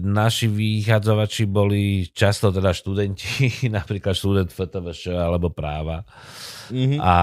naši 0.00 0.48
vychádzovači 0.48 1.44
boli 1.44 2.08
často 2.08 2.48
teda 2.48 2.72
študenti, 2.72 3.52
napríklad 3.76 4.16
študent 4.16 4.48
FTVŠ 4.48 5.12
alebo 5.12 5.52
práva. 5.52 6.08
Mhm. 6.72 6.96
A, 6.98 7.16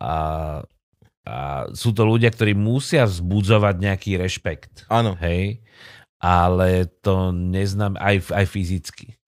a, 0.00 0.14
a 1.22 1.34
sú 1.76 1.92
to 1.92 2.02
ľudia, 2.02 2.32
ktorí 2.32 2.56
musia 2.56 3.04
vzbudzovať 3.04 3.74
nejaký 3.78 4.10
rešpekt. 4.16 4.88
Áno. 4.88 5.14
Hej? 5.20 5.60
Ale 6.22 6.86
to 7.02 7.34
neznám 7.34 7.98
aj, 7.98 8.30
aj 8.30 8.46
fyzicky. 8.46 9.18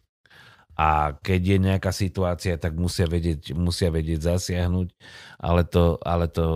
A 0.75 1.15
keď 1.15 1.41
je 1.55 1.59
nejaká 1.59 1.91
situácia, 1.95 2.59
tak 2.59 2.75
musia 2.75 3.07
vedieť, 3.07 3.55
musia 3.55 3.95
vedieť 3.95 4.35
zasiahnuť, 4.35 4.89
ale 5.39 5.63
to, 5.63 5.99
ale 6.03 6.27
to 6.27 6.47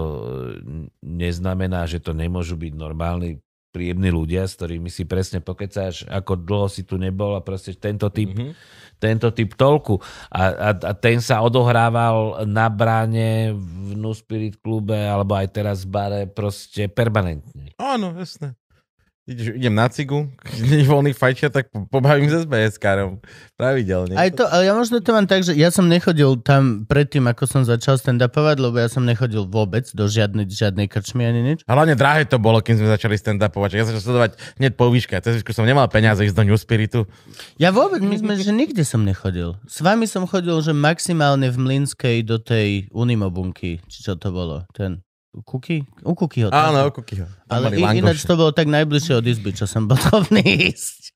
neznamená, 1.03 1.87
že 1.87 2.03
to 2.03 2.13
nemôžu 2.13 2.59
byť 2.59 2.73
normálni, 2.75 3.39
príjemní 3.69 4.09
ľudia, 4.09 4.49
s 4.49 4.57
ktorými 4.57 4.89
si 4.89 5.05
presne 5.05 5.45
pokecáš, 5.45 6.09
ako 6.09 6.41
dlho 6.41 6.67
si 6.73 6.89
tu 6.89 6.97
nebol 6.97 7.37
a 7.37 7.45
proste 7.45 7.77
tento 7.77 8.09
typ, 8.09 8.33
Mhm. 8.33 8.57
tento 8.97 9.29
typ 9.31 9.55
toľku. 9.55 10.01
A, 10.33 10.43
a, 10.51 10.71
a 10.73 10.93
ten 10.97 11.21
sa 11.21 11.45
odohrával 11.45 12.49
na 12.49 12.73
bráne 12.73 13.53
v 13.55 13.93
Nu 13.95 14.17
Spirit 14.17 14.57
klube 14.59 14.97
alebo 14.97 15.37
aj 15.37 15.53
teraz 15.53 15.85
v 15.85 15.95
bare 15.95 16.21
proste 16.27 16.89
permanentne. 16.89 17.77
Áno, 17.77 18.17
jasné. 18.17 18.57
Idem 19.29 19.77
na 19.77 19.93
cigu, 19.93 20.33
keď 20.57 20.89
voľný 20.89 21.13
fajčia, 21.13 21.53
tak 21.53 21.69
po- 21.69 21.85
pobavím 21.85 22.33
sa 22.33 22.41
s 22.41 22.49
BS-károm. 22.49 23.21
Pravidelne. 23.61 24.17
Aj 24.17 24.33
to, 24.33 24.49
ale 24.49 24.65
ja 24.65 24.73
možno 24.73 25.05
to 25.05 25.13
mám 25.13 25.29
tak, 25.29 25.45
že 25.45 25.53
ja 25.53 25.69
som 25.69 25.85
nechodil 25.85 26.41
tam 26.41 26.89
predtým, 26.89 27.29
ako 27.29 27.45
som 27.45 27.61
začal 27.61 28.01
stand-upovať, 28.01 28.57
lebo 28.57 28.81
ja 28.81 28.89
som 28.89 29.05
nechodil 29.05 29.45
vôbec 29.45 29.85
do 29.93 30.09
žiadnej, 30.09 30.49
žiadnej 30.49 30.89
krčmy 30.89 31.29
ani 31.29 31.41
nič. 31.45 31.59
A 31.69 31.77
hlavne 31.77 31.93
drahé 31.93 32.25
to 32.25 32.41
bolo, 32.41 32.65
kým 32.65 32.81
sme 32.81 32.89
začali 32.89 33.21
stand-upovať. 33.21 33.71
Ja 33.77 33.85
začal 33.85 34.01
sledovať 34.01 34.31
hneď 34.57 34.73
po 34.81 34.89
výške. 34.89 35.21
Cez 35.21 35.37
výšku 35.43 35.53
som 35.53 35.69
nemal 35.69 35.93
peniaze 35.93 36.25
ísť 36.25 36.33
do 36.33 36.49
New 36.49 36.57
Spiritu. 36.57 37.05
Ja 37.61 37.69
vôbec, 37.69 38.01
my 38.01 38.17
sme, 38.17 38.33
že 38.41 38.49
nikde 38.49 38.81
som 38.89 39.05
nechodil. 39.05 39.61
S 39.69 39.85
vami 39.85 40.09
som 40.09 40.25
chodil, 40.25 40.57
že 40.65 40.73
maximálne 40.73 41.53
v 41.53 41.61
Mlinskej 41.61 42.25
do 42.25 42.41
tej 42.41 42.89
Unimobunky, 42.97 43.85
či 43.93 43.99
čo 44.01 44.17
to 44.17 44.33
bolo, 44.33 44.65
ten 44.73 45.05
Kuky? 45.45 45.85
U 46.03 46.17
Kukyho. 46.17 46.49
Áno, 46.49 46.89
kukyho. 46.89 47.29
Tam 47.47 47.69
Ale 47.69 47.77
i, 47.77 47.85
ináč 48.01 48.25
to 48.25 48.35
bolo 48.35 48.51
tak 48.51 48.67
najbližšie 48.67 49.21
od 49.21 49.27
izby, 49.29 49.53
čo 49.53 49.69
som 49.69 49.85
bol 49.85 50.01
schopný 50.05 50.41
ísť. 50.73 51.13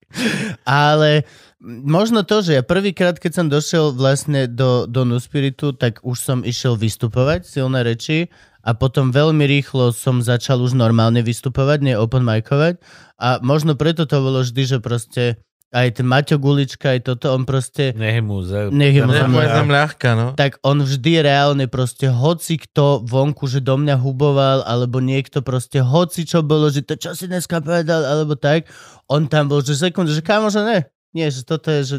Ale 0.69 1.25
možno 1.65 2.21
to, 2.23 2.45
že 2.45 2.61
ja 2.61 2.63
prvýkrát, 2.63 3.17
keď 3.17 3.33
som 3.33 3.47
došiel 3.49 3.97
vlastne 3.97 4.45
do, 4.45 4.85
do 4.85 5.09
Nuspiritu, 5.09 5.73
tak 5.73 6.05
už 6.05 6.21
som 6.21 6.39
išiel 6.45 6.77
vystupovať, 6.77 7.49
silné 7.49 7.81
reči, 7.83 8.29
a 8.63 8.79
potom 8.79 9.11
veľmi 9.11 9.43
rýchlo 9.43 9.91
som 9.91 10.23
začal 10.23 10.63
už 10.63 10.79
normálne 10.79 11.19
vystupovať, 11.19 11.83
nie 11.83 11.99
open 11.99 12.23
micovať. 12.23 12.79
A 13.19 13.43
možno 13.43 13.75
preto 13.75 14.07
to 14.07 14.23
bolo 14.23 14.47
vždy, 14.47 14.63
že 14.63 14.79
proste 14.79 15.43
aj 15.73 15.89
ten 15.97 16.07
Maťo 16.07 16.37
Gulička, 16.37 16.93
aj 16.93 17.01
toto, 17.09 17.33
on 17.33 17.49
proste 17.49 17.97
Nech 17.97 18.21
mu 18.21 18.45
ze... 18.45 18.69
Nech 18.69 18.93
mu 19.01 19.09
Ne, 19.09 19.25
zem- 19.25 19.33
zem 19.33 19.71
ľahká, 19.73 20.11
no. 20.13 20.27
tak 20.37 20.61
on 20.61 20.85
vždy 20.85 21.25
reálne 21.25 21.65
proste 21.67 22.13
hoci 22.13 22.61
kto 22.61 23.01
vonku, 23.03 23.49
že 23.49 23.65
do 23.65 23.81
mňa 23.81 23.97
huboval, 23.97 24.69
alebo 24.69 25.01
niekto 25.01 25.41
proste 25.41 25.81
hoci 25.81 26.29
čo 26.29 26.45
bolo, 26.45 26.69
že 26.69 26.85
to 26.85 27.01
čo 27.01 27.17
si 27.17 27.25
dneska 27.25 27.65
povedal, 27.65 28.05
alebo 28.05 28.37
tak, 28.37 28.69
on 29.09 29.25
tam 29.27 29.49
bol, 29.49 29.65
že 29.65 29.73
sekundu, 29.75 30.13
že 30.13 30.21
kámo, 30.21 30.53
že 30.53 30.61
ne. 30.61 30.79
Nie, 31.17 31.33
že 31.33 31.43
toto 31.43 31.73
je, 31.73 31.81
že... 31.85 31.97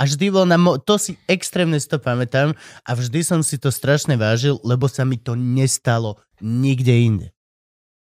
A 0.00 0.08
vždy 0.08 0.32
bol 0.32 0.48
na... 0.48 0.56
Mo- 0.56 0.80
to 0.80 0.96
si 0.96 1.12
extrémne 1.28 1.76
si 1.76 1.84
to 1.84 2.00
pamätám 2.00 2.56
a 2.88 2.90
vždy 2.96 3.20
som 3.20 3.44
si 3.44 3.60
to 3.60 3.68
strašne 3.68 4.16
vážil, 4.16 4.56
lebo 4.64 4.88
sa 4.88 5.04
mi 5.04 5.20
to 5.20 5.36
nestalo 5.36 6.16
nikde 6.40 6.92
inde. 6.96 7.26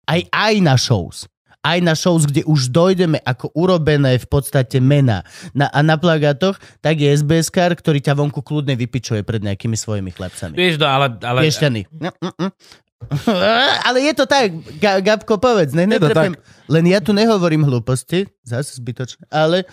Aj, 0.07 0.23
aj 0.31 0.55
na 0.63 0.79
shows. 0.79 1.27
Aj 1.59 1.79
na 1.83 1.99
shows, 1.99 2.25
kde 2.25 2.47
už 2.47 2.71
dojdeme 2.71 3.19
ako 3.27 3.51
urobené 3.53 4.15
v 4.17 4.27
podstate 4.31 4.79
mená 4.79 5.27
na, 5.51 5.67
a 5.69 5.83
na 5.83 5.99
plagátoch, 5.99 6.55
tak 6.79 7.03
je 7.03 7.11
SBS 7.11 7.51
kar, 7.51 7.75
ktorý 7.75 7.99
ťa 7.99 8.15
vonku 8.15 8.41
kľudne 8.41 8.79
vypičuje 8.79 9.27
pred 9.27 9.43
nejakými 9.43 9.75
svojimi 9.75 10.15
chlapcami. 10.15 10.55
Vieš, 10.55 10.79
no, 10.79 10.87
ale... 10.87 11.19
ale 11.19 11.43
Piešťany. 11.43 11.81
No, 11.99 12.15
mm, 12.15 12.35
mm. 12.47 12.53
Ale 13.87 14.03
je 14.03 14.13
to 14.15 14.27
tak, 14.27 14.51
Ga- 14.83 14.99
Gabko, 14.99 15.39
povedz, 15.39 15.71
ne, 15.71 15.87
netrepem. 15.87 16.35
Len 16.67 16.85
ja 16.91 16.99
tu 16.99 17.15
nehovorím 17.15 17.63
hlúposti, 17.63 18.27
zase 18.43 18.83
zbytočne, 18.83 19.23
ale 19.31 19.65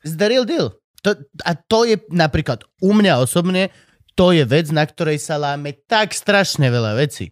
it's 0.00 0.16
the 0.16 0.26
real 0.26 0.48
deal. 0.48 0.72
To, 1.04 1.14
a 1.44 1.52
to 1.54 1.84
je 1.86 2.00
napríklad 2.10 2.64
u 2.82 2.90
mňa 2.96 3.22
osobne, 3.22 3.70
to 4.18 4.34
je 4.34 4.42
vec, 4.42 4.66
na 4.74 4.82
ktorej 4.82 5.22
sa 5.22 5.38
láme 5.38 5.76
tak 5.86 6.10
strašne 6.10 6.66
veľa 6.72 6.98
vecí. 6.98 7.30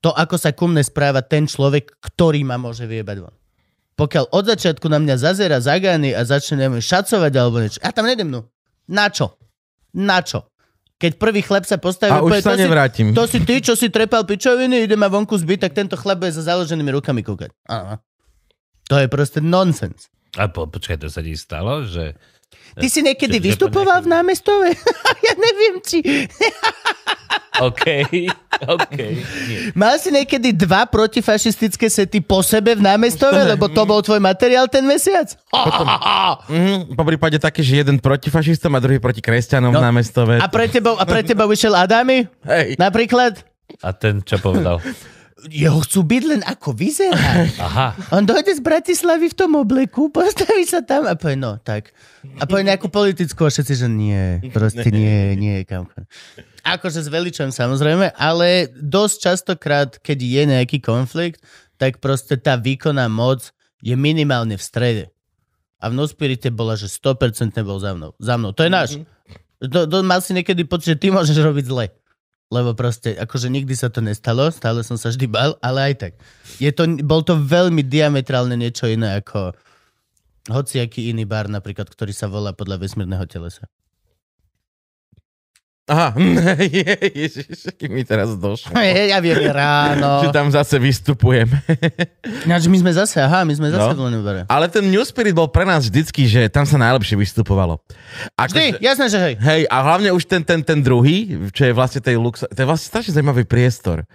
To, 0.00 0.10
ako 0.10 0.36
sa 0.40 0.56
ku 0.56 0.64
mne 0.64 0.80
správa 0.80 1.20
ten 1.20 1.44
človek, 1.44 1.92
ktorý 2.00 2.40
ma 2.40 2.56
môže 2.56 2.88
vyjebať 2.88 3.16
von. 3.20 3.34
Pokiaľ 3.94 4.32
od 4.32 4.44
začiatku 4.48 4.88
na 4.88 4.96
mňa 4.96 5.20
zazera 5.20 5.60
zagany 5.60 6.16
a 6.16 6.24
začne 6.24 6.64
neviem, 6.64 6.80
šacovať 6.80 7.32
alebo 7.36 7.60
niečo, 7.60 7.84
ja 7.84 7.92
tam 7.92 8.08
nedem 8.08 8.32
no. 8.32 8.48
Na 8.88 9.12
čo? 9.12 9.36
Na 9.92 10.24
čo? 10.24 10.48
Keď 10.96 11.16
prvý 11.16 11.40
chleb 11.40 11.64
sa 11.64 11.76
postaví, 11.76 12.12
A 12.12 12.20
už 12.20 12.32
povie, 12.32 12.40
sa 12.40 12.52
to 12.52 12.56
si- 12.56 12.64
nevrátim. 12.64 13.06
to 13.12 13.24
si 13.24 13.38
ty, 13.40 13.60
čo 13.60 13.72
si 13.72 13.88
trepal 13.88 14.24
pičoviny, 14.24 14.84
ide 14.84 14.96
ma 14.96 15.08
vonku 15.08 15.36
zbyť, 15.36 15.58
tak 15.60 15.72
tento 15.72 15.96
chlap 15.96 16.20
bude 16.20 16.32
za 16.32 16.44
založenými 16.44 16.92
rukami 16.92 17.20
kúkať. 17.20 17.52
Aha. 17.66 18.00
To 18.88 18.96
je 18.96 19.06
proste 19.06 19.40
nonsens. 19.40 20.08
A 20.34 20.48
po, 20.48 20.64
počkaj, 20.64 20.96
to 20.96 21.08
sa 21.08 21.20
ti 21.20 21.32
stalo, 21.34 21.84
že... 21.84 22.16
Ty 22.72 22.86
si 22.86 23.00
niekedy 23.00 23.36
Že- 23.36 23.40
že 23.40 23.42
po 23.42 23.48
vystupoval 23.48 23.98
v 23.98 24.06
nejakej- 24.06 24.14
námestove? 24.16 24.68
ja 25.26 25.34
neviem, 25.34 25.74
či... 25.80 25.98
OK, 27.60 27.84
OK. 28.64 28.96
Nie. 29.44 29.58
Mal 29.74 29.98
si 29.98 30.08
niekedy 30.08 30.54
dva 30.56 30.86
protifašistické 30.86 31.86
sety 31.86 32.18
po 32.18 32.40
sebe 32.40 32.72
v 32.72 32.80
námestove, 32.80 33.36
lebo 33.44 33.68
to 33.68 33.82
bol 33.82 34.00
tvoj 34.00 34.16
materiál 34.18 34.64
ten 34.64 34.82
mesiac? 34.82 35.28
Mhm, 36.50 36.94
po 36.94 37.02
prípade 37.02 37.36
také, 37.36 37.60
že 37.60 37.78
jeden 37.78 37.98
proti 37.98 38.28
fašistom 38.28 38.72
a 38.72 38.80
druhý 38.80 38.96
proti 38.96 39.20
kresťanom 39.20 39.70
No. 39.70 39.78
na 39.78 39.90
mestove. 39.90 40.38
A 40.38 40.46
pre 40.46 40.66
teba, 40.66 40.94
a 40.94 41.04
pre 41.04 41.20
teba 41.20 41.44
vyšiel 41.44 41.74
Adami? 41.74 42.24
Hej. 42.42 42.74
Napríklad? 42.76 43.44
A 43.78 43.92
ten 43.92 44.18
čo 44.20 44.38
povedal? 44.38 44.80
Jeho 45.48 45.80
chcú 45.80 46.04
byť 46.04 46.22
len 46.28 46.42
ako 46.44 46.76
vyzerá. 46.76 47.48
Aha. 47.56 47.88
On 48.12 48.26
dojde 48.26 48.58
z 48.58 48.60
Bratislavy 48.60 49.32
v 49.32 49.36
tom 49.38 49.56
obleku, 49.56 50.12
postaví 50.12 50.68
sa 50.68 50.84
tam 50.84 51.08
a 51.08 51.16
povie, 51.16 51.40
no 51.40 51.56
tak. 51.62 51.96
A 52.36 52.44
povie 52.44 52.68
nejakú 52.68 52.92
politickú 52.92 53.48
a 53.48 53.50
všetci, 53.54 53.74
že 53.80 53.88
nie, 53.88 54.44
proste 54.52 54.92
nie, 54.92 55.38
nie, 55.40 55.64
kam. 55.64 55.88
Akože 56.60 57.00
s 57.00 57.08
veličom 57.08 57.48
samozrejme, 57.48 58.12
ale 58.20 58.68
dosť 58.76 59.16
častokrát, 59.16 59.96
keď 59.96 60.18
je 60.20 60.42
nejaký 60.44 60.78
konflikt, 60.84 61.40
tak 61.80 62.04
proste 62.04 62.36
tá 62.36 62.60
výkonná 62.60 63.08
moc 63.08 63.56
je 63.80 63.96
minimálne 63.96 64.60
v 64.60 64.62
strede. 64.62 65.04
A 65.80 65.88
v 65.88 65.96
Nospirite 65.96 66.52
bola, 66.52 66.76
že 66.76 66.92
100% 66.92 67.56
bol 67.64 67.80
za 67.80 67.96
mnou. 67.96 68.12
Za 68.20 68.36
mnou. 68.36 68.52
To 68.52 68.60
je 68.60 68.70
náš. 68.70 69.00
To, 69.64 69.88
to 69.88 70.04
mal 70.04 70.20
si 70.20 70.36
niekedy 70.36 70.68
pocit, 70.68 70.96
že 70.96 71.00
ty 71.00 71.08
môžeš 71.08 71.40
robiť 71.40 71.64
zle. 71.64 71.88
Lebo 72.50 72.74
proste, 72.74 73.14
akože 73.14 73.46
nikdy 73.46 73.78
sa 73.78 73.94
to 73.94 74.02
nestalo, 74.02 74.50
stále 74.50 74.82
som 74.82 74.98
sa 74.98 75.14
vždy 75.14 75.30
bal, 75.30 75.54
ale 75.62 75.94
aj 75.94 75.94
tak. 76.02 76.12
Je 76.58 76.70
to, 76.74 76.82
bol 77.06 77.22
to 77.22 77.38
veľmi 77.38 77.86
diametrálne 77.86 78.58
niečo 78.58 78.90
iné 78.90 79.22
ako 79.22 79.54
hociaký 80.50 81.14
iný 81.14 81.30
bar 81.30 81.46
napríklad, 81.46 81.86
ktorý 81.86 82.10
sa 82.10 82.26
volá 82.26 82.50
podľa 82.50 82.82
vesmírneho 82.82 83.22
telesa. 83.30 83.70
Aha, 85.90 86.14
ježiš, 87.18 87.66
aký 87.66 87.86
mi 87.86 88.02
teraz 88.02 88.30
došlo. 88.32 88.70
Ja 89.10 89.18
viem, 89.18 89.34
je 89.36 89.50
ráno. 89.50 90.22
Že 90.22 90.30
tam 90.30 90.46
zase 90.48 90.78
vystupujeme. 90.78 91.58
Ináč 92.46 92.64
my 92.64 92.78
sme 92.78 92.92
zase, 92.92 93.18
aha, 93.18 93.42
my 93.42 93.50
sme 93.52 93.68
zase 93.68 93.90
No. 93.90 93.96
v 93.96 94.00
Lunebere. 94.06 94.40
Ale 94.46 94.66
ten 94.66 94.84
New 94.84 95.02
Spirit 95.02 95.32
bol 95.32 95.46
pre 95.46 95.64
nás 95.64 95.82
vždycky, 95.84 96.24
že 96.24 96.46
tam 96.46 96.62
sa 96.62 96.78
najlepšie 96.78 97.18
vystupovalo. 97.18 97.82
Vždy, 98.32 98.76
Akože- 98.76 98.78
jasné, 98.78 99.06
že 99.06 99.18
hej. 99.20 99.34
Hej, 99.36 99.62
a 99.66 99.76
hlavne 99.82 100.10
už 100.10 100.22
ten, 100.24 100.40
ten, 100.40 100.60
ten 100.60 100.78
druhý, 100.78 101.26
čo 101.50 101.64
je 101.64 101.72
vlastne 101.72 101.98
tej 101.98 102.14
Lux, 102.14 102.40
to 102.40 102.54
je 102.54 102.64
vlastne 102.64 102.86
strašne 102.86 103.10
zaujímavý 103.12 103.42
priestor. 103.42 104.06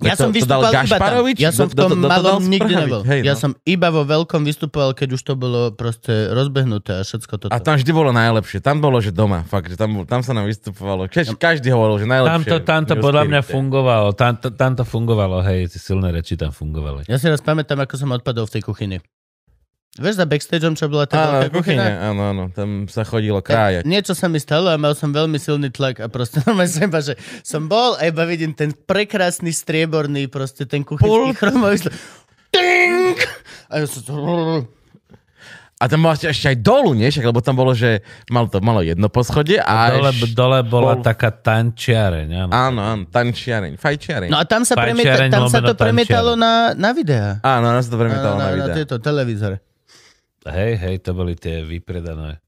Ja 0.00 0.14
to, 0.14 0.26
som 0.26 0.30
to 0.30 0.42
dal 0.42 0.58
vystupoval 0.58 0.72
iba 0.82 0.96
tam. 0.98 1.14
Ja 1.36 1.50
som 1.50 1.66
v 1.66 1.74
tom 1.74 1.86
kto- 1.86 1.96
kto 1.96 2.02
to 2.02 2.08
malom 2.08 2.42
nikdy 2.42 2.72
nebol. 2.74 3.00
Hej, 3.04 3.20
Ja 3.22 3.32
no. 3.32 3.38
som 3.38 3.50
iba 3.62 3.88
vo 3.88 4.02
veľkom 4.02 4.42
vystupoval, 4.42 4.90
keď 4.92 5.08
už 5.12 5.22
to 5.22 5.34
bolo 5.34 5.70
proste 5.70 6.10
rozbehnuté 6.28 6.98
a 6.98 7.02
všetko 7.02 7.34
toto. 7.38 7.52
A 7.52 7.58
tam 7.58 7.78
vždy 7.78 7.90
bolo 7.90 8.10
najlepšie. 8.10 8.58
Tam 8.58 8.78
bolo, 8.78 8.98
že 8.98 9.10
doma. 9.10 9.44
Fakt, 9.44 9.70
že 9.70 9.76
tam, 9.76 10.02
tam 10.02 10.20
sa 10.20 10.32
nám 10.32 10.44
vystupovalo. 10.44 11.06
Kež, 11.06 11.36
každý 11.36 11.70
hovoril, 11.70 12.00
že 12.00 12.06
Tam 12.06 12.12
najlepšie. 12.12 12.50
to, 12.50 12.56
tam 12.60 12.82
to 12.82 12.94
New 12.94 13.04
podľa 13.04 13.22
mňa 13.24 13.40
fungovalo. 13.46 14.08
Tam 14.12 14.32
to, 14.34 14.48
tam 14.50 14.72
to 14.74 14.82
fungovalo, 14.82 15.40
hej, 15.42 15.68
tie 15.68 15.78
silné 15.78 16.10
reči 16.10 16.34
tam 16.34 16.50
fungovali. 16.50 17.06
Ja 17.06 17.14
si 17.14 17.30
raz 17.30 17.38
pamätám, 17.38 17.78
ako 17.78 17.94
som 17.94 18.10
odpadol 18.10 18.44
v 18.44 18.52
tej 18.52 18.62
kuchyni. 18.62 18.98
Vieš 19.94 20.18
za 20.18 20.26
backstageom, 20.26 20.74
čo 20.74 20.90
bola 20.90 21.06
tá 21.06 21.22
Áno, 21.22 21.30
veľká 21.38 21.54
kuchyňa? 21.54 21.86
áno, 22.10 22.22
áno. 22.26 22.44
Tam 22.50 22.90
sa 22.90 23.06
chodilo 23.06 23.38
krájať. 23.38 23.86
Niečo 23.86 24.10
sa 24.10 24.26
mi 24.26 24.42
stalo 24.42 24.66
a 24.66 24.74
mal 24.74 24.98
som 24.98 25.14
veľmi 25.14 25.38
silný 25.38 25.70
tlak 25.70 26.02
a 26.02 26.10
proste 26.10 26.38
normálne 26.42 26.66
som 26.66 26.82
iba, 26.82 26.98
že 26.98 27.14
som 27.46 27.70
bol 27.70 27.94
a 27.94 28.02
iba 28.02 28.26
vidím 28.26 28.50
ten 28.50 28.74
prekrásny 28.74 29.54
strieborný 29.54 30.26
proste 30.26 30.66
ten 30.66 30.82
kuchynský 30.82 31.30
chromový 31.38 31.78
sl- 31.78 31.94
Ting! 32.50 33.18
A 33.70 33.82
ja 33.82 33.86
som 33.86 34.02
to... 34.02 34.14
A 35.74 35.90
tam 35.90 36.06
bolo 36.06 36.14
ešte 36.14 36.48
aj 36.48 36.58
dolu, 36.58 36.94
nie? 36.94 37.10
Však, 37.10 37.26
lebo 37.26 37.42
tam 37.42 37.54
bolo, 37.54 37.74
že 37.74 38.02
malo 38.30 38.46
to 38.46 38.58
malo 38.58 38.82
jedno 38.82 39.06
poschodie 39.06 39.58
a... 39.58 39.90
Dole, 39.94 40.10
eš- 40.10 40.34
dole 40.34 40.58
bola 40.62 40.98
bol- 40.98 41.02
taká 41.02 41.30
tančiareň, 41.30 42.46
áno. 42.46 42.50
Áno, 42.50 42.80
áno, 42.82 43.02
tančiareň, 43.06 43.78
fajčiareň. 43.78 44.30
No 44.30 44.38
a 44.38 44.46
tam 44.46 44.62
sa, 44.66 44.74
premieta, 44.74 45.26
tam 45.30 45.46
sa 45.46 45.62
to 45.62 45.74
premietalo 45.74 46.34
na, 46.34 46.74
na 46.74 46.90
videá. 46.90 47.38
Áno, 47.42 47.70
nás 47.70 47.86
to 47.86 47.94
na, 47.94 48.00
premietalo 48.00 48.34
na, 48.38 48.42
na, 48.42 48.50
na 48.50 48.56
videa. 48.58 48.74
tieto 48.82 48.98
televízore. 48.98 49.73
Hej, 50.44 50.72
hej, 50.76 50.96
to 51.00 51.16
boli 51.16 51.32
tie 51.36 51.64
vypredané 51.64 52.40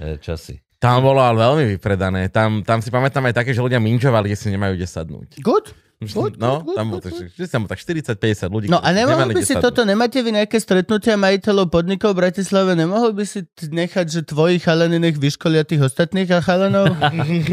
eh, 0.00 0.16
časy. 0.16 0.60
Tam 0.78 1.02
bolo 1.02 1.18
ale 1.18 1.42
veľmi 1.42 1.64
vypredané. 1.74 2.30
Tam, 2.30 2.62
tam 2.62 2.78
si 2.78 2.88
pamätám 2.88 3.26
aj 3.26 3.42
také, 3.42 3.50
že 3.50 3.58
ľudia 3.58 3.82
minčovali, 3.82 4.30
že 4.30 4.46
si 4.46 4.48
nemajú 4.54 4.78
kde 4.78 4.86
sadnúť. 4.86 5.28
Good? 5.42 5.74
Good, 5.98 6.38
no, 6.38 6.62
good, 6.62 6.78
tam 6.78 6.94
bolo 6.94 7.02
good, 7.02 7.10
tak, 7.10 7.34
že 7.34 7.50
tam 7.50 7.66
tak 7.66 7.82
40-50 7.82 8.54
ľudí. 8.54 8.66
No 8.70 8.78
a 8.78 8.94
nemohol 8.94 9.34
by 9.34 9.42
si 9.42 9.58
sadnúť. 9.58 9.64
toto, 9.66 9.82
nemáte 9.82 10.22
vy 10.22 10.30
nejaké 10.30 10.62
stretnutia 10.62 11.18
majiteľov 11.18 11.74
podnikov 11.74 12.14
v 12.14 12.22
Bratislave, 12.22 12.78
nemohol 12.78 13.10
by 13.18 13.26
si 13.26 13.42
nechať, 13.58 14.06
že 14.06 14.22
tvoji 14.22 14.62
chalani 14.62 15.02
nech 15.02 15.18
vyškolia 15.18 15.66
tých 15.66 15.90
ostatných 15.90 16.30
a 16.30 16.38
chalanov? 16.38 16.94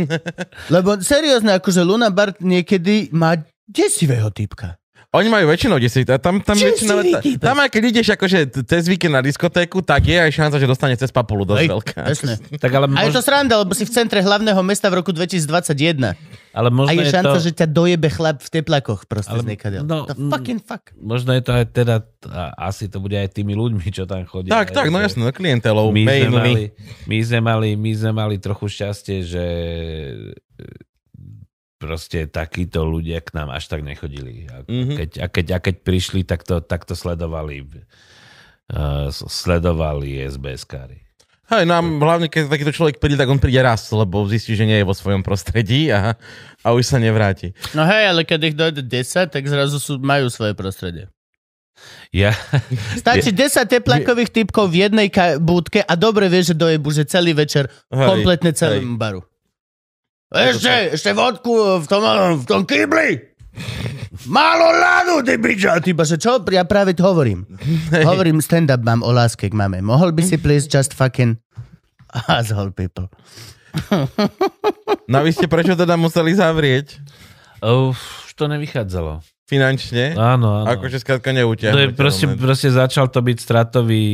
Lebo 0.77 1.01
seriózne, 1.01 1.57
akože 1.57 1.81
Luna 1.81 2.13
Bart 2.13 2.37
niekedy 2.37 3.09
má 3.17 3.33
desivého 3.65 4.29
typka. 4.29 4.77
Oni 5.13 5.29
majú 5.29 5.45
väčšinou 5.47 5.77
10, 5.77 6.07
a 6.09 6.17
tam, 6.17 6.41
tam, 6.41 6.57
Čo 6.57 6.65
väčšinou, 6.73 6.97
si 6.99 7.13
ta, 7.13 7.19
vytýpeš? 7.21 7.45
tam 7.45 7.57
aj 7.61 7.69
keď 7.69 7.83
ideš 7.87 8.07
akože 8.17 8.37
cez 8.65 8.83
víkend 8.89 9.13
na 9.13 9.21
diskotéku, 9.21 9.79
tak 9.79 10.07
je 10.07 10.17
aj 10.17 10.31
šanca, 10.31 10.57
že 10.57 10.67
dostane 10.67 10.95
cez 10.95 11.13
papulu 11.13 11.45
dosť 11.45 11.61
Hej, 11.61 11.69
veľká. 11.71 11.99
Tak 12.63 12.71
ale, 12.71 12.85
A 12.95 13.07
je 13.07 13.13
to 13.13 13.21
mož, 13.21 13.27
sranda, 13.27 13.55
lebo 13.61 13.71
si 13.71 13.85
v 13.85 13.91
centre 13.93 14.19
hlavného 14.19 14.59
mesta 14.59 14.89
v 14.89 14.99
roku 14.99 15.15
2021. 15.15 16.17
ale 16.55 16.67
A 16.67 16.73
možno 16.73 16.95
je 16.95 17.05
je 17.05 17.13
šanca, 17.13 17.35
to... 17.35 17.43
že 17.43 17.51
ťa 17.53 17.67
dojebe 17.69 18.07
chlap 18.11 18.37
v 18.43 18.49
teplakoch 18.49 19.07
proste 19.07 19.35
Ale- 19.35 19.43
z 19.43 19.55
niekadiaľ. 19.55 19.81
no, 19.83 20.07
The 20.07 20.15
mm. 20.15 20.31
fucking 20.31 20.59
fuck. 20.63 20.83
Možno 20.95 21.31
je 21.31 21.41
to 21.43 21.51
aj 21.51 21.65
teda, 21.71 21.95
a 22.27 22.43
asi 22.67 22.87
to 22.87 22.99
bude 22.99 23.15
aj 23.15 23.31
tými 23.31 23.55
ľuďmi, 23.55 23.87
čo 23.91 24.03
tam 24.03 24.23
chodia. 24.27 24.51
Tak, 24.51 24.71
tak, 24.75 24.87
no 24.91 24.99
jasné, 24.99 25.23
no 25.23 25.31
klientelov, 25.31 25.91
my 25.91 26.03
sme, 26.03 26.27
mali, 26.27 26.53
my, 27.07 27.17
sme 27.23 27.39
mali, 27.39 27.69
my 27.75 27.91
sme 27.95 28.11
mali 28.11 28.35
trochu 28.39 28.67
šťastie, 28.67 29.23
že 29.23 29.45
proste 31.75 32.25
takíto 32.25 32.83
ľudia 32.83 33.19
k 33.19 33.33
nám 33.33 33.49
až 33.49 33.67
tak 33.67 33.81
nechodili. 33.81 34.47
A 34.47 34.63
Mhm. 34.63 34.95
keď, 34.95 35.09
a 35.17 35.27
keď, 35.27 35.45
a 35.51 35.59
keď 35.59 35.75
prišli, 35.81 36.21
tak 36.21 36.41
to, 36.41 36.59
tak 36.59 36.83
to 36.83 36.93
sledovali 36.93 37.61
uh, 38.71 39.11
sledovali 39.11 40.19
SBS-kári. 40.21 41.03
Hej, 41.45 41.63
no 41.63 41.73
a 41.73 41.81
hlavne, 41.81 42.25
keď 42.25 42.49
takýto 42.49 42.73
človek 42.73 42.97
príde, 42.97 43.13
tak 43.15 43.29
on 43.29 43.37
príde 43.37 43.61
raz, 43.61 43.85
lebo 43.87 44.25
zistí, 44.25 44.51
že 44.51 44.65
nie 44.65 44.81
je 44.81 44.83
vo 44.83 44.97
svojom 44.97 45.21
prostredí 45.21 45.93
a, 45.93 46.17
a 46.59 46.67
už 46.73 46.81
sa 46.83 46.97
nevráti. 46.97 47.53
No 47.71 47.85
hej, 47.85 48.09
ale 48.09 48.25
keď 48.25 48.39
ich 48.43 48.55
dojde 48.55 48.81
10, 48.81 49.29
tak 49.29 49.43
zrazu 49.45 49.77
sú, 49.77 50.01
majú 50.01 50.25
svoje 50.27 50.57
prostredie. 50.57 51.05
Ja, 52.09 52.33
Stačí 52.97 53.29
10 53.29 53.61
teplakových 53.69 54.31
typkov 54.31 54.71
v 54.71 54.87
jednej 54.87 55.07
ka- 55.07 55.37
búdke 55.37 55.83
a 55.83 55.93
dobre 55.93 56.25
vieš, 56.25 56.49
že 56.49 56.57
dojebu, 56.57 56.89
že 56.89 57.03
celý 57.03 57.35
večer 57.35 57.69
Hej, 57.91 58.07
kompletne 58.09 58.49
celému 58.49 58.95
baru. 58.95 59.21
Ešte, 60.33 60.97
ešte 60.97 61.11
vodku 61.13 61.81
v 61.81 61.85
tom, 61.85 62.01
v 62.41 62.45
tom 62.49 62.61
kýbli! 62.65 63.37
Málo 64.25 64.73
ľadu, 64.73 65.21
ty 65.21 65.37
biča! 65.37 65.77
Ty 65.77 65.93
iba, 65.93 66.01
že 66.07 66.17
čo? 66.17 66.41
Ja 66.49 66.65
práve 66.65 66.97
to 66.97 67.05
hovorím. 67.05 67.45
Hovorím, 68.09 68.41
stand-up 68.41 68.81
mám 68.81 69.05
o 69.05 69.11
láske 69.13 69.51
k 69.51 69.53
mame. 69.53 69.83
Mohol 69.85 70.15
by 70.17 70.23
si 70.25 70.41
please 70.41 70.65
just 70.65 70.97
fucking 70.97 71.37
asshole 72.25 72.73
people. 72.73 73.11
No 75.05 75.19
a 75.19 75.21
vy 75.21 75.35
ste 75.35 75.51
prečo 75.51 75.75
teda 75.75 75.99
museli 75.99 76.31
zavrieť? 76.33 76.97
Uf, 77.59 77.99
už 78.25 78.31
to 78.33 78.47
nevychádzalo. 78.47 79.19
Finančne? 79.45 80.17
Áno, 80.17 80.65
áno. 80.65 80.67
Akože 80.73 81.05
skrátka 81.05 81.29
To 81.29 81.77
je 81.85 81.93
proste, 81.93 82.25
proste 82.33 82.73
začal 82.73 83.13
to 83.13 83.21
byť 83.21 83.37
stratový, 83.37 84.05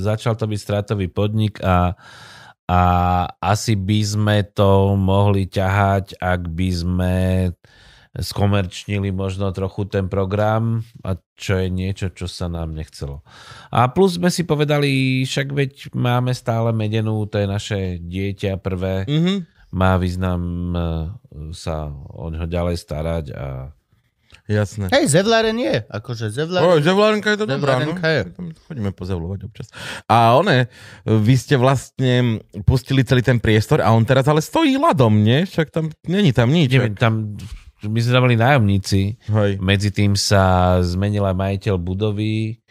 začal 0.00 0.32
to 0.32 0.48
byť 0.48 0.58
stratový 0.58 1.12
podnik 1.12 1.60
a, 1.60 1.92
a 2.72 2.80
asi 3.36 3.76
by 3.76 4.00
sme 4.00 4.36
to 4.48 4.96
mohli 4.96 5.44
ťahať, 5.44 6.16
ak 6.16 6.40
by 6.48 6.68
sme 6.72 7.14
skomerčnili 8.12 9.08
možno 9.08 9.52
trochu 9.56 9.88
ten 9.88 10.08
program 10.08 10.84
a 11.00 11.16
čo 11.36 11.56
je 11.56 11.68
niečo, 11.68 12.12
čo 12.12 12.28
sa 12.28 12.48
nám 12.48 12.76
nechcelo. 12.76 13.24
A 13.72 13.88
plus 13.88 14.20
sme 14.20 14.28
si 14.28 14.44
povedali, 14.44 15.24
však 15.24 15.48
veď 15.48 15.72
máme 15.96 16.36
stále 16.36 16.76
medenú, 16.76 17.24
to 17.24 17.40
je 17.40 17.48
naše 17.48 17.80
dieťa 18.00 18.60
prvé, 18.60 19.08
Mhm. 19.08 19.48
má 19.72 19.96
význam 19.96 20.40
eh, 20.72 20.84
sa 21.56 21.88
o 21.92 22.28
ňo 22.28 22.44
ďalej 22.44 22.76
starať 22.76 23.24
a 23.32 23.72
Jasné. 24.50 24.90
Hej, 24.90 25.14
Zevlaren 25.14 25.54
je. 25.54 25.86
Akože 25.86 26.28
O, 26.28 26.34
Zevlaren... 26.34 26.82
Zevlárenka 26.82 27.30
je 27.30 27.38
to 27.38 27.46
dobrá, 27.46 27.78
no. 27.78 27.94
Je. 27.94 28.26
Chodíme 28.66 28.90
pozevlovať 28.90 29.46
občas. 29.46 29.70
A 30.10 30.34
one, 30.34 30.66
vy 31.06 31.34
ste 31.38 31.54
vlastne 31.54 32.42
pustili 32.66 33.06
celý 33.06 33.22
ten 33.22 33.38
priestor 33.38 33.78
a 33.78 33.94
on 33.94 34.02
teraz 34.02 34.26
ale 34.26 34.42
stojí 34.42 34.74
ľadom, 34.74 35.14
nie? 35.14 35.46
Však 35.46 35.70
tam 35.70 35.94
není 36.10 36.34
tam 36.34 36.50
nič. 36.50 36.74
neviem, 36.74 36.98
tam 36.98 37.38
my 37.82 37.98
sme 37.98 38.12
tam 38.14 38.22
boli 38.30 38.38
nájomníci, 38.38 39.00
Hej. 39.26 39.52
Medzi 39.58 39.90
tým 39.90 40.14
sa 40.14 40.78
zmenil 40.86 41.26
aj 41.26 41.34
majiteľ 41.34 41.74
budovy 41.82 42.62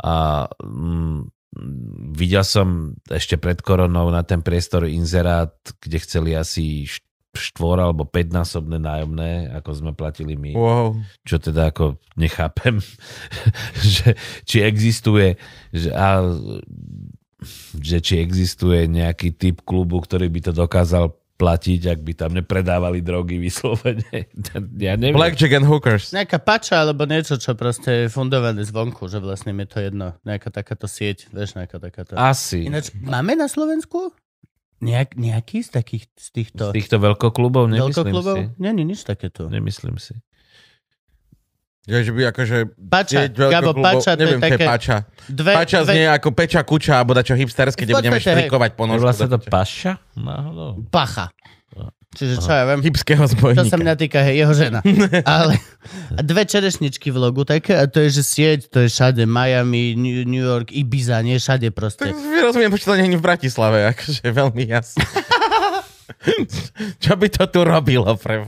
a 0.00 0.48
mm, 0.48 1.28
videl 2.16 2.44
som 2.44 2.96
ešte 3.08 3.36
pred 3.40 3.60
koronou 3.60 4.08
na 4.08 4.24
ten 4.24 4.40
priestor 4.40 4.88
inzerát, 4.88 5.52
kde 5.80 5.98
chceli 6.00 6.30
asi 6.36 6.88
štvor 7.36 7.78
alebo 7.78 8.08
päťnásobné 8.08 8.80
nájomné, 8.80 9.52
ako 9.52 9.70
sme 9.76 9.92
platili 9.92 10.34
my. 10.34 10.56
Wow. 10.56 10.96
Čo 11.28 11.38
teda 11.38 11.68
ako 11.70 12.00
nechápem, 12.16 12.80
že 13.94 14.16
či 14.48 14.64
existuje 14.64 15.36
že, 15.70 15.92
a, 15.92 16.24
že 17.76 18.00
či 18.00 18.18
existuje 18.18 18.88
nejaký 18.88 19.36
typ 19.36 19.60
klubu, 19.62 20.00
ktorý 20.00 20.32
by 20.32 20.40
to 20.50 20.52
dokázal 20.56 21.12
platiť, 21.36 21.80
ak 21.92 22.00
by 22.00 22.12
tam 22.16 22.32
nepredávali 22.32 23.04
drogy 23.04 23.36
vyslovene. 23.36 24.08
Ja 24.76 24.96
neviem. 24.96 25.16
Blackjack 25.16 25.52
and 25.60 25.68
hookers. 25.68 26.16
Nejaká 26.16 26.40
pača 26.40 26.80
alebo 26.80 27.04
niečo, 27.04 27.36
čo 27.36 27.52
proste 27.52 28.06
je 28.08 28.12
fundované 28.12 28.64
zvonku, 28.64 29.04
že 29.08 29.20
vlastne 29.20 29.52
mi 29.52 29.68
je 29.68 29.70
to 29.72 29.78
jedno. 29.84 30.16
Nejaká 30.24 30.48
takáto 30.48 30.88
sieť, 30.88 31.28
vieš, 31.28 31.56
nejaká 31.56 31.76
takáto. 31.76 32.16
Asi. 32.16 32.64
Ináč, 32.64 32.92
máme 32.96 33.36
na 33.36 33.48
Slovensku 33.52 34.16
nejak, 34.78 35.16
nejaký 35.16 35.64
z 35.64 35.70
takých, 35.72 36.04
z 36.16 36.28
týchto 36.32 36.62
Z 36.70 36.76
týchto 36.76 36.96
veľkoklubov 37.00 37.68
nemyslím 37.68 37.90
veľkoklubov? 38.12 38.36
si. 38.36 38.42
Nie, 38.60 38.70
nie, 38.76 38.84
nič 38.84 39.02
takéto. 39.02 39.48
Nemyslím 39.48 39.96
si. 39.96 40.14
Ja, 41.86 42.02
že 42.02 42.10
by 42.10 42.34
akože... 42.34 42.56
Pača, 42.90 43.30
Gabo, 43.30 43.70
pača, 43.70 44.18
neviem, 44.18 44.42
je 44.42 44.58
také... 44.58 44.66
pača. 44.66 44.96
Dve, 45.30 45.54
Pača 45.54 45.86
dve, 45.86 45.94
znie 45.94 46.06
ako 46.10 46.28
peča 46.34 46.60
kuča, 46.66 46.98
alebo 46.98 47.14
dačo 47.14 47.38
hipsterské, 47.38 47.86
kde 47.86 47.94
budeme 47.94 48.18
štrikovať 48.18 48.70
po 48.74 48.84
Je 48.84 48.88
nožku. 48.90 49.04
vlastne 49.06 49.26
to 49.30 49.38
paša? 49.38 49.92
Náhodou. 50.18 50.82
pacha. 50.90 51.30
Čiže 52.16 52.40
čo 52.40 52.48
ja 52.48 52.64
viem, 52.64 52.80
Hipského 52.80 53.20
to 53.20 53.28
zbojníka. 53.28 53.68
sa 53.68 53.76
mňa 53.76 53.94
týka, 53.94 54.24
hej, 54.24 54.40
jeho 54.40 54.52
žena. 54.56 54.80
Ale 55.28 55.60
a 56.16 56.20
dve 56.24 56.42
čerešničky 56.42 57.12
v 57.12 57.20
logu 57.20 57.44
také, 57.44 57.76
a 57.76 57.84
to 57.84 58.00
je, 58.00 58.10
že 58.10 58.22
sieť, 58.24 58.60
to 58.72 58.80
je 58.80 58.88
všade 58.88 59.22
Miami, 59.22 59.92
New, 59.92 60.24
New 60.24 60.40
York, 60.40 60.72
Ibiza, 60.72 61.20
nie 61.20 61.36
všade 61.36 61.68
Tak 61.68 61.70
proste. 61.70 62.08
rozumiem, 62.40 62.72
prečo 62.72 62.88
to 62.88 62.96
nie 62.96 63.12
je 63.12 63.20
v 63.20 63.22
Bratislave, 63.22 63.92
akože 63.92 64.24
veľmi 64.24 64.64
jasne. 64.64 65.04
Čo 67.04 67.14
by 67.14 67.28
to 67.28 67.44
tu 67.46 67.60
robilo, 67.62 68.16
pre? 68.16 68.42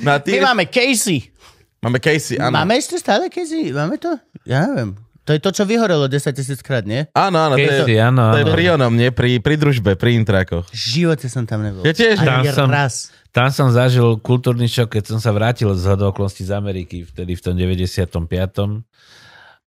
No 0.00 0.10
ty 0.18 0.40
My 0.40 0.52
máme 0.52 0.64
Casey. 0.66 1.30
Máme 1.78 2.00
Casey, 2.00 2.40
áno. 2.40 2.56
Máme 2.56 2.74
ešte 2.74 2.96
stále 2.96 3.28
Casey? 3.28 3.70
Máme 3.70 4.00
to? 4.00 4.16
Ja 4.48 4.66
neviem. 4.66 4.96
To 5.26 5.34
je 5.34 5.42
to, 5.42 5.50
čo 5.50 5.66
vyhorelo 5.66 6.06
10 6.06 6.30
tisíc 6.38 6.62
krát, 6.62 6.86
nie? 6.86 7.10
Áno, 7.10 7.50
áno, 7.50 7.58
to 7.58 7.66
je, 7.66 7.98
áno, 7.98 8.30
to 8.30 8.38
je 8.38 8.46
áno. 8.46 8.54
pri 8.54 8.64
onom, 8.78 8.92
nie? 8.94 9.10
Pri, 9.10 9.42
pri 9.42 9.58
družbe, 9.58 9.98
pri 9.98 10.14
intrákoch. 10.22 10.70
V 10.70 10.78
živote 10.78 11.26
som 11.26 11.42
tam 11.42 11.66
nebol. 11.66 11.82
Ja 11.82 11.90
tiež. 11.90 12.22
Tam 12.22 12.46
som- 12.54 12.70
raz. 12.70 13.10
Tam 13.34 13.50
som 13.52 13.68
zažil 13.68 14.16
kultúrny 14.22 14.64
šok, 14.64 14.96
keď 14.96 15.12
som 15.12 15.18
sa 15.20 15.28
vrátil 15.34 15.68
z 15.76 15.84
hodovoklnosti 15.92 16.46
z 16.46 16.56
Ameriky, 16.56 17.04
vtedy 17.04 17.36
v 17.36 17.42
tom 17.42 17.52
95. 17.52 18.86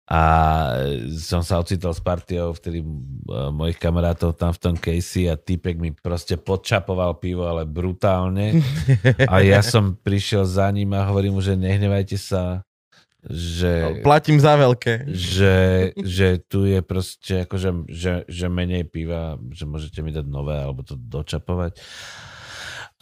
A 0.06 0.22
som 1.18 1.42
sa 1.42 1.58
ocitol 1.58 1.90
s 1.90 1.98
partiou, 1.98 2.54
vtedy 2.54 2.78
eh, 2.78 3.50
mojich 3.50 3.74
kamarátov 3.74 4.38
tam 4.38 4.54
v 4.54 4.60
tom 4.62 4.74
Casey 4.78 5.26
a 5.26 5.34
typek 5.34 5.82
mi 5.82 5.90
proste 5.90 6.38
podčapoval 6.38 7.18
pivo, 7.18 7.50
ale 7.50 7.66
brutálne. 7.66 8.62
A 9.32 9.42
ja 9.42 9.66
som 9.66 9.98
prišiel 9.98 10.46
za 10.46 10.70
ním 10.70 10.94
a 10.94 11.02
hovorím 11.10 11.34
mu, 11.34 11.42
že 11.42 11.58
nehnevajte 11.58 12.14
sa, 12.14 12.62
že 13.26 14.02
Platím 14.06 14.38
za 14.38 14.54
veľké. 14.54 15.10
že, 15.10 15.56
že 15.98 16.38
tu 16.46 16.62
je 16.62 16.78
proste 16.78 17.42
akože, 17.42 17.90
že, 17.90 18.22
že 18.30 18.46
menej 18.46 18.86
piva, 18.86 19.34
že 19.50 19.66
môžete 19.66 19.98
mi 20.02 20.14
dať 20.14 20.26
nové 20.30 20.54
alebo 20.54 20.86
to 20.86 20.94
dočapovať. 20.94 21.78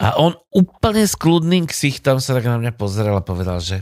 A 0.01 0.19
on 0.19 0.35
úplne 0.51 1.07
s 1.07 1.15
kľudným 1.15 1.69
ksichtom 1.69 2.19
sa 2.19 2.35
tak 2.35 2.49
na 2.49 2.59
mňa 2.59 2.75
pozrel 2.75 3.15
a 3.15 3.23
povedal, 3.23 3.63
že 3.63 3.79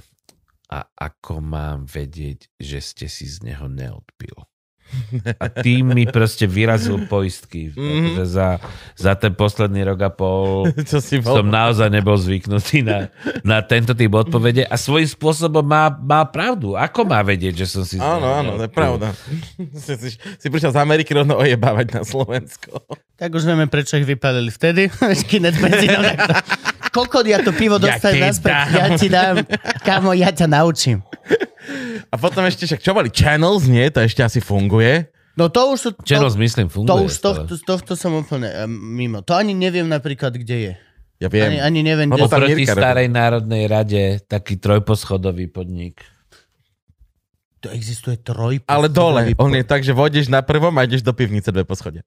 a 0.74 0.90
ako 0.98 1.42
mám 1.42 1.86
vedieť, 1.86 2.50
že 2.58 2.82
ste 2.82 3.06
si 3.06 3.30
z 3.30 3.46
neho 3.46 3.70
neodpil? 3.70 4.34
A 5.42 5.50
tým 5.50 5.90
mi 5.94 6.06
proste 6.06 6.46
vyrazil 6.46 7.10
poistky. 7.10 7.74
Mhm. 7.74 7.82
Mm-hmm. 7.82 8.16
Za, 8.30 8.48
za 8.94 9.14
ten 9.18 9.34
posledný 9.34 9.82
rok 9.90 10.00
a 10.06 10.12
pol 10.14 10.68
Čo 10.90 11.02
si 11.02 11.18
bol? 11.20 11.42
som 11.42 11.48
naozaj 11.50 11.90
nebol 11.90 12.18
zvyknutý 12.18 12.86
na, 12.86 13.10
na 13.42 13.60
tento 13.66 13.98
typ 13.98 14.14
odpovede 14.14 14.66
a 14.70 14.76
svojím 14.78 15.10
spôsobom 15.10 15.66
má, 15.66 15.90
má 15.90 16.22
pravdu. 16.30 16.78
Ako 16.78 17.06
má 17.06 17.22
vedieť, 17.26 17.66
že 17.66 17.68
som 17.70 17.84
si... 17.84 17.98
Áno, 17.98 18.30
áno, 18.30 18.58
to 18.60 18.70
je 18.70 18.72
pravda. 18.72 19.12
si, 19.86 19.94
si, 19.98 20.10
si 20.18 20.48
prišiel 20.48 20.72
z 20.74 20.80
Ameriky 20.80 21.14
rovno 21.18 21.42
ojebávať 21.42 21.88
na 21.98 22.02
Slovensko. 22.06 22.86
Tak 23.18 23.30
už 23.34 23.46
vieme, 23.46 23.66
prečo 23.70 23.98
ich 23.98 24.06
vypálili 24.06 24.50
vtedy. 24.50 24.90
Benzínom. 25.64 26.04
Koľko 26.94 27.26
ja 27.26 27.42
to 27.42 27.50
pivo 27.56 27.82
Ja 27.82 27.98
dostať 27.98 28.12
ti 28.14 28.20
naspäť? 28.22 28.54
Ja 28.70 28.86
ti 28.94 29.08
dám. 29.10 29.36
Kamo, 29.82 30.14
ja 30.14 30.30
ťa 30.30 30.46
naučím. 30.46 31.02
A 32.12 32.16
potom 32.20 32.46
ešte, 32.46 32.68
však 32.70 32.82
čo 32.84 32.92
boli 32.94 33.10
Channels, 33.10 33.66
nie? 33.66 33.88
To 33.90 34.04
ešte 34.04 34.22
asi 34.22 34.38
funguje. 34.44 34.73
No 35.34 35.50
to 35.50 35.74
už. 35.74 35.98
To, 36.06 36.30
myslím, 36.38 36.70
funguje. 36.70 36.90
to 36.90 36.96
už 37.10 37.14
tohto, 37.18 37.54
tohto 37.58 37.94
som 37.98 38.14
úplne 38.14 38.54
um, 38.64 38.70
mimo. 38.70 39.26
To 39.26 39.34
ani 39.34 39.58
neviem 39.58 39.90
napríklad, 39.90 40.34
kde 40.38 40.58
je. 40.72 40.74
Ja 41.22 41.30
Ani, 41.32 41.58
viem. 41.58 41.64
ani 41.64 41.82
neviem, 41.82 42.10
Lebo 42.12 42.28
kde... 42.28 42.32
tam 42.36 42.42
Oproti 42.44 42.54
Mirka 42.54 42.74
robí. 42.76 42.84
starej 42.84 43.08
národnej 43.08 43.64
rade, 43.72 44.04
taký 44.28 44.60
trojposchodový 44.60 45.48
podnik. 45.48 46.04
To 47.64 47.72
existuje 47.72 48.20
troj... 48.20 48.60
Ale 48.68 48.92
dole. 48.92 49.32
On 49.40 49.48
je 49.56 49.64
tak, 49.64 49.88
že 49.88 49.96
vodíš 49.96 50.28
na 50.28 50.44
prvom 50.44 50.76
a 50.76 50.84
ideš 50.84 51.00
do 51.00 51.16
pivnice 51.16 51.48
dve 51.48 51.64
poschodia. 51.64 52.04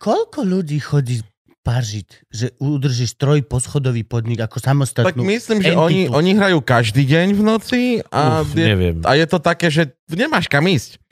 Koľko 0.00 0.40
ľudí 0.40 0.80
chodí 0.80 1.20
pažiť, 1.60 2.08
že 2.30 2.46
udržíš 2.62 3.18
troj 3.20 3.44
poschodový 3.44 4.06
podnik 4.06 4.40
ako 4.40 4.62
samostatnú 4.62 5.10
Tak 5.10 5.18
myslím, 5.18 5.58
že 5.60 5.74
oni, 5.74 6.06
oni 6.08 6.30
hrajú 6.38 6.62
každý 6.62 7.02
deň 7.02 7.26
v 7.34 7.42
noci 7.42 7.80
a, 8.08 8.46
Uf, 8.46 8.54
je, 8.54 8.64
neviem. 8.64 9.02
a 9.02 9.18
je 9.18 9.26
to 9.26 9.42
také, 9.42 9.66
že 9.68 9.92
nemáš 10.06 10.46
kam 10.46 10.64
ísť. 10.64 11.02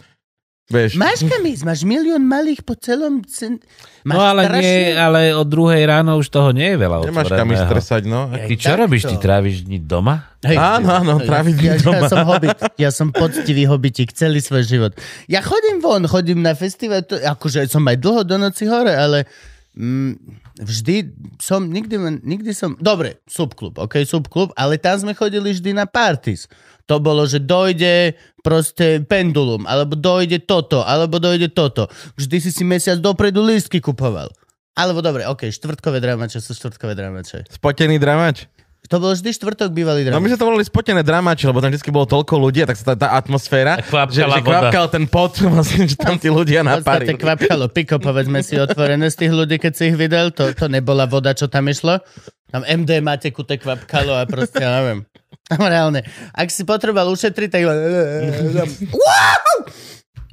Vieš, 0.65 0.97
Máš 0.97 1.29
kam 1.29 1.45
ísť? 1.45 1.61
Máš 1.61 1.85
milión 1.85 2.25
malých 2.25 2.65
po 2.65 2.73
celom... 2.73 3.21
Cen... 3.29 3.61
Máš 4.01 4.17
No 4.17 4.21
ale, 4.25 4.49
strašne- 4.49 4.65
nie, 4.65 4.97
ale 4.97 5.21
od 5.37 5.45
druhej 5.45 5.85
ráno 5.85 6.17
už 6.17 6.33
toho 6.33 6.57
nie 6.57 6.73
je 6.73 6.79
veľa 6.81 7.05
nemáš 7.05 7.29
kam 7.29 7.53
ísť 7.53 7.65
stresať, 7.69 8.03
no. 8.09 8.33
Ty 8.33 8.55
čo 8.57 8.69
takto. 8.73 8.81
robíš? 8.81 9.03
Ty 9.05 9.17
tráviš 9.21 9.57
dní 9.69 9.85
doma? 9.85 10.25
Hej, 10.41 10.57
Áno, 10.57 10.89
áno, 10.89 11.13
tráviť 11.21 11.57
ja, 11.61 11.75
doma. 11.77 12.01
ja 12.01 12.09
som 12.09 12.21
hobit, 12.25 12.57
ja 12.81 12.91
som 12.93 13.09
poctivý 13.13 13.69
hobitík 13.69 14.17
celý 14.17 14.41
svoj 14.41 14.65
život. 14.65 14.93
Ja 15.29 15.45
chodím 15.45 15.85
von, 15.85 16.09
chodím 16.09 16.41
na 16.41 16.57
festival, 16.57 17.05
to, 17.05 17.21
akože 17.21 17.69
som 17.69 17.85
aj 17.85 18.01
dlho 18.01 18.25
do 18.25 18.37
noci 18.41 18.65
hore, 18.65 18.93
ale 18.93 19.29
mm, 19.77 20.17
vždy 20.65 20.97
som, 21.41 21.69
nikdy, 21.69 22.25
nikdy 22.25 22.57
som, 22.57 22.73
dobre, 22.81 23.21
subklub, 23.29 23.77
ok, 23.77 24.01
subklub, 24.09 24.57
ale 24.57 24.81
tam 24.81 24.97
sme 24.97 25.13
chodili 25.13 25.53
vždy 25.53 25.77
na 25.77 25.85
parties. 25.85 26.49
To 26.85 27.01
bolo, 27.01 27.25
že 27.25 27.41
dojde 27.41 28.13
proste 28.45 29.01
pendulum, 29.01 29.65
alebo 29.65 29.97
dojde 29.97 30.45
toto, 30.45 30.85
alebo 30.85 31.17
dojde 31.17 31.49
toto. 31.49 31.89
Vždy 32.15 32.37
si 32.45 32.51
si 32.53 32.61
mesiac 32.61 33.01
dopredu 33.01 33.41
lístky 33.41 33.81
kupoval. 33.81 34.29
Alebo 34.75 35.01
dobre, 35.01 35.25
ok, 35.25 35.49
štvrtkové 35.49 36.03
dramače 36.03 36.45
sú 36.45 36.53
štvrtkové 36.53 36.93
dramače. 36.93 37.49
Spotený 37.49 37.97
dramač. 37.97 38.45
To 38.93 39.01
bol 39.01 39.17
vždy 39.17 39.33
štvrtok 39.33 39.73
bývalý 39.73 40.05
No 40.05 40.21
my 40.21 40.29
dramač. 40.29 40.37
sme 40.37 40.41
to 40.45 40.45
volali 40.45 40.65
spotené 40.69 41.01
dramače, 41.01 41.49
lebo 41.49 41.65
tam 41.65 41.73
vždy 41.73 41.89
bolo 41.89 42.05
toľko 42.05 42.37
ľudí, 42.37 42.69
tak 42.69 42.77
sa 42.77 42.93
tá, 42.93 42.95
tá 43.01 43.09
atmosféra, 43.17 43.81
že, 43.81 44.21
že 44.21 44.29
voda. 44.29 44.69
kvapkal 44.69 44.87
ten 44.93 45.09
pot, 45.09 45.33
vlastne, 45.57 45.89
že 45.89 45.97
tam 45.97 46.21
tí 46.21 46.29
ľudia 46.29 46.61
V 46.61 46.85
podstate 46.85 47.17
naparili. 47.17 47.17
kvapkalo 47.17 47.65
piko, 47.73 47.97
povedzme 47.97 48.45
si, 48.45 48.61
otvorené 48.61 49.09
z 49.09 49.25
tých 49.25 49.33
ľudí, 49.33 49.57
keď 49.57 49.73
si 49.73 49.83
ich 49.89 49.97
videl. 49.97 50.37
To, 50.37 50.53
to 50.53 50.69
nebola 50.69 51.09
voda, 51.09 51.33
čo 51.33 51.49
tam 51.49 51.65
išlo. 51.65 52.05
Tam 52.53 52.61
MD 52.61 53.01
máte 53.01 53.33
kute 53.33 53.57
kvapkalo 53.57 54.21
a 54.21 54.29
proste, 54.29 54.61
ja 54.61 54.69
neviem. 54.77 55.09
Reálne. 55.53 56.07
Ak 56.33 56.49
si 56.49 56.65
potreboval 56.65 57.13
ušetriť, 57.13 57.49
tak... 57.53 57.63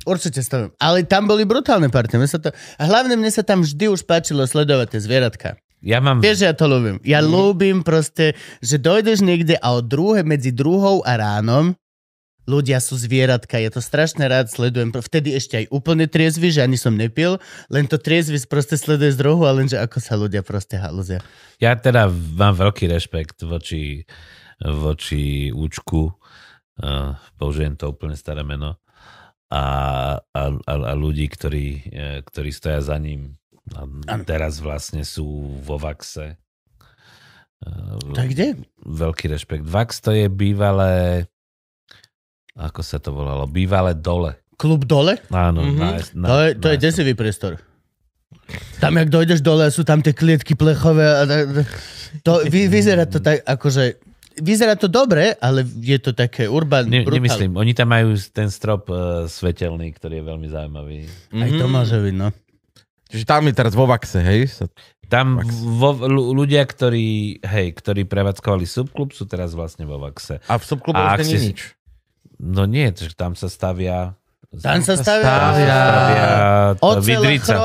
Určite 0.01 0.41
stavím. 0.41 0.71
Ale 0.81 1.03
tam 1.05 1.27
boli 1.27 1.45
brutálne 1.45 1.91
sa 2.25 2.39
to... 2.41 2.49
A 2.79 2.83
hlavne 2.89 3.19
mne 3.19 3.29
sa 3.29 3.45
tam 3.45 3.61
vždy 3.61 3.91
už 3.91 4.07
páčilo 4.07 4.47
sledovať 4.47 4.97
tie 4.97 5.01
zvieratka. 5.03 5.49
Ja 5.81 5.97
mám... 5.97 6.21
Vieš, 6.21 6.41
že 6.41 6.47
ja 6.49 6.55
to 6.57 6.65
ľúbim. 6.69 6.97
Ja 7.01 7.19
ľúbim 7.25 7.81
proste, 7.81 8.37
že 8.61 8.77
dojdeš 8.77 9.25
niekde 9.25 9.57
a 9.57 9.77
od 9.77 9.85
druhé, 9.89 10.21
medzi 10.21 10.53
druhou 10.53 11.01
a 11.01 11.17
ránom 11.17 11.73
ľudia 12.49 12.81
sú 12.81 12.97
zvieratka. 12.97 13.61
Ja 13.61 13.69
to 13.69 13.81
strašne 13.81 14.25
rád 14.25 14.49
sledujem. 14.49 14.89
Vtedy 14.93 15.37
ešte 15.37 15.61
aj 15.61 15.65
úplne 15.69 16.09
triezvy, 16.09 16.49
že 16.53 16.65
ani 16.65 16.77
som 16.77 16.97
nepil, 16.97 17.37
len 17.69 17.85
to 17.85 18.01
triezvy 18.01 18.41
proste 18.49 18.77
sleduje 18.77 19.13
z 19.13 19.21
druhu 19.21 19.45
a 19.45 19.53
len, 19.53 19.69
že 19.69 19.77
ako 19.77 19.97
sa 20.01 20.17
ľudia 20.17 20.41
proste 20.41 20.81
halúzia. 20.81 21.21
Ja 21.61 21.77
teda 21.77 22.09
mám 22.09 22.57
veľký 22.57 22.89
rešpekt 22.89 23.45
voči, 23.45 24.09
voči 24.61 25.49
účku, 25.49 26.13
uh, 26.81 27.17
použijem 27.35 27.73
to 27.73 27.89
úplne 27.89 28.13
staré 28.13 28.45
meno, 28.45 28.77
a, 29.51 29.63
a, 30.31 30.41
a, 30.63 30.93
ľudí, 30.95 31.27
ktorí, 31.27 31.67
eh, 31.91 32.19
ktorí 32.23 32.55
stoja 32.55 32.79
za 32.79 32.95
ním. 32.95 33.35
A 34.07 34.15
teraz 34.23 34.63
vlastne 34.63 35.03
sú 35.03 35.27
vo 35.59 35.75
Vaxe. 35.75 36.39
Uh, 37.61 37.99
Tak 38.15 38.31
kde? 38.31 38.63
Veľký 38.81 39.27
rešpekt. 39.27 39.67
Vax 39.67 39.99
to 39.99 40.15
je 40.15 40.31
bývalé, 40.31 41.27
ako 42.55 42.79
sa 42.79 42.97
to 43.03 43.11
volalo, 43.11 43.43
bývalé 43.43 43.91
dole. 43.91 44.39
Klub 44.55 44.87
dole? 44.87 45.19
Áno, 45.29 45.67
Mhm. 45.67 45.77
na, 45.77 45.89
na, 46.15 46.27
To 46.31 46.37
je, 46.47 46.49
to 46.55 46.67
je 46.71 46.77
desivý 46.79 47.13
priestor. 47.13 47.59
Tam, 48.79 48.95
jak 48.97 49.11
dojdeš 49.11 49.43
dole, 49.43 49.67
sú 49.67 49.83
tam 49.83 49.99
tie 49.99 50.15
klietky 50.15 50.55
plechové. 50.55 51.05
A, 51.05 51.23
to, 52.23 52.47
vy, 52.47 52.71
vyzerá 52.71 53.03
to 53.03 53.19
tak, 53.19 53.43
akože... 53.43 54.10
Vyzerá 54.41 54.73
to 54.73 54.87
dobre, 54.87 55.37
ale 55.37 55.61
je 55.63 55.95
to 55.95 56.11
také 56.11 56.45
urban, 56.45 56.83
Ne, 56.83 57.01
brutál. 57.01 57.21
nemyslím, 57.21 57.51
oni 57.53 57.71
tam 57.71 57.87
majú 57.87 58.11
ten 58.27 58.49
strop 58.49 58.89
uh, 58.89 58.97
svetelný, 59.25 59.93
ktorý 59.93 60.17
je 60.17 60.25
veľmi 60.25 60.47
zaujímavý. 60.47 60.97
Aj 61.31 61.49
to 61.51 61.65
môže 61.67 61.93
byť, 61.95 62.15
no. 62.15 62.33
Čiže 63.07 63.23
tam 63.23 63.43
je 63.43 63.53
teraz 63.53 63.71
vo 63.71 63.85
Vaxe, 63.85 64.17
hej? 64.17 64.49
Tam 65.05 65.37
Vax. 65.37 65.51
vo, 65.51 65.91
ľu- 66.01 66.31
ľudia, 66.33 66.63
ktorí, 66.63 67.07
hej, 67.39 67.67
ktorí 67.73 68.03
prevádzkovali 68.03 68.63
subklub, 68.63 69.11
sú 69.11 69.23
teraz 69.25 69.51
vlastne 69.51 69.83
vo 69.83 69.99
Vaxe. 69.99 70.39
A 70.41 70.55
v 70.55 70.63
subklubu 70.63 70.97
už 70.97 71.19
není 71.19 71.29
si- 71.29 71.47
nič. 71.49 71.59
No 72.37 72.65
nie, 72.65 72.89
že 72.89 73.11
tam 73.11 73.35
sa 73.35 73.45
stavia... 73.45 74.17
Tam 74.51 74.83
sa 74.83 74.99
stavia- 74.99 75.23
stavia... 75.23 75.79
stavia 76.75 76.99
vidrica. 76.99 77.55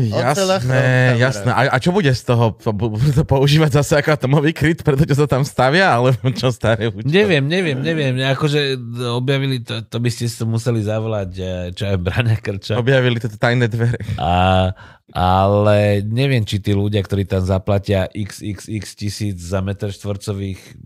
Jasné, 0.00 1.20
jasné. 1.20 1.50
A, 1.52 1.68
a 1.68 1.76
čo 1.76 1.92
bude 1.92 2.08
z 2.16 2.22
toho? 2.24 2.56
To 2.56 3.28
používať 3.28 3.76
zase 3.76 4.00
ako 4.00 4.16
atomový 4.16 4.56
kryt, 4.56 4.80
pretože 4.80 5.20
sa 5.20 5.28
tam 5.28 5.44
stavia? 5.44 6.00
Alebo 6.00 6.16
čo 6.40 6.48
staré 6.48 6.88
účko? 6.88 7.04
Neviem, 7.04 7.44
neviem, 7.44 7.76
neviem. 7.84 8.16
Akože 8.24 8.72
objavili 9.12 9.60
to, 9.60 9.84
to 9.84 10.00
by 10.00 10.08
ste 10.08 10.32
si 10.32 10.40
to 10.40 10.48
museli 10.48 10.80
zavolať, 10.80 11.30
eh, 11.36 11.76
čo 11.76 11.92
aj 11.92 11.96
Braňa 12.00 12.36
Krča. 12.40 12.80
Objavili 12.80 13.20
tieto 13.20 13.36
tajné 13.36 13.68
dvere. 13.68 14.00
A, 14.16 14.72
ale 15.12 16.00
neviem, 16.08 16.40
či 16.48 16.56
tí 16.64 16.72
ľudia, 16.72 17.04
ktorí 17.04 17.28
tam 17.28 17.44
zaplatia 17.44 18.08
xxx 18.16 18.96
tisíc 18.96 19.36
za 19.36 19.60
meter 19.60 19.92
štvorcových, 19.92 20.80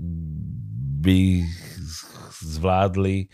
by 0.98 1.46
zvládli 2.42 3.30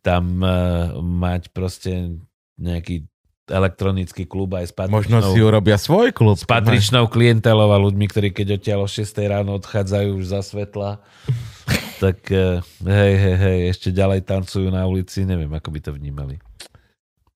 tam 0.00 0.40
uh, 0.40 0.96
mať 1.00 1.52
proste 1.52 2.20
nejaký 2.60 3.08
elektronický 3.50 4.30
klub 4.30 4.54
aj 4.54 4.70
s 4.70 4.72
Možno 4.86 5.18
si 5.20 5.42
patričnou, 5.42 5.48
urobia 5.50 5.76
svoj 5.76 6.14
klub. 6.14 6.38
s 6.38 6.46
patričnou 6.46 7.10
klientelou 7.10 7.74
a 7.74 7.78
ľuďmi, 7.82 8.06
ktorí 8.06 8.28
keď 8.30 8.62
odtiaľ 8.62 8.86
o 8.86 8.88
6 8.88 9.10
ráno 9.26 9.58
odchádzajú 9.58 10.08
už 10.22 10.24
za 10.30 10.40
svetla. 10.40 11.02
tak 12.04 12.30
uh, 12.30 12.62
hej, 12.86 13.14
hej, 13.18 13.36
hej, 13.36 13.58
ešte 13.74 13.88
ďalej 13.90 14.24
tancujú 14.24 14.70
na 14.70 14.86
ulici, 14.86 15.26
neviem, 15.26 15.50
ako 15.50 15.68
by 15.74 15.80
to 15.82 15.90
vnímali. 15.92 16.38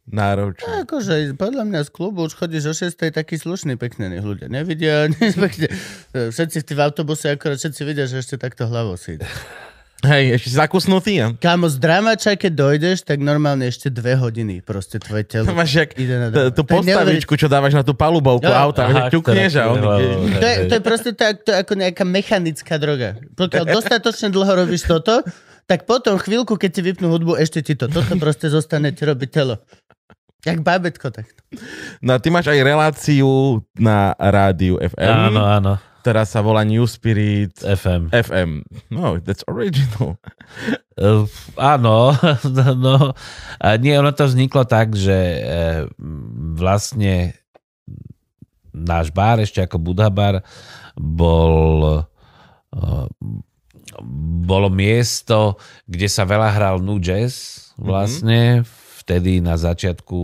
Náročné. 0.04 0.84
Akože 0.84 1.32
podľa 1.32 1.64
mňa 1.64 1.80
z 1.88 1.90
klubu 1.90 2.28
už 2.28 2.36
chodíš 2.36 2.64
o 2.68 2.74
6 2.76 2.92
taký 3.08 3.40
slušný, 3.40 3.80
pekný, 3.80 4.20
ľudia 4.20 4.52
nevidia. 4.52 5.08
Pekne. 5.48 5.72
Všetci 6.12 6.60
v 6.60 6.76
v 6.76 6.80
autobuse 6.84 7.32
akorát 7.32 7.56
všetci 7.56 7.82
vidia, 7.88 8.04
že 8.04 8.20
ešte 8.20 8.36
takto 8.36 8.68
hlavou 8.68 9.00
si 9.00 9.16
ide. 9.16 9.24
Hej, 10.04 10.36
ešte 10.36 10.48
si 10.48 10.56
zakusnutý, 10.56 11.12
ja? 11.16 11.26
Kámo, 11.32 11.64
z 11.64 11.76
dramača, 11.76 12.36
keď 12.36 12.52
dojdeš, 12.52 13.02
tak 13.02 13.18
normálne 13.18 13.64
ešte 13.64 13.88
dve 13.88 14.12
hodiny 14.14 14.60
proste 14.60 15.00
tvoje 15.00 15.24
telo 15.24 15.48
To 15.48 15.56
máš 15.58 15.72
jak 15.74 15.90
ide 15.96 16.14
na 16.14 16.28
t- 16.28 16.52
tú 16.52 16.62
postavičku, 16.62 17.32
čo 17.34 17.48
dávaš 17.48 17.72
na 17.72 17.80
tú 17.80 17.92
palubovku 17.92 18.44
Jo. 18.44 18.52
auta, 18.52 18.84
že 18.86 19.00
Aha, 19.00 19.08
ťukneš 19.08 19.52
a 19.56 19.64
on... 19.66 19.80
To 19.80 20.44
je, 20.44 20.56
to 20.68 20.74
je 20.74 20.82
proste 20.82 21.10
tak, 21.12 21.40
to 21.40 21.50
je 21.50 21.58
ako 21.58 21.72
nejaká 21.74 22.04
mechanická 22.04 22.76
droga. 22.76 23.16
Pokiaľ 23.32 23.64
dostatočne 23.66 24.28
dlho 24.28 24.52
robíš 24.60 24.84
toto, 24.84 25.24
tak 25.64 25.88
potom 25.88 26.14
chvíľku, 26.14 26.54
keď 26.54 26.70
ti 26.70 26.82
vypnú 26.84 27.08
hudbu, 27.08 27.40
ešte 27.40 27.64
ti 27.64 27.72
to, 27.72 27.88
toto 27.88 28.12
proste 28.14 28.46
zostane 28.46 28.92
ti 28.92 29.02
robiť 29.02 29.30
telo. 29.32 29.56
Jak 30.44 30.60
bábetko 30.60 31.08
takto. 31.08 31.40
No 32.04 32.12
a 32.12 32.20
ty 32.20 32.28
máš 32.28 32.52
aj 32.52 32.60
reláciu 32.60 33.28
na 33.72 34.12
rádiu 34.14 34.76
FM, 34.76 35.32
Áno, 35.32 35.40
áno. 35.40 35.72
Ktorá 36.04 36.28
sa 36.28 36.44
volá 36.44 36.68
New 36.68 36.84
Spirit 36.84 37.56
FM. 37.64 38.12
FM. 38.12 38.60
No, 38.92 39.16
that's 39.16 39.40
original. 39.48 40.20
Uh, 40.94 41.26
áno, 41.58 42.14
no, 42.86 43.18
a 43.58 43.68
nie, 43.82 43.98
ono 43.98 44.14
to 44.14 44.30
vzniklo 44.30 44.62
tak, 44.62 44.94
že 44.94 45.42
e, 45.42 45.42
vlastne 46.54 47.34
náš 48.70 49.10
bar, 49.10 49.42
ešte 49.42 49.58
ako 49.58 49.82
Buddha 49.82 50.06
bar, 50.06 50.46
bol 50.94 52.06
e, 52.70 52.78
bolo 54.46 54.70
miesto, 54.70 55.58
kde 55.90 56.06
sa 56.06 56.22
veľa 56.22 56.54
hral 56.54 56.76
nu 56.78 57.02
jazz 57.02 57.74
vlastne, 57.74 58.62
vtedy 59.02 59.42
na 59.42 59.58
začiatku 59.58 60.18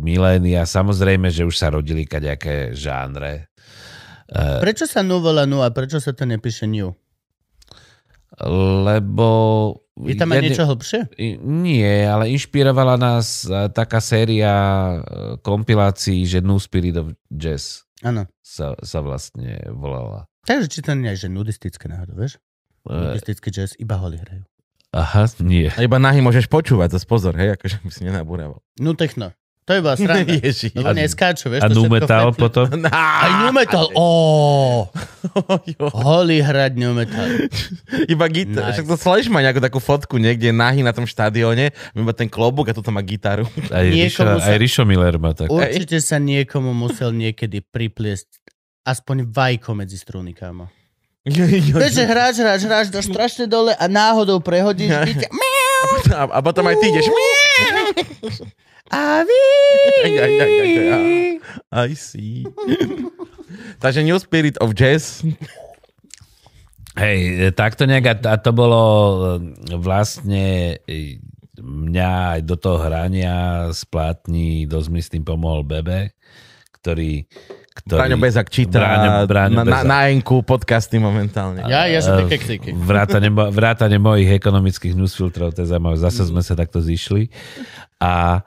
milénia. 0.00 0.64
Samozrejme, 0.64 1.28
že 1.28 1.44
už 1.44 1.52
sa 1.52 1.68
rodili 1.68 2.08
kaďaké 2.08 2.72
žánre. 2.72 3.51
Prečo 4.32 4.88
sa 4.88 5.04
nu 5.04 5.20
volá 5.20 5.44
nu 5.44 5.60
a 5.60 5.68
prečo 5.68 6.00
sa 6.00 6.16
to 6.16 6.24
nepíše 6.24 6.64
new? 6.64 6.92
Lebo... 8.40 9.28
Je 10.08 10.16
tam 10.16 10.32
aj 10.32 10.40
ja 10.40 10.42
ne- 10.42 10.48
niečo 10.48 10.64
hlbšie? 10.64 11.00
Nie, 11.44 12.08
ale 12.08 12.32
inšpirovala 12.32 12.96
nás 12.96 13.44
e, 13.44 13.68
taká 13.68 14.00
séria 14.00 14.48
e, 14.48 14.96
kompilácií, 15.44 16.24
že 16.24 16.40
New 16.40 16.56
Spirit 16.56 16.96
of 16.96 17.12
Jazz 17.28 17.84
Áno. 18.00 18.24
sa, 18.40 18.72
sa 18.80 19.04
vlastne 19.04 19.60
volala. 19.68 20.32
Takže 20.48 20.72
či 20.72 20.80
to 20.80 20.96
nie 20.96 21.12
je, 21.12 21.28
že 21.28 21.28
nudistické 21.28 21.92
náhodou, 21.92 22.16
vieš? 22.16 22.40
Nudistický 22.88 23.52
jazz, 23.52 23.76
iba 23.78 24.00
holi 24.00 24.16
hrajú. 24.18 24.42
Aha, 24.92 25.24
nie. 25.40 25.68
A 25.72 25.84
iba 25.84 25.96
nahy 25.96 26.24
môžeš 26.24 26.48
počúvať, 26.52 26.98
zase 26.98 27.06
pozor, 27.08 27.32
hej, 27.36 27.56
akože 27.56 27.80
by 27.84 27.90
si 27.92 28.02
nenabúraval. 28.04 28.60
Nu 28.80 28.92
techno. 28.96 29.32
To 29.62 29.70
je 29.70 29.80
bola 29.80 29.94
sranda. 29.94 30.26
Ježi. 30.42 30.74
Lebo 30.74 30.90
neskáču, 30.90 31.46
vieš? 31.46 31.62
A 31.62 31.70
to 31.70 31.78
nu 31.78 31.86
metal 31.86 32.34
potom? 32.34 32.66
Aj 32.90 33.46
nu 33.46 33.54
metal, 33.54 33.86
óóóó. 33.94 34.90
Holý 36.02 36.42
hrať 36.42 36.72
nu 36.74 36.98
metal. 36.98 37.46
Iba 38.10 38.26
gitaru. 38.26 38.66
Nice. 38.66 38.82
Však 38.82 38.86
to 38.90 38.96
Slash 38.98 39.30
má 39.30 39.38
nejakú 39.38 39.62
takú 39.62 39.78
fotku 39.78 40.18
niekde 40.18 40.50
nahý 40.50 40.82
na 40.82 40.90
tom 40.90 41.06
štadióne, 41.06 41.70
iba 41.94 42.12
ten 42.12 42.26
klobúk 42.26 42.70
a 42.70 42.74
tu 42.74 42.82
má 42.90 42.98
gitaru. 43.06 43.46
Aj 43.70 43.86
Rišo, 43.86 44.26
Niekomu 44.26 44.38
sa- 44.42 44.50
aj 44.50 44.56
Rišo 44.58 44.82
Miller 44.82 45.14
má 45.22 45.30
tak. 45.30 45.46
Určite 45.46 46.02
sa 46.02 46.18
niekomu 46.18 46.74
musel 46.74 47.14
niekedy 47.14 47.62
pripliesť 47.62 48.42
aspoň 48.82 49.30
vajko 49.30 49.78
medzi 49.78 49.94
strúny, 49.94 50.34
kámo. 50.34 50.66
Vieš, 51.22 51.94
že 51.94 52.02
hráš, 52.02 52.34
hráš, 52.42 52.62
hráš, 52.66 52.86
dáš 52.90 53.06
strašne 53.06 53.46
dole 53.46 53.70
a 53.78 53.86
náhodou 53.86 54.42
prehodíš. 54.42 54.90
A, 56.10 56.26
a 56.26 56.38
potom 56.42 56.66
aj 56.66 56.82
ty 56.82 56.90
ideš. 56.90 57.06
A 58.90 59.22
vy... 59.22 59.40
Aj, 60.02 60.12
aj, 60.18 60.32
aj, 60.34 60.52
aj, 60.58 60.72
aj. 60.90 61.04
I 61.72 61.94
see. 61.94 62.42
Takže 63.82 64.02
New 64.02 64.18
Spirit 64.18 64.58
of 64.58 64.74
Jazz. 64.74 65.22
Hej, 66.92 67.18
e, 67.48 67.50
takto 67.56 67.88
nejak 67.88 68.20
a, 68.28 68.36
to 68.36 68.52
bolo 68.52 68.82
e, 69.40 69.76
vlastne 69.80 70.76
e, 70.84 71.16
mňa 71.56 72.36
aj 72.36 72.40
do 72.44 72.56
toho 72.60 72.84
hrania 72.84 73.68
z 73.72 73.80
plátní 73.88 74.68
dosť 74.68 74.88
mi 74.92 75.00
s 75.00 75.08
tým 75.08 75.24
pomohol 75.24 75.64
Bebe, 75.64 76.12
ktorý... 76.76 77.24
ktorý 77.80 77.96
Braňo 77.96 78.18
Bezak 78.20 78.52
číta 78.52 78.76
Braňo- 78.76 79.24
Braňo 79.24 79.56
na, 79.56 79.64
na, 79.64 79.72
Bezak. 79.72 79.88
na 79.88 80.42
podcasty 80.44 81.00
momentálne. 81.00 81.64
Ja, 81.64 81.88
ja 81.88 82.04
som 82.04 82.20
také 82.20 82.36
keksíky. 82.36 82.76
Vrátane, 82.76 83.32
vrátane 83.32 83.96
mojich 83.96 84.28
ekonomických 84.36 84.92
newsfiltrov, 84.92 85.56
to 85.56 85.64
je 85.64 85.72
zaujímavé. 85.72 85.96
Zase 85.96 86.28
sme 86.28 86.44
sa 86.44 86.52
takto 86.52 86.84
zišli. 86.84 87.32
A, 88.04 88.44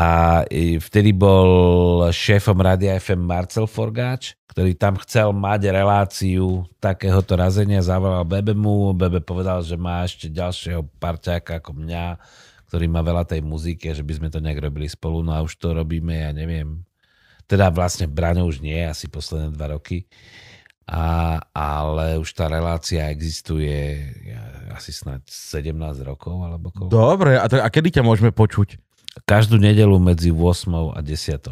a 0.00 0.40
vtedy 0.80 1.12
bol 1.12 2.08
šéfom 2.08 2.56
Rádia 2.56 2.96
FM 2.96 3.20
Marcel 3.20 3.68
Forgáč, 3.68 4.32
ktorý 4.48 4.72
tam 4.72 4.96
chcel 5.04 5.36
mať 5.36 5.68
reláciu 5.68 6.64
takéhoto 6.80 7.36
razenia, 7.36 7.84
zavolal 7.84 8.24
Bebemu, 8.24 8.96
Bebe 8.96 9.20
povedal, 9.20 9.60
že 9.60 9.76
má 9.76 10.08
ešte 10.08 10.32
ďalšieho 10.32 10.88
parťáka 10.96 11.60
ako 11.60 11.76
mňa, 11.84 12.16
ktorý 12.72 12.88
má 12.88 13.04
veľa 13.04 13.28
tej 13.28 13.44
muziky 13.44 13.92
že 13.92 14.00
by 14.00 14.12
sme 14.16 14.28
to 14.32 14.40
nejak 14.40 14.64
robili 14.64 14.88
spolu, 14.88 15.20
no 15.20 15.36
a 15.36 15.44
už 15.44 15.60
to 15.60 15.76
robíme, 15.76 16.16
ja 16.16 16.32
neviem. 16.32 16.80
Teda 17.44 17.68
vlastne 17.68 18.08
Braňo 18.08 18.48
už 18.48 18.64
nie, 18.64 18.80
asi 18.80 19.04
posledné 19.04 19.52
dva 19.52 19.76
roky. 19.76 20.08
A, 20.88 21.38
ale 21.52 22.16
už 22.16 22.32
tá 22.34 22.48
relácia 22.48 23.12
existuje 23.12 24.00
asi 24.72 24.96
snáď 24.96 25.28
17 25.28 25.76
rokov 26.02 26.40
alebo 26.40 26.72
koľko. 26.72 26.90
Dobre, 26.90 27.36
a, 27.36 27.44
to, 27.52 27.60
a 27.60 27.68
kedy 27.68 28.00
ťa 28.00 28.02
môžeme 28.02 28.32
počuť? 28.32 28.80
Každú 29.26 29.58
nedelu 29.58 29.96
medzi 29.98 30.30
8 30.30 30.96
a 30.96 31.00
10. 31.02 31.42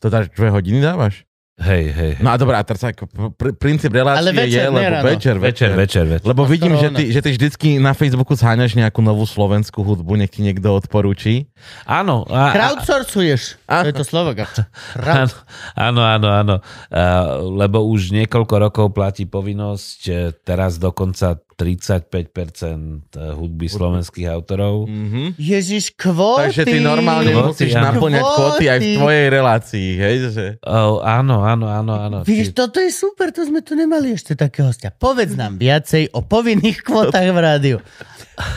To 0.00 0.06
dáš 0.08 0.32
dve 0.32 0.48
hodiny 0.52 0.80
dávaš? 0.80 1.28
Hej, 1.60 1.84
hej. 1.92 2.12
No 2.24 2.32
a 2.32 2.40
dobré, 2.40 2.56
a 2.56 2.64
teraz 2.64 2.80
ako 2.80 3.04
pr- 3.36 3.52
princíp 3.52 3.92
relácie 3.92 4.24
Ale 4.24 4.32
večer, 4.32 4.64
je, 4.64 4.72
lebo 4.72 4.80
ráno. 4.80 5.04
večer, 5.04 5.34
Večer, 5.36 5.70
večer, 5.76 6.04
večer. 6.08 6.24
Lebo 6.24 6.42
A 6.44 6.48
vidím, 6.48 6.72
že 6.72 6.88
ty, 6.88 7.12
že 7.12 7.20
ty 7.20 7.36
vždycky 7.36 7.68
na 7.76 7.92
Facebooku 7.92 8.32
zháňaš 8.32 8.80
nejakú 8.80 9.04
novú 9.04 9.28
slovenskú 9.28 9.84
hudbu, 9.84 10.16
nech 10.16 10.32
ti 10.32 10.40
niekto 10.40 10.72
odporúči. 10.72 11.52
Áno. 11.84 12.24
A, 12.32 12.48
a, 12.48 12.56
Crowdsourcuješ. 12.56 13.60
To 13.68 13.84
je 13.84 13.92
to 13.92 14.08
slovo. 14.08 14.32
Crowd... 15.04 15.36
Áno, 15.76 16.00
áno, 16.00 16.28
áno. 16.32 16.56
Uh, 16.88 17.44
lebo 17.60 17.84
už 17.84 18.16
niekoľko 18.16 18.54
rokov 18.56 18.86
platí 18.96 19.28
povinnosť, 19.28 20.00
eh, 20.08 20.32
teraz 20.40 20.80
dokonca 20.80 21.44
35% 21.60 23.12
hudby 23.36 23.68
slovenských 23.68 24.32
autorov. 24.32 24.88
Mhm. 24.88 25.36
Ježiš, 25.36 25.92
kvóty. 25.92 26.48
Takže 26.48 26.64
ty 26.64 26.78
normálne 26.80 27.36
Kvóty, 27.36 27.48
musíš 27.52 27.76
áno. 27.76 27.84
naplňať 27.92 28.24
kvóty 28.24 28.64
aj 28.64 28.78
v 28.80 28.88
tvojej 28.96 29.26
relácii, 29.28 29.88
hej? 30.00 30.16
Že... 30.32 30.46
Oh, 30.64 31.04
áno, 31.04 31.44
áno, 31.44 31.68
áno, 31.68 31.92
áno. 32.00 32.18
Vidíš, 32.24 32.56
toto 32.56 32.80
je 32.80 32.88
super, 32.88 33.28
to 33.28 33.44
sme 33.44 33.60
tu 33.60 33.76
nemali 33.76 34.16
ešte 34.16 34.32
také 34.32 34.64
hostia. 34.64 34.88
Povedz 34.88 35.36
nám 35.36 35.60
viacej 35.60 36.16
o 36.16 36.24
povinných 36.24 36.80
kvotách 36.80 37.28
v 37.28 37.38
rádiu. 37.38 37.76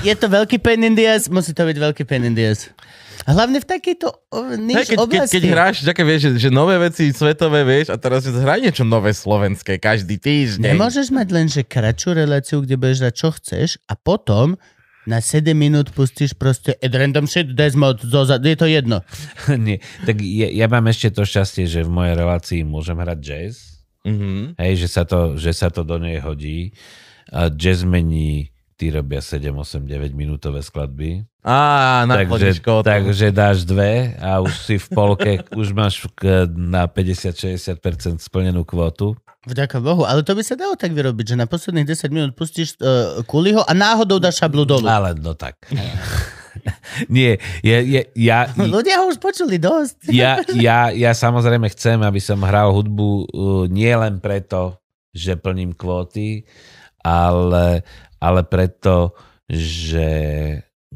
Je 0.07 0.15
to 0.15 0.31
veľký 0.31 0.63
pain 0.63 0.79
in 0.79 0.95
the 0.95 1.03
ass? 1.03 1.27
Musí 1.27 1.51
to 1.51 1.67
byť 1.67 1.75
veľký 1.75 2.03
pain 2.07 2.23
in 2.23 2.31
the 2.31 2.55
ass. 2.55 2.71
A 3.23 3.29
hlavne 3.31 3.63
v 3.63 3.67
takejto 3.67 4.07
niž 4.59 4.75
keď, 4.83 4.87
keď, 4.87 4.97
oblasti. 4.99 5.33
keď 5.39 5.43
hráš, 5.51 5.75
také 5.87 6.03
vieš, 6.03 6.21
že, 6.27 6.47
že 6.47 6.49
nové 6.51 6.75
veci 6.75 7.11
svetové, 7.15 7.63
vieš, 7.63 7.91
a 7.91 7.97
teraz 7.97 8.27
hraj 8.27 8.59
niečo 8.59 8.83
nové 8.83 9.15
slovenské 9.15 9.79
každý 9.79 10.19
týždeň. 10.19 10.75
Nemôžeš 10.75 11.07
mať 11.11 11.27
len, 11.31 11.47
že 11.47 11.63
kratšiu 11.63 12.19
reláciu, 12.19 12.57
kde 12.63 12.75
budeš 12.75 12.99
dať 13.07 13.13
čo 13.15 13.29
chceš 13.31 13.69
a 13.87 13.95
potom 13.95 14.59
na 15.03 15.19
7 15.19 15.51
minút 15.51 15.91
pustíš 15.91 16.31
proste 16.31 16.79
at 16.79 16.93
random 16.95 17.27
shit, 17.27 17.51
Desmond, 17.51 17.99
Zoza, 17.99 18.39
je 18.39 18.55
to 18.55 18.67
jedno. 18.67 19.03
Nie, 19.65 19.83
tak 20.07 20.23
ja, 20.23 20.47
ja 20.47 20.67
mám 20.71 20.87
ešte 20.87 21.11
to 21.11 21.27
šťastie, 21.27 21.67
že 21.67 21.83
v 21.83 21.91
mojej 21.91 22.15
relácii 22.15 22.61
môžem 22.63 22.95
hrať 22.95 23.19
jazz. 23.19 23.83
Mhm. 24.03 24.59
Hej, 24.59 24.73
že 24.83 24.87
sa 24.87 25.03
to, 25.07 25.35
že 25.39 25.51
sa 25.55 25.67
to 25.71 25.83
do 25.83 25.99
nej 25.99 26.19
hodí. 26.23 26.75
A 27.31 27.47
jazzmeni 27.49 28.52
tí 28.75 28.89
robia 28.89 29.21
7, 29.21 29.53
8, 29.53 29.85
9 29.85 30.13
minútové 30.17 30.61
skladby. 30.65 31.23
Á, 31.43 32.07
na 32.07 32.23
Takže, 32.23 32.63
takže 32.63 33.27
dáš 33.35 33.67
dve 33.67 34.15
a 34.15 34.39
už 34.39 34.53
si 34.63 34.75
v 34.79 34.87
polke, 34.95 35.31
už 35.61 35.75
máš 35.75 36.07
k- 36.15 36.47
na 36.55 36.87
50-60% 36.87 38.23
splnenú 38.23 38.63
kvotu. 38.63 39.13
Vďaka 39.43 39.83
Bohu, 39.83 40.07
ale 40.07 40.23
to 40.23 40.39
by 40.39 40.43
sa 40.43 40.55
dalo 40.55 40.79
tak 40.79 40.95
vyrobiť, 40.95 41.35
že 41.35 41.39
na 41.39 41.43
posledných 41.43 41.83
10 41.83 42.15
minút 42.15 42.31
pustíš 42.31 42.79
uh, 42.79 43.19
kuliho 43.27 43.59
a 43.59 43.75
náhodou 43.75 44.15
dáš 44.15 44.39
šablu 44.39 44.63
dolu. 44.63 44.87
Ale 44.87 45.19
no 45.19 45.35
tak. 45.35 45.67
Nie, 47.11 47.41
ja, 47.65 47.81
ja, 47.81 48.01
ja, 48.13 48.39
Ľudia 48.55 49.03
ho 49.03 49.11
už 49.11 49.19
počuli 49.19 49.59
dosť. 49.59 50.07
ja, 50.15 50.39
ja, 50.55 50.95
ja 50.95 51.11
samozrejme 51.11 51.67
chcem, 51.75 51.99
aby 51.99 52.23
som 52.23 52.39
hral 52.39 52.71
hudbu 52.71 53.09
uh, 53.09 53.25
nie 53.67 53.91
len 53.91 54.23
preto, 54.23 54.79
že 55.11 55.35
plním 55.35 55.75
kvóty, 55.75 56.47
ale, 57.03 57.83
ale 58.23 58.41
preto, 58.41 59.11
že, 59.45 60.09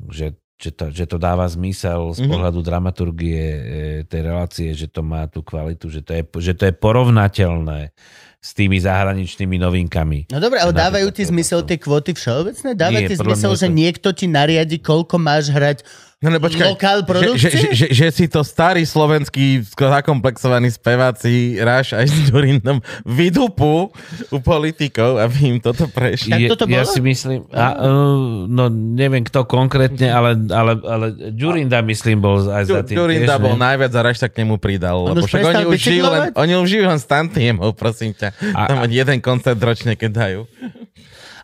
že, 0.07 0.27
že, 0.55 0.69
to, 0.71 0.89
že 0.89 1.05
to 1.05 1.17
dáva 1.17 1.43
zmysel 1.45 2.15
z 2.15 2.23
Mhm. 2.23 2.29
pohľadu 2.29 2.59
dramaturgie 2.61 3.41
e, 3.43 3.61
tej 4.03 4.21
relácie, 4.23 4.69
že 4.71 4.87
to 4.87 5.03
má 5.03 5.27
tú 5.27 5.43
kvalitu, 5.43 5.91
že 5.91 5.99
to 5.99 6.15
je, 6.15 6.23
že 6.41 6.53
to 6.55 6.63
je 6.65 6.73
porovnateľné 6.73 7.91
s 8.37 8.53
tými 8.53 8.79
zahraničnými 8.79 9.57
novinkami. 9.57 10.31
No 10.31 10.39
dobre, 10.39 10.61
ale 10.61 10.71
dávajú 10.71 11.09
ti 11.11 11.25
zmysel 11.25 11.65
tie 11.65 11.75
kvóty 11.75 12.13
všeobecné? 12.13 12.69
Dáva 12.73 13.03
ti 13.03 13.17
zmysel, 13.17 13.51
že 13.57 13.67
to- 13.67 13.75
niekto 13.75 14.09
ti 14.13 14.25
nariadi, 14.25 14.77
koľko 14.79 15.19
máš 15.19 15.51
hrať 15.51 15.83
No 16.17 16.33
ne, 16.33 16.41
počkaj, 16.41 16.73
lokál 16.73 17.05
že, 17.05 17.09
produkcie? 17.13 17.49
že, 17.53 17.69
že, 17.77 17.87
že, 17.93 18.07
si 18.09 18.25
to 18.25 18.41
starý 18.41 18.81
slovenský 18.89 19.61
skoro 19.61 19.93
zakomplexovaní 19.93 20.73
speváci 20.73 21.61
Ráš 21.61 21.93
aj 21.93 22.09
s 22.09 22.33
Durindom 22.33 22.81
vydupú 23.05 23.93
u 24.33 24.37
politikov, 24.41 25.21
aby 25.21 25.53
im 25.53 25.57
toto 25.61 25.85
prešlo. 25.85 26.33
Je, 26.33 26.49
toto 26.49 26.65
ja 26.65 26.89
si 26.89 27.05
myslím, 27.05 27.45
a, 27.53 27.77
uh, 27.85 28.49
no 28.49 28.65
neviem 28.73 29.21
kto 29.21 29.45
konkrétne, 29.45 30.09
ale, 30.09 30.33
ale, 30.49 30.81
ale 30.89 31.05
Ďurinda 31.37 31.85
myslím 31.85 32.17
bol 32.17 32.41
aj 32.49 32.65
za 32.65 32.81
tým. 32.81 32.97
Durinda 32.97 33.37
tiež, 33.37 33.45
bol 33.45 33.53
ne? 33.53 33.61
najviac 33.69 33.93
a 33.93 34.01
Ráš 34.01 34.17
sa 34.17 34.27
k 34.33 34.41
nemu 34.41 34.57
pridal. 34.57 34.97
On 35.05 35.13
lebo 35.13 35.21
však 35.21 35.53
oni 35.53 35.63
už 35.69 35.77
žijú 35.77 36.05
len, 36.09 36.33
oni 36.33 36.53
už 36.57 36.65
žijú 36.65 36.83
len 36.89 36.97
s 36.97 37.05
tantiemou, 37.05 37.77
prosím 37.77 38.17
ťa. 38.17 38.33
A- 38.57 38.65
Tam 38.65 38.81
len 38.81 38.89
jeden 38.89 39.21
koncert 39.21 39.61
ročne, 39.61 39.93
keď 39.93 40.09
dajú. 40.17 40.41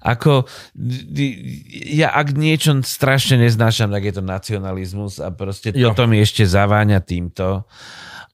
Ako, 0.04 0.44
ja 1.88 2.12
ak 2.12 2.36
niečo 2.36 2.76
strašne 2.84 3.40
neznášam, 3.40 3.88
tak 3.88 4.04
je 4.04 4.14
to 4.20 4.24
nacionalizmus 4.24 5.24
a 5.24 5.32
proste 5.32 5.72
Jo. 5.72 5.96
toto 5.96 6.12
mi 6.12 6.20
ešte 6.20 6.44
zaváňa 6.44 7.00
týmto. 7.00 7.64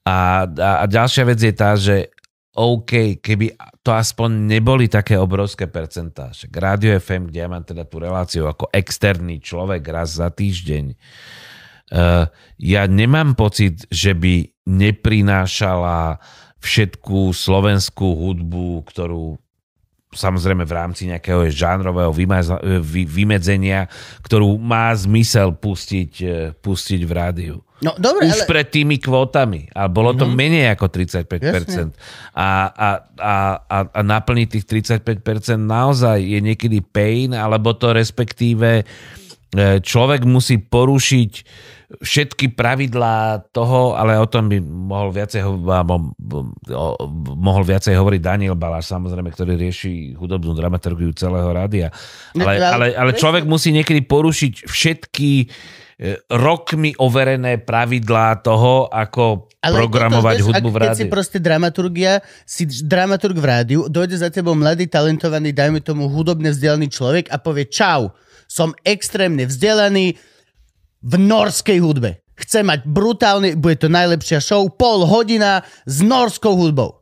A, 0.02 0.44
a, 0.50 0.70
a 0.82 0.84
ďalšia 0.90 1.24
vec 1.30 1.38
je 1.38 1.54
tá, 1.54 1.78
že 1.78 2.10
OK, 2.50 3.22
keby 3.22 3.54
to 3.86 3.94
aspoň 3.94 4.50
neboli 4.50 4.90
také 4.90 5.14
obrovské 5.14 5.70
percentá. 5.70 6.34
Však 6.34 6.50
Rádio 6.50 6.98
FM, 6.98 7.30
kde 7.30 7.38
ja 7.38 7.48
mám 7.48 7.62
teda 7.62 7.86
tú 7.86 8.02
reláciu 8.02 8.50
ako 8.50 8.66
externý 8.74 9.38
človek 9.38 9.86
raz 9.86 10.18
za 10.18 10.34
týždeň, 10.34 10.98
uh, 11.94 12.26
ja 12.58 12.82
nemám 12.90 13.38
pocit, 13.38 13.86
že 13.94 14.18
by 14.18 14.50
neprinášala 14.66 16.18
všetkú 16.58 17.30
slovenskú 17.30 18.18
hudbu, 18.18 18.82
ktorú 18.82 19.38
samozrejme 20.10 20.66
v 20.66 20.74
rámci 20.74 21.06
nejakého 21.06 21.46
žánrového 21.54 22.10
vy- 22.10 23.06
vymedzenia, 23.06 23.86
ktorú 24.26 24.58
má 24.58 24.90
zmysel 24.94 25.54
pustiť, 25.54 26.12
eh, 26.22 26.50
pustiť 26.58 27.00
v 27.06 27.12
rádiu. 27.14 27.56
No 27.80 27.96
dobre, 27.96 28.28
Už 28.28 28.44
ale... 28.44 28.48
pred 28.48 28.68
tými 28.68 29.00
kvótami. 29.00 29.72
A 29.72 29.88
bolo 29.88 30.12
to 30.12 30.28
menej 30.28 30.76
ako 30.76 30.92
35%. 30.92 31.96
A, 32.36 32.68
a, 32.68 32.88
a, 33.16 33.34
a, 33.56 33.78
a 33.88 34.00
naplniť 34.04 34.48
tých 34.52 34.64
35% 34.68 35.56
naozaj 35.56 36.20
je 36.20 36.38
niekedy 36.44 36.84
pain, 36.84 37.32
alebo 37.32 37.72
to 37.72 37.96
respektíve 37.96 38.68
e, 38.80 38.84
človek 39.82 40.22
musí 40.26 40.62
porušiť 40.62 41.32
všetky 41.90 42.54
pravidlá 42.54 43.50
toho, 43.50 43.98
ale 43.98 44.14
o 44.14 44.26
tom 44.30 44.46
by 44.46 44.62
mohol 44.62 45.10
viacej, 45.10 45.42
alebo, 45.42 46.14
mohol 47.34 47.66
viacej 47.66 47.98
hovoriť 47.98 48.20
Daniel 48.22 48.54
Baláš, 48.54 48.94
samozrejme, 48.94 49.26
ktorý 49.34 49.58
rieši 49.58 50.14
hudobnú 50.14 50.54
dramaturgiu 50.54 51.10
celého 51.18 51.50
rádia. 51.50 51.90
Ne, 52.38 52.46
Ale, 52.46 52.62
ale- 52.62 52.94
ale, 52.94 53.10
človek 53.18 53.42
musí 53.42 53.74
niekedy 53.74 54.06
porušiť 54.06 54.70
všetky 54.70 55.30
e, 55.42 55.46
rokmi 56.30 56.94
overené 57.02 57.58
pravidlá 57.58 58.38
toho, 58.46 58.86
ako 58.86 59.50
Ale 59.58 59.82
programovať 59.82 60.34
toto, 60.40 60.46
hudbu 60.46 60.68
v 60.70 60.76
Keď 60.78 60.90
si 60.94 61.04
rádiu. 61.04 61.12
proste 61.12 61.38
dramaturgia, 61.42 62.12
si 62.46 62.64
dramaturg 62.86 63.34
v 63.34 63.46
rádiu, 63.50 63.80
dojde 63.90 64.14
za 64.14 64.30
tebou 64.30 64.54
mladý, 64.54 64.86
talentovaný, 64.86 65.50
dajme 65.50 65.82
tomu 65.82 66.06
hudobne 66.06 66.54
vzdelaný 66.54 66.86
človek 66.86 67.34
a 67.34 67.36
povie 67.42 67.66
čau, 67.66 68.14
som 68.50 68.74
extrémne 68.82 69.46
vzdelaný 69.46 70.18
v 71.06 71.14
norskej 71.14 71.78
hudbe. 71.78 72.18
Chcem 72.34 72.66
mať 72.66 72.82
brutálny, 72.82 73.54
bude 73.54 73.78
to 73.78 73.86
najlepšia 73.86 74.42
show, 74.42 74.66
pol 74.66 75.06
hodina 75.06 75.62
s 75.86 76.02
norskou 76.02 76.58
hudbou. 76.58 76.98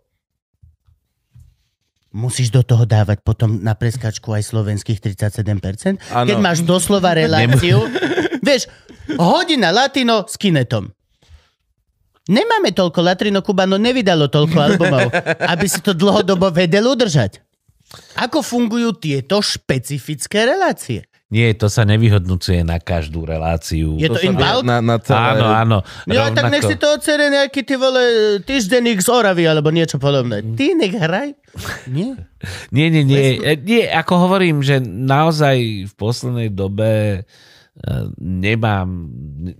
Musíš 2.13 2.53
do 2.53 2.61
toho 2.61 2.85
dávať 2.85 3.25
potom 3.25 3.65
na 3.65 3.73
preskačku 3.73 4.29
aj 4.33 4.45
slovenských 4.45 5.01
37%? 5.01 6.13
Áno. 6.13 6.29
Keď 6.29 6.37
máš 6.41 6.67
doslova 6.67 7.17
reláciu, 7.17 7.81
vieš, 8.49 8.69
hodina 9.17 9.73
latino 9.73 10.29
s 10.29 10.37
kinetom. 10.37 10.93
Nemáme 12.29 12.77
toľko, 12.77 13.01
Latrino 13.01 13.41
Cubano 13.41 13.81
nevydalo 13.81 14.29
toľko 14.29 14.57
albumov, 14.61 15.09
aby 15.49 15.65
si 15.65 15.81
to 15.81 15.97
dlhodobo 15.97 16.53
vedel 16.53 16.85
udržať. 16.93 17.41
Ako 18.21 18.45
fungujú 18.45 19.01
tieto 19.01 19.41
špecifické 19.41 20.45
relácie? 20.45 21.08
Nie, 21.29 21.53
to 21.53 21.69
sa 21.69 21.85
nevyhodnocuje 21.85 22.65
na 22.65 22.81
každú 22.81 23.29
reláciu. 23.29 24.01
Je 24.01 24.09
to 24.09 24.17
vie 24.17 24.33
inbound? 24.33 24.65
Na, 24.65 24.81
na 24.81 24.97
celé... 24.97 25.37
Áno, 25.37 25.47
áno. 25.53 25.79
No 26.09 26.33
tak 26.33 26.49
nech 26.49 26.65
si 26.65 26.81
to 26.81 26.97
ocere 26.97 27.29
nejaký 27.29 27.69
ty 27.69 27.77
vole 27.77 28.01
týždenník 28.49 29.05
z 29.05 29.13
Oravy 29.13 29.45
alebo 29.45 29.69
niečo 29.69 30.01
podobné. 30.01 30.41
Ty 30.57 30.73
nech 30.81 30.97
hraj. 30.97 31.37
Nie. 31.93 32.17
Nie, 32.73 32.89
nie, 32.89 33.05
nie. 33.05 33.45
E, 33.45 33.61
Nie, 33.61 33.93
ako 33.93 34.25
hovorím, 34.25 34.65
že 34.65 34.81
naozaj 34.81 35.57
v 35.85 35.93
poslednej 36.01 36.49
dobe 36.49 37.23
nemám, 38.19 39.07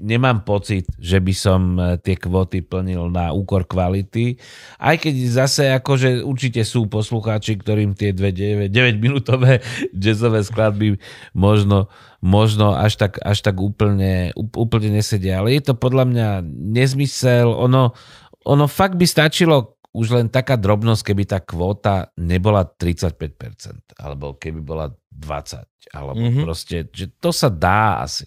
nemám 0.03 0.43
pocit, 0.43 0.91
že 0.99 1.23
by 1.23 1.35
som 1.35 1.79
e, 1.79 2.03
tie 2.03 2.19
kvóty 2.19 2.67
plnil 2.67 3.15
na 3.15 3.31
úkor 3.31 3.63
kvality. 3.63 4.35
Aj 4.83 4.99
keď 4.99 5.15
zase 5.31 5.71
akože 5.71 6.27
určite 6.27 6.67
sú 6.67 6.91
poslucháči, 6.91 7.55
ktorým 7.55 7.95
tie 7.95 8.11
dve 8.11 8.35
9, 8.35 8.75
9 8.75 8.99
minútové 8.99 9.63
jazzové 9.95 10.43
skladby 10.43 10.99
možno, 11.31 11.87
možno 12.19 12.75
až 12.75 12.99
tak, 12.99 13.23
až 13.23 13.39
tak 13.39 13.57
úplne, 13.63 14.35
úp- 14.35 14.59
úplne 14.59 14.99
nesedia. 14.99 15.39
Ale 15.39 15.55
je 15.55 15.71
to 15.71 15.75
podľa 15.79 16.05
mňa 16.11 16.29
nezmysel. 16.75 17.55
Ono, 17.55 17.95
ono 18.43 18.65
fakt 18.67 18.99
by 18.99 19.07
stačilo 19.07 19.79
už 19.95 20.15
len 20.15 20.27
taká 20.29 20.59
drobnosť, 20.59 21.03
keby 21.11 21.23
tá 21.25 21.39
kvóta 21.41 22.13
nebola 22.19 22.67
35%, 22.67 23.99
alebo 23.99 24.37
keby 24.37 24.61
bola 24.61 24.93
20, 25.11 25.78
alebo 25.91 26.17
Mhm. 26.17 26.25
mm-hmm. 26.25 26.45
proste, 26.45 26.77
že 26.89 27.07
to 27.19 27.31
sa 27.31 27.49
dá 27.49 28.03
asi. 28.03 28.27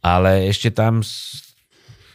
Ale 0.00 0.48
ešte 0.48 0.72
tam... 0.72 1.04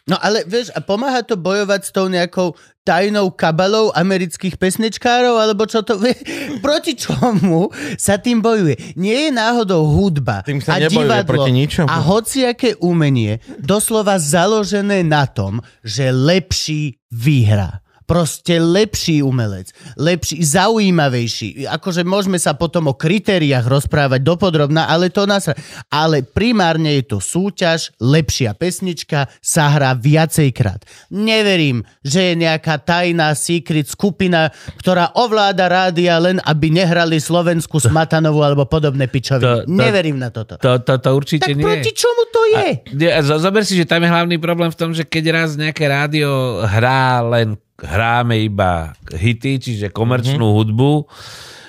No 0.06 0.22
ale 0.22 0.46
vieš, 0.46 0.70
a 0.74 0.86
pomáha 0.86 1.26
to 1.26 1.34
bojovať 1.34 1.82
s 1.82 1.90
tou 1.90 2.06
nejakou 2.06 2.54
tajnou 2.86 3.34
kabalou 3.34 3.90
amerických 3.90 4.54
pesničkárov, 4.58 5.34
alebo 5.34 5.66
čo 5.66 5.82
to... 5.82 5.98
Proti 6.66 6.94
čomu 6.94 7.74
sa 7.98 8.22
tým 8.22 8.38
bojuje? 8.38 8.94
Nie 8.94 9.30
je 9.30 9.32
náhodou 9.34 9.82
hudba 9.90 10.46
Tým 10.46 10.62
sa 10.62 10.78
a 10.78 10.86
divadlo 10.86 11.26
proti 11.26 11.50
ničomu. 11.50 11.90
a 11.90 11.98
hociaké 12.02 12.78
umenie 12.78 13.42
doslova 13.58 14.22
založené 14.22 15.02
na 15.02 15.26
tom, 15.26 15.62
že 15.82 16.14
lepší 16.14 17.02
vyhrá. 17.10 17.82
Proste 18.06 18.62
lepší 18.62 19.26
umelec, 19.26 19.74
lepší, 19.98 20.38
zaujímavejší. 20.40 21.66
Akože 21.66 22.06
môžeme 22.06 22.38
sa 22.38 22.54
potom 22.54 22.86
o 22.86 22.94
kritériách 22.94 23.66
rozprávať 23.66 24.22
dopodrobná, 24.22 24.86
ale 24.86 25.10
to 25.10 25.26
nás... 25.26 25.50
Ale 25.90 26.22
primárne 26.22 27.02
je 27.02 27.04
to 27.06 27.18
súťaž, 27.18 27.90
lepšia 27.98 28.54
pesnička 28.54 29.26
sa 29.42 29.74
hrá 29.74 29.98
viacejkrát. 29.98 30.86
Neverím, 31.10 31.82
že 32.06 32.32
je 32.32 32.34
nejaká 32.38 32.78
tajná 32.78 33.34
secret 33.34 33.90
skupina, 33.90 34.54
ktorá 34.78 35.10
ovláda 35.18 35.66
rádia 35.66 36.22
len, 36.22 36.38
aby 36.46 36.70
nehrali 36.70 37.18
slovenskú 37.18 37.82
Smatanovú 37.82 38.46
alebo 38.46 38.70
podobné 38.70 39.10
pičoviny. 39.10 39.42
To- 39.46 39.64
to- 39.66 39.74
Neverím 39.74 40.22
na 40.22 40.30
toto. 40.30 40.62
To, 40.62 40.78
to, 40.78 41.02
to 41.02 41.10
určite 41.10 41.50
Tak 41.50 41.58
nie. 41.58 41.66
proti 41.66 41.90
čomu 41.90 42.22
to 42.30 42.42
je? 42.54 42.68
A 43.10 43.20
zo- 43.26 43.42
Zober 43.42 43.66
si, 43.66 43.74
že 43.74 43.90
tam 43.90 44.06
je 44.06 44.10
hlavný 44.10 44.38
problém 44.38 44.70
v 44.70 44.78
tom, 44.78 44.94
že 44.94 45.02
keď 45.02 45.24
raz 45.34 45.50
nejaké 45.58 45.90
rádio 45.90 46.62
hrá 46.62 47.26
len 47.26 47.58
hráme 47.80 48.40
iba 48.40 48.96
hity, 49.12 49.60
čiže 49.60 49.88
komerčnú 49.92 50.48
mm-hmm. 50.48 50.58
hudbu, 50.64 50.94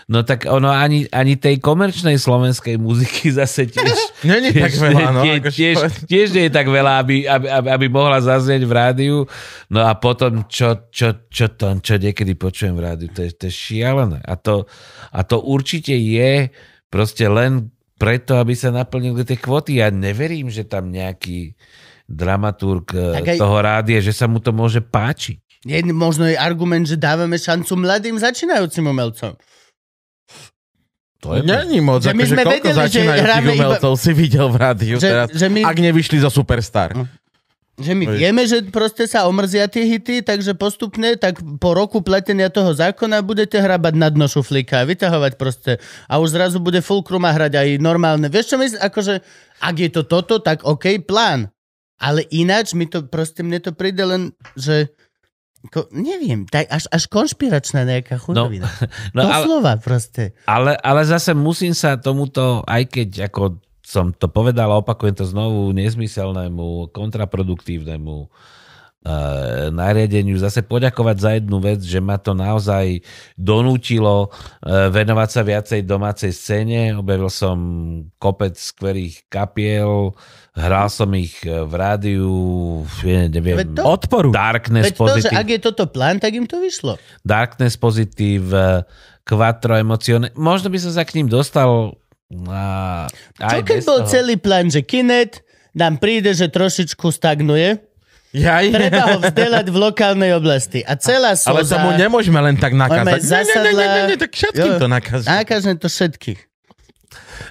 no 0.06 0.22
tak 0.22 0.46
ono 0.46 0.70
ani, 0.70 1.10
ani 1.10 1.34
tej 1.34 1.58
komerčnej 1.58 2.14
slovenskej 2.14 2.78
muziky 2.78 3.32
zase 3.38 3.66
tiež... 3.66 4.22
Není 4.22 4.54
tak 4.54 4.72
veľa, 4.78 5.10
no, 5.10 5.22
Tiež, 5.26 5.38
akože 5.42 5.56
tiež, 5.58 5.76
tiež 6.06 6.28
nie 6.30 6.44
je 6.46 6.52
tak 6.54 6.66
veľa, 6.70 6.92
aby, 7.02 7.26
aby, 7.26 7.46
aby, 7.50 7.68
aby 7.74 7.86
mohla 7.90 8.22
zaznieť 8.22 8.62
v 8.62 8.72
rádiu. 8.72 9.16
No 9.66 9.82
a 9.82 9.98
potom, 9.98 10.46
čo, 10.46 10.86
čo, 10.94 11.26
čo 11.26 11.50
to, 11.58 11.74
čo 11.82 11.98
niekedy 11.98 12.38
počujem 12.38 12.78
v 12.78 12.84
rádiu, 12.86 13.10
to 13.10 13.26
je, 13.26 13.34
to 13.34 13.50
je 13.50 13.54
šialené. 13.54 14.22
A 14.22 14.38
to, 14.38 14.70
a 15.10 15.20
to 15.26 15.42
určite 15.42 15.94
je 15.94 16.54
proste 16.86 17.26
len 17.26 17.74
preto, 17.96 18.38
aby 18.38 18.54
sa 18.54 18.70
naplnili 18.70 19.26
tie 19.26 19.40
kvoty. 19.40 19.82
Ja 19.82 19.90
neverím, 19.90 20.52
že 20.52 20.68
tam 20.68 20.92
nejaký 20.92 21.56
dramaturg 22.06 22.94
Tak 22.94 23.14
tak 23.18 23.28
aj- 23.34 23.40
toho 23.42 23.56
rádia, 23.58 23.98
že 23.98 24.14
sa 24.14 24.30
mu 24.30 24.38
to 24.38 24.54
môže 24.54 24.78
páčiť. 24.78 25.42
Je 25.66 25.82
možno 25.90 26.24
je 26.24 26.38
argument, 26.38 26.86
že 26.86 26.94
dávame 26.94 27.34
šancu 27.34 27.74
mladým 27.74 28.14
začínajúcim 28.16 28.86
umelcom. 28.86 29.34
To 31.18 31.34
je 31.34 31.42
Není 31.42 31.82
moc, 31.82 32.04
Že 32.04 32.14
my 32.14 32.22
akože 32.22 32.36
koľko 32.36 32.50
vedeli, 32.54 32.76
začínajúcich 32.76 33.24
hráme 33.26 33.50
iba- 33.50 33.54
umelcov 33.58 33.92
si 33.98 34.12
videl 34.14 34.46
v 34.46 34.56
rádiu 34.56 34.96
Že- 35.00 35.10
teraz, 35.10 35.28
že 35.34 35.46
my- 35.48 35.64
ak 35.64 35.76
nevyšli 35.80 36.22
zo 36.22 36.30
Superstar. 36.30 36.92
Že 37.76 37.92
my 37.92 38.04
vieme, 38.08 38.40
že 38.48 38.64
proste 38.72 39.04
sa 39.04 39.28
omrzia 39.28 39.68
tie 39.68 39.84
hity, 39.84 40.24
takže 40.24 40.56
postupne, 40.56 41.12
tak 41.20 41.36
po 41.60 41.76
roku 41.76 42.00
pletenia 42.00 42.48
toho 42.48 42.72
zákona 42.72 43.20
budete 43.20 43.60
hrabať 43.60 43.94
na 44.00 44.08
dno 44.08 44.24
šuflíka 44.24 44.80
a 44.80 44.88
vyťahovať 44.88 45.32
proste. 45.36 45.76
A 46.08 46.16
už 46.16 46.32
zrazu 46.32 46.56
bude 46.56 46.80
Fulcrum 46.80 47.20
a 47.28 47.36
hrať 47.36 47.52
aj 47.52 47.68
normálne. 47.76 48.32
Vieš 48.32 48.54
čo 48.54 48.56
myslím? 48.56 48.80
Akože, 48.80 49.20
ak 49.60 49.76
je 49.76 49.90
to 49.92 50.08
toto, 50.08 50.40
tak 50.40 50.64
OK, 50.64 51.04
plán. 51.04 51.52
Ale 52.00 52.24
ináč 52.32 52.72
mi 52.72 52.88
to 52.88 53.04
proste, 53.04 53.44
mne 53.44 53.60
to 53.60 53.76
príde 53.76 54.04
len, 54.04 54.32
že 54.56 54.88
Ko, 55.68 55.86
neviem, 55.92 56.46
tak 56.48 56.70
až, 56.70 56.88
až 56.88 57.06
konšpiračná 57.10 57.84
nejaká 57.84 58.16
chudobina. 58.16 58.68
No, 59.16 59.26
ale, 59.26 59.44
Doslova 59.44 59.72
proste. 59.80 60.36
ale, 60.44 60.76
ale 60.80 61.02
zase 61.06 61.32
musím 61.32 61.72
sa 61.72 61.96
tomuto, 61.96 62.60
aj 62.66 62.82
keď 62.90 63.32
ako 63.32 63.60
som 63.80 64.10
to 64.10 64.26
povedal 64.26 64.68
a 64.74 64.82
opakujem 64.82 65.14
to 65.14 65.24
znovu, 65.24 65.70
nezmyselnému, 65.70 66.90
kontraproduktívnemu 66.90 68.16
uh, 68.26 68.28
nariadeniu 69.70 70.34
zase 70.34 70.66
poďakovať 70.66 71.16
za 71.16 71.30
jednu 71.38 71.58
vec, 71.62 71.80
že 71.80 72.02
ma 72.02 72.18
to 72.18 72.34
naozaj 72.34 73.00
donútilo 73.38 74.28
uh, 74.28 74.90
venovať 74.90 75.28
sa 75.30 75.42
viacej 75.46 75.80
domácej 75.86 76.32
scéne. 76.34 76.98
Objavil 76.98 77.30
som 77.30 77.56
kopec 78.18 78.58
skvelých 78.58 79.22
kapiel, 79.30 80.10
hral 80.56 80.88
som 80.88 81.12
ich 81.14 81.36
eh, 81.44 81.62
v 81.62 81.72
rádiu, 81.76 82.32
neviem, 83.04 83.62
Veď 83.62 83.68
to- 83.76 83.84
Odporu. 83.86 84.28
Darkness 84.32 84.90
Veď 84.90 84.94
to, 84.96 85.02
Positive, 85.04 85.36
ak 85.36 85.48
je 85.52 85.60
toto 85.60 85.84
plán, 85.86 86.16
tak 86.18 86.32
im 86.34 86.48
to 86.48 86.58
vyšlo. 86.58 86.96
Darkness 87.22 87.76
Positive, 87.76 88.48
eh, 88.50 88.82
Quattro 89.22 89.74
Emocione. 89.76 90.30
Možno 90.38 90.70
by 90.70 90.78
som 90.78 90.92
sa 90.94 91.02
k 91.04 91.18
ním 91.20 91.26
dostal 91.26 91.94
a, 92.50 93.06
Čo 93.38 93.62
keď 93.62 93.78
bol 93.86 94.02
toho. 94.02 94.10
celý 94.10 94.34
plán, 94.34 94.66
že 94.66 94.82
Kinet 94.82 95.46
nám 95.76 96.02
príde, 96.02 96.34
že 96.34 96.50
trošičku 96.50 97.10
stagnuje, 97.14 97.78
Jaj. 98.34 98.64
treba 98.74 99.02
ho 99.14 99.18
vzdelať 99.22 99.66
v 99.70 99.76
lokálnej 99.76 100.30
oblasti. 100.34 100.82
A 100.82 100.98
celá 100.98 101.32
Ale 101.38 101.62
slza... 101.62 101.78
tomu 101.78 101.94
nemôžeme 101.94 102.40
len 102.42 102.56
tak 102.58 102.74
nakázať. 102.74 103.22
Máme 103.22 103.22
Nie, 103.22 103.42
nie, 103.42 103.54
nie, 103.54 103.72
nie, 103.72 103.74
zasadla- 103.76 104.18
tak 104.18 104.30
všetkým 104.34 104.72
Jo. 104.72 104.78
to 104.82 104.88
nakazí. 104.90 105.26
Nákažme 105.26 105.72
to 105.78 105.88
všetkých. 105.88 106.40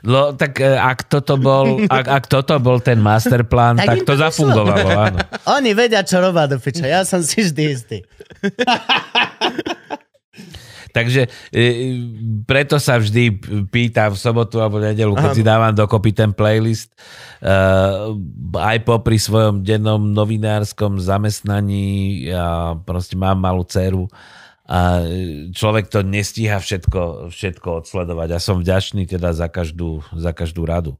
No, 0.05 0.37
tak 0.37 0.61
e, 0.61 0.77
ak 0.77 1.09
toto 1.09 1.37
bol, 1.41 1.81
ak, 1.89 2.05
ak 2.05 2.23
toto 2.29 2.57
bol 2.61 2.77
ten 2.77 3.01
masterplán, 3.01 3.81
Tak 3.81 3.87
tak, 3.87 3.97
to 4.05 4.13
to 4.13 4.21
zafungovalo, 4.21 4.89
áno. 5.09 5.17
Oni 5.57 5.73
vedia, 5.73 6.05
čo 6.05 6.21
robia 6.21 6.45
do 6.45 6.61
piča. 6.61 6.85
Ja 6.85 7.01
som 7.01 7.25
si 7.25 7.41
vždy 7.41 7.63
istý. 7.73 7.97
Takže 10.95 11.27
e, 11.51 11.63
preto 12.47 12.79
sa 12.79 12.95
vždy 12.95 13.35
pýtam 13.67 14.15
v 14.15 14.21
sobotu 14.23 14.63
alebo 14.63 14.79
nedelu, 14.79 15.11
keď 15.11 15.29
si 15.35 15.43
dávam 15.43 15.75
dokopy 15.75 16.15
ten 16.15 16.31
playlist, 16.31 16.95
uh, 17.43 18.15
aj 18.55 18.87
popri 18.87 19.19
svojom 19.19 19.59
dennom 19.59 19.99
novinárskom 20.15 20.95
zamestnaní, 21.03 22.23
ja 22.31 22.79
proste 22.87 23.19
mám 23.19 23.43
malú 23.43 23.67
dceru 23.67 24.07
a 24.65 25.03
e, 25.03 25.51
človek 25.51 25.91
to 25.91 25.99
nestíha 26.01 26.63
všetko, 26.63 27.27
všetko 27.29 27.83
odsledovať 27.83 28.29
a 28.31 28.39
som 28.39 28.63
vďačný 28.63 29.03
teda 29.03 29.35
za 29.35 29.51
každú, 29.51 29.99
za 30.15 30.31
každú 30.31 30.63
radu. 30.63 30.95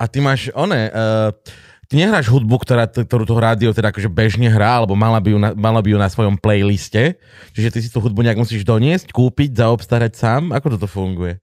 A 0.00 0.08
ty 0.08 0.18
máš, 0.24 0.50
one, 0.56 0.88
uh, 0.90 1.30
ty 1.86 2.00
nehráš 2.00 2.28
hudbu, 2.28 2.56
ktorá, 2.60 2.84
ktorú 2.86 3.24
to 3.24 3.36
rádio 3.36 3.70
teda 3.70 3.90
akože 3.90 4.08
bežne 4.08 4.48
hrá, 4.48 4.82
alebo 4.82 4.94
mala 4.94 5.20
by, 5.20 5.28
ju 5.34 5.38
na, 5.38 5.50
mala 5.52 5.80
by 5.80 5.94
ju 5.94 5.98
na 5.98 6.08
svojom 6.08 6.36
playliste, 6.36 7.16
čiže 7.52 7.68
ty 7.74 7.78
si 7.80 7.88
tú 7.88 8.00
hudbu 8.00 8.24
nejak 8.24 8.40
musíš 8.40 8.64
doniesť, 8.64 9.12
kúpiť, 9.12 9.54
zaobstarať 9.58 10.12
sám, 10.14 10.42
ako 10.52 10.78
toto 10.78 10.88
funguje? 10.88 11.38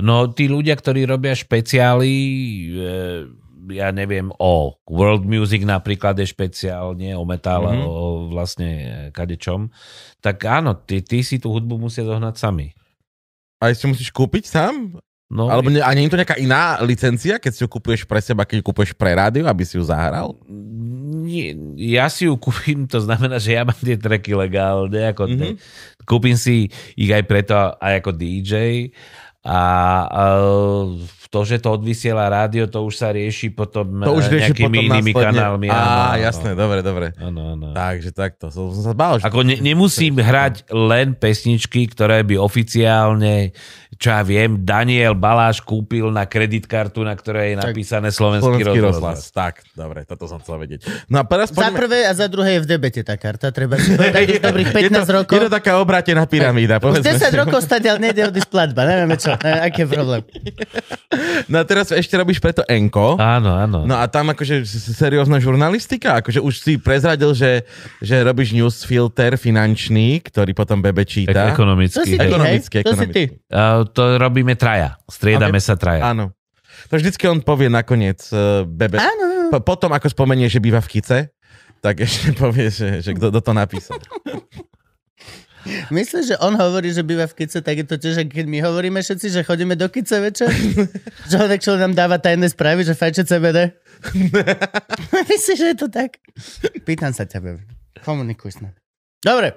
No 0.00 0.24
tí 0.32 0.48
ľudia, 0.48 0.72
ktorí 0.72 1.04
robia 1.04 1.36
špeciály, 1.36 2.10
e, 2.10 2.88
ja 3.76 3.92
neviem, 3.92 4.32
o 4.40 4.74
world 4.88 5.22
music 5.22 5.62
napríklad 5.62 6.16
je 6.18 6.26
špeciál, 6.26 6.96
nie 6.96 7.12
o 7.12 7.22
metále, 7.22 7.76
Mhm. 7.76 7.78
mm-hmm. 7.78 7.92
o 7.92 8.04
vlastne 8.32 8.70
e, 8.72 8.88
kadečom, 9.12 9.68
tak 10.24 10.42
áno, 10.48 10.74
ty, 10.74 11.04
ty 11.04 11.20
si 11.20 11.36
tú 11.36 11.52
hudbu 11.52 11.76
musia 11.76 12.02
zohnať 12.08 12.34
sami. 12.40 12.72
A 13.62 13.70
si 13.70 13.86
musíš 13.86 14.10
kúpiť 14.10 14.48
sám? 14.48 14.98
No, 15.32 15.48
Alebo 15.48 15.72
ne, 15.72 15.80
a 15.80 15.88
nie 15.96 16.04
je 16.04 16.12
to 16.12 16.20
nejaká 16.20 16.36
iná 16.36 16.76
licencia, 16.84 17.40
keď 17.40 17.50
si 17.56 17.60
ju 17.64 17.68
kúpuješ 17.72 18.04
pre 18.04 18.20
seba, 18.20 18.44
keď 18.44 18.60
ju 18.60 18.64
kúpuješ 18.68 18.92
pre 18.92 19.16
rádio, 19.16 19.48
aby 19.48 19.64
si 19.64 19.80
ju 19.80 19.84
zahral? 19.88 20.36
nie, 21.22 21.54
ja 21.78 22.10
si 22.12 22.26
ju 22.28 22.34
kúpim, 22.36 22.84
to 22.84 22.98
znamená, 23.00 23.38
že 23.38 23.56
ja 23.56 23.62
mám 23.62 23.78
tie 23.78 23.96
tracky 23.96 24.36
legálne, 24.36 25.00
ako 25.08 25.22
Mhm. 25.24 25.38
mm-hmm. 25.38 25.56
kúpim 26.04 26.36
si 26.36 26.68
ich 26.98 27.08
aj 27.08 27.24
preto, 27.24 27.54
aj 27.56 28.02
ako 28.02 28.10
DJ 28.12 28.90
a, 29.46 29.60
a 30.10 30.22
to, 31.32 31.48
že 31.48 31.64
to 31.64 31.72
odvysiela 31.72 32.28
rádio, 32.28 32.68
to 32.68 32.84
už 32.84 32.92
sa 32.92 33.08
rieši 33.08 33.56
potom 33.56 34.04
To 34.04 34.20
už 34.20 34.28
eh, 34.28 34.32
rieši 34.36 34.52
nejakými 34.52 34.68
potom 34.68 34.84
inými 34.84 35.12
následne. 35.16 35.24
kanálmi. 35.32 35.66
Á, 35.66 35.72
áno, 35.72 35.88
áno. 35.88 36.20
jasné, 36.20 36.50
dobre, 36.52 36.78
dobre. 36.84 37.06
Áno, 37.16 37.40
áno. 37.56 37.66
Takže 37.72 38.12
takto, 38.12 38.52
som, 38.52 38.68
som 38.68 38.84
sa 38.84 38.92
bál, 38.92 39.16
že... 39.16 39.24
Ako 39.24 39.40
ne, 39.40 39.56
nemusím 39.56 40.20
hrať 40.20 40.68
len 40.68 41.16
pesničky, 41.16 41.88
ktoré 41.88 42.20
by 42.20 42.36
oficiálne, 42.36 43.56
čo 43.96 44.12
ja 44.12 44.20
viem, 44.20 44.60
Daniel 44.60 45.16
Baláš 45.16 45.64
kúpil 45.64 46.12
na 46.12 46.28
kreditkartu, 46.28 47.00
na 47.00 47.16
ktorej 47.16 47.54
je 47.54 47.56
Tak, 47.56 47.64
napísané 47.72 48.08
Slovenský, 48.12 48.60
Slovenský 48.60 48.80
rozhlas. 48.84 49.00
rozhlas. 49.00 49.20
Tak, 49.32 49.54
dobre, 49.72 50.04
toto 50.04 50.28
som 50.28 50.36
chcel 50.44 50.60
vedieť. 50.60 50.84
No 51.08 51.16
a 51.16 51.24
teraz 51.24 51.48
Za 51.48 51.64
poďme... 51.64 51.76
prvé 51.80 51.98
a 52.04 52.12
za 52.12 52.28
druhé 52.28 52.60
je 52.60 52.60
v 52.60 52.66
debete 52.76 53.00
tá 53.00 53.16
karta. 53.16 53.48
Treba 53.48 53.80
si 53.80 53.96
povedať, 53.96 54.36
dobrých 54.36 54.68
15 54.68 54.84
je 54.84 54.90
to, 54.92 55.12
rokov. 55.16 55.32
Je 55.32 55.40
to 55.48 55.52
taká 55.52 55.72
obrátená 55.80 56.28
pyramída. 56.28 56.76
Už 56.76 57.00
povedzme 57.00 57.08
10 57.08 57.24
si. 57.24 57.36
rokov 57.40 57.64
stať, 57.64 57.82
ale 57.88 57.98
nejde 58.04 58.28
odísť 58.28 58.48
platba. 58.52 58.84
Nevieme 58.84 59.16
čo. 59.16 59.32
Neviem, 59.40 59.62
aký 59.64 59.80
je 59.80 59.88
problém. 59.88 60.22
No 61.46 61.60
a 61.60 61.64
teraz 61.66 61.90
ešte 61.90 62.14
robíš 62.14 62.38
preto 62.38 62.62
Enko. 62.66 63.18
Áno, 63.18 63.54
áno. 63.54 63.84
No 63.84 63.98
a 63.98 64.06
tam 64.06 64.30
akože 64.32 64.62
seriózna 64.68 65.42
žurnalistika, 65.42 66.22
akože 66.22 66.40
už 66.42 66.54
si 66.58 66.72
prezradil, 66.78 67.32
že, 67.34 67.66
že 67.98 68.22
robíš 68.22 68.54
newsfilter 68.54 69.36
finančný, 69.36 70.22
ktorý 70.22 70.52
potom 70.54 70.80
Bebe 70.80 71.02
číta. 71.02 71.52
To 71.52 71.54
ekonomicky. 71.54 72.02
si 72.02 72.04
ty, 72.04 72.14
hej. 72.18 72.28
Ekonomicky, 72.30 72.76
hej? 72.80 72.84
To 72.86 72.94
si 72.94 73.06
ty. 73.10 73.22
Uh, 73.50 73.82
to 73.90 74.02
robíme 74.18 74.54
traja. 74.54 74.98
Striedame 75.06 75.58
sa 75.58 75.74
traja. 75.74 76.08
Áno. 76.08 76.32
To 76.90 76.98
vždycky 76.98 77.24
on 77.28 77.40
povie 77.40 77.68
nakoniec 77.70 78.20
uh, 78.32 78.64
Bebe. 78.66 78.98
Áno. 78.98 79.52
Po, 79.52 79.60
potom 79.60 79.92
ako 79.92 80.08
spomenie, 80.08 80.48
že 80.48 80.58
býva 80.58 80.80
v 80.80 80.98
Kice, 80.98 81.18
tak 81.82 82.00
ešte 82.00 82.32
povie, 82.42 82.70
že, 82.70 83.02
že 83.02 83.10
kto 83.12 83.34
to 83.42 83.52
napísal. 83.52 83.98
Myslíš, 85.94 86.34
že 86.34 86.36
on 86.42 86.54
hovorí, 86.58 86.90
že 86.90 87.06
býva 87.06 87.26
v 87.30 87.44
Kice, 87.44 87.62
tak 87.62 87.82
je 87.82 87.86
to 87.86 87.96
tiež, 87.98 88.26
keď 88.28 88.46
my 88.46 88.58
hovoríme 88.62 88.98
všetci, 88.98 89.28
že 89.30 89.46
chodíme 89.46 89.78
do 89.78 89.86
Kice 89.88 90.18
večer? 90.18 90.50
že 91.30 91.36
on 91.38 91.50
čo 91.58 91.78
nám 91.78 91.94
dáva 91.94 92.18
tajné 92.18 92.50
správy, 92.50 92.82
že 92.82 92.98
fajče 92.98 93.24
CBD? 93.24 93.76
Myslíš, 95.30 95.58
že 95.58 95.66
je 95.72 95.76
to 95.78 95.88
tak? 95.88 96.18
Pýtam 96.82 97.14
sa 97.14 97.28
ťa. 97.28 97.62
Komunikuj 98.02 98.58
s 98.58 98.58
nami. 98.62 98.78
Dobre. 99.22 99.54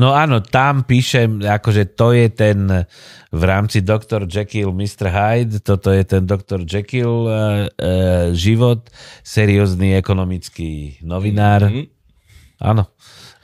No 0.00 0.16
áno, 0.16 0.40
tam 0.40 0.88
píšem, 0.88 1.44
akože 1.44 1.96
to 1.96 2.16
je 2.16 2.32
ten 2.32 2.88
v 3.28 3.42
rámci 3.44 3.84
Dr. 3.84 4.24
Jekyll, 4.24 4.72
Mr. 4.72 5.12
Hyde, 5.12 5.60
toto 5.60 5.92
je 5.92 6.00
ten 6.04 6.24
Dr. 6.24 6.64
Jekyll 6.64 7.28
uh, 7.28 7.68
uh, 7.68 8.32
život, 8.32 8.88
seriózny 9.20 9.92
ekonomický 10.00 11.00
novinár. 11.04 11.68
Mhm. 11.68 11.92
Áno. 12.56 12.88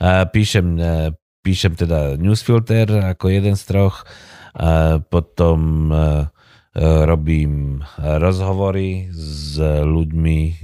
Uh, 0.01 0.25
píšem, 0.33 0.65
uh, 0.81 1.13
píšem 1.43 1.75
teda 1.75 2.15
newsfilter 2.15 2.87
ako 3.13 3.29
jeden 3.29 3.59
z 3.59 3.63
troch, 3.67 4.07
potom 5.11 5.91
uh, 5.91 5.99
uh, 5.99 7.03
robím 7.03 7.83
rozhovory 7.99 9.11
s 9.11 9.59
ľuďmi 9.61 10.39
uh, 10.47 10.55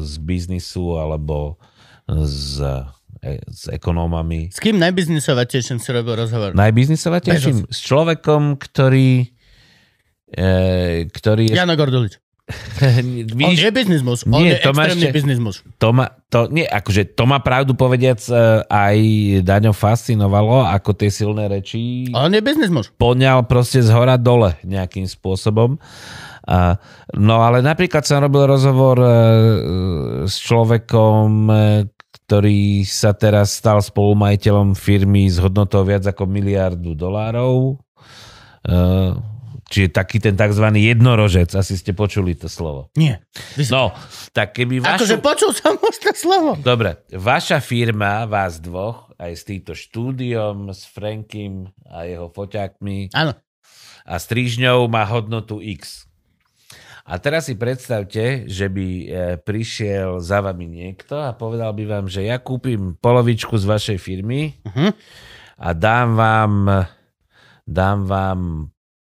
z 0.00 0.12
biznisu 0.24 0.96
alebo 0.96 1.60
s, 2.08 2.60
e, 2.60 3.40
s 3.48 3.68
ekonómami. 3.72 4.52
S 4.52 4.60
kým 4.60 4.76
najbiznisovatejším 4.76 5.80
si 5.80 5.88
robil 5.92 6.20
rozhovor? 6.20 6.52
Najbiznisovatejším 6.52 7.72
s 7.72 7.78
človekom, 7.80 8.60
ktorý 8.60 9.32
e, 10.28 11.08
ktorý 11.08 11.44
je... 11.52 11.56
Jano 11.56 11.74
Gordulič. 11.78 12.20
On 12.84 13.08
Vidíš, 13.30 13.60
je 13.62 13.72
biznismus. 13.72 14.20
On 14.26 14.36
je 14.36 14.52
Nie, 14.52 14.60
to 14.60 14.70
ma 14.70 14.84
extrémny 14.84 15.06
ešte- 15.06 15.16
biznismus. 15.16 15.56
to 15.78 15.88
ma, 15.90 16.06
to, 16.28 16.44
nie, 16.48 16.62
akože 16.62 17.08
to 17.10 17.24
ma 17.24 17.38
pravdu 17.38 17.72
povediac 17.72 18.20
e, 18.22 18.36
aj 18.62 18.96
Daňo 19.40 19.72
fascinovalo, 19.72 20.60
ako 20.62 20.92
tie 20.92 21.08
silné 21.08 21.48
reči 21.48 22.10
On 22.10 22.28
je 22.28 22.38
biznismus. 22.38 22.92
poňal 22.94 23.44
proste 23.44 23.80
z 23.80 23.88
hora 23.88 24.14
dole 24.14 24.60
nejakým 24.62 25.04
spôsobom. 25.04 25.80
A, 26.44 26.76
no 27.14 27.40
ale 27.40 27.58
napríklad 27.58 28.02
som 28.02 28.20
robil 28.20 28.44
rozhovor 28.44 28.96
e, 28.98 29.08
s 30.24 30.36
človekom, 30.38 31.26
e, 31.46 31.56
ktorý 32.20 32.60
sa 32.82 33.12
teraz 33.12 33.52
stal 33.54 33.80
spolumajiteľom 33.80 34.72
firmy 34.72 35.24
s 35.24 35.36
hodnotou 35.36 35.80
viac 35.82 36.04
ako 36.04 36.24
miliardu 36.24 36.92
dolárov. 36.92 37.80
E, 38.60 38.76
čiže 39.74 39.90
taký 39.90 40.22
ten 40.22 40.32
tzv. 40.32 40.62
jednorožec, 40.70 41.50
asi 41.50 41.74
ste 41.74 41.90
počuli 41.90 42.32
to 42.32 42.46
slovo. 42.46 42.94
Nie. 42.94 43.26
No, 43.66 43.90
tak 44.30 44.54
keby 44.54 44.78
vašu... 44.78 45.02
Akože 45.02 45.18
počul 45.18 45.50
som 45.50 45.74
už 45.74 45.94
to 45.98 46.14
slovo. 46.14 46.54
Dobre, 46.54 47.02
vaša 47.10 47.58
firma, 47.58 48.22
vás 48.24 48.62
dvoch, 48.62 49.10
aj 49.18 49.32
s 49.34 49.42
týmto 49.42 49.74
štúdiom, 49.74 50.70
s 50.70 50.86
Frankim 50.86 51.66
a 51.84 52.06
jeho 52.06 52.30
foťákmi 52.30 53.10
Áno. 53.10 53.34
a 54.04 54.14
strižňou 54.14 54.86
má 54.86 55.02
hodnotu 55.04 55.58
X. 55.58 56.06
A 57.04 57.20
teraz 57.20 57.46
si 57.46 57.54
predstavte, 57.54 58.48
že 58.48 58.64
by 58.66 58.86
e, 58.88 59.06
prišiel 59.36 60.24
za 60.24 60.40
vami 60.40 60.64
niekto 60.64 61.20
a 61.20 61.36
povedal 61.36 61.76
by 61.76 61.84
vám, 61.84 62.06
že 62.08 62.24
ja 62.24 62.40
kúpim 62.40 62.96
polovičku 62.96 63.58
z 63.58 63.66
vašej 63.66 63.98
firmy 63.98 64.56
Mhm. 64.64 64.88
a 65.60 65.68
dám 65.70 66.08
vám, 66.16 66.52
dám 67.62 67.98
vám 68.08 68.40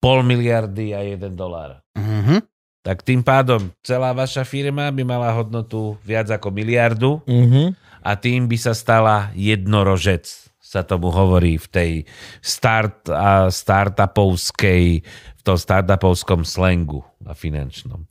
pol 0.06 0.22
miliardy 0.22 0.94
a 0.94 1.02
jeden 1.02 1.34
dolár. 1.34 1.82
Mhm. 1.98 2.46
Tak 2.86 3.02
tým 3.02 3.26
pádom 3.26 3.74
celá 3.82 4.14
vaša 4.14 4.46
firma 4.46 4.94
by 4.94 5.02
mala 5.02 5.34
hodnotu 5.34 5.98
viac 6.06 6.30
ako 6.30 6.54
miliardu 6.54 7.18
Mhm. 7.26 7.74
a 8.06 8.14
tým 8.14 8.46
by 8.46 8.54
sa 8.54 8.78
stala 8.78 9.34
jednorožec, 9.34 10.22
sa 10.62 10.86
tomu 10.86 11.10
hovorí 11.10 11.58
v 11.58 11.66
tej 11.66 11.92
start 12.38 13.10
a 13.10 13.50
startupovskej, 13.50 15.02
v 15.38 15.42
tom 15.42 15.58
startupovskom 15.58 16.46
slangu 16.46 17.02
a 17.26 17.34
finančnom. 17.34 18.06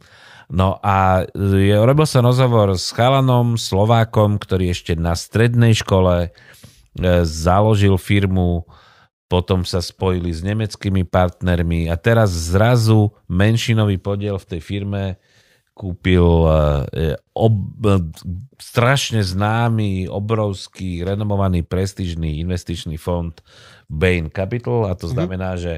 No 0.52 0.78
a 0.84 1.26
robil 1.82 2.06
som 2.06 2.28
rozhovor 2.28 2.76
s 2.78 2.94
chalanom, 2.94 3.56
Slovákom, 3.58 4.38
ktorý 4.38 4.76
ešte 4.76 4.94
na 4.94 5.18
strednej 5.18 5.74
škole 5.74 6.30
e, 6.30 6.30
založil 7.26 7.98
firmu, 7.98 8.68
potom 9.26 9.66
sa 9.66 9.82
spojili 9.82 10.30
s 10.30 10.46
nemeckými 10.46 11.04
partnermi 11.06 11.90
a 11.90 11.96
teraz 11.98 12.30
zrazu 12.30 13.10
menšinový 13.26 13.98
podiel 13.98 14.38
v 14.38 14.58
tej 14.58 14.62
firme 14.62 15.04
kúpil 15.76 16.24
e, 16.24 17.20
ob, 17.36 17.52
strašne 18.56 19.20
známy, 19.20 20.08
obrovský, 20.08 21.04
renomovaný, 21.04 21.68
prestížny 21.68 22.40
investičný 22.40 22.96
fond 22.96 23.36
Bain 23.92 24.32
Capital 24.32 24.88
a 24.88 24.96
to 24.96 25.12
znamená, 25.12 25.56
mm-hmm. 25.56 25.66
že 25.66 25.76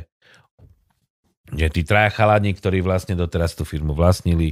že 1.47 1.71
tí 1.71 1.87
traja 1.87 2.11
chalani, 2.11 2.51
ktorí 2.51 2.83
vlastne 2.83 3.15
doteraz 3.15 3.55
tú 3.55 3.63
firmu 3.63 3.95
vlastnili, 3.95 4.51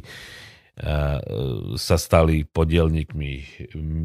sa 1.80 1.96
stali 1.96 2.44
podielníkmi 2.44 3.32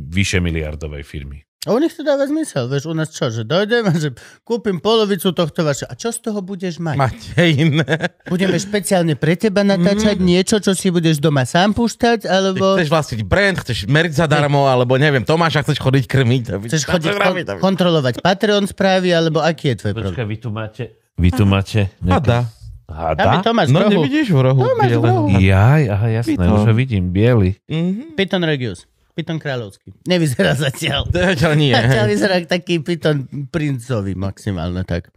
vyše 0.07 0.39
miliardovej 0.39 1.03
firmy. 1.03 1.43
A 1.69 1.77
u 1.77 1.79
nich 1.79 1.93
to 1.93 2.01
dáva 2.01 2.25
zmysel, 2.25 2.73
vieš, 2.73 2.89
u 2.89 2.97
nás 2.97 3.13
čo, 3.13 3.29
že 3.29 3.45
dojdem 3.45 3.85
a 3.85 3.93
že 3.93 4.17
kúpim 4.49 4.81
polovicu 4.81 5.29
tohto 5.29 5.61
vaše. 5.61 5.85
A 5.85 5.93
čo 5.93 6.09
z 6.09 6.25
toho 6.25 6.41
budeš 6.41 6.81
mať? 6.81 6.97
Máte 6.97 7.37
iné. 7.53 8.17
Budeme 8.33 8.57
špeciálne 8.57 9.13
pre 9.13 9.37
teba 9.37 9.61
natáčať 9.61 10.17
mm. 10.17 10.25
niečo, 10.25 10.57
čo 10.57 10.73
si 10.73 10.89
budeš 10.89 11.21
doma 11.21 11.45
sám 11.45 11.77
púšťať, 11.77 12.25
alebo... 12.25 12.81
Ty 12.81 12.81
chceš 12.81 12.93
vlastniť 12.97 13.21
brand, 13.29 13.61
chceš 13.61 13.85
meriť 13.93 14.13
zadarmo, 14.25 14.73
alebo 14.73 14.97
neviem, 14.97 15.21
Tomáša 15.21 15.61
chceš 15.69 15.85
chodiť 15.85 16.05
krmiť. 16.09 16.45
Chceš 16.65 16.83
chodiť 16.89 17.13
kon- 17.21 17.61
kontrolovať 17.61 18.25
Patreon 18.25 18.65
správy, 18.65 19.13
alebo 19.13 19.45
aký 19.45 19.77
je 19.77 19.85
tvoj 19.85 19.93
Počkaj, 20.01 20.17
problém? 20.17 20.29
vy 20.33 20.37
tu 20.41 20.49
máte, 20.49 20.85
vy 21.21 21.29
tu 21.29 21.45
máte 21.45 21.81
Hada. 22.09 22.49
Tam 22.89 23.21
je 23.21 23.37
hada? 23.37 23.45
Tomáš 23.45 23.69
No 23.69 23.79
v 23.79 23.83
rohu. 23.85 23.93
nevidíš 24.01 24.29
v 24.33 24.41
rohu 24.41 24.61
Tomáš 24.65 24.93
v 24.97 25.05
rohu. 25.05 25.27
Jaj, 25.37 25.83
aha, 25.93 26.07
jasné, 26.09 26.41
Python. 26.41 26.57
už 26.57 26.63
ho 26.67 26.75
vidím, 26.75 27.13
biely. 27.13 27.61
Mhm. 27.69 28.17
Python 28.17 28.49
Regius. 28.49 28.89
Python 29.21 29.37
Kráľovský. 29.37 29.93
Nevyzerá 30.03 30.57
zatiaľ. 30.57 31.05
Zatiaľ 31.13 31.53
nie. 31.55 31.71
Zatiaľ 31.71 32.07
vyzerá 32.09 32.37
taký 32.43 32.81
Python 32.81 33.23
princový 33.47 34.13
maximálne 34.15 34.81
tak. 34.83 35.13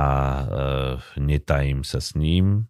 uh, 0.43 0.95
netajím 1.17 1.87
sa 1.87 2.03
s 2.03 2.19
ním. 2.19 2.67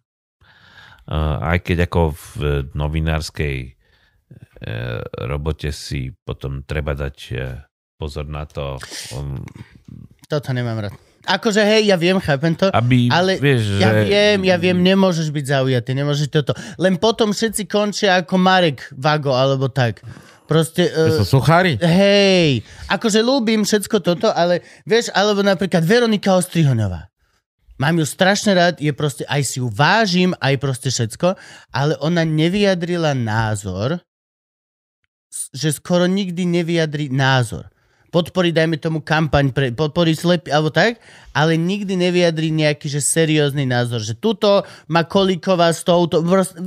Uh, 1.07 1.39
aj 1.39 1.63
keď 1.63 1.87
ako 1.87 2.13
v 2.13 2.31
novinárskej 2.75 3.57
uh, 3.63 5.01
robote 5.23 5.71
si 5.71 6.11
potom 6.27 6.67
treba 6.67 6.93
dať 6.93 7.17
uh, 7.33 7.63
pozor 7.97 8.27
na 8.27 8.43
to, 8.43 8.77
um, 9.15 9.41
Toto 10.27 10.51
nemám 10.51 10.83
rád. 10.83 10.93
Akože 11.27 11.59
hej, 11.59 11.91
ja 11.91 11.99
viem, 11.99 12.19
chápem 12.23 12.55
to. 12.55 12.71
aby, 12.71 13.11
Ale 13.11 13.35
vieš, 13.35 13.83
Ja 13.83 13.91
že... 13.91 14.07
viem, 14.07 14.47
ja 14.47 14.55
viem, 14.55 14.79
nemôžeš 14.79 15.27
byť 15.27 15.45
zaujatý, 15.59 15.91
nemôžeš 15.91 16.27
toto. 16.31 16.55
Len 16.79 16.95
potom 16.95 17.35
všetci 17.35 17.67
končia 17.67 18.23
ako 18.23 18.39
Marek 18.39 18.87
Vago, 18.95 19.35
alebo 19.35 19.67
tak. 19.67 19.99
Proste... 20.47 20.87
To 20.87 21.11
Uh, 21.11 21.19
sú 21.21 21.37
suchári? 21.37 21.75
hej, 21.83 22.63
akože 22.87 23.19
ľúbim 23.19 23.67
všetko 23.67 23.99
toto, 23.99 24.31
ale 24.31 24.63
vieš, 24.87 25.11
alebo 25.11 25.43
napríklad 25.43 25.83
Veronika 25.83 26.33
Ostrihonová. 26.39 27.11
Mám 27.77 28.01
ju 28.01 28.05
strašne 28.09 28.57
rád, 28.57 28.75
je 28.81 28.89
proste, 28.89 29.21
aj 29.29 29.43
si 29.45 29.61
ju 29.61 29.69
vážim, 29.69 30.33
aj 30.41 30.55
proste 30.57 30.89
všetko, 30.89 31.37
ale 31.69 31.93
ona 32.01 32.25
nevyjadrila 32.25 33.13
názor, 33.13 34.01
že 35.53 35.69
skoro 35.75 36.09
nikdy 36.09 36.47
nevyjadri 36.47 37.13
názor. 37.13 37.69
Podporí, 38.09 38.55
dajme 38.55 38.81
tomu, 38.81 39.03
kampaň, 39.03 39.51
pre, 39.53 39.69
podporí 39.75 40.15
slepý, 40.15 40.49
alebo 40.49 40.71
tak, 40.73 40.97
ale 41.35 41.53
nikdy 41.59 41.93
nevyjadri 41.93 42.49
nejaký, 42.49 42.87
že 42.89 43.03
seriózny 43.03 43.67
názor, 43.67 44.01
že 44.01 44.17
tuto 44.17 44.65
má 44.89 45.05
Kolíková 45.05 45.69
s 45.69 45.83
touto, 45.85 46.23
proste, 46.23 46.57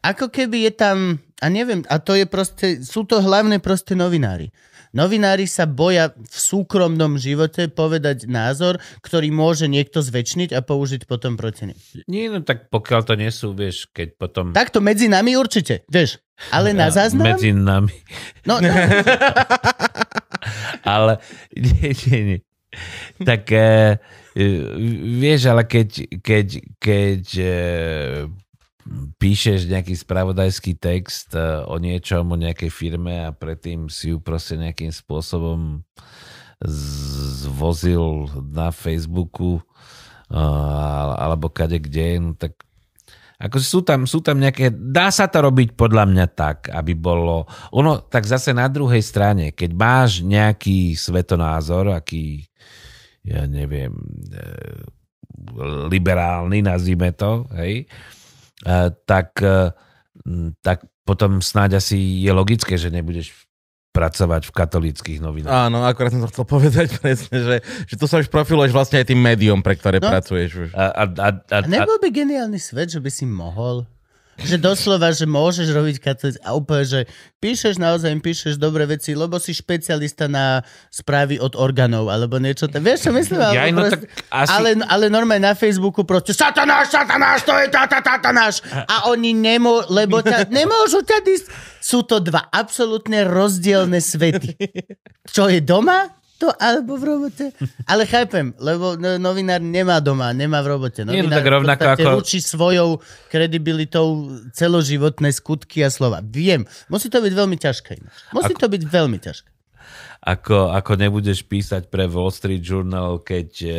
ako 0.00 0.30
keby 0.32 0.70
je 0.70 0.72
tam, 0.72 0.96
a 1.42 1.50
neviem, 1.50 1.82
a 1.90 1.98
to 1.98 2.14
je 2.14 2.26
proste, 2.30 2.86
sú 2.86 3.02
to 3.02 3.18
hlavne 3.18 3.58
proste 3.58 3.98
novinári. 3.98 4.54
Novinári 4.92 5.48
sa 5.48 5.64
boja 5.64 6.12
v 6.12 6.36
súkromnom 6.36 7.16
živote 7.16 7.72
povedať 7.72 8.28
názor, 8.28 8.76
ktorý 9.00 9.32
môže 9.32 9.64
niekto 9.64 10.04
zväčšniť 10.04 10.52
a 10.52 10.60
použiť 10.60 11.08
potom 11.08 11.40
proti 11.40 11.72
nim. 11.72 11.78
Nie, 12.04 12.28
no 12.28 12.44
tak 12.44 12.68
pokiaľ 12.68 13.00
to 13.08 13.16
nie 13.16 13.32
sú, 13.32 13.56
vieš, 13.56 13.88
keď 13.88 14.20
potom... 14.20 14.52
Takto 14.52 14.84
medzi 14.84 15.08
nami 15.08 15.32
určite, 15.32 15.88
vieš. 15.88 16.20
Ale 16.52 16.76
na 16.76 16.92
záznam? 16.92 17.24
Medzi 17.24 17.56
nami. 17.56 17.96
No, 18.44 18.60
no, 18.60 18.68
ale 20.92 21.24
nie, 21.56 21.96
nie, 22.06 22.20
nie. 22.28 22.38
Tak 23.16 23.48
e, 23.48 23.96
vieš, 25.16 25.48
ale 25.48 25.64
keď, 25.64 26.20
keď, 26.20 26.48
keď 26.76 27.24
e, 27.40 27.56
píšeš 29.18 29.70
nejaký 29.70 29.94
spravodajský 29.94 30.74
text 30.74 31.34
e, 31.38 31.40
o 31.66 31.78
niečom, 31.78 32.26
o 32.26 32.36
nejakej 32.36 32.70
firme 32.70 33.26
a 33.26 33.30
predtým 33.30 33.86
si 33.86 34.10
ju 34.10 34.18
proste 34.18 34.58
nejakým 34.58 34.90
spôsobom 34.90 35.86
zvozil 36.62 38.30
na 38.50 38.74
Facebooku 38.74 39.58
e, 39.58 39.62
alebo 41.18 41.50
kade 41.50 41.78
kde, 41.78 42.08
no 42.18 42.30
tak 42.34 42.58
ako 43.42 43.58
sú 43.58 43.82
tam, 43.82 44.06
sú 44.06 44.22
tam 44.22 44.38
nejaké, 44.38 44.70
dá 44.70 45.10
sa 45.10 45.26
to 45.26 45.42
robiť 45.42 45.74
podľa 45.74 46.06
mňa 46.06 46.26
tak, 46.30 46.70
aby 46.70 46.94
bolo, 46.94 47.42
ono, 47.74 48.06
tak 48.06 48.22
zase 48.22 48.54
na 48.54 48.70
druhej 48.70 49.02
strane, 49.02 49.50
keď 49.50 49.70
máš 49.74 50.22
nejaký 50.22 50.94
svetonázor, 50.94 51.90
aký, 51.90 52.46
ja 53.26 53.42
neviem, 53.50 53.90
e, 54.30 54.42
liberálny, 55.90 56.62
nazvime 56.62 57.10
to, 57.18 57.50
hej, 57.58 57.82
e, 57.82 58.21
tak, 59.06 59.38
e, 59.42 59.70
tak 60.62 60.86
potom 61.02 61.42
snáď 61.42 61.82
asi 61.82 61.98
je 62.22 62.30
logické, 62.30 62.78
že 62.78 62.88
nebudeš 62.88 63.34
pracovať 63.92 64.48
v 64.48 64.52
katolíckých 64.56 65.18
novinách. 65.20 65.52
Áno, 65.68 65.84
akorát 65.84 66.16
som 66.16 66.24
to 66.24 66.32
chcel 66.32 66.48
povedať 66.48 66.88
presne, 67.04 67.36
že, 67.36 67.56
že 67.84 67.94
tu 68.00 68.08
sa 68.08 68.24
už 68.24 68.32
profiluješ 68.32 68.72
vlastne 68.72 69.04
aj 69.04 69.12
tým 69.12 69.20
médium, 69.20 69.60
pre 69.60 69.76
ktoré 69.76 70.00
No. 70.00 70.08
pracuješ 70.08 70.50
už. 70.56 70.70
A, 70.72 70.84
a, 70.88 71.04
a, 71.04 71.28
a 71.28 71.56
a, 71.60 71.68
nebol 71.68 72.00
by 72.00 72.08
geniálny 72.08 72.56
svet, 72.56 72.88
že 72.88 73.04
by 73.04 73.10
si 73.12 73.28
mohol? 73.28 73.84
Že 74.40 74.56
doslova, 74.64 75.12
že 75.12 75.28
môžeš 75.28 75.68
robiť 75.76 75.96
katolíc 76.00 76.40
a 76.40 76.56
úplne, 76.56 76.88
že 76.88 77.00
píšeš 77.44 77.76
naozaj, 77.76 78.16
píšeš 78.24 78.56
dobré 78.56 78.88
veci, 78.88 79.12
lebo 79.12 79.36
si 79.36 79.52
špecialista 79.52 80.24
na 80.24 80.64
správy 80.88 81.36
od 81.36 81.52
orgánov, 81.52 82.08
alebo 82.08 82.40
niečo. 82.40 82.64
tam. 82.64 82.80
Vieš, 82.80 83.06
čo 83.06 83.10
myslím? 83.12 83.38
ja, 83.52 83.68
no 83.68 83.84
proste- 83.84 84.08
tak 84.08 84.24
asi... 84.32 84.52
Ale, 84.56 84.70
ale 84.88 85.04
normálne 85.12 85.52
na 85.52 85.54
Facebooku 85.54 86.08
proste 86.08 86.32
Satanáš, 86.32 86.96
Satanáš, 86.96 87.44
to 87.44 87.52
je 87.52 87.68
tata, 87.68 88.00
Satanáš. 88.00 88.64
A 88.72 89.12
oni 89.12 89.36
nemô, 89.36 89.84
lebo 89.92 90.24
ťa, 90.24 90.48
nemôžu 90.58 91.04
ťa 91.04 91.18
dis... 91.22 91.44
Sú 91.82 92.06
to 92.06 92.22
dva 92.22 92.46
absolútne 92.54 93.26
rozdielne 93.26 93.98
svety. 93.98 94.54
Čo 95.26 95.50
je 95.50 95.58
doma, 95.58 96.21
to 96.42 96.50
alebo 96.58 96.98
v 96.98 97.04
robote. 97.06 97.46
Ale 97.86 98.02
chápem, 98.02 98.50
lebo 98.58 98.98
no, 98.98 99.14
novinár 99.22 99.62
nemá 99.62 100.02
doma, 100.02 100.34
nemá 100.34 100.58
v 100.58 100.74
robote. 100.74 101.06
No 101.06 101.14
Novinár 101.14 101.38
tak 101.38 101.46
rovnako 101.46 101.86
ako- 101.94 102.10
ručí 102.18 102.42
svojou 102.42 102.98
kredibilitou 103.30 104.26
celoživotné 104.50 105.30
skutky 105.30 105.86
a 105.86 105.88
slova. 105.94 106.18
Viem, 106.18 106.66
musí 106.90 107.06
to 107.06 107.22
byť 107.22 107.30
veľmi 107.30 107.54
ťažké. 107.54 107.94
Musí 108.34 108.58
Ako- 108.58 108.60
to 108.60 108.66
byť 108.66 108.82
veľmi 108.82 109.18
ťažké. 109.22 109.48
ako, 110.22 110.70
ako 110.70 110.92
nebudeš 110.94 111.42
písať 111.42 111.90
pre 111.90 112.06
Wall 112.06 112.30
Street 112.30 112.62
Journal, 112.62 113.18
keď 113.22 113.48
e, 113.62 113.70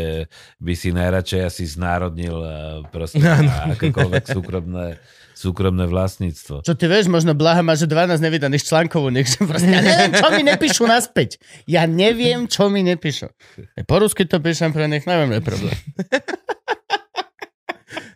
by 0.60 0.74
si 0.76 0.92
najradšej 0.92 1.42
asi 1.48 1.64
znárodnil 1.64 2.36
e, 2.36 2.52
proste 2.92 3.24
akékoľvek 3.72 4.24
súkromné, 4.28 5.00
súkromné 5.44 5.84
vlastníctvo. 5.92 6.64
Čo 6.64 6.74
ty 6.80 6.88
vieš, 6.88 7.12
možno 7.12 7.36
Blaha 7.36 7.60
má, 7.60 7.76
že 7.76 7.84
12 7.84 8.24
nevydaných 8.24 8.64
článkov, 8.64 9.12
nech 9.12 9.28
proste, 9.50 9.68
ja 9.68 9.84
neviem, 9.84 10.12
čo 10.16 10.28
mi 10.32 10.44
nepíšu 10.48 10.84
naspäť. 10.88 11.30
Ja 11.68 11.84
neviem, 11.84 12.48
čo 12.48 12.72
mi 12.72 12.80
nepíšu. 12.88 13.28
E, 13.76 13.84
Po 13.84 14.00
rusky 14.00 14.24
to 14.24 14.40
píšem 14.40 14.72
pre 14.72 14.88
nich, 14.88 15.04
neviem, 15.04 15.36
je 15.36 15.42
problém. 15.44 15.76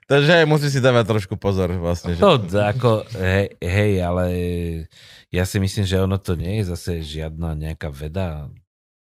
Takže 0.08 0.40
aj 0.40 0.46
musí 0.48 0.72
si 0.72 0.80
dávať 0.80 1.04
trošku 1.04 1.36
pozor 1.36 1.68
vlastne. 1.76 2.16
Že... 2.16 2.24
To 2.24 2.32
ako, 2.64 3.04
hej, 3.20 3.60
hej, 3.60 4.00
ale 4.00 4.26
ja 5.36 5.44
si 5.44 5.60
myslím, 5.60 5.84
že 5.84 6.00
ono 6.00 6.16
to 6.16 6.40
nie 6.40 6.64
je 6.64 6.72
zase 6.72 7.04
žiadna 7.04 7.60
nejaká 7.60 7.92
veda, 7.92 8.48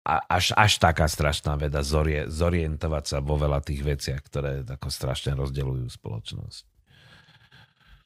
a 0.01 0.17
až, 0.27 0.57
až 0.57 0.81
taká 0.81 1.05
strašná 1.05 1.53
veda 1.61 1.85
zorie, 1.85 2.25
zorientovať 2.25 3.03
sa 3.05 3.17
vo 3.21 3.37
veľa 3.37 3.61
tých 3.61 3.85
veciach, 3.85 4.21
ktoré 4.25 4.65
ako 4.65 4.89
strašne 4.89 5.37
rozdeľujú 5.37 5.85
spoločnosť. 5.93 6.70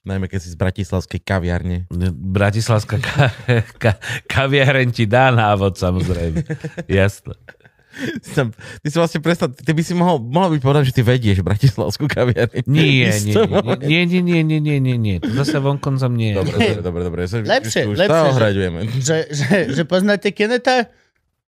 Najmä 0.05 0.29
keď 0.29 0.39
si 0.39 0.53
z 0.53 0.57
Bratislavskej 0.61 1.21
kaviarne. 1.25 1.89
Bratislavská 2.13 3.01
ka, 3.01 3.33
ka, 3.81 3.91
kaviareň 4.29 4.93
ti 4.93 5.09
dá 5.09 5.33
návod, 5.33 5.81
samozrejme. 5.81 6.45
Jasné. 6.85 7.33
Tam, 8.35 8.51
ty 8.83 8.87
si 8.91 8.97
vlastne 8.99 9.23
predstav, 9.23 9.55
ty 9.55 9.71
by 9.71 9.79
si 9.79 9.95
mohol, 9.95 10.19
mohol 10.19 10.59
byť 10.59 10.61
povedať, 10.61 10.83
že 10.91 10.95
ty 10.99 11.01
vedieš 11.01 11.39
Bratislavskú 11.41 12.11
kaviareň. 12.11 12.67
Nie, 12.69 13.15
nie, 13.23 13.33
nie, 13.81 14.03
nie, 14.03 14.21
nie, 14.21 14.39
nie, 14.43 14.59
nie, 14.59 14.77
nie, 14.83 14.95
nie. 14.99 15.15
To 15.23 15.31
zase 15.31 15.63
vonkoncom 15.63 16.11
nie. 16.11 16.35
Dobre, 16.35 16.53
dobre, 16.53 16.81
dobre, 16.83 17.01
dobre. 17.07 17.19
Ja 17.23 17.29
sa, 17.31 17.37
Lepšie, 17.39 17.81
už 17.87 17.97
lepšie, 18.03 18.19
to 18.19 18.31
že-. 18.35 18.51
Že, 18.99 19.17
že, 19.31 19.49
že 19.71 19.83
poznáte 19.87 20.29
Keneta? 20.35 20.91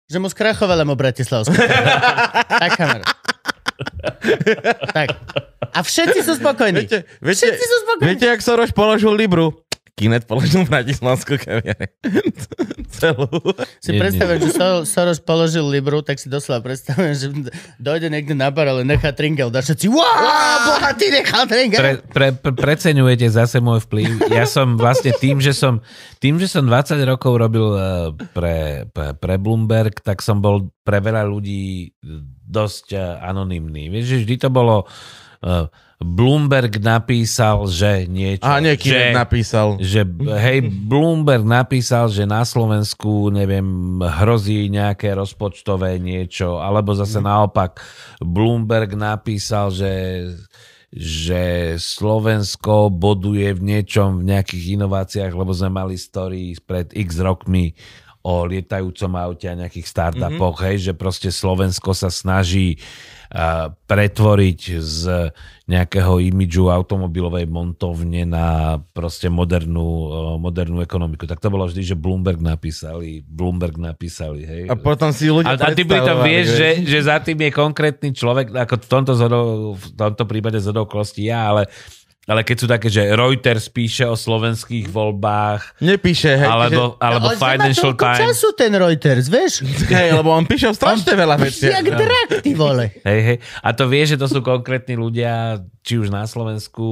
Že 0.09 0.17
mu 0.23 0.27
skrachovala 0.31 0.88
mu 0.88 0.95
Bratislavsku. 0.95 1.53
tak, 2.63 2.71
kamera. 2.80 3.05
tak. 4.97 5.07
A 5.69 5.80
všetci 5.81 6.19
sú 6.26 6.34
spokojní. 6.35 6.85
Viete, 6.85 6.99
viete, 7.22 7.45
Všetci 7.45 7.65
sú 7.65 7.77
spokojní. 7.85 8.06
viete, 8.10 8.26
jak 8.26 8.41
Soros 8.41 8.72
položil 8.73 9.14
Libru? 9.14 9.53
Kinet 9.99 10.23
položil 10.23 10.64
Bratislavskú 10.64 11.35
kaviareň. 11.35 11.91
Celú. 12.99 13.27
Si 13.84 13.91
Nie, 13.91 13.99
predstavujem, 13.99 14.39
že 14.47 14.51
Sor- 14.56 14.88
Soros 14.88 15.19
položil 15.19 15.68
Libru, 15.68 15.99
tak 15.99 16.23
si 16.23 16.31
doslova 16.31 16.64
predstavujem, 16.64 17.14
že 17.19 17.27
dojde 17.76 18.07
niekde 18.07 18.31
na 18.31 18.47
bar, 18.47 18.72
ale 18.72 18.88
nechá 18.88 19.11
tringel, 19.11 19.51
dá 19.51 19.60
všetci, 19.60 19.91
wow, 19.91 20.72
bohatý 20.72 21.11
nechal 21.11 21.43
tringel. 21.51 21.80
Pre, 21.84 21.91
pre, 22.15 22.27
pre, 22.31 22.51
preceňujete 22.56 23.27
zase 23.27 23.60
môj 23.60 23.84
vplyv. 23.91 24.31
Ja 24.31 24.47
som 24.47 24.80
vlastne 24.80 25.11
tým, 25.19 25.43
že 25.43 25.51
som, 25.51 25.84
tým, 26.23 26.39
že 26.39 26.47
som 26.47 26.64
20 26.64 26.95
rokov 27.03 27.35
robil 27.35 27.68
eh, 27.76 27.84
pre, 28.31 28.88
pre, 28.95 29.19
pre 29.19 29.35
Bloomberg, 29.35 29.99
tak 29.99 30.23
som 30.23 30.39
bol 30.39 30.72
pre 30.88 31.03
veľa 31.03 31.27
ľudí 31.27 31.91
dosť 32.49 32.85
eh, 32.97 33.01
anonymný. 33.21 33.93
Vieš, 33.93 34.05
že 34.09 34.17
vždy 34.26 34.35
to 34.41 34.49
bolo 34.49 34.89
eh, 35.45 35.69
Bloomberg 35.99 36.80
napísal, 36.80 37.67
že 37.67 38.07
niečo. 38.07 38.47
A 38.47 38.63
nie, 38.63 38.80
že, 38.80 39.11
napísal. 39.11 39.76
že 39.84 40.07
hej, 40.39 40.63
Bloomberg 40.63 41.43
napísal, 41.43 42.07
že 42.07 42.23
na 42.23 42.47
Slovensku, 42.47 43.27
neviem, 43.27 43.99
hrozí 43.99 44.71
nejaké 44.71 45.11
rozpočtové 45.11 45.99
niečo, 45.99 46.63
alebo 46.63 46.95
zase 46.95 47.19
naopak 47.19 47.84
Bloomberg 48.23 48.95
napísal, 48.95 49.76
že 49.76 49.91
že 50.89 51.77
Slovensko 51.77 52.89
boduje 52.89 53.53
v 53.53 53.61
niečom, 53.61 54.26
v 54.26 54.34
nejakých 54.34 54.73
inováciách, 54.73 55.38
lebo 55.38 55.53
sme 55.53 55.69
mali 55.69 55.93
story 55.93 56.57
pred 56.65 56.89
x 56.97 57.21
rokmi 57.21 57.77
o 58.30 58.45
lietajúcom 58.45 59.11
aute 59.18 59.49
a 59.49 59.57
nejakých 59.57 59.89
startupoch, 59.89 60.61
mm-hmm. 60.61 60.69
hej, 60.69 60.77
že 60.85 60.93
proste 60.93 61.30
Slovensko 61.34 61.97
sa 61.97 62.14
snaží 62.14 62.77
uh, 63.34 63.73
pretvoriť 63.89 64.60
z 64.77 65.34
nejakého 65.65 66.22
imidžu 66.22 66.69
automobilovej 66.69 67.49
montovne 67.49 68.26
na 68.30 68.77
proste 68.93 69.34
modernú, 69.34 69.89
uh, 70.06 70.14
modernú 70.38 70.85
ekonomiku. 70.85 71.26
Tak 71.26 71.41
to 71.41 71.49
bolo 71.49 71.65
vždy, 71.65 71.81
že 71.81 71.95
Bloomberg 71.97 72.38
napísali, 72.38 73.26
Bloomberg 73.26 73.81
napísali, 73.81 74.45
hej. 74.45 74.64
A 74.69 74.77
potom 74.77 75.10
si 75.10 75.26
ľudia 75.26 75.57
A, 75.57 75.73
a 75.73 75.73
ty 75.73 75.81
pritom 75.81 76.22
vieš, 76.22 76.53
že, 76.53 76.69
že 76.85 76.99
za 77.01 77.18
tým 77.18 77.49
je 77.49 77.49
konkrétny 77.49 78.14
človek, 78.14 78.53
ako 78.53 78.73
v 78.77 78.89
tomto, 78.93 79.11
zhodou, 79.18 79.45
v 79.73 79.85
tomto 79.97 80.23
prípade 80.30 80.61
z 80.61 80.69
okolností 80.69 81.26
ja, 81.26 81.49
ale, 81.49 81.65
ale 82.30 82.45
keď 82.45 82.56
sú 82.61 82.68
také, 82.69 82.93
že 82.93 83.10
Reuters 83.10 83.73
píše 83.73 84.06
o 84.06 84.14
slovenských 84.14 84.85
voľbách, 84.85 85.81
Nepíše, 85.81 86.38
hej. 86.38 86.45
alebo, 86.45 86.93
alebo 87.01 87.34
Ale 87.34 87.35
že 87.35 87.41
má 87.41 87.49
Financial 87.57 87.84
toľko 87.89 88.06
Times. 88.06 88.22
času 88.22 88.47
ten 88.53 88.72
Reuters, 88.77 89.26
vieš? 89.26 89.53
hej, 89.89 90.14
lebo 90.14 90.30
on 90.30 90.45
píše 90.45 90.69
strašne 90.69 91.18
veľa 91.18 91.35
vecí. 91.41 91.65
Jak 91.65 91.89
drak, 91.89 92.30
ty 92.45 92.53
vole. 92.53 92.93
Hej, 93.01 93.19
hej. 93.26 93.38
A 93.65 93.73
to 93.73 93.89
vie, 93.89 94.06
že 94.06 94.14
to 94.14 94.30
sú 94.30 94.45
konkrétni 94.45 94.93
ľudia, 94.93 95.57
či 95.90 95.98
už 95.98 96.14
na 96.14 96.22
Slovensku, 96.24 96.86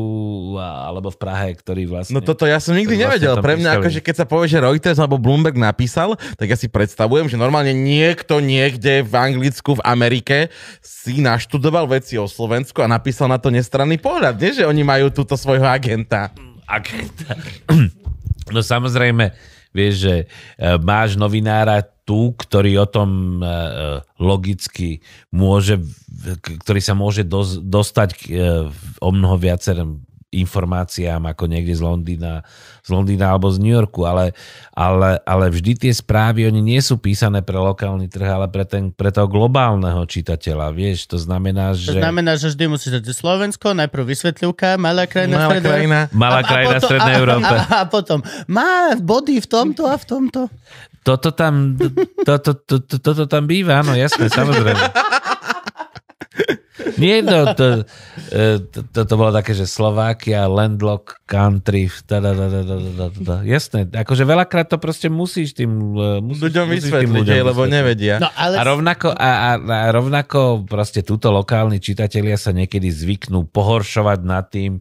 alebo 0.57 1.13
v 1.13 1.17
Prahe, 1.21 1.53
ktorí 1.53 1.85
vlastne... 1.85 2.17
No 2.17 2.25
toto 2.25 2.49
ja 2.49 2.57
som 2.57 2.73
nikdy 2.73 2.97
Vlastne 2.97 3.05
nevedel. 3.13 3.33
tam 3.37 3.43
Pre 3.45 3.53
mňa, 3.53 3.69
pískali. 3.69 3.83
akože 3.85 3.99
keď 4.01 4.15
sa 4.17 4.25
povie, 4.25 4.47
že 4.49 4.57
Reuters 4.57 4.97
alebo 4.97 5.21
Bloomberg 5.21 5.53
napísal, 5.53 6.17
tak 6.33 6.49
ja 6.49 6.57
si 6.57 6.65
predstavujem, 6.65 7.29
že 7.29 7.37
normálne 7.37 7.77
niekto 7.77 8.41
niekde 8.41 9.05
v 9.05 9.13
Anglicku, 9.13 9.77
v 9.77 9.85
Amerike 9.85 10.49
si 10.81 11.21
naštudoval 11.21 11.85
veci 11.85 12.17
o 12.17 12.25
Slovensku 12.25 12.81
a 12.81 12.89
napísal 12.89 13.29
na 13.29 13.37
to 13.37 13.53
nestranný 13.53 14.01
pohľad. 14.01 14.33
Nie, 14.41 14.57
že 14.57 14.65
oni 14.65 14.81
majú 14.81 15.13
túto 15.13 15.37
svojho 15.37 15.69
agenta. 15.69 16.33
agenta. 16.65 17.37
No 18.47 18.63
samozrejme, 18.63 19.35
vieš, 19.75 20.07
že 20.07 20.15
e, 20.15 20.25
máš 20.79 21.19
novinára 21.19 21.83
tu, 22.07 22.31
ktorý 22.39 22.79
o 22.79 22.87
tom 22.87 23.43
e, 23.43 23.45
e, 23.45 23.51
logicky 24.23 25.03
môže, 25.35 25.83
ktorý 26.63 26.79
sa 26.79 26.95
môže 26.95 27.27
dos, 27.27 27.59
dostať 27.59 28.09
e, 28.15 28.71
o 29.03 29.09
mnoho 29.11 29.35
viacerým 29.35 30.06
informáciám 30.27 31.23
ako 31.23 31.47
niekde 31.47 31.71
z 31.71 31.79
Londýna, 31.79 32.43
z 32.83 32.89
Londýna 32.91 33.31
alebo 33.31 33.47
z 33.47 33.63
New 33.63 33.71
Yorku, 33.71 34.03
ale, 34.03 34.35
ale, 34.75 35.23
ale 35.23 35.47
vždy 35.47 35.87
tie 35.87 35.93
správy, 35.95 36.43
oni 36.43 36.59
nie 36.59 36.83
sú 36.83 36.99
písané 36.99 37.39
pre 37.39 37.55
lokálny 37.55 38.11
trh, 38.11 38.27
ale 38.27 38.47
pre, 38.51 38.67
ten, 38.67 38.91
pre 38.91 39.07
toho 39.07 39.31
globálneho 39.31 40.03
čitateľa, 40.03 40.75
vieš, 40.75 41.07
to 41.07 41.15
znamená, 41.15 41.71
To 41.71 41.95
že... 41.95 41.99
znamená, 42.03 42.35
že 42.35 42.51
vždy 42.51 42.65
musíš 42.67 42.99
dať 42.99 43.07
Slovensko, 43.15 43.71
najprv 43.71 44.03
vysvetlivka, 44.03 44.75
malá 44.75 45.07
krajina, 45.07 45.35
Malá 45.37 45.47
stredná- 45.47 45.69
krajina. 45.71 45.99
Malá 46.11 46.39
krajina 46.43 46.75
v 46.75 46.83
Strednej 46.83 47.15
a, 47.15 47.19
Európe. 47.23 47.55
A, 47.55 47.63
a, 47.63 47.79
potom 47.87 48.19
má 48.51 48.99
body 48.99 49.39
v 49.39 49.47
tomto 49.47 49.87
a 49.87 49.95
v 49.95 50.05
tomto. 50.05 50.41
Toto 51.07 51.31
tam, 51.31 51.79
to, 52.27 52.35
to, 52.35 52.51
to, 52.67 52.75
to, 52.83 52.95
toto 52.99 53.23
tam 53.31 53.47
býva, 53.47 53.79
áno, 53.79 53.95
jasné, 53.95 54.27
samozrejme. 54.27 54.75
Nie, 56.95 57.19
no, 57.19 57.51
to, 57.51 57.83
e, 58.31 58.63
to, 58.63 58.79
to, 58.87 58.99
to 59.03 59.13
bolo 59.19 59.35
také, 59.35 59.51
že 59.51 59.67
Slovakia, 59.67 60.47
landlock, 60.47 61.19
country, 61.27 61.91
tada, 62.07 62.31
tada, 62.31 62.63
tada, 62.63 63.05
tada. 63.11 63.35
jasné. 63.43 63.83
Akože 63.91 64.23
veľakrát 64.23 64.71
to 64.71 64.79
proste 64.79 65.11
musíš 65.11 65.51
tým 65.51 65.71
e, 65.97 66.23
musíš, 66.23 66.43
ľuďom 66.47 66.65
musíš 66.71 66.83
vysvetliť, 66.87 67.27
lebo 67.43 67.61
nevedia. 67.67 68.23
No, 68.23 68.31
ale... 68.33 68.55
a, 68.55 68.63
rovnako, 68.63 69.07
a, 69.11 69.29
a, 69.35 69.51
a 69.59 69.87
rovnako 69.91 70.63
proste 70.63 71.03
túto 71.03 71.27
lokálni 71.29 71.83
čitatelia 71.83 72.39
sa 72.39 72.55
niekedy 72.55 72.87
zvyknú 72.87 73.51
pohoršovať 73.51 74.19
nad 74.23 74.47
tým, 74.47 74.79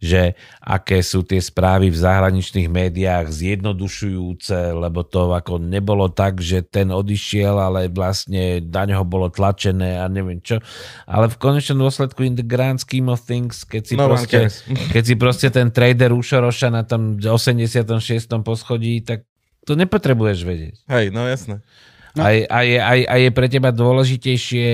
že 0.00 0.36
aké 0.60 1.00
sú 1.00 1.24
tie 1.24 1.40
správy 1.40 1.88
v 1.88 1.98
zahraničných 1.98 2.68
médiách 2.68 3.32
zjednodušujúce, 3.32 4.76
lebo 4.76 5.02
to 5.06 5.32
ako 5.32 5.60
nebolo 5.62 6.08
tak, 6.12 6.40
že 6.40 6.64
ten 6.64 6.92
odišiel, 6.92 7.56
ale 7.56 7.88
vlastne 7.88 8.60
na 8.64 8.82
neho 8.84 9.04
bolo 9.06 9.32
tlačené 9.32 10.00
a 10.00 10.06
neviem 10.08 10.40
čo. 10.40 10.60
Ale 11.08 11.32
v 11.32 11.36
konečnom 11.40 11.86
dôsledku 11.86 12.24
in 12.24 12.36
the 12.36 12.46
grand 12.46 12.80
scheme 12.80 13.08
of 13.08 13.22
things, 13.24 13.64
keď 13.64 13.82
si, 13.82 13.94
No 13.94 14.08
one 14.08 14.18
proste, 14.18 14.52
keď 14.94 15.02
si 15.02 15.14
proste 15.16 15.48
ten 15.52 15.68
trader 15.72 16.12
Ušoroša 16.12 16.68
na 16.72 16.82
tom 16.84 17.16
86. 17.20 17.84
poschodí, 18.44 19.02
tak 19.02 19.24
to 19.66 19.74
nepotrebuješ 19.74 20.38
vedieť. 20.46 20.74
Hej, 20.86 21.10
no 21.10 21.26
jasné. 21.26 21.60
No. 22.16 22.24
A, 22.24 22.32
je, 22.32 22.42
a, 22.48 22.58
je, 22.64 22.76
a, 22.80 22.92
je, 22.96 23.04
a 23.04 23.14
je 23.20 23.30
pre 23.30 23.46
teba 23.52 23.68
dôležitejšie, 23.76 24.68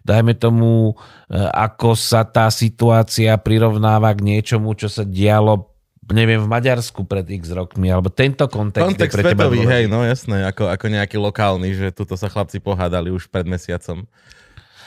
dajme 0.00 0.32
tomu, 0.40 0.96
e, 1.28 1.36
ako 1.36 1.92
sa 1.92 2.24
tá 2.24 2.48
situácia 2.48 3.36
prirovnáva 3.36 4.16
k 4.16 4.24
niečomu, 4.24 4.72
čo 4.72 4.88
sa 4.88 5.04
dialo, 5.04 5.76
neviem, 6.08 6.40
v 6.40 6.48
Maďarsku 6.48 7.04
pred 7.04 7.28
x 7.28 7.52
rokmi, 7.52 7.92
alebo 7.92 8.08
tento 8.08 8.48
kontext, 8.48 8.96
Kontext 8.96 9.12
je 9.12 9.16
pre 9.20 9.22
teba 9.28 9.44
svetový, 9.44 9.68
hej, 9.68 9.84
no 9.92 10.08
jasné, 10.08 10.48
ako, 10.48 10.72
ako 10.72 10.84
nejaký 10.88 11.20
lokálny, 11.20 11.76
že 11.76 11.86
tuto 11.92 12.16
sa 12.16 12.32
chlapci 12.32 12.64
pohádali 12.64 13.12
už 13.12 13.28
pred 13.28 13.44
mesiacom. 13.44 14.08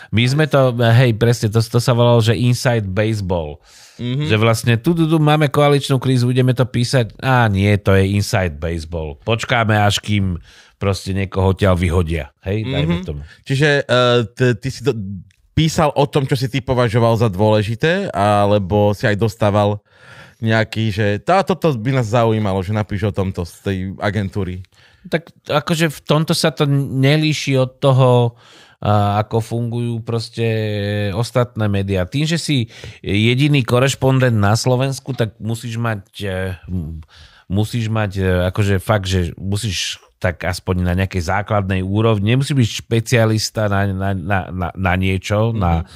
My 0.09 0.25
sme 0.25 0.49
to, 0.49 0.73
hej, 0.81 1.13
presne, 1.13 1.53
to, 1.53 1.61
to 1.61 1.77
sa 1.77 1.93
volalo, 1.93 2.17
že 2.17 2.33
inside 2.33 2.89
baseball. 2.89 3.61
Mm-hmm. 4.01 4.25
Že 4.25 4.35
vlastne 4.41 4.73
tu, 4.81 4.97
tu, 4.97 5.05
tu 5.05 5.21
máme 5.21 5.51
koaličnú 5.53 6.01
krízu, 6.01 6.33
ideme 6.33 6.57
to 6.57 6.65
písať. 6.65 7.19
Á, 7.21 7.45
nie, 7.51 7.69
to 7.77 7.93
je 7.93 8.17
inside 8.17 8.57
baseball. 8.57 9.21
Počkáme, 9.21 9.77
až 9.77 10.01
kým 10.01 10.41
proste 10.79 11.11
niekoho 11.11 11.51
odtiaľ 11.51 11.75
vyhodia. 11.75 12.31
Hej, 12.41 12.63
dajme 12.65 12.95
Mhm. 12.95 13.05
tomu. 13.05 13.21
Čiže 13.43 13.83
uh, 13.83 14.23
t- 14.25 14.55
ty 14.55 14.69
si 14.71 14.81
to 14.81 14.95
písal 15.51 15.91
o 15.91 16.07
tom, 16.07 16.23
čo 16.23 16.33
si 16.33 16.47
ty 16.47 16.63
považoval 16.63 17.19
za 17.19 17.27
dôležité, 17.27 18.07
alebo 18.09 18.95
si 18.95 19.03
aj 19.03 19.19
dostával 19.19 19.83
nejaký, 20.39 20.87
že 20.87 21.05
tá, 21.19 21.43
toto 21.43 21.75
by 21.75 21.99
nás 21.99 22.07
zaujímalo, 22.07 22.63
že 22.63 22.71
napíš 22.71 23.03
o 23.03 23.13
tomto 23.13 23.43
z 23.43 23.53
tej 23.59 23.77
agentúry. 23.99 24.63
Tak 25.05 25.27
akože 25.43 25.91
v 25.91 25.99
tomto 25.99 26.31
sa 26.31 26.55
to 26.55 26.63
nelíši 26.71 27.59
od 27.59 27.75
toho, 27.77 28.39
a 28.79 29.19
ako 29.19 29.43
fungujú 29.43 29.99
proste 29.99 30.47
ostatné 31.11 31.67
médiá. 31.67 32.07
Tým, 32.07 32.23
že 32.23 32.39
si 32.39 32.71
jediný 33.03 33.59
korešpondent 33.59 34.31
na 34.31 34.55
Slovensku, 34.55 35.11
tak 35.11 35.35
musíš 35.35 35.75
mať 35.75 36.03
eh, 36.23 36.55
musíš 37.51 37.91
mať 37.91 38.11
eh, 38.15 38.27
akože 38.47 38.79
fakt, 38.79 39.11
že 39.11 39.35
musíš 39.35 39.99
tak 40.19 40.43
aspoň 40.43 40.83
na 40.83 40.93
nejakej 40.99 41.23
základnej 41.23 41.79
úrovni. 41.79 42.35
Nemusí 42.35 42.51
byť 42.51 42.69
špecialista 42.83 43.71
na, 43.71 43.87
na, 43.87 44.09
na, 44.11 44.39
na, 44.51 44.67
na 44.75 44.93
niečo, 44.99 45.55
mm-hmm. 45.55 45.59
na 45.63 45.87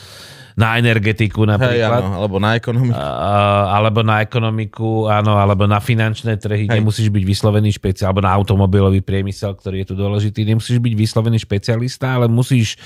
na 0.53 0.77
energetiku 0.77 1.45
napríklad. 1.45 2.01
Hej, 2.01 2.05
áno, 2.05 2.21
alebo 2.21 2.38
na 2.38 2.57
ekonomiku. 2.57 2.97
Uh, 2.97 3.63
alebo 3.73 3.99
na 4.05 4.15
ekonomiku, 4.21 4.91
áno, 5.09 5.34
alebo 5.38 5.65
na 5.65 5.81
finančné 5.81 6.38
trhy. 6.38 6.69
Hej. 6.69 6.77
Nemusíš 6.77 7.09
byť 7.09 7.23
vyslovený 7.25 7.69
špecialista, 7.73 8.09
alebo 8.09 8.21
na 8.21 8.31
automobilový 8.34 9.01
priemysel, 9.01 9.57
ktorý 9.57 9.81
je 9.84 9.88
tu 9.89 9.95
dôležitý. 9.97 10.45
Nemusíš 10.45 10.77
byť 10.77 10.93
vyslovený 10.93 11.38
špecialista, 11.41 12.21
ale 12.21 12.30
musíš 12.30 12.77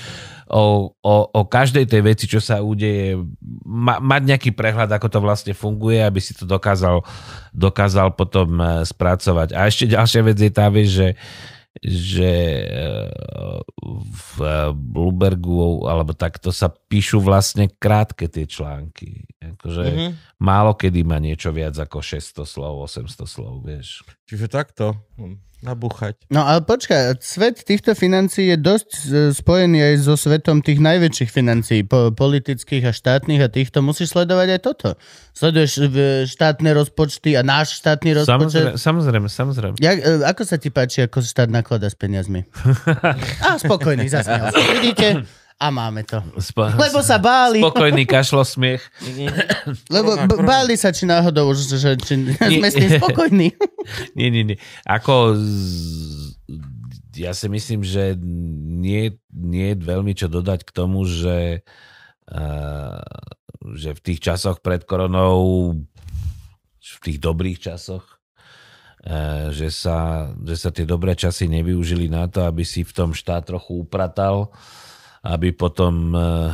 o, 0.48 0.96
o, 0.96 1.14
o 1.28 1.40
každej 1.44 1.84
tej 1.84 2.00
veci, 2.00 2.24
čo 2.24 2.40
sa 2.40 2.64
udeje, 2.64 3.20
ma, 3.68 4.00
mať 4.00 4.22
nejaký 4.34 4.50
prehľad, 4.56 4.88
ako 4.88 5.08
to 5.12 5.18
vlastne 5.20 5.52
funguje, 5.52 6.00
aby 6.00 6.18
si 6.24 6.32
to 6.32 6.48
dokázal, 6.48 7.04
dokázal 7.52 8.16
potom 8.16 8.56
e, 8.56 8.88
spracovať. 8.88 9.52
A 9.52 9.68
ešte 9.68 9.84
ďalšia 9.92 10.20
vec 10.24 10.38
je 10.40 10.52
tá 10.52 10.66
vec, 10.72 10.88
že 10.88 11.20
že 11.82 12.32
eh, 12.66 13.08
v 14.08 14.34
Bloombergu 14.74 15.86
alebo 15.86 16.12
takto 16.12 16.50
sa 16.50 16.68
píšu 16.70 17.22
vlastne 17.22 17.70
krátke 17.70 18.26
tie 18.26 18.44
články. 18.44 19.26
Akože 19.38 19.84
mm-hmm. 19.86 20.10
málo 20.42 20.74
kedy 20.74 21.00
má 21.06 21.22
niečo 21.22 21.54
viac 21.54 21.78
ako 21.78 22.02
600 22.02 22.44
slov, 22.44 22.74
800 22.86 23.24
slov, 23.24 23.62
vieš. 23.64 24.02
Čiže 24.26 24.46
takto 24.50 24.98
nabúchať. 25.58 26.14
No 26.30 26.46
ale 26.46 26.62
počkaj, 26.62 27.18
svet 27.18 27.66
týchto 27.66 27.98
financií 27.98 28.54
je 28.54 28.58
dosť 28.58 28.90
e, 28.94 29.00
spojený 29.34 29.78
aj 29.82 29.94
so 30.06 30.14
svetom 30.14 30.62
tých 30.62 30.78
najväčších 30.78 31.30
financií, 31.34 31.82
po, 31.82 32.14
politických 32.14 32.88
a 32.88 32.92
štátnych 32.94 33.42
a 33.42 33.50
týchto 33.50 33.82
musíš 33.82 34.14
sledovať 34.14 34.48
aj 34.54 34.60
toto. 34.62 34.88
Sleduješ 35.34 35.72
e, 35.82 35.86
štátne 36.30 36.70
rozpočty 36.78 37.34
a 37.34 37.42
náš 37.42 37.82
štátny 37.82 38.22
rozpočet. 38.22 38.78
Samozrejme, 38.78 39.26
samozrejme. 39.26 39.26
samozrejme. 39.26 39.74
Jak, 39.82 39.96
e, 39.98 40.22
ako 40.22 40.42
sa 40.46 40.56
ti 40.62 40.70
páči, 40.70 41.02
ako 41.02 41.26
štát 41.26 41.50
naklada 41.50 41.90
s 41.90 41.98
peniazmi? 41.98 42.46
a 43.46 43.58
spokojný, 43.58 44.06
zasmial 44.06 44.54
sa. 44.54 44.58
Vidíte? 44.78 45.26
A 45.58 45.74
máme 45.74 46.06
to. 46.06 46.22
Spo- 46.38 46.70
Lebo 46.70 47.02
sa 47.02 47.18
báli. 47.18 47.58
Spokojný 47.58 48.06
kašlo 48.06 48.46
smiech. 48.46 48.78
Lebo 49.90 50.14
b- 50.14 50.46
báli 50.46 50.78
sa, 50.78 50.94
či 50.94 51.02
náhodou, 51.02 51.50
že, 51.50 51.74
že 51.74 51.98
či 51.98 52.14
sme 52.38 52.68
s 52.70 52.78
tým 52.78 52.94
spokojní. 53.02 53.58
nie, 54.18 54.28
nie, 54.30 54.54
nie. 54.54 54.56
Ako 54.86 55.34
z... 55.34 56.38
ja 57.18 57.34
si 57.34 57.50
myslím, 57.50 57.82
že 57.82 58.14
nie, 58.22 59.18
nie 59.34 59.74
je 59.74 59.82
veľmi 59.82 60.14
čo 60.14 60.30
dodať 60.30 60.62
k 60.62 60.70
tomu, 60.70 61.02
že, 61.10 61.66
uh, 62.30 63.02
že 63.74 63.98
v 63.98 64.00
tých 64.06 64.22
časoch 64.22 64.62
pred 64.62 64.86
koronou, 64.86 65.74
v 66.78 66.98
tých 67.02 67.18
dobrých 67.18 67.58
časoch, 67.58 68.06
uh, 68.06 69.50
že, 69.50 69.74
sa, 69.74 70.30
že 70.38 70.54
sa 70.54 70.70
tie 70.70 70.86
dobré 70.86 71.18
časy 71.18 71.50
nevyužili 71.50 72.06
na 72.06 72.30
to, 72.30 72.46
aby 72.46 72.62
si 72.62 72.86
v 72.86 72.94
tom 72.94 73.10
štát 73.10 73.42
trochu 73.42 73.82
upratal 73.82 74.54
aby 75.24 75.54
potom 75.56 76.14
eh, 76.14 76.52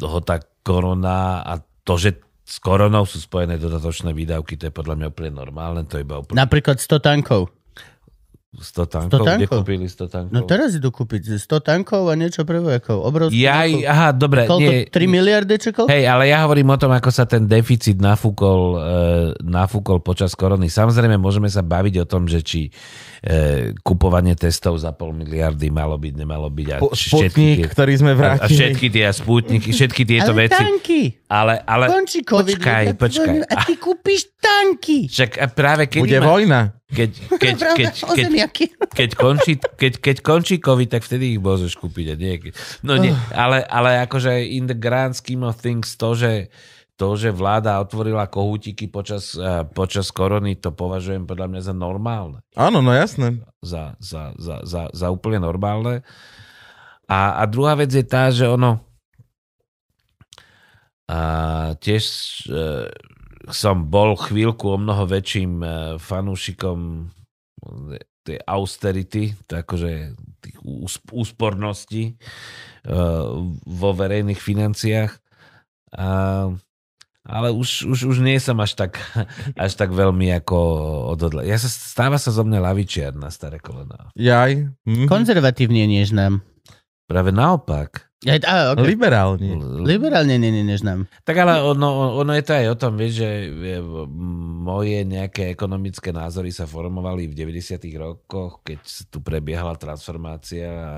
ho 0.00 0.20
tá 0.22 0.40
korona 0.62 1.42
a 1.42 1.58
to, 1.84 1.94
že 1.96 2.20
s 2.50 2.58
koronou 2.58 3.06
sú 3.06 3.22
spojené 3.22 3.62
dodatočné 3.62 4.10
výdavky, 4.10 4.58
to 4.58 4.68
je 4.68 4.74
podľa 4.74 4.94
mňa 4.98 5.06
úplne 5.14 5.32
normálne. 5.38 5.86
To 5.86 5.98
je 5.98 6.02
iba 6.02 6.18
úplne... 6.18 6.34
Napríklad 6.34 6.82
100 6.82 6.98
tankov. 6.98 7.54
100 8.50 8.82
tankov? 8.90 9.22
100 9.22 9.30
tankov? 9.30 9.38
Kde 9.38 9.46
kúpili 9.46 9.86
100 9.86 10.10
tankov? 10.10 10.34
No 10.34 10.42
teraz 10.42 10.74
idú 10.74 10.90
kúpiť 10.90 11.38
100 11.38 11.62
tankov 11.62 12.10
a 12.10 12.18
niečo 12.18 12.42
pre 12.42 12.58
vojakov. 12.58 12.98
Obrovský 13.06 13.38
ja, 13.38 13.62
aha, 13.62 14.10
dobre. 14.10 14.50
Koľko? 14.50 14.66
Nie, 14.66 14.90
3 14.90 15.06
miliardy 15.06 15.54
či 15.54 15.70
koľko? 15.70 15.86
Hej, 15.86 16.10
ale 16.10 16.34
ja 16.34 16.42
hovorím 16.42 16.74
o 16.74 16.78
tom, 16.82 16.90
ako 16.90 17.14
sa 17.14 17.30
ten 17.30 17.46
deficit 17.46 18.02
nafúkol, 18.02 18.60
e, 18.74 18.78
nafúkol 19.46 20.02
počas 20.02 20.34
korony. 20.34 20.66
Samozrejme, 20.66 21.14
môžeme 21.14 21.46
sa 21.46 21.62
baviť 21.62 22.02
o 22.02 22.06
tom, 22.10 22.26
že 22.26 22.42
či 22.42 22.66
e, 23.22 23.70
kupovanie 23.86 24.34
testov 24.34 24.82
za 24.82 24.90
pol 24.98 25.14
miliardy 25.14 25.70
malo 25.70 25.94
byť, 25.94 26.14
nemalo 26.18 26.50
byť. 26.50 26.68
A 26.74 26.78
Sputnik, 26.90 27.54
tie, 27.62 27.70
ktorý 27.70 27.92
sme 28.02 28.18
vrátili. 28.18 28.42
A, 28.42 28.46
a 28.50 28.50
všetky 28.50 28.86
tie 28.90 29.04
a 29.06 29.12
sputniky, 29.14 29.68
všetky 29.70 30.02
tieto 30.02 30.34
ale 30.34 30.50
veci. 30.50 30.58
tanky. 30.58 31.02
Ale, 31.30 31.54
ale, 31.62 31.86
Končí 31.86 32.26
COVID. 32.26 32.58
Počkaj, 32.58 32.84
počkaj. 32.98 33.36
A 33.46 33.62
ty 33.62 33.78
kúpiš 33.78 34.34
tanky. 34.42 35.06
Však 35.06 35.54
práve 35.54 35.86
keď 35.86 36.02
Bude 36.02 36.18
ma, 36.18 36.26
vojna. 36.26 36.60
Keď, 36.98 37.10
keď, 37.38 37.54
keď, 37.78 37.90
keď, 38.02 38.50
keď, 38.98 39.10
končí, 39.14 39.52
keď, 39.78 39.92
keď 40.02 40.16
končí 40.26 40.58
COVID, 40.58 40.90
tak 40.90 41.06
vtedy 41.06 41.38
ich 41.38 41.40
môžeš 41.40 41.78
kúpiť. 41.78 42.12
A 42.12 42.14
nie, 42.18 42.34
no 42.82 42.98
nie, 42.98 43.14
ale, 43.30 43.62
ale 43.62 44.02
akože 44.02 44.42
in 44.42 44.66
the 44.66 44.74
grand 44.74 45.14
scheme 45.14 45.46
of 45.46 45.54
things 45.62 45.94
to, 45.94 46.18
že 46.18 46.50
to, 46.98 47.16
že 47.16 47.30
vláda 47.32 47.80
otvorila 47.80 48.26
kohútiky 48.26 48.90
počas, 48.90 49.38
uh, 49.38 49.62
počas 49.64 50.10
korony, 50.10 50.58
to 50.58 50.74
považujem 50.74 51.24
podľa 51.24 51.46
mňa 51.48 51.60
za 51.64 51.74
normálne. 51.78 52.44
Áno, 52.58 52.84
no 52.84 52.92
jasné. 52.92 53.40
Za, 53.62 53.96
za, 54.02 54.36
za, 54.36 54.66
za, 54.66 54.90
za 54.92 55.06
úplne 55.08 55.40
normálne. 55.40 56.04
A, 57.08 57.40
a 57.40 57.42
druhá 57.48 57.78
vec 57.78 57.94
je 57.94 58.04
tá, 58.04 58.28
že 58.34 58.44
ono 58.50 58.90
a 61.10 61.20
tiež 61.82 62.04
uh, 62.54 62.86
som 63.48 63.88
bol 63.88 64.12
chvíľku 64.20 64.76
o 64.76 64.76
mnoho 64.76 65.08
väčším 65.08 65.64
uh, 65.64 65.72
fanúšikom 65.96 67.08
tej 68.20 68.38
austerity, 68.44 69.32
akože 69.48 70.16
tých 70.44 70.56
úsporností 71.12 72.16
uh, 72.84 73.40
vo 73.64 73.90
verejných 73.96 74.40
financiách. 74.40 75.12
Ale 77.30 77.52
už, 77.54 77.86
už, 77.86 77.98
už 78.10 78.16
nie 78.24 78.40
som 78.42 78.58
až 78.58 78.74
tak, 78.74 78.98
až 79.64 79.72
tak 79.78 79.94
veľmi 79.94 80.34
ako 80.42 80.58
odhodla. 81.14 81.46
Ja 81.46 81.60
sa, 81.60 81.70
stáva 81.70 82.18
sa 82.18 82.34
zo 82.34 82.42
mňa 82.42 82.58
lavičiar 82.58 83.12
na 83.14 83.30
staré 83.30 83.62
kolena. 83.62 84.10
Jaj. 84.18 84.66
Hm. 84.82 85.06
Konzervatívne 85.06 85.86
než 85.86 86.10
nám. 86.10 86.42
Práve 87.06 87.30
naopak. 87.30 88.09
Ja, 88.20 88.36
á, 88.44 88.76
okay. 88.76 88.92
Liberálne. 88.92 89.56
Liberálne 89.80 90.36
nie, 90.36 90.52
nie, 90.52 90.60
než 90.60 90.84
nám. 90.84 91.08
Tak 91.24 91.40
ale 91.40 91.64
ono, 91.64 92.20
ono 92.20 92.36
je 92.36 92.44
to 92.44 92.52
aj 92.52 92.66
o 92.68 92.76
tom, 92.76 92.92
vieš, 93.00 93.24
že 93.24 93.30
moje 94.60 95.08
nejaké 95.08 95.48
ekonomické 95.48 96.12
názory 96.12 96.52
sa 96.52 96.68
formovali 96.68 97.32
v 97.32 97.34
90 97.48 97.80
rokoch, 97.96 98.60
keď 98.60 98.80
tu 99.08 99.24
prebiehala 99.24 99.72
transformácia 99.80 100.68
a, 100.68 100.96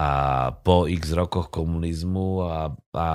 a 0.00 0.08
po 0.64 0.88
x 0.88 1.12
rokoch 1.12 1.52
komunizmu 1.52 2.40
a, 2.40 2.72
a, 2.96 3.08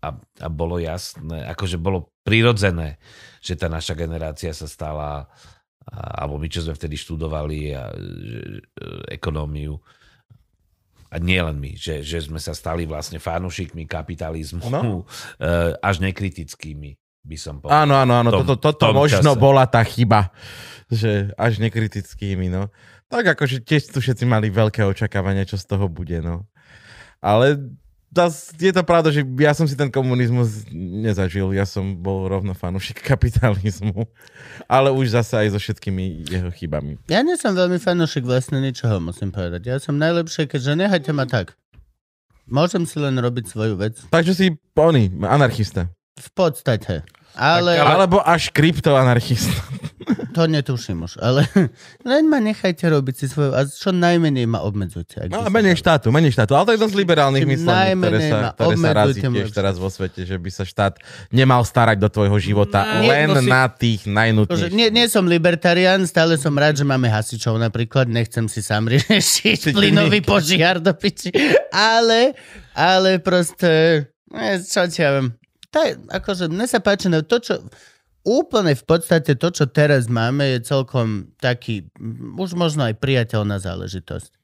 a, 0.00 0.08
a 0.16 0.48
bolo 0.48 0.80
jasné, 0.80 1.44
akože 1.52 1.76
bolo 1.76 2.16
prirodzené, 2.24 2.96
že 3.44 3.60
tá 3.60 3.68
naša 3.68 3.92
generácia 3.92 4.56
sa 4.56 4.64
stala, 4.64 5.28
alebo 5.92 6.40
my, 6.40 6.48
čo 6.48 6.64
sme 6.64 6.72
vtedy 6.72 6.96
študovali 6.96 7.76
a, 7.76 7.92
že, 7.92 8.40
ekonómiu, 9.12 9.76
a 11.16 11.22
nie 11.22 11.40
len 11.40 11.56
my, 11.56 11.72
že, 11.80 12.04
že 12.04 12.28
sme 12.28 12.36
sa 12.36 12.52
stali 12.52 12.84
vlastne 12.84 13.16
fanúšikmi 13.16 13.88
kapitalizmu 13.88 14.68
no. 14.68 15.08
až 15.88 16.04
nekritickými, 16.04 17.00
by 17.24 17.36
som 17.40 17.56
povedal. 17.64 17.88
Áno, 17.88 17.96
áno, 17.96 18.12
áno, 18.20 18.30
toto, 18.44 18.60
toto 18.60 18.92
možno 18.92 19.32
čase. 19.32 19.40
bola 19.40 19.64
tá 19.64 19.80
chyba, 19.80 20.28
že 20.92 21.32
až 21.40 21.56
nekritickými, 21.64 22.52
no. 22.52 22.68
Tak 23.08 23.32
akože 23.32 23.64
tiež 23.64 23.96
tu 23.96 24.04
všetci 24.04 24.28
mali 24.28 24.52
veľké 24.52 24.84
očakávania, 24.84 25.48
čo 25.48 25.56
z 25.56 25.64
toho 25.64 25.88
bude, 25.88 26.20
no. 26.20 26.44
Ale 27.24 27.56
je 28.56 28.72
to 28.72 28.82
pravda, 28.86 29.12
že 29.12 29.26
ja 29.40 29.52
som 29.52 29.68
si 29.68 29.76
ten 29.76 29.92
komunizmus 29.92 30.64
nezažil. 30.72 31.52
Ja 31.52 31.68
som 31.68 31.98
bol 32.00 32.30
rovno 32.30 32.56
fanúšik 32.56 33.04
kapitalizmu. 33.04 34.08
Ale 34.64 34.88
už 34.88 35.12
zase 35.12 35.36
aj 35.36 35.48
so 35.52 35.60
všetkými 35.60 36.24
jeho 36.30 36.48
chybami. 36.54 36.96
Ja 37.12 37.20
nie 37.20 37.36
som 37.36 37.52
veľmi 37.52 37.76
fanúšik 37.76 38.24
vlastne 38.24 38.62
ničoho, 38.64 39.02
musím 39.02 39.30
povedať. 39.34 39.68
Ja 39.68 39.76
som 39.76 40.00
najlepšie, 40.00 40.48
keďže 40.48 40.80
nehajte 40.80 41.12
ma 41.12 41.28
tak. 41.28 41.58
Môžem 42.46 42.86
si 42.86 42.96
len 43.02 43.18
robiť 43.18 43.50
svoju 43.50 43.74
vec. 43.74 43.98
Takže 44.08 44.32
si 44.32 44.46
oni, 44.78 45.10
anarchista. 45.26 45.90
V 46.16 46.30
podstate. 46.32 47.02
Ale... 47.36 47.76
Tak, 47.76 47.88
alebo 47.90 48.16
až 48.24 48.48
kryptoanarchista. 48.54 49.60
To 50.36 50.44
netuším 50.44 51.08
už, 51.08 51.16
ale 51.24 51.48
len 52.04 52.28
ma 52.28 52.36
nechajte 52.44 52.84
robiť 52.92 53.14
si 53.16 53.26
svoju, 53.32 53.56
a 53.56 53.64
čo 53.64 53.88
najmenej 53.88 54.44
ma 54.44 54.60
obmedzujte. 54.68 55.32
No 55.32 55.40
a 55.40 55.48
menej 55.48 55.80
štátu, 55.80 56.12
menej 56.12 56.36
štátu, 56.36 56.52
ale 56.52 56.68
to 56.68 56.70
je 56.70 56.76
jedno 56.76 56.88
z 56.92 56.96
liberálnych 57.00 57.48
myslení, 57.48 57.96
ktoré 57.96 58.18
sa, 58.28 58.38
ktoré 58.52 58.76
sa 58.76 58.90
razí 58.92 59.20
tiež 59.24 59.48
teraz 59.48 59.80
vo 59.80 59.88
svete, 59.88 60.28
že 60.28 60.36
by 60.36 60.50
sa 60.52 60.68
štát 60.68 61.00
nemal 61.32 61.64
starať 61.64 61.96
do 61.96 62.12
tvojho 62.12 62.36
života 62.36 62.84
no, 62.84 63.08
len 63.08 63.32
no 63.32 63.40
si... 63.40 63.48
na 63.48 63.64
tých 63.72 64.04
najnutnejších. 64.04 64.76
Nie, 64.76 64.92
nie 64.92 65.08
som 65.08 65.24
libertarián, 65.24 66.04
stále 66.04 66.36
som 66.36 66.52
rád, 66.52 66.76
že 66.76 66.84
máme 66.84 67.08
hasičov 67.08 67.56
napríklad, 67.56 68.04
nechcem 68.04 68.44
si 68.44 68.60
sám 68.60 68.90
riešiť 68.92 69.72
plynový 69.72 70.20
požiar 70.20 70.84
do 70.84 70.92
piči, 70.92 71.32
ale, 71.72 72.36
ale 72.76 73.24
proste, 73.24 74.04
čo 74.68 74.84
ti 74.84 75.00
ja 75.00 75.16
viem, 75.16 75.32
tá, 75.72 75.96
akože 76.20 76.52
mne 76.52 76.68
sa 76.68 76.84
páči, 76.84 77.08
to, 77.24 77.36
čo 77.40 77.64
úplne 78.26 78.74
v 78.74 78.84
podstate 78.84 79.38
to, 79.38 79.48
čo 79.54 79.70
teraz 79.70 80.10
máme, 80.10 80.58
je 80.58 80.66
celkom 80.66 81.30
taký, 81.38 81.86
už 82.34 82.58
možno 82.58 82.90
aj 82.90 82.98
priateľná 82.98 83.62
záležitosť. 83.62 84.34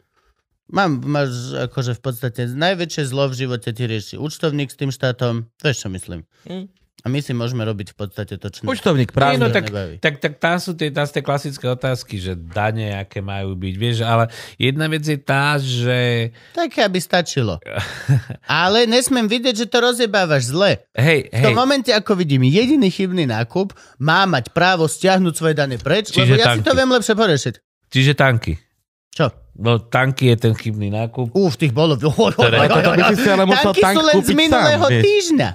Mám, 0.73 1.05
máš 1.05 1.53
akože 1.53 1.99
v 1.99 2.01
podstate 2.01 2.41
najväčšie 2.49 3.11
zlo 3.11 3.29
v 3.29 3.45
živote 3.45 3.75
ti 3.75 3.85
rieši 3.85 4.17
účtovník 4.17 4.71
s 4.71 4.79
tým 4.79 4.95
štátom, 4.95 5.51
vieš 5.61 5.85
čo 5.85 5.89
myslím. 5.93 6.25
Mm. 6.49 6.71
A 7.03 7.11
my 7.11 7.19
si 7.19 7.35
môžeme 7.35 7.67
robiť 7.67 7.93
v 7.93 7.97
podstate 7.99 8.39
to, 8.39 8.47
čo 8.47 8.63
Účtovník 8.63 9.11
právne. 9.11 9.43
no 9.43 9.51
tak, 9.51 9.75
tak, 9.99 10.23
tak 10.23 10.39
tam 10.39 10.55
sú 10.63 10.71
tie, 10.79 10.87
tam 10.95 11.03
sú 11.03 11.19
tie 11.19 11.25
klasické 11.27 11.67
otázky, 11.67 12.15
že 12.23 12.39
dane, 12.39 12.95
aké 12.95 13.19
majú 13.19 13.59
byť, 13.59 13.75
vieš, 13.75 14.07
ale 14.07 14.31
jedna 14.55 14.87
vec 14.87 15.03
je 15.03 15.19
tá, 15.19 15.59
že 15.59 16.31
Také, 16.55 16.87
aby 16.87 17.03
stačilo. 17.03 17.59
Ale 18.47 18.87
nesmiem 18.87 19.27
vidieť, 19.27 19.67
že 19.67 19.67
to 19.67 19.83
rozjebávaš 19.83 20.55
zle. 20.55 20.79
hej, 20.95 21.27
V 21.27 21.43
tom 21.43 21.51
hej, 21.51 21.59
momente, 21.59 21.91
ako 21.91 22.15
vidím 22.15 22.47
jediný 22.47 22.87
chybný 22.87 23.27
nákup, 23.27 23.75
má 23.99 24.23
mať 24.31 24.55
právo 24.55 24.87
stiahnuť 24.87 25.35
svoje 25.35 25.59
dane 25.59 25.83
preč, 25.83 26.15
Čiže 26.15 26.23
lebo 26.23 26.39
ja 26.39 26.55
si 26.55 26.63
to 26.63 26.71
viem 26.71 26.87
lepšie 26.87 27.19
poriešiť. 27.19 27.55
čiže 27.91 28.15
tanky. 28.15 28.63
Čo? 29.11 29.29
No 29.59 29.77
tanky 29.83 30.33
je 30.33 30.37
ten 30.49 30.55
chybný 30.57 30.89
nákup. 30.89 31.35
V 31.35 31.57
tých 31.59 31.75
bolo... 31.77 31.99
Musel 33.51 33.75
Tanky 33.75 33.83
tank 33.85 33.97
sú 33.99 34.03
len 34.07 34.15
z 34.25 34.31
minulého 34.33 34.87
týždňa. 34.89 35.51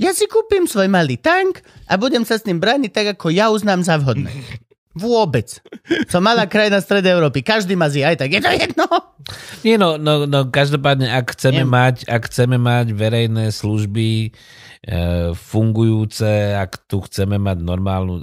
Ja 0.00 0.16
si 0.16 0.24
kúpim 0.24 0.64
svoj 0.64 0.88
malý 0.88 1.20
tank 1.20 1.60
a 1.84 2.00
budem 2.00 2.24
sa 2.24 2.40
s 2.40 2.46
ním 2.48 2.62
brániť 2.62 2.90
tak, 2.92 3.06
ako 3.18 3.28
ja 3.28 3.52
uznám 3.52 3.84
za 3.84 4.00
vhodné. 4.00 4.32
Vôbec. 4.92 5.48
Som 6.12 6.28
malá 6.28 6.44
krajina 6.44 6.76
Stred 6.84 7.08
Európy. 7.08 7.40
Každý 7.40 7.72
ma 7.72 7.88
zje 7.88 8.04
aj 8.04 8.16
tak. 8.20 8.28
Je 8.28 8.40
to 8.44 8.52
jedno. 8.52 8.84
Nie, 9.64 9.80
no, 9.80 9.96
no, 9.96 10.28
no 10.28 10.52
každopádne, 10.52 11.08
ak 11.08 11.32
chceme, 11.32 11.64
Nem. 11.64 11.72
mať, 11.72 12.04
ak 12.04 12.28
chceme 12.28 12.60
mať 12.60 12.92
verejné 12.92 13.48
služby 13.48 14.28
e, 14.28 14.30
fungujúce, 15.32 16.58
ak 16.60 16.84
tu 16.84 17.00
chceme 17.08 17.40
mať 17.40 17.64
normálnu 17.64 18.14
e, 18.20 18.22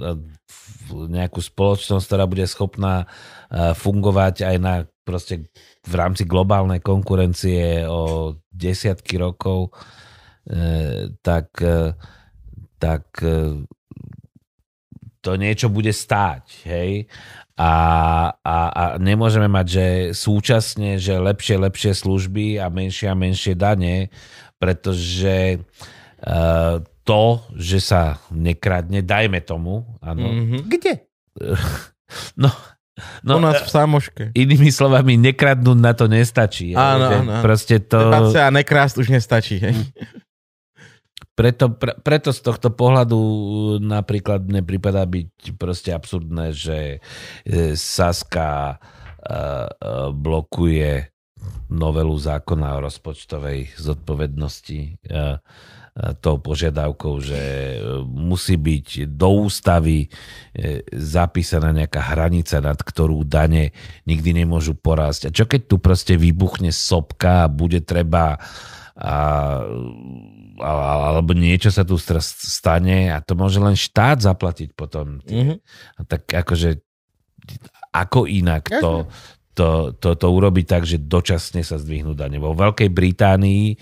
nejakú 1.10 1.42
spoločnosť, 1.42 2.06
ktorá 2.06 2.24
bude 2.30 2.46
schopná 2.46 3.02
e, 3.50 3.74
fungovať 3.74 4.46
aj 4.46 4.56
na 4.62 4.74
proste 5.02 5.50
v 5.82 5.94
rámci 5.96 6.22
globálnej 6.22 6.78
konkurencie 6.78 7.82
o 7.90 8.36
desiatky 8.54 9.18
rokov, 9.18 9.74
tak, 11.22 11.48
e, 11.60 11.94
tak 12.80 13.04
e, 13.20 13.64
to 15.20 15.30
niečo 15.36 15.68
bude 15.68 15.92
stáť, 15.92 16.44
hej? 16.64 17.04
A, 17.60 17.72
a, 18.40 18.56
a 18.72 18.82
nemôžeme 18.96 19.44
mať, 19.44 19.66
že 19.68 19.86
súčasne, 20.16 20.96
že 20.96 21.20
lepšie, 21.20 21.60
lepšie 21.60 21.92
služby 21.92 22.56
a 22.56 22.72
menšie 22.72 23.12
a 23.12 23.12
menšie 23.12 23.52
dane, 23.52 24.08
pretože 24.56 25.60
uh, 25.60 26.80
to, 27.04 27.24
že 27.60 27.84
sa 27.84 28.16
nekradne, 28.32 29.04
dajme 29.04 29.44
tomu, 29.44 29.84
áno. 30.00 30.28
Mhm. 30.28 30.58
Kde? 30.72 30.94
No, 32.34 32.50
no, 33.22 33.38
U 33.38 33.40
nás 33.40 33.62
v 33.62 33.70
Sámoške. 33.70 34.24
inými 34.34 34.74
slovami, 34.74 35.14
nekradnúť 35.14 35.78
na 35.78 35.94
to 35.94 36.10
nestačí. 36.10 36.74
Áno, 36.74 37.22
áno. 37.22 37.38
Proste 37.38 37.78
to... 37.78 38.02
Debať 38.02 38.34
sa 38.34 38.40
a 38.46 38.50
nekrásť 38.50 38.98
už 38.98 39.14
nestačí. 39.14 39.62
Hej. 39.62 39.78
Preto, 41.40 41.72
pre, 41.72 41.96
preto 42.04 42.36
z 42.36 42.44
tohto 42.44 42.68
pohľadu 42.68 43.16
napríklad 43.80 44.44
mne 44.44 44.60
prípada 44.60 45.08
byť 45.08 45.56
proste 45.56 45.88
absurdné, 45.88 46.52
že 46.52 47.00
e, 47.48 47.72
Saska 47.72 48.76
e, 48.76 48.76
e, 48.76 49.68
blokuje 50.12 51.08
novelu 51.72 52.12
zákona 52.12 52.76
o 52.76 52.84
rozpočtovej 52.84 53.72
zodpovednosti 53.72 54.80
e, 54.84 54.90
e, 54.92 55.16
tou 56.20 56.36
požiadavkou, 56.36 57.24
že 57.24 57.40
e, 57.40 57.76
musí 58.04 58.60
byť 58.60 59.08
do 59.08 59.48
ústavy 59.48 60.12
e, 60.52 60.84
zapísaná 60.92 61.72
nejaká 61.72 62.04
hranica, 62.04 62.60
nad 62.60 62.76
ktorú 62.76 63.24
dane 63.24 63.72
nikdy 64.04 64.44
nemôžu 64.44 64.76
porásť. 64.76 65.32
A 65.32 65.34
čo 65.34 65.48
keď 65.48 65.72
tu 65.72 65.80
proste 65.80 66.20
vybuchne 66.20 66.68
sopka 66.68 67.48
a 67.48 67.52
bude 67.52 67.80
treba 67.80 68.36
a, 68.36 68.79
a, 69.00 69.16
alebo 71.08 71.32
niečo 71.32 71.72
sa 71.72 71.88
tu 71.88 71.96
stane 71.96 73.08
a 73.08 73.24
to 73.24 73.32
môže 73.32 73.56
len 73.56 73.72
štát 73.72 74.20
zaplatiť 74.20 74.76
potom. 74.76 75.24
Mhm. 75.24 75.56
A 75.96 76.00
tak 76.04 76.28
akože 76.28 76.84
ako 77.90 78.28
inak 78.30 78.70
to, 78.70 79.10
to, 79.56 79.96
to, 79.98 80.14
to 80.14 80.26
urobiť 80.30 80.66
tak, 80.68 80.82
že 80.86 81.02
dočasne 81.02 81.64
sa 81.66 81.80
zdvihnú 81.80 82.14
dane. 82.14 82.38
Vo 82.38 82.54
Veľkej 82.54 82.92
Británii 82.92 83.74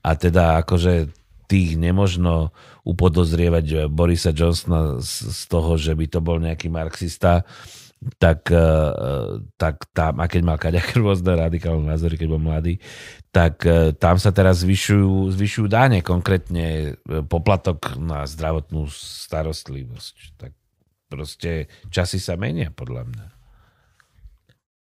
a 0.00 0.16
teda 0.16 0.64
akože 0.64 1.12
tých 1.50 1.74
nemožno 1.76 2.54
upodozrievať 2.86 3.90
Borisa 3.90 4.30
Johnsona 4.30 5.02
z, 5.02 5.34
z 5.34 5.40
toho, 5.50 5.76
že 5.76 5.92
by 5.92 6.06
to 6.06 6.20
bol 6.22 6.38
nejaký 6.40 6.72
marxista, 6.72 7.44
tak, 8.16 8.48
eh, 8.48 8.92
tak 9.60 9.84
tam, 9.92 10.20
a 10.20 10.24
keď 10.24 10.40
mal 10.40 10.56
kaďaké 10.56 10.96
rôzne 11.04 11.36
radikálne 11.36 11.84
názory, 11.84 12.16
keď 12.16 12.28
bol 12.32 12.40
mladý, 12.40 12.80
tak 13.28 13.60
eh, 13.68 13.92
tam 13.92 14.16
sa 14.16 14.32
teraz 14.32 14.64
zvyšujú, 14.64 15.28
zvyšujú 15.36 15.66
dáne, 15.68 16.00
konkrétne 16.00 16.96
eh, 16.96 17.22
poplatok 17.28 18.00
na 18.00 18.24
zdravotnú 18.24 18.88
starostlivosť. 18.88 20.16
Tak 20.40 20.52
proste 21.12 21.68
časy 21.92 22.16
sa 22.16 22.40
menia, 22.40 22.72
podľa 22.72 23.04
mňa. 23.04 23.26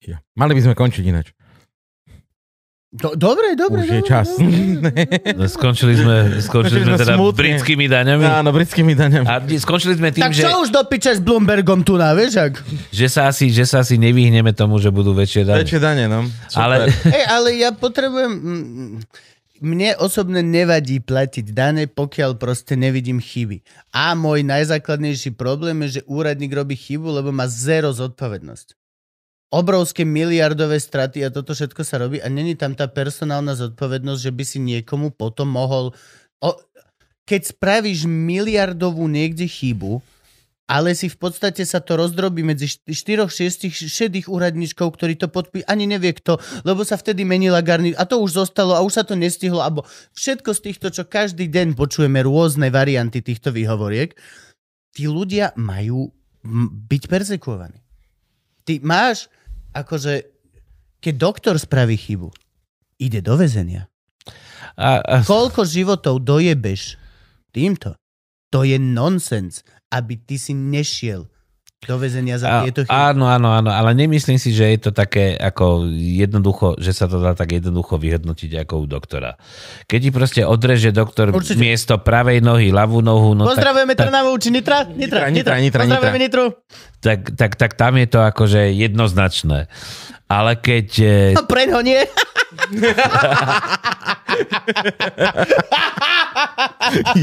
Ja. 0.07 0.17
Mali 0.37 0.53
by 0.53 0.61
sme 0.61 0.75
končiť 0.77 1.03
ináč. 1.03 1.36
Do, 2.87 3.19
dobre, 3.19 3.59
dobre. 3.59 3.83
Už 3.83 3.99
je 3.99 4.03
čas. 4.07 4.31
dobre. 4.39 5.43
Skončili 5.59 5.99
sme, 5.99 6.39
skončili 6.39 6.87
sme 6.87 6.95
teda 6.95 7.19
smutne. 7.19 7.35
britskými 7.35 7.83
daňami. 7.83 8.23
Áno, 8.23 8.55
britskými 8.55 8.95
daňami. 8.95 9.27
A 9.27 9.43
skončili 9.59 9.99
sme 9.99 10.15
tým, 10.15 10.23
Tak 10.23 10.31
že, 10.31 10.47
čo 10.47 10.63
už 10.63 10.71
dopíčeš 10.71 11.19
s 11.19 11.23
Bloombergom 11.23 11.83
tu 11.83 11.99
na, 11.99 12.15
vieš? 12.15 12.39
Ak? 12.39 12.63
že, 12.87 13.11
sa 13.11 13.27
asi, 13.27 13.51
že 13.51 13.67
sa 13.67 13.83
asi 13.83 13.99
nevyhneme 13.99 14.55
tomu, 14.55 14.79
že 14.79 14.87
budú 14.87 15.11
väčšie 15.11 15.43
dane. 15.43 15.67
Väčšie 15.67 15.79
dane, 15.83 16.07
no. 16.07 16.31
Super. 16.47 16.63
Ale, 16.63 16.75
Hej, 17.15 17.23
ale 17.27 17.47
ja 17.59 17.69
potrebujem... 17.75 18.31
Mne 19.57 19.97
osobne 19.97 20.45
nevadí 20.45 21.01
platiť 21.01 21.49
dane, 21.49 21.89
pokiaľ 21.89 22.37
proste 22.37 22.77
nevidím 22.77 23.17
chyby. 23.17 23.65
A 23.89 24.13
môj 24.13 24.45
najzákladnejší 24.45 25.33
problém 25.33 25.81
je, 25.89 25.99
že 25.99 26.01
úradník 26.05 26.53
robí 26.53 26.77
chybu, 26.77 27.19
lebo 27.19 27.33
má 27.33 27.49
zero 27.49 27.89
zodpovednosť. 27.89 28.86
Obrovské 29.47 30.03
miliardové 30.03 30.75
straty 30.75 31.23
a 31.23 31.31
toto 31.31 31.55
všetko 31.55 31.81
sa 31.87 32.03
robí 32.03 32.19
a 32.19 32.27
není 32.27 32.59
tam 32.59 32.75
tá 32.75 32.91
personálna 32.91 33.55
zodpovednosť, 33.55 34.19
že 34.19 34.31
by 34.35 34.43
si 34.43 34.59
niekomu 34.59 35.15
potom 35.15 35.47
mohol... 35.55 35.95
O... 36.43 36.51
Keď 37.27 37.55
spravíš 37.55 38.07
miliardovú 38.07 39.07
niekde 39.07 39.47
chybu, 39.47 39.99
ale 40.67 40.91
si 40.99 41.07
v 41.07 41.15
podstate 41.15 41.63
sa 41.63 41.79
to 41.79 41.95
rozdrobí 41.95 42.43
medzi 42.43 42.67
4-6 42.67 43.71
šedých 43.71 44.27
úradníčkov, 44.27 44.99
ktorí 44.99 45.15
to 45.15 45.31
podpí, 45.31 45.63
ani 45.63 45.87
nevie 45.87 46.11
kto, 46.11 46.35
lebo 46.67 46.83
sa 46.83 46.99
vtedy 46.99 47.23
menila 47.23 47.63
garni 47.63 47.95
a 47.95 48.03
to 48.03 48.19
už 48.19 48.35
zostalo 48.35 48.75
a 48.75 48.83
už 48.83 48.99
sa 48.99 49.03
to 49.07 49.15
nestihlo, 49.15 49.63
alebo 49.63 49.87
všetko 50.11 50.51
z 50.51 50.59
týchto, 50.59 50.87
čo 50.91 51.07
každý 51.07 51.47
deň 51.47 51.79
počujeme 51.79 52.19
rôzne 52.19 52.67
varianty 52.67 53.23
týchto 53.23 53.55
výhovoriek, 53.55 54.11
tí 54.91 55.07
ľudia 55.07 55.55
majú 55.55 56.11
byť 56.91 57.03
persekuovaní. 57.07 57.86
Ty 58.67 58.83
máš, 58.83 59.31
akože, 59.71 60.27
keď 60.99 61.13
doktor 61.15 61.55
spraví 61.55 61.95
chybu, 61.95 62.27
ide 62.99 63.23
do 63.23 63.39
väzenia. 63.39 63.87
a, 64.75 64.99
a, 64.99 65.23
Koľko 65.23 65.63
životov 65.63 66.27
dojebeš 66.27 66.99
týmto? 67.55 67.95
To 68.51 68.67
je 68.67 68.75
nonsens, 68.75 69.63
aby 69.87 70.19
ty 70.19 70.35
si 70.35 70.51
nešiel 70.51 71.31
do 71.85 72.01
väzenia 72.01 72.41
za 72.41 72.65
tieto 72.65 72.81
chyby. 72.81 72.89
áno, 72.89 73.29
áno, 73.29 73.53
áno, 73.53 73.69
ale 73.69 73.93
nemyslím 73.93 74.41
si, 74.41 74.49
že 74.49 74.73
je 74.73 74.89
to 74.89 74.91
také 74.91 75.37
ako 75.37 75.85
jednoducho, 75.93 76.73
že 76.81 76.89
sa 76.89 77.05
to 77.05 77.21
dá 77.21 77.37
tak 77.37 77.53
jednoducho 77.53 78.01
vyhodnotiť 78.01 78.65
ako 78.65 78.81
u 78.81 78.85
doktora. 78.89 79.37
Keď 79.85 79.99
ti 80.01 80.09
proste 80.09 80.41
odreže 80.41 80.89
doktor 80.89 81.29
Určite. 81.29 81.61
miesto 81.61 82.01
pravej 82.01 82.41
nohy, 82.41 82.73
ľavú 82.73 83.05
nohu, 83.05 83.37
no 83.37 83.45
tak, 83.45 83.61
Pozdravujeme 83.61 83.93
tak, 83.93 84.09
Trnavú, 84.09 84.33
či 84.41 84.49
Nitra? 84.49 84.89
Nitra, 84.89 85.29
Nitra, 85.29 85.31
Nitra, 85.31 85.55
Nitra, 85.61 85.81
Pozdravujeme 85.85 86.17
Nitru. 86.17 86.45
tak, 86.97 87.19
tak, 87.37 87.53
tak 87.53 87.71
tam 87.77 87.93
je 88.01 88.07
to 88.09 88.25
akože 88.25 88.73
jednoznačné. 88.73 89.69
Ale 90.25 90.57
keď... 90.57 90.87
eh, 91.37 91.45
preň 91.53 91.67
ho 91.77 91.81
nie. 91.85 92.01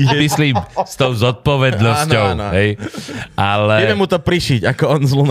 myslím 0.25 0.55
s 0.85 0.95
tou 0.99 1.15
zodpovednosťou, 1.15 2.25
Áno, 2.35 2.51
áno. 2.51 2.55
hej. 2.55 2.77
Ale... 3.35 3.75
Vieme 3.87 3.99
mu 3.99 4.07
to 4.07 4.19
prišiť, 4.19 4.61
ako 4.69 4.85
on 4.89 5.03
z. 5.07 5.13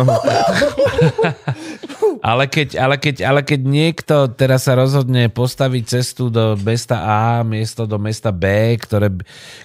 Ale 2.23 2.47
keď, 2.47 2.79
ale, 2.79 2.95
keď, 2.95 3.15
ale 3.27 3.43
keď 3.43 3.61
niekto 3.67 4.15
teraz 4.31 4.63
sa 4.63 4.79
rozhodne 4.79 5.27
postaviť 5.27 5.83
cestu 5.99 6.31
do 6.31 6.55
mesta 6.55 7.03
A 7.03 7.43
miesto 7.43 7.83
do 7.83 7.99
mesta 7.99 8.31
B, 8.31 8.47
ktoré, 8.79 9.11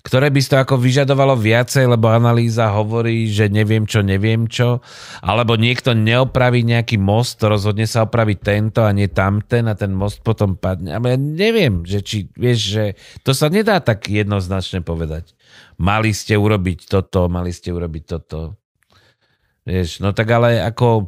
ktoré 0.03 0.27
by 0.27 0.41
to 0.43 0.57
ako 0.59 0.75
vyžadovalo 0.75 1.39
viacej, 1.39 1.87
lebo 1.87 2.11
analýza 2.11 2.75
hovorí, 2.75 3.31
že 3.31 3.47
neviem 3.47 3.87
čo, 3.87 4.03
neviem 4.03 4.51
čo, 4.51 4.83
alebo 5.23 5.55
niekto 5.55 5.95
neopraví 5.95 6.67
nejaký 6.67 6.99
most, 6.99 7.39
rozhodne 7.47 7.87
sa 7.87 8.11
opraviť 8.11 8.39
tento 8.43 8.83
a 8.83 8.91
nie 8.91 9.07
tamten 9.07 9.71
a 9.71 9.79
ten 9.79 9.95
most 9.95 10.27
potom 10.27 10.59
padne. 10.59 10.99
Ale 10.99 11.15
ja 11.15 11.19
neviem, 11.19 11.87
že 11.87 12.03
či, 12.03 12.27
vieš, 12.35 12.75
že 12.75 12.85
to 13.23 13.39
sa 13.39 13.55
nedá 13.55 13.79
tak 13.79 14.11
jednoznačne 14.11 14.83
povedať. 14.83 15.31
Mali 15.79 16.11
ste 16.11 16.35
urobiť 16.35 16.91
toto, 16.91 17.31
mali 17.31 17.55
ste 17.55 17.71
urobiť 17.71 18.05
toto. 18.19 18.59
Vieš, 19.63 20.03
no 20.03 20.11
tak 20.11 20.27
ale 20.35 20.59
ako 20.59 21.07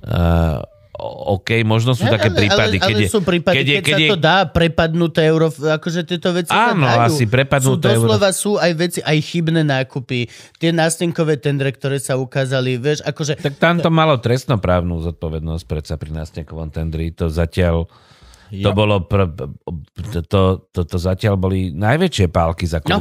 Uh, 0.00 0.64
OK, 1.00 1.64
možno 1.64 1.96
sú 1.96 2.04
také 2.04 2.28
prípady, 2.28 2.76
ale, 2.76 2.84
keď, 2.84 2.94
ale 2.94 3.04
je, 3.04 3.08
sú 3.08 3.20
prípady, 3.24 3.56
keď, 3.56 3.66
je, 3.66 3.76
keď, 3.80 3.84
keď 3.84 3.96
sa 3.96 4.12
to 4.12 4.18
dá 4.20 4.36
prepadnuté 4.52 5.20
euro, 5.32 5.48
akože 5.48 6.00
tieto 6.04 6.28
veci 6.36 6.52
Áno, 6.52 6.84
sa 6.84 7.08
dajú. 7.08 7.16
asi 7.16 7.24
prepadnuté 7.24 7.88
sú 7.88 8.04
doslova 8.04 8.28
euro. 8.28 8.40
sú 8.44 8.52
aj 8.60 8.72
veci, 8.76 9.00
aj 9.00 9.18
chybné 9.24 9.62
nákupy, 9.64 10.28
tie 10.60 10.70
nástenkové 10.76 11.40
tendre, 11.40 11.72
ktoré 11.72 11.96
sa 11.96 12.20
ukázali, 12.20 12.76
vieš, 12.76 13.00
akože... 13.00 13.40
Tak 13.40 13.56
tam 13.56 13.80
to 13.80 13.88
malo 13.88 14.20
trestnoprávnu 14.20 15.00
zodpovednosť 15.00 15.64
predsa 15.64 15.94
pri 15.96 16.10
nástenkovom 16.12 16.68
tendri, 16.68 17.16
to 17.16 17.32
zatiaľ... 17.32 17.88
Jo. 18.50 18.66
To 18.66 18.70
bolo, 18.74 19.06
pr- 19.06 19.30
to, 20.10 20.20
to, 20.26 20.42
to, 20.74 20.80
to 20.82 20.96
zatiaľ 20.98 21.38
boli 21.38 21.70
najväčšie 21.70 22.34
pálky 22.34 22.66
za 22.66 22.82
No. 22.82 22.98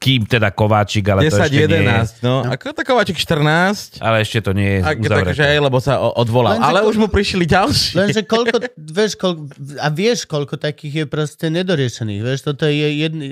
Kým 0.00 0.24
teda 0.24 0.48
Kováčik, 0.48 1.04
ale 1.12 1.28
10, 1.28 1.30
to 1.30 1.36
ešte 1.44 1.60
11, 1.60 1.76
nie 1.76 1.84
je. 1.84 2.24
no. 2.24 2.40
Ako 2.48 2.72
to 2.72 2.82
Kováčik 2.88 3.20
14. 3.20 4.00
Ale 4.00 4.24
ešte 4.24 4.40
to 4.40 4.56
nie 4.56 4.80
je 4.80 4.80
A, 4.80 4.96
uzavreté. 4.96 5.28
takže 5.28 5.44
aj, 5.44 5.58
lebo 5.60 5.76
sa 5.76 6.00
odvolal. 6.00 6.56
Lenže 6.56 6.68
Ale 6.72 6.80
už 6.88 6.96
mu 6.96 7.08
prišli 7.12 7.44
ďalší. 7.44 8.00
Lenže 8.00 8.20
koľko, 8.24 8.56
vieš, 8.96 9.12
koľko, 9.20 9.42
a 9.76 9.88
vieš, 9.92 10.24
koľko 10.24 10.56
takých 10.56 10.94
je 10.94 11.04
proste 11.04 11.52
nedoriešených, 11.52 12.20
vieš, 12.24 12.40
toto 12.48 12.64
je 12.64 12.88
jedný... 12.96 13.28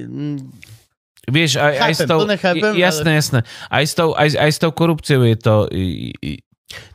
Vieš, 1.24 1.56
aj, 1.56 1.72
aj 1.72 1.92
s 1.92 2.00
Chápem, 2.00 2.08
tou... 2.08 2.18
plne 2.24 2.36
chápem, 2.36 2.72
jasné, 2.76 3.10
jasné. 3.16 3.40
Aj 3.68 3.84
s, 3.84 3.92
tou, 3.92 4.08
aj, 4.12 4.28
aj 4.32 4.50
s 4.52 4.58
tou 4.60 4.70
korupciou 4.72 5.24
je 5.24 5.36
to... 5.40 5.54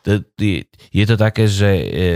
to- 0.05 0.21
je, 0.37 0.69
je 0.69 1.05
to 1.05 1.15
také, 1.17 1.49
že 1.49 1.69
e, 1.69 2.09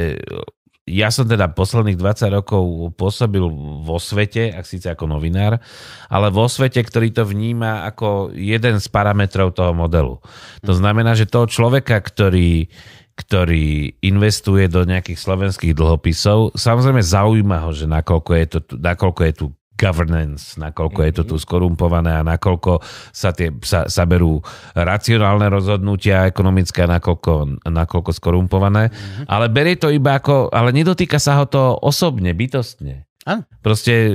ja 0.87 1.11
som 1.11 1.27
teda 1.27 1.51
posledných 1.51 1.99
20 1.99 2.31
rokov 2.31 2.63
pôsobil 2.95 3.43
vo 3.83 3.99
svete, 3.99 4.55
ak 4.55 4.63
síce 4.63 4.87
ako 4.87 5.11
novinár, 5.11 5.59
ale 6.07 6.31
vo 6.31 6.47
svete, 6.47 6.79
ktorý 6.79 7.11
to 7.11 7.27
vníma 7.27 7.83
ako 7.91 8.31
jeden 8.31 8.79
z 8.79 8.87
parametrov 8.87 9.51
toho 9.51 9.75
modelu. 9.75 10.23
To 10.63 10.73
znamená, 10.73 11.13
že 11.13 11.27
toho 11.27 11.45
človeka, 11.45 11.99
ktorý 11.99 12.71
ktorý 13.17 13.97
investuje 14.05 14.69
do 14.69 14.85
nejakých 14.85 15.17
slovenských 15.17 15.73
dlhopisov. 15.73 16.53
Samozrejme 16.53 17.01
zaujíma 17.01 17.65
ho, 17.65 17.73
že 17.73 17.89
nakoľko 17.89 18.31
je, 18.37 18.45
to, 18.45 18.59
nakoľko 18.77 19.21
je 19.25 19.33
tu 19.33 19.45
governance, 19.79 20.59
nakoľko 20.59 20.99
je 21.05 21.11
to 21.15 21.23
tu 21.23 21.35
skorumpované 21.39 22.19
a 22.19 22.27
nakoľko 22.27 22.83
sa, 23.15 23.31
tie, 23.31 23.53
sa, 23.63 23.87
sa 23.87 24.03
berú 24.03 24.43
racionálne 24.75 25.47
rozhodnutia 25.47 26.27
ekonomické 26.27 26.83
a 26.83 26.99
nakoľko, 26.99 27.63
nakoľko 27.63 28.11
skorumpované. 28.11 28.91
Ale 29.29 29.47
berie 29.47 29.79
to 29.79 29.93
iba 29.93 30.19
ako, 30.19 30.51
ale 30.51 30.75
nedotýka 30.75 31.21
sa 31.21 31.39
ho 31.39 31.45
to 31.47 31.79
osobne, 31.79 32.35
bytostne. 32.35 33.06
Áno. 33.27 33.43
Proste 33.59 33.91
e, 33.91 34.11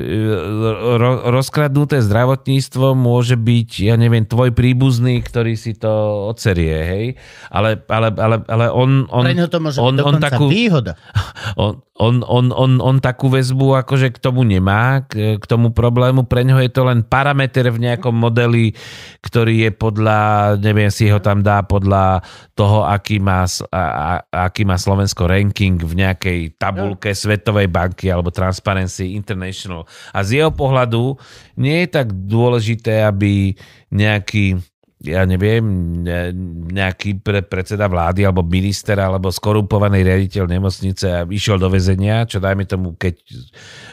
ro, 0.96 1.28
rozkradnuté 1.28 2.00
zdravotníctvo 2.00 2.96
môže 2.96 3.36
byť, 3.36 3.70
ja 3.84 4.00
neviem, 4.00 4.24
tvoj 4.24 4.56
príbuzný, 4.56 5.20
ktorý 5.20 5.52
si 5.52 5.76
to 5.76 5.92
odserie, 6.32 6.72
hej? 6.80 7.06
Ale, 7.52 7.84
ale, 7.92 8.08
ale, 8.16 8.40
ale 8.48 8.66
on... 8.72 9.04
on 9.12 9.28
Pre 9.28 9.52
to 9.52 9.60
môže 9.60 9.76
on, 9.84 10.00
byť 10.00 10.06
on 10.08 10.14
takú, 10.16 10.44
výhoda. 10.48 10.96
on, 11.60 11.84
on, 12.00 12.24
on, 12.24 12.46
on, 12.56 12.72
on 12.80 12.96
takú 13.04 13.28
väzbu 13.28 13.84
akože 13.84 14.16
k 14.16 14.18
tomu 14.18 14.48
nemá, 14.48 15.04
k, 15.04 15.36
k 15.36 15.44
tomu 15.44 15.76
problému. 15.76 16.24
Pre 16.24 16.40
ňoho 16.40 16.64
je 16.64 16.72
to 16.72 16.88
len 16.88 17.04
parameter 17.04 17.68
v 17.68 17.84
nejakom 17.84 18.16
modeli, 18.16 18.72
ktorý 19.20 19.68
je 19.68 19.70
podľa, 19.76 20.56
neviem 20.56 20.88
si 20.88 21.12
ho 21.12 21.20
tam 21.20 21.44
dá 21.44 21.60
podľa 21.60 22.24
toho, 22.56 22.88
aký 22.88 23.20
má, 23.20 23.44
a, 23.44 23.84
a, 23.84 24.12
aký 24.48 24.64
má 24.64 24.80
Slovensko 24.80 25.28
ranking 25.28 25.76
v 25.76 26.00
nejakej 26.00 26.56
tabulke 26.56 27.12
Svetovej 27.12 27.68
banky 27.68 28.08
alebo 28.08 28.32
Transparency 28.32 29.01
International. 29.04 29.84
A 30.14 30.22
z 30.22 30.42
jeho 30.42 30.52
pohľadu 30.54 31.18
nie 31.58 31.84
je 31.84 31.88
tak 31.90 32.14
dôležité, 32.14 33.04
aby 33.06 33.56
nejaký 33.90 34.62
ja 35.02 35.26
neviem, 35.26 35.66
ne- 36.06 36.30
nejaký 36.70 37.18
pre, 37.18 37.42
predseda 37.42 37.90
vlády 37.90 38.22
alebo 38.22 38.46
minister 38.46 38.94
alebo 39.02 39.34
skorumpovaný 39.34 40.06
riaditeľ 40.06 40.46
nemocnice 40.46 41.06
a 41.10 41.26
išiel 41.26 41.58
do 41.58 41.66
väzenia, 41.66 42.22
čo 42.30 42.38
dajme 42.38 42.62
tomu, 42.70 42.94
keď, 42.94 43.16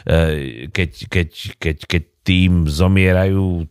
eh, 0.06 0.70
keď, 0.70 0.90
keď, 1.10 1.28
keď, 1.58 1.76
keď 1.90 2.02
tým 2.30 2.70
zomierajú 2.70 3.66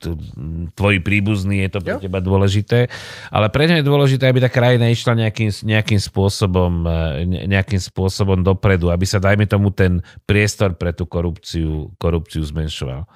tvoji 0.76 1.00
príbuzní, 1.00 1.64
je 1.64 1.70
to 1.72 1.80
pre 1.80 1.96
Jo. 1.96 2.04
teba 2.04 2.20
dôležité. 2.20 2.92
Ale 3.32 3.48
pre 3.48 3.72
ňa 3.72 3.80
je 3.80 3.88
dôležité, 3.88 4.28
aby 4.28 4.44
tá 4.44 4.52
krajina 4.52 4.92
išla 4.92 5.16
nejakým, 5.16 5.48
nejakým, 5.64 5.96
spôsobom, 6.04 6.84
ne- 7.24 7.48
nejakým 7.48 7.80
spôsobom 7.80 8.44
dopredu, 8.44 8.92
aby 8.92 9.08
sa, 9.08 9.24
dajme 9.24 9.48
tomu, 9.48 9.72
ten 9.72 10.04
priestor 10.28 10.76
pre 10.76 10.92
tú 10.92 11.08
korupciu, 11.08 11.96
korupciu 11.96 12.44
zmenšoval. 12.44 13.08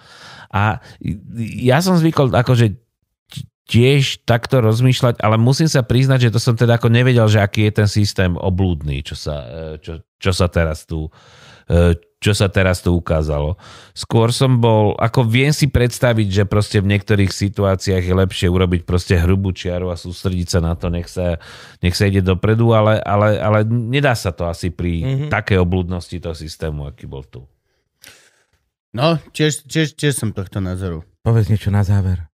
A 0.48 0.80
ja 1.60 1.84
som 1.84 2.00
zvykol 2.00 2.32
akože 2.32 2.80
tiež 3.68 4.24
takto 4.24 4.64
rozmýšľať, 4.64 5.20
ale 5.20 5.36
musím 5.36 5.68
sa 5.68 5.84
priznať, 5.84 6.30
že 6.30 6.34
to 6.36 6.40
som 6.40 6.56
teda 6.56 6.80
ako 6.80 6.88
nevedel, 6.88 7.28
že 7.28 7.44
aký 7.44 7.68
je 7.68 7.84
ten 7.84 7.90
systém 7.90 8.32
oblúdny, 8.36 9.04
čo 9.04 9.16
sa, 9.16 9.44
e, 9.44 9.84
čo, 9.84 10.04
čo 10.20 10.32
sa 10.36 10.52
teraz 10.52 10.84
tu 10.84 11.08
e, 11.08 11.12
čo 12.24 12.32
sa 12.32 12.48
teraz 12.48 12.80
tu 12.80 12.96
ukázalo. 12.96 13.60
Skôr 13.92 14.32
som 14.32 14.64
bol, 14.64 14.96
ako 14.96 15.28
viem 15.28 15.52
si 15.52 15.68
predstaviť, 15.68 16.28
že 16.32 16.44
proste 16.48 16.80
v 16.80 16.96
niektorých 16.96 17.28
situáciách 17.28 18.00
je 18.00 18.16
lepšie 18.16 18.48
urobiť 18.48 18.88
proste 18.88 19.20
hrubú 19.20 19.52
čiaru 19.52 19.92
a 19.92 20.00
sústrediť 20.00 20.48
sa 20.48 20.60
na 20.64 20.80
to, 20.80 20.88
nech 20.88 21.12
sa, 21.12 21.36
nech 21.84 22.00
sa 22.00 22.08
ide 22.08 22.24
dopredu, 22.24 22.72
ale, 22.72 23.04
ale, 23.04 23.44
ale 23.44 23.68
nedá 23.68 24.16
sa 24.16 24.32
to 24.32 24.48
asi 24.48 24.72
pri 24.72 25.04
mm-hmm. 25.04 25.30
takej 25.36 25.60
oblúdnosti 25.60 26.24
toho 26.24 26.32
systému, 26.32 26.88
aký 26.88 27.12
bol 27.12 27.28
tu. 27.28 27.44
No, 28.96 29.20
tiež, 29.36 29.68
tiež, 29.68 30.00
tiež 30.00 30.16
som 30.16 30.32
tohto 30.32 30.64
názoru. 30.64 31.04
Povedz 31.28 31.52
niečo 31.52 31.74
na 31.74 31.84
záver. 31.84 32.33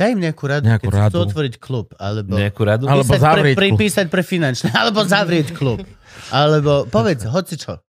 Daj 0.00 0.16
im 0.16 0.20
nejakú 0.24 0.44
radu, 0.48 0.64
Nejakú 0.64 0.88
keď 0.88 0.96
si 0.96 1.00
chcú 1.12 1.20
radu. 1.20 1.28
otvoriť 1.28 1.54
klub, 1.60 1.92
alebo... 2.00 2.32
Nejakú 2.32 2.62
radu? 2.64 2.84
Ale- 2.88 3.04
Alebo 3.04 3.12
zavrieť 3.12 3.52
pre, 3.52 3.68
klub. 3.68 3.76
pripísať 3.76 4.06
pre 4.08 4.22
finančné, 4.24 4.72
alebo 4.80 5.04
zavrieť 5.04 5.52
klub. 5.52 5.84
Alebo 6.32 6.88
povedz, 6.88 7.28
hoci 7.28 7.60
čo. 7.60 7.84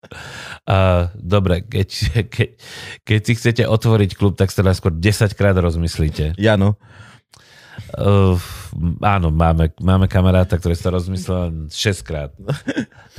Uh, 0.68 1.08
dobre, 1.16 1.64
keď, 1.64 1.88
keď, 2.28 2.50
keď 3.08 3.20
si 3.24 3.34
chcete 3.40 3.64
otvoriť 3.64 4.20
klub, 4.20 4.36
tak 4.36 4.52
sa 4.52 4.60
skôr 4.76 4.92
10 4.92 5.32
krát 5.40 5.56
rozmyslíte. 5.56 6.36
Jano. 6.36 6.76
Uh, 7.96 8.36
áno, 9.00 9.32
máme, 9.32 9.72
máme 9.80 10.12
kamaráta, 10.12 10.60
ktorý 10.60 10.76
sa 10.76 10.92
rozmyslel 10.92 11.72
6 11.72 12.08
krát. 12.08 12.36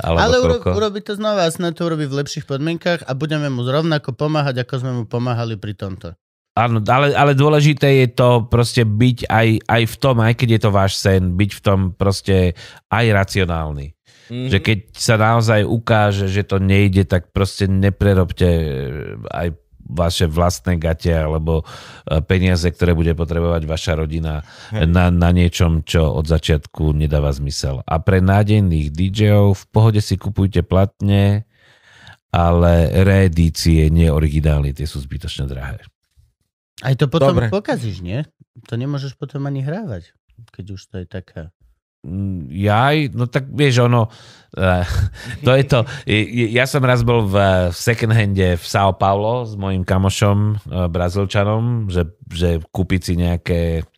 Ale 0.01 0.37
uro, 0.37 0.61
urobi 0.61 1.01
to 1.01 1.17
znova 1.17 1.45
a 1.45 1.51
snad 1.53 1.73
to 1.77 1.85
urobí 1.85 2.05
v 2.05 2.21
lepších 2.21 2.45
podmienkach 2.45 3.05
a 3.05 3.11
budeme 3.17 3.49
mu 3.49 3.65
rovnako 3.65 4.13
pomáhať, 4.13 4.65
ako 4.65 4.73
sme 4.77 4.91
mu 5.01 5.03
pomáhali 5.09 5.57
pri 5.57 5.73
tomto. 5.73 6.13
Áno, 6.53 6.85
ale, 6.85 7.17
ale 7.17 7.33
dôležité 7.33 8.05
je 8.05 8.13
to 8.13 8.45
proste 8.45 8.85
byť 8.85 9.25
aj, 9.25 9.47
aj 9.65 9.83
v 9.89 9.95
tom, 9.97 10.21
aj 10.21 10.33
keď 10.37 10.49
je 10.53 10.61
to 10.61 10.69
váš 10.69 10.93
sen, 11.01 11.33
byť 11.33 11.49
v 11.49 11.61
tom 11.65 11.79
proste 11.97 12.53
aj 12.93 13.05
racionálny. 13.09 13.97
Mm-hmm. 14.29 14.49
Že 14.53 14.57
keď 14.61 14.77
sa 14.93 15.15
naozaj 15.17 15.65
ukáže, 15.65 16.29
že 16.29 16.45
to 16.45 16.61
nejde, 16.61 17.09
tak 17.09 17.33
proste 17.33 17.65
neprerobte 17.65 18.45
e, 18.45 18.65
aj 19.33 19.57
vaše 19.83 20.29
vlastné 20.29 20.77
gate 20.77 21.11
alebo 21.11 21.61
e, 21.61 22.21
peniaze, 22.21 22.69
ktoré 22.69 22.93
bude 22.93 23.17
potrebovať 23.17 23.65
vaša 23.65 23.93
rodina 23.99 24.45
na, 24.71 25.09
na 25.09 25.29
niečom, 25.33 25.81
čo 25.81 26.05
od 26.13 26.29
začiatku 26.29 26.93
nedáva 26.93 27.33
zmysel. 27.33 27.81
A 27.83 27.97
pre 27.97 28.21
nádejných 28.21 28.93
DJov 28.93 29.57
v 29.57 29.65
pohode 29.73 30.01
si 30.05 30.21
kupujte 30.21 30.61
platne, 30.61 31.49
ale 32.33 32.89
reedície, 33.05 33.89
nie 33.89 34.09
originály, 34.09 34.73
tie 34.73 34.85
sú 34.85 35.01
zbytočne 35.01 35.45
drahé. 35.45 35.81
Aj 36.83 36.93
to 36.99 37.07
potom 37.07 37.31
Dobre. 37.31 37.47
pokazíš, 37.47 38.03
nie? 38.03 38.27
To 38.67 38.75
nemôžeš 38.75 39.15
potom 39.15 39.47
ani 39.47 39.63
hrávať, 39.63 40.11
keď 40.51 40.65
už 40.75 40.81
to 40.91 40.95
je 41.01 41.07
taká... 41.07 41.55
Mm, 42.03 42.51
Jaj, 42.51 43.15
no 43.15 43.31
tak 43.31 43.47
vieš, 43.47 43.87
ono, 43.87 44.11
eh, 44.59 44.83
to 45.47 45.55
je 45.55 45.63
to. 45.63 45.79
Ja 46.51 46.67
som 46.67 46.83
raz 46.83 46.99
bol 47.07 47.23
v 47.23 47.71
second 47.71 48.11
hande 48.11 48.59
v 48.59 48.65
São 48.67 48.91
Paulo 48.91 49.47
s 49.47 49.55
mojim 49.55 49.87
kamošom, 49.87 50.59
eh, 50.59 50.91
brazilčanom, 50.91 51.87
že, 51.87 52.11
že 52.27 52.59
kúpiť 52.59 52.99
si 52.99 53.13
nejaké 53.15 53.59
ne- 53.79 53.92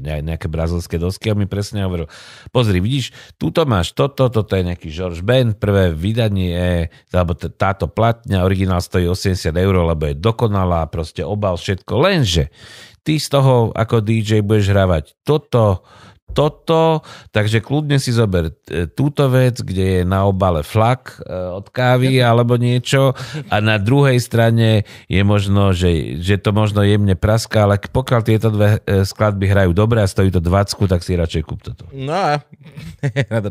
nejaké 0.00 0.46
brazilské 0.46 0.96
dosky 0.96 1.30
a 1.30 1.36
mi 1.36 1.50
presne 1.50 1.82
hovoril, 1.82 2.06
pozri, 2.54 2.78
vidíš, 2.78 3.10
túto 3.36 3.66
máš 3.66 3.90
toto, 3.92 4.30
toto 4.30 4.54
je 4.54 4.62
nejaký 4.70 4.88
George 4.88 5.20
Ben, 5.26 5.52
prvé 5.52 5.90
vydanie, 5.90 6.88
alebo 7.10 7.34
táto 7.34 7.90
platňa, 7.90 8.46
originál 8.46 8.78
stojí 8.78 9.10
80 9.10 9.50
eur, 9.50 9.74
lebo 9.82 10.08
je 10.08 10.14
dokonalá, 10.14 10.86
proste 10.88 11.26
obal, 11.26 11.58
všetko, 11.58 11.92
lenže 11.98 12.54
ty 13.02 13.18
z 13.18 13.26
toho 13.32 13.74
ako 13.74 14.04
DJ 14.04 14.46
budeš 14.46 14.70
hravať 14.70 15.04
toto, 15.26 15.82
toto, 16.30 17.02
takže 17.34 17.60
kľudne 17.60 17.98
si 17.98 18.14
zober 18.14 18.54
e, 18.70 18.86
túto 18.86 19.26
vec, 19.28 19.60
kde 19.60 20.00
je 20.00 20.02
na 20.06 20.24
obale 20.24 20.62
flak 20.64 21.20
e, 21.20 21.34
od 21.34 21.68
kávy 21.68 22.22
alebo 22.22 22.54
niečo 22.56 23.12
a 23.50 23.56
na 23.58 23.76
druhej 23.76 24.16
strane 24.22 24.88
je 25.10 25.22
možno, 25.26 25.74
že, 25.74 26.22
že 26.22 26.38
to 26.38 26.54
možno 26.54 26.86
jemne 26.86 27.18
praská, 27.18 27.66
ale 27.66 27.82
pokiaľ 27.82 28.20
tieto 28.22 28.48
dve 28.54 28.78
e, 28.86 29.02
skladby 29.02 29.50
hrajú 29.50 29.74
dobre 29.74 30.00
a 30.00 30.08
stojí 30.08 30.30
to 30.30 30.38
20, 30.38 30.86
tak 30.86 31.02
si 31.02 31.18
radšej 31.18 31.42
kúp 31.42 31.60
toto. 31.66 31.90
No 31.92 32.14
a... 32.14 32.32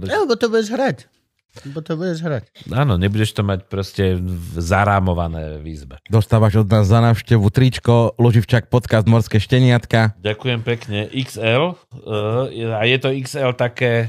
Ja, 0.10 0.26
lebo 0.26 0.38
to 0.38 0.50
budeš 0.50 0.74
hrať. 0.74 1.19
Lebo 1.62 1.80
to 1.80 1.94
budeš 1.94 2.20
hrať. 2.20 2.44
Áno, 2.70 2.96
nebudeš 2.96 3.32
to 3.32 3.42
mať 3.42 3.66
proste 3.66 4.16
v- 4.16 4.32
zarámované 4.56 5.58
v 5.58 5.70
izbe. 5.70 6.00
Dostávaš 6.06 6.56
od 6.58 6.68
nás 6.68 6.86
za 6.86 7.00
návštevu 7.00 7.44
tričko, 7.46 8.16
Luživčak 8.16 8.68
podcast 8.68 9.04
Morské 9.04 9.38
šteniatka. 9.38 10.16
Ďakujem 10.18 10.60
pekne. 10.62 11.00
XL. 11.10 11.76
Uh, 11.98 12.48
a 12.74 12.84
je 12.84 12.98
to 12.98 13.10
XL 13.10 13.52
také 13.52 14.08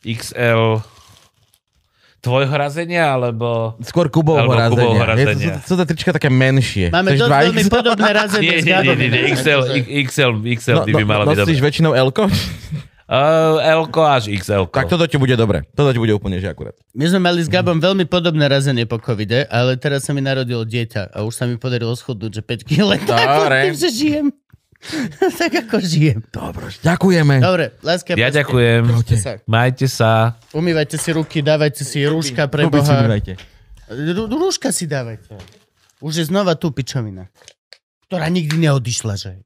XL 0.00 0.78
tvojho 2.18 2.52
razenia, 2.52 3.10
alebo... 3.10 3.80
Skôr 3.80 4.06
Kubovho 4.06 4.44
Alebo 4.44 4.52
razenia. 4.54 4.76
Kubovho 4.76 4.92
Je 4.92 5.00
to- 5.00 5.10
razenia. 5.10 5.54
Sú, 5.58 5.66
sú 5.66 5.74
to 5.74 5.84
trička 5.86 6.12
také 6.12 6.28
menšie. 6.28 6.86
Máme 6.88 7.16
dosť 7.16 7.32
veľmi 7.32 7.62
XL? 7.62 7.72
podobné 7.72 8.10
razenie 8.12 8.56
Nie, 8.60 8.60
nie, 8.60 8.76
nie, 8.84 8.94
nie, 8.94 9.08
nie, 9.08 9.22
XL, 9.32 9.60
XL, 10.04 10.32
XL 10.36 10.78
by 10.84 10.92
by 10.92 11.04
malo 11.04 11.24
byť 11.24 11.32
nosíš 11.34 11.56
dobre. 11.56 11.66
väčšinou 11.66 11.92
L-ko? 11.98 12.24
Uh, 13.10 13.58
l 13.58 13.90
až 14.06 14.30
XL. 14.30 14.70
Tak 14.70 14.86
toto 14.86 15.02
ti 15.10 15.18
bude 15.18 15.34
dobre. 15.34 15.66
Toto 15.74 15.90
ti 15.90 15.98
bude 15.98 16.14
úplne 16.14 16.38
že 16.38 16.46
akurát. 16.46 16.78
My 16.94 17.10
sme 17.10 17.18
mali 17.18 17.42
s 17.42 17.50
Gabom 17.50 17.82
veľmi 17.82 18.06
podobné 18.06 18.46
razenie 18.46 18.86
po 18.86 19.02
covide, 19.02 19.50
ale 19.50 19.74
teraz 19.82 20.06
sa 20.06 20.14
mi 20.14 20.22
narodilo 20.22 20.62
dieťa 20.62 21.10
a 21.10 21.26
už 21.26 21.34
sa 21.34 21.50
mi 21.50 21.58
podarilo 21.58 21.90
schudnúť, 21.98 22.38
že 22.38 22.42
5 22.46 22.70
kg. 22.70 23.02
Dobre. 23.10 23.66
Tým, 23.66 23.74
že 23.74 23.90
žijem. 23.90 24.26
tak 25.42 25.52
ako 25.66 25.82
žijem. 25.82 26.22
Dobre, 26.30 26.70
ďakujeme. 26.86 27.42
Dobre, 27.42 27.74
láska. 27.82 28.14
Ja 28.14 28.30
pásky. 28.30 28.38
ďakujem. 28.46 28.82
Majte 28.86 29.16
sa. 29.18 29.30
Majte 29.42 29.86
sa. 29.90 30.10
Umývajte 30.54 30.96
si 30.96 31.10
ruky, 31.10 31.42
dávajte 31.42 31.82
si 31.82 32.06
rúška 32.06 32.46
pre 32.46 32.64
si 32.64 32.70
Boha. 32.70 32.94
umývajte. 32.94 33.32
Rú- 33.90 34.30
Rúška 34.30 34.70
si 34.70 34.86
dávajte. 34.86 35.34
Už 35.98 36.14
je 36.14 36.24
znova 36.30 36.54
tu 36.54 36.70
pičovina, 36.70 37.26
ktorá 38.06 38.30
nikdy 38.30 38.70
neodišla, 38.70 39.18
že? 39.18 39.42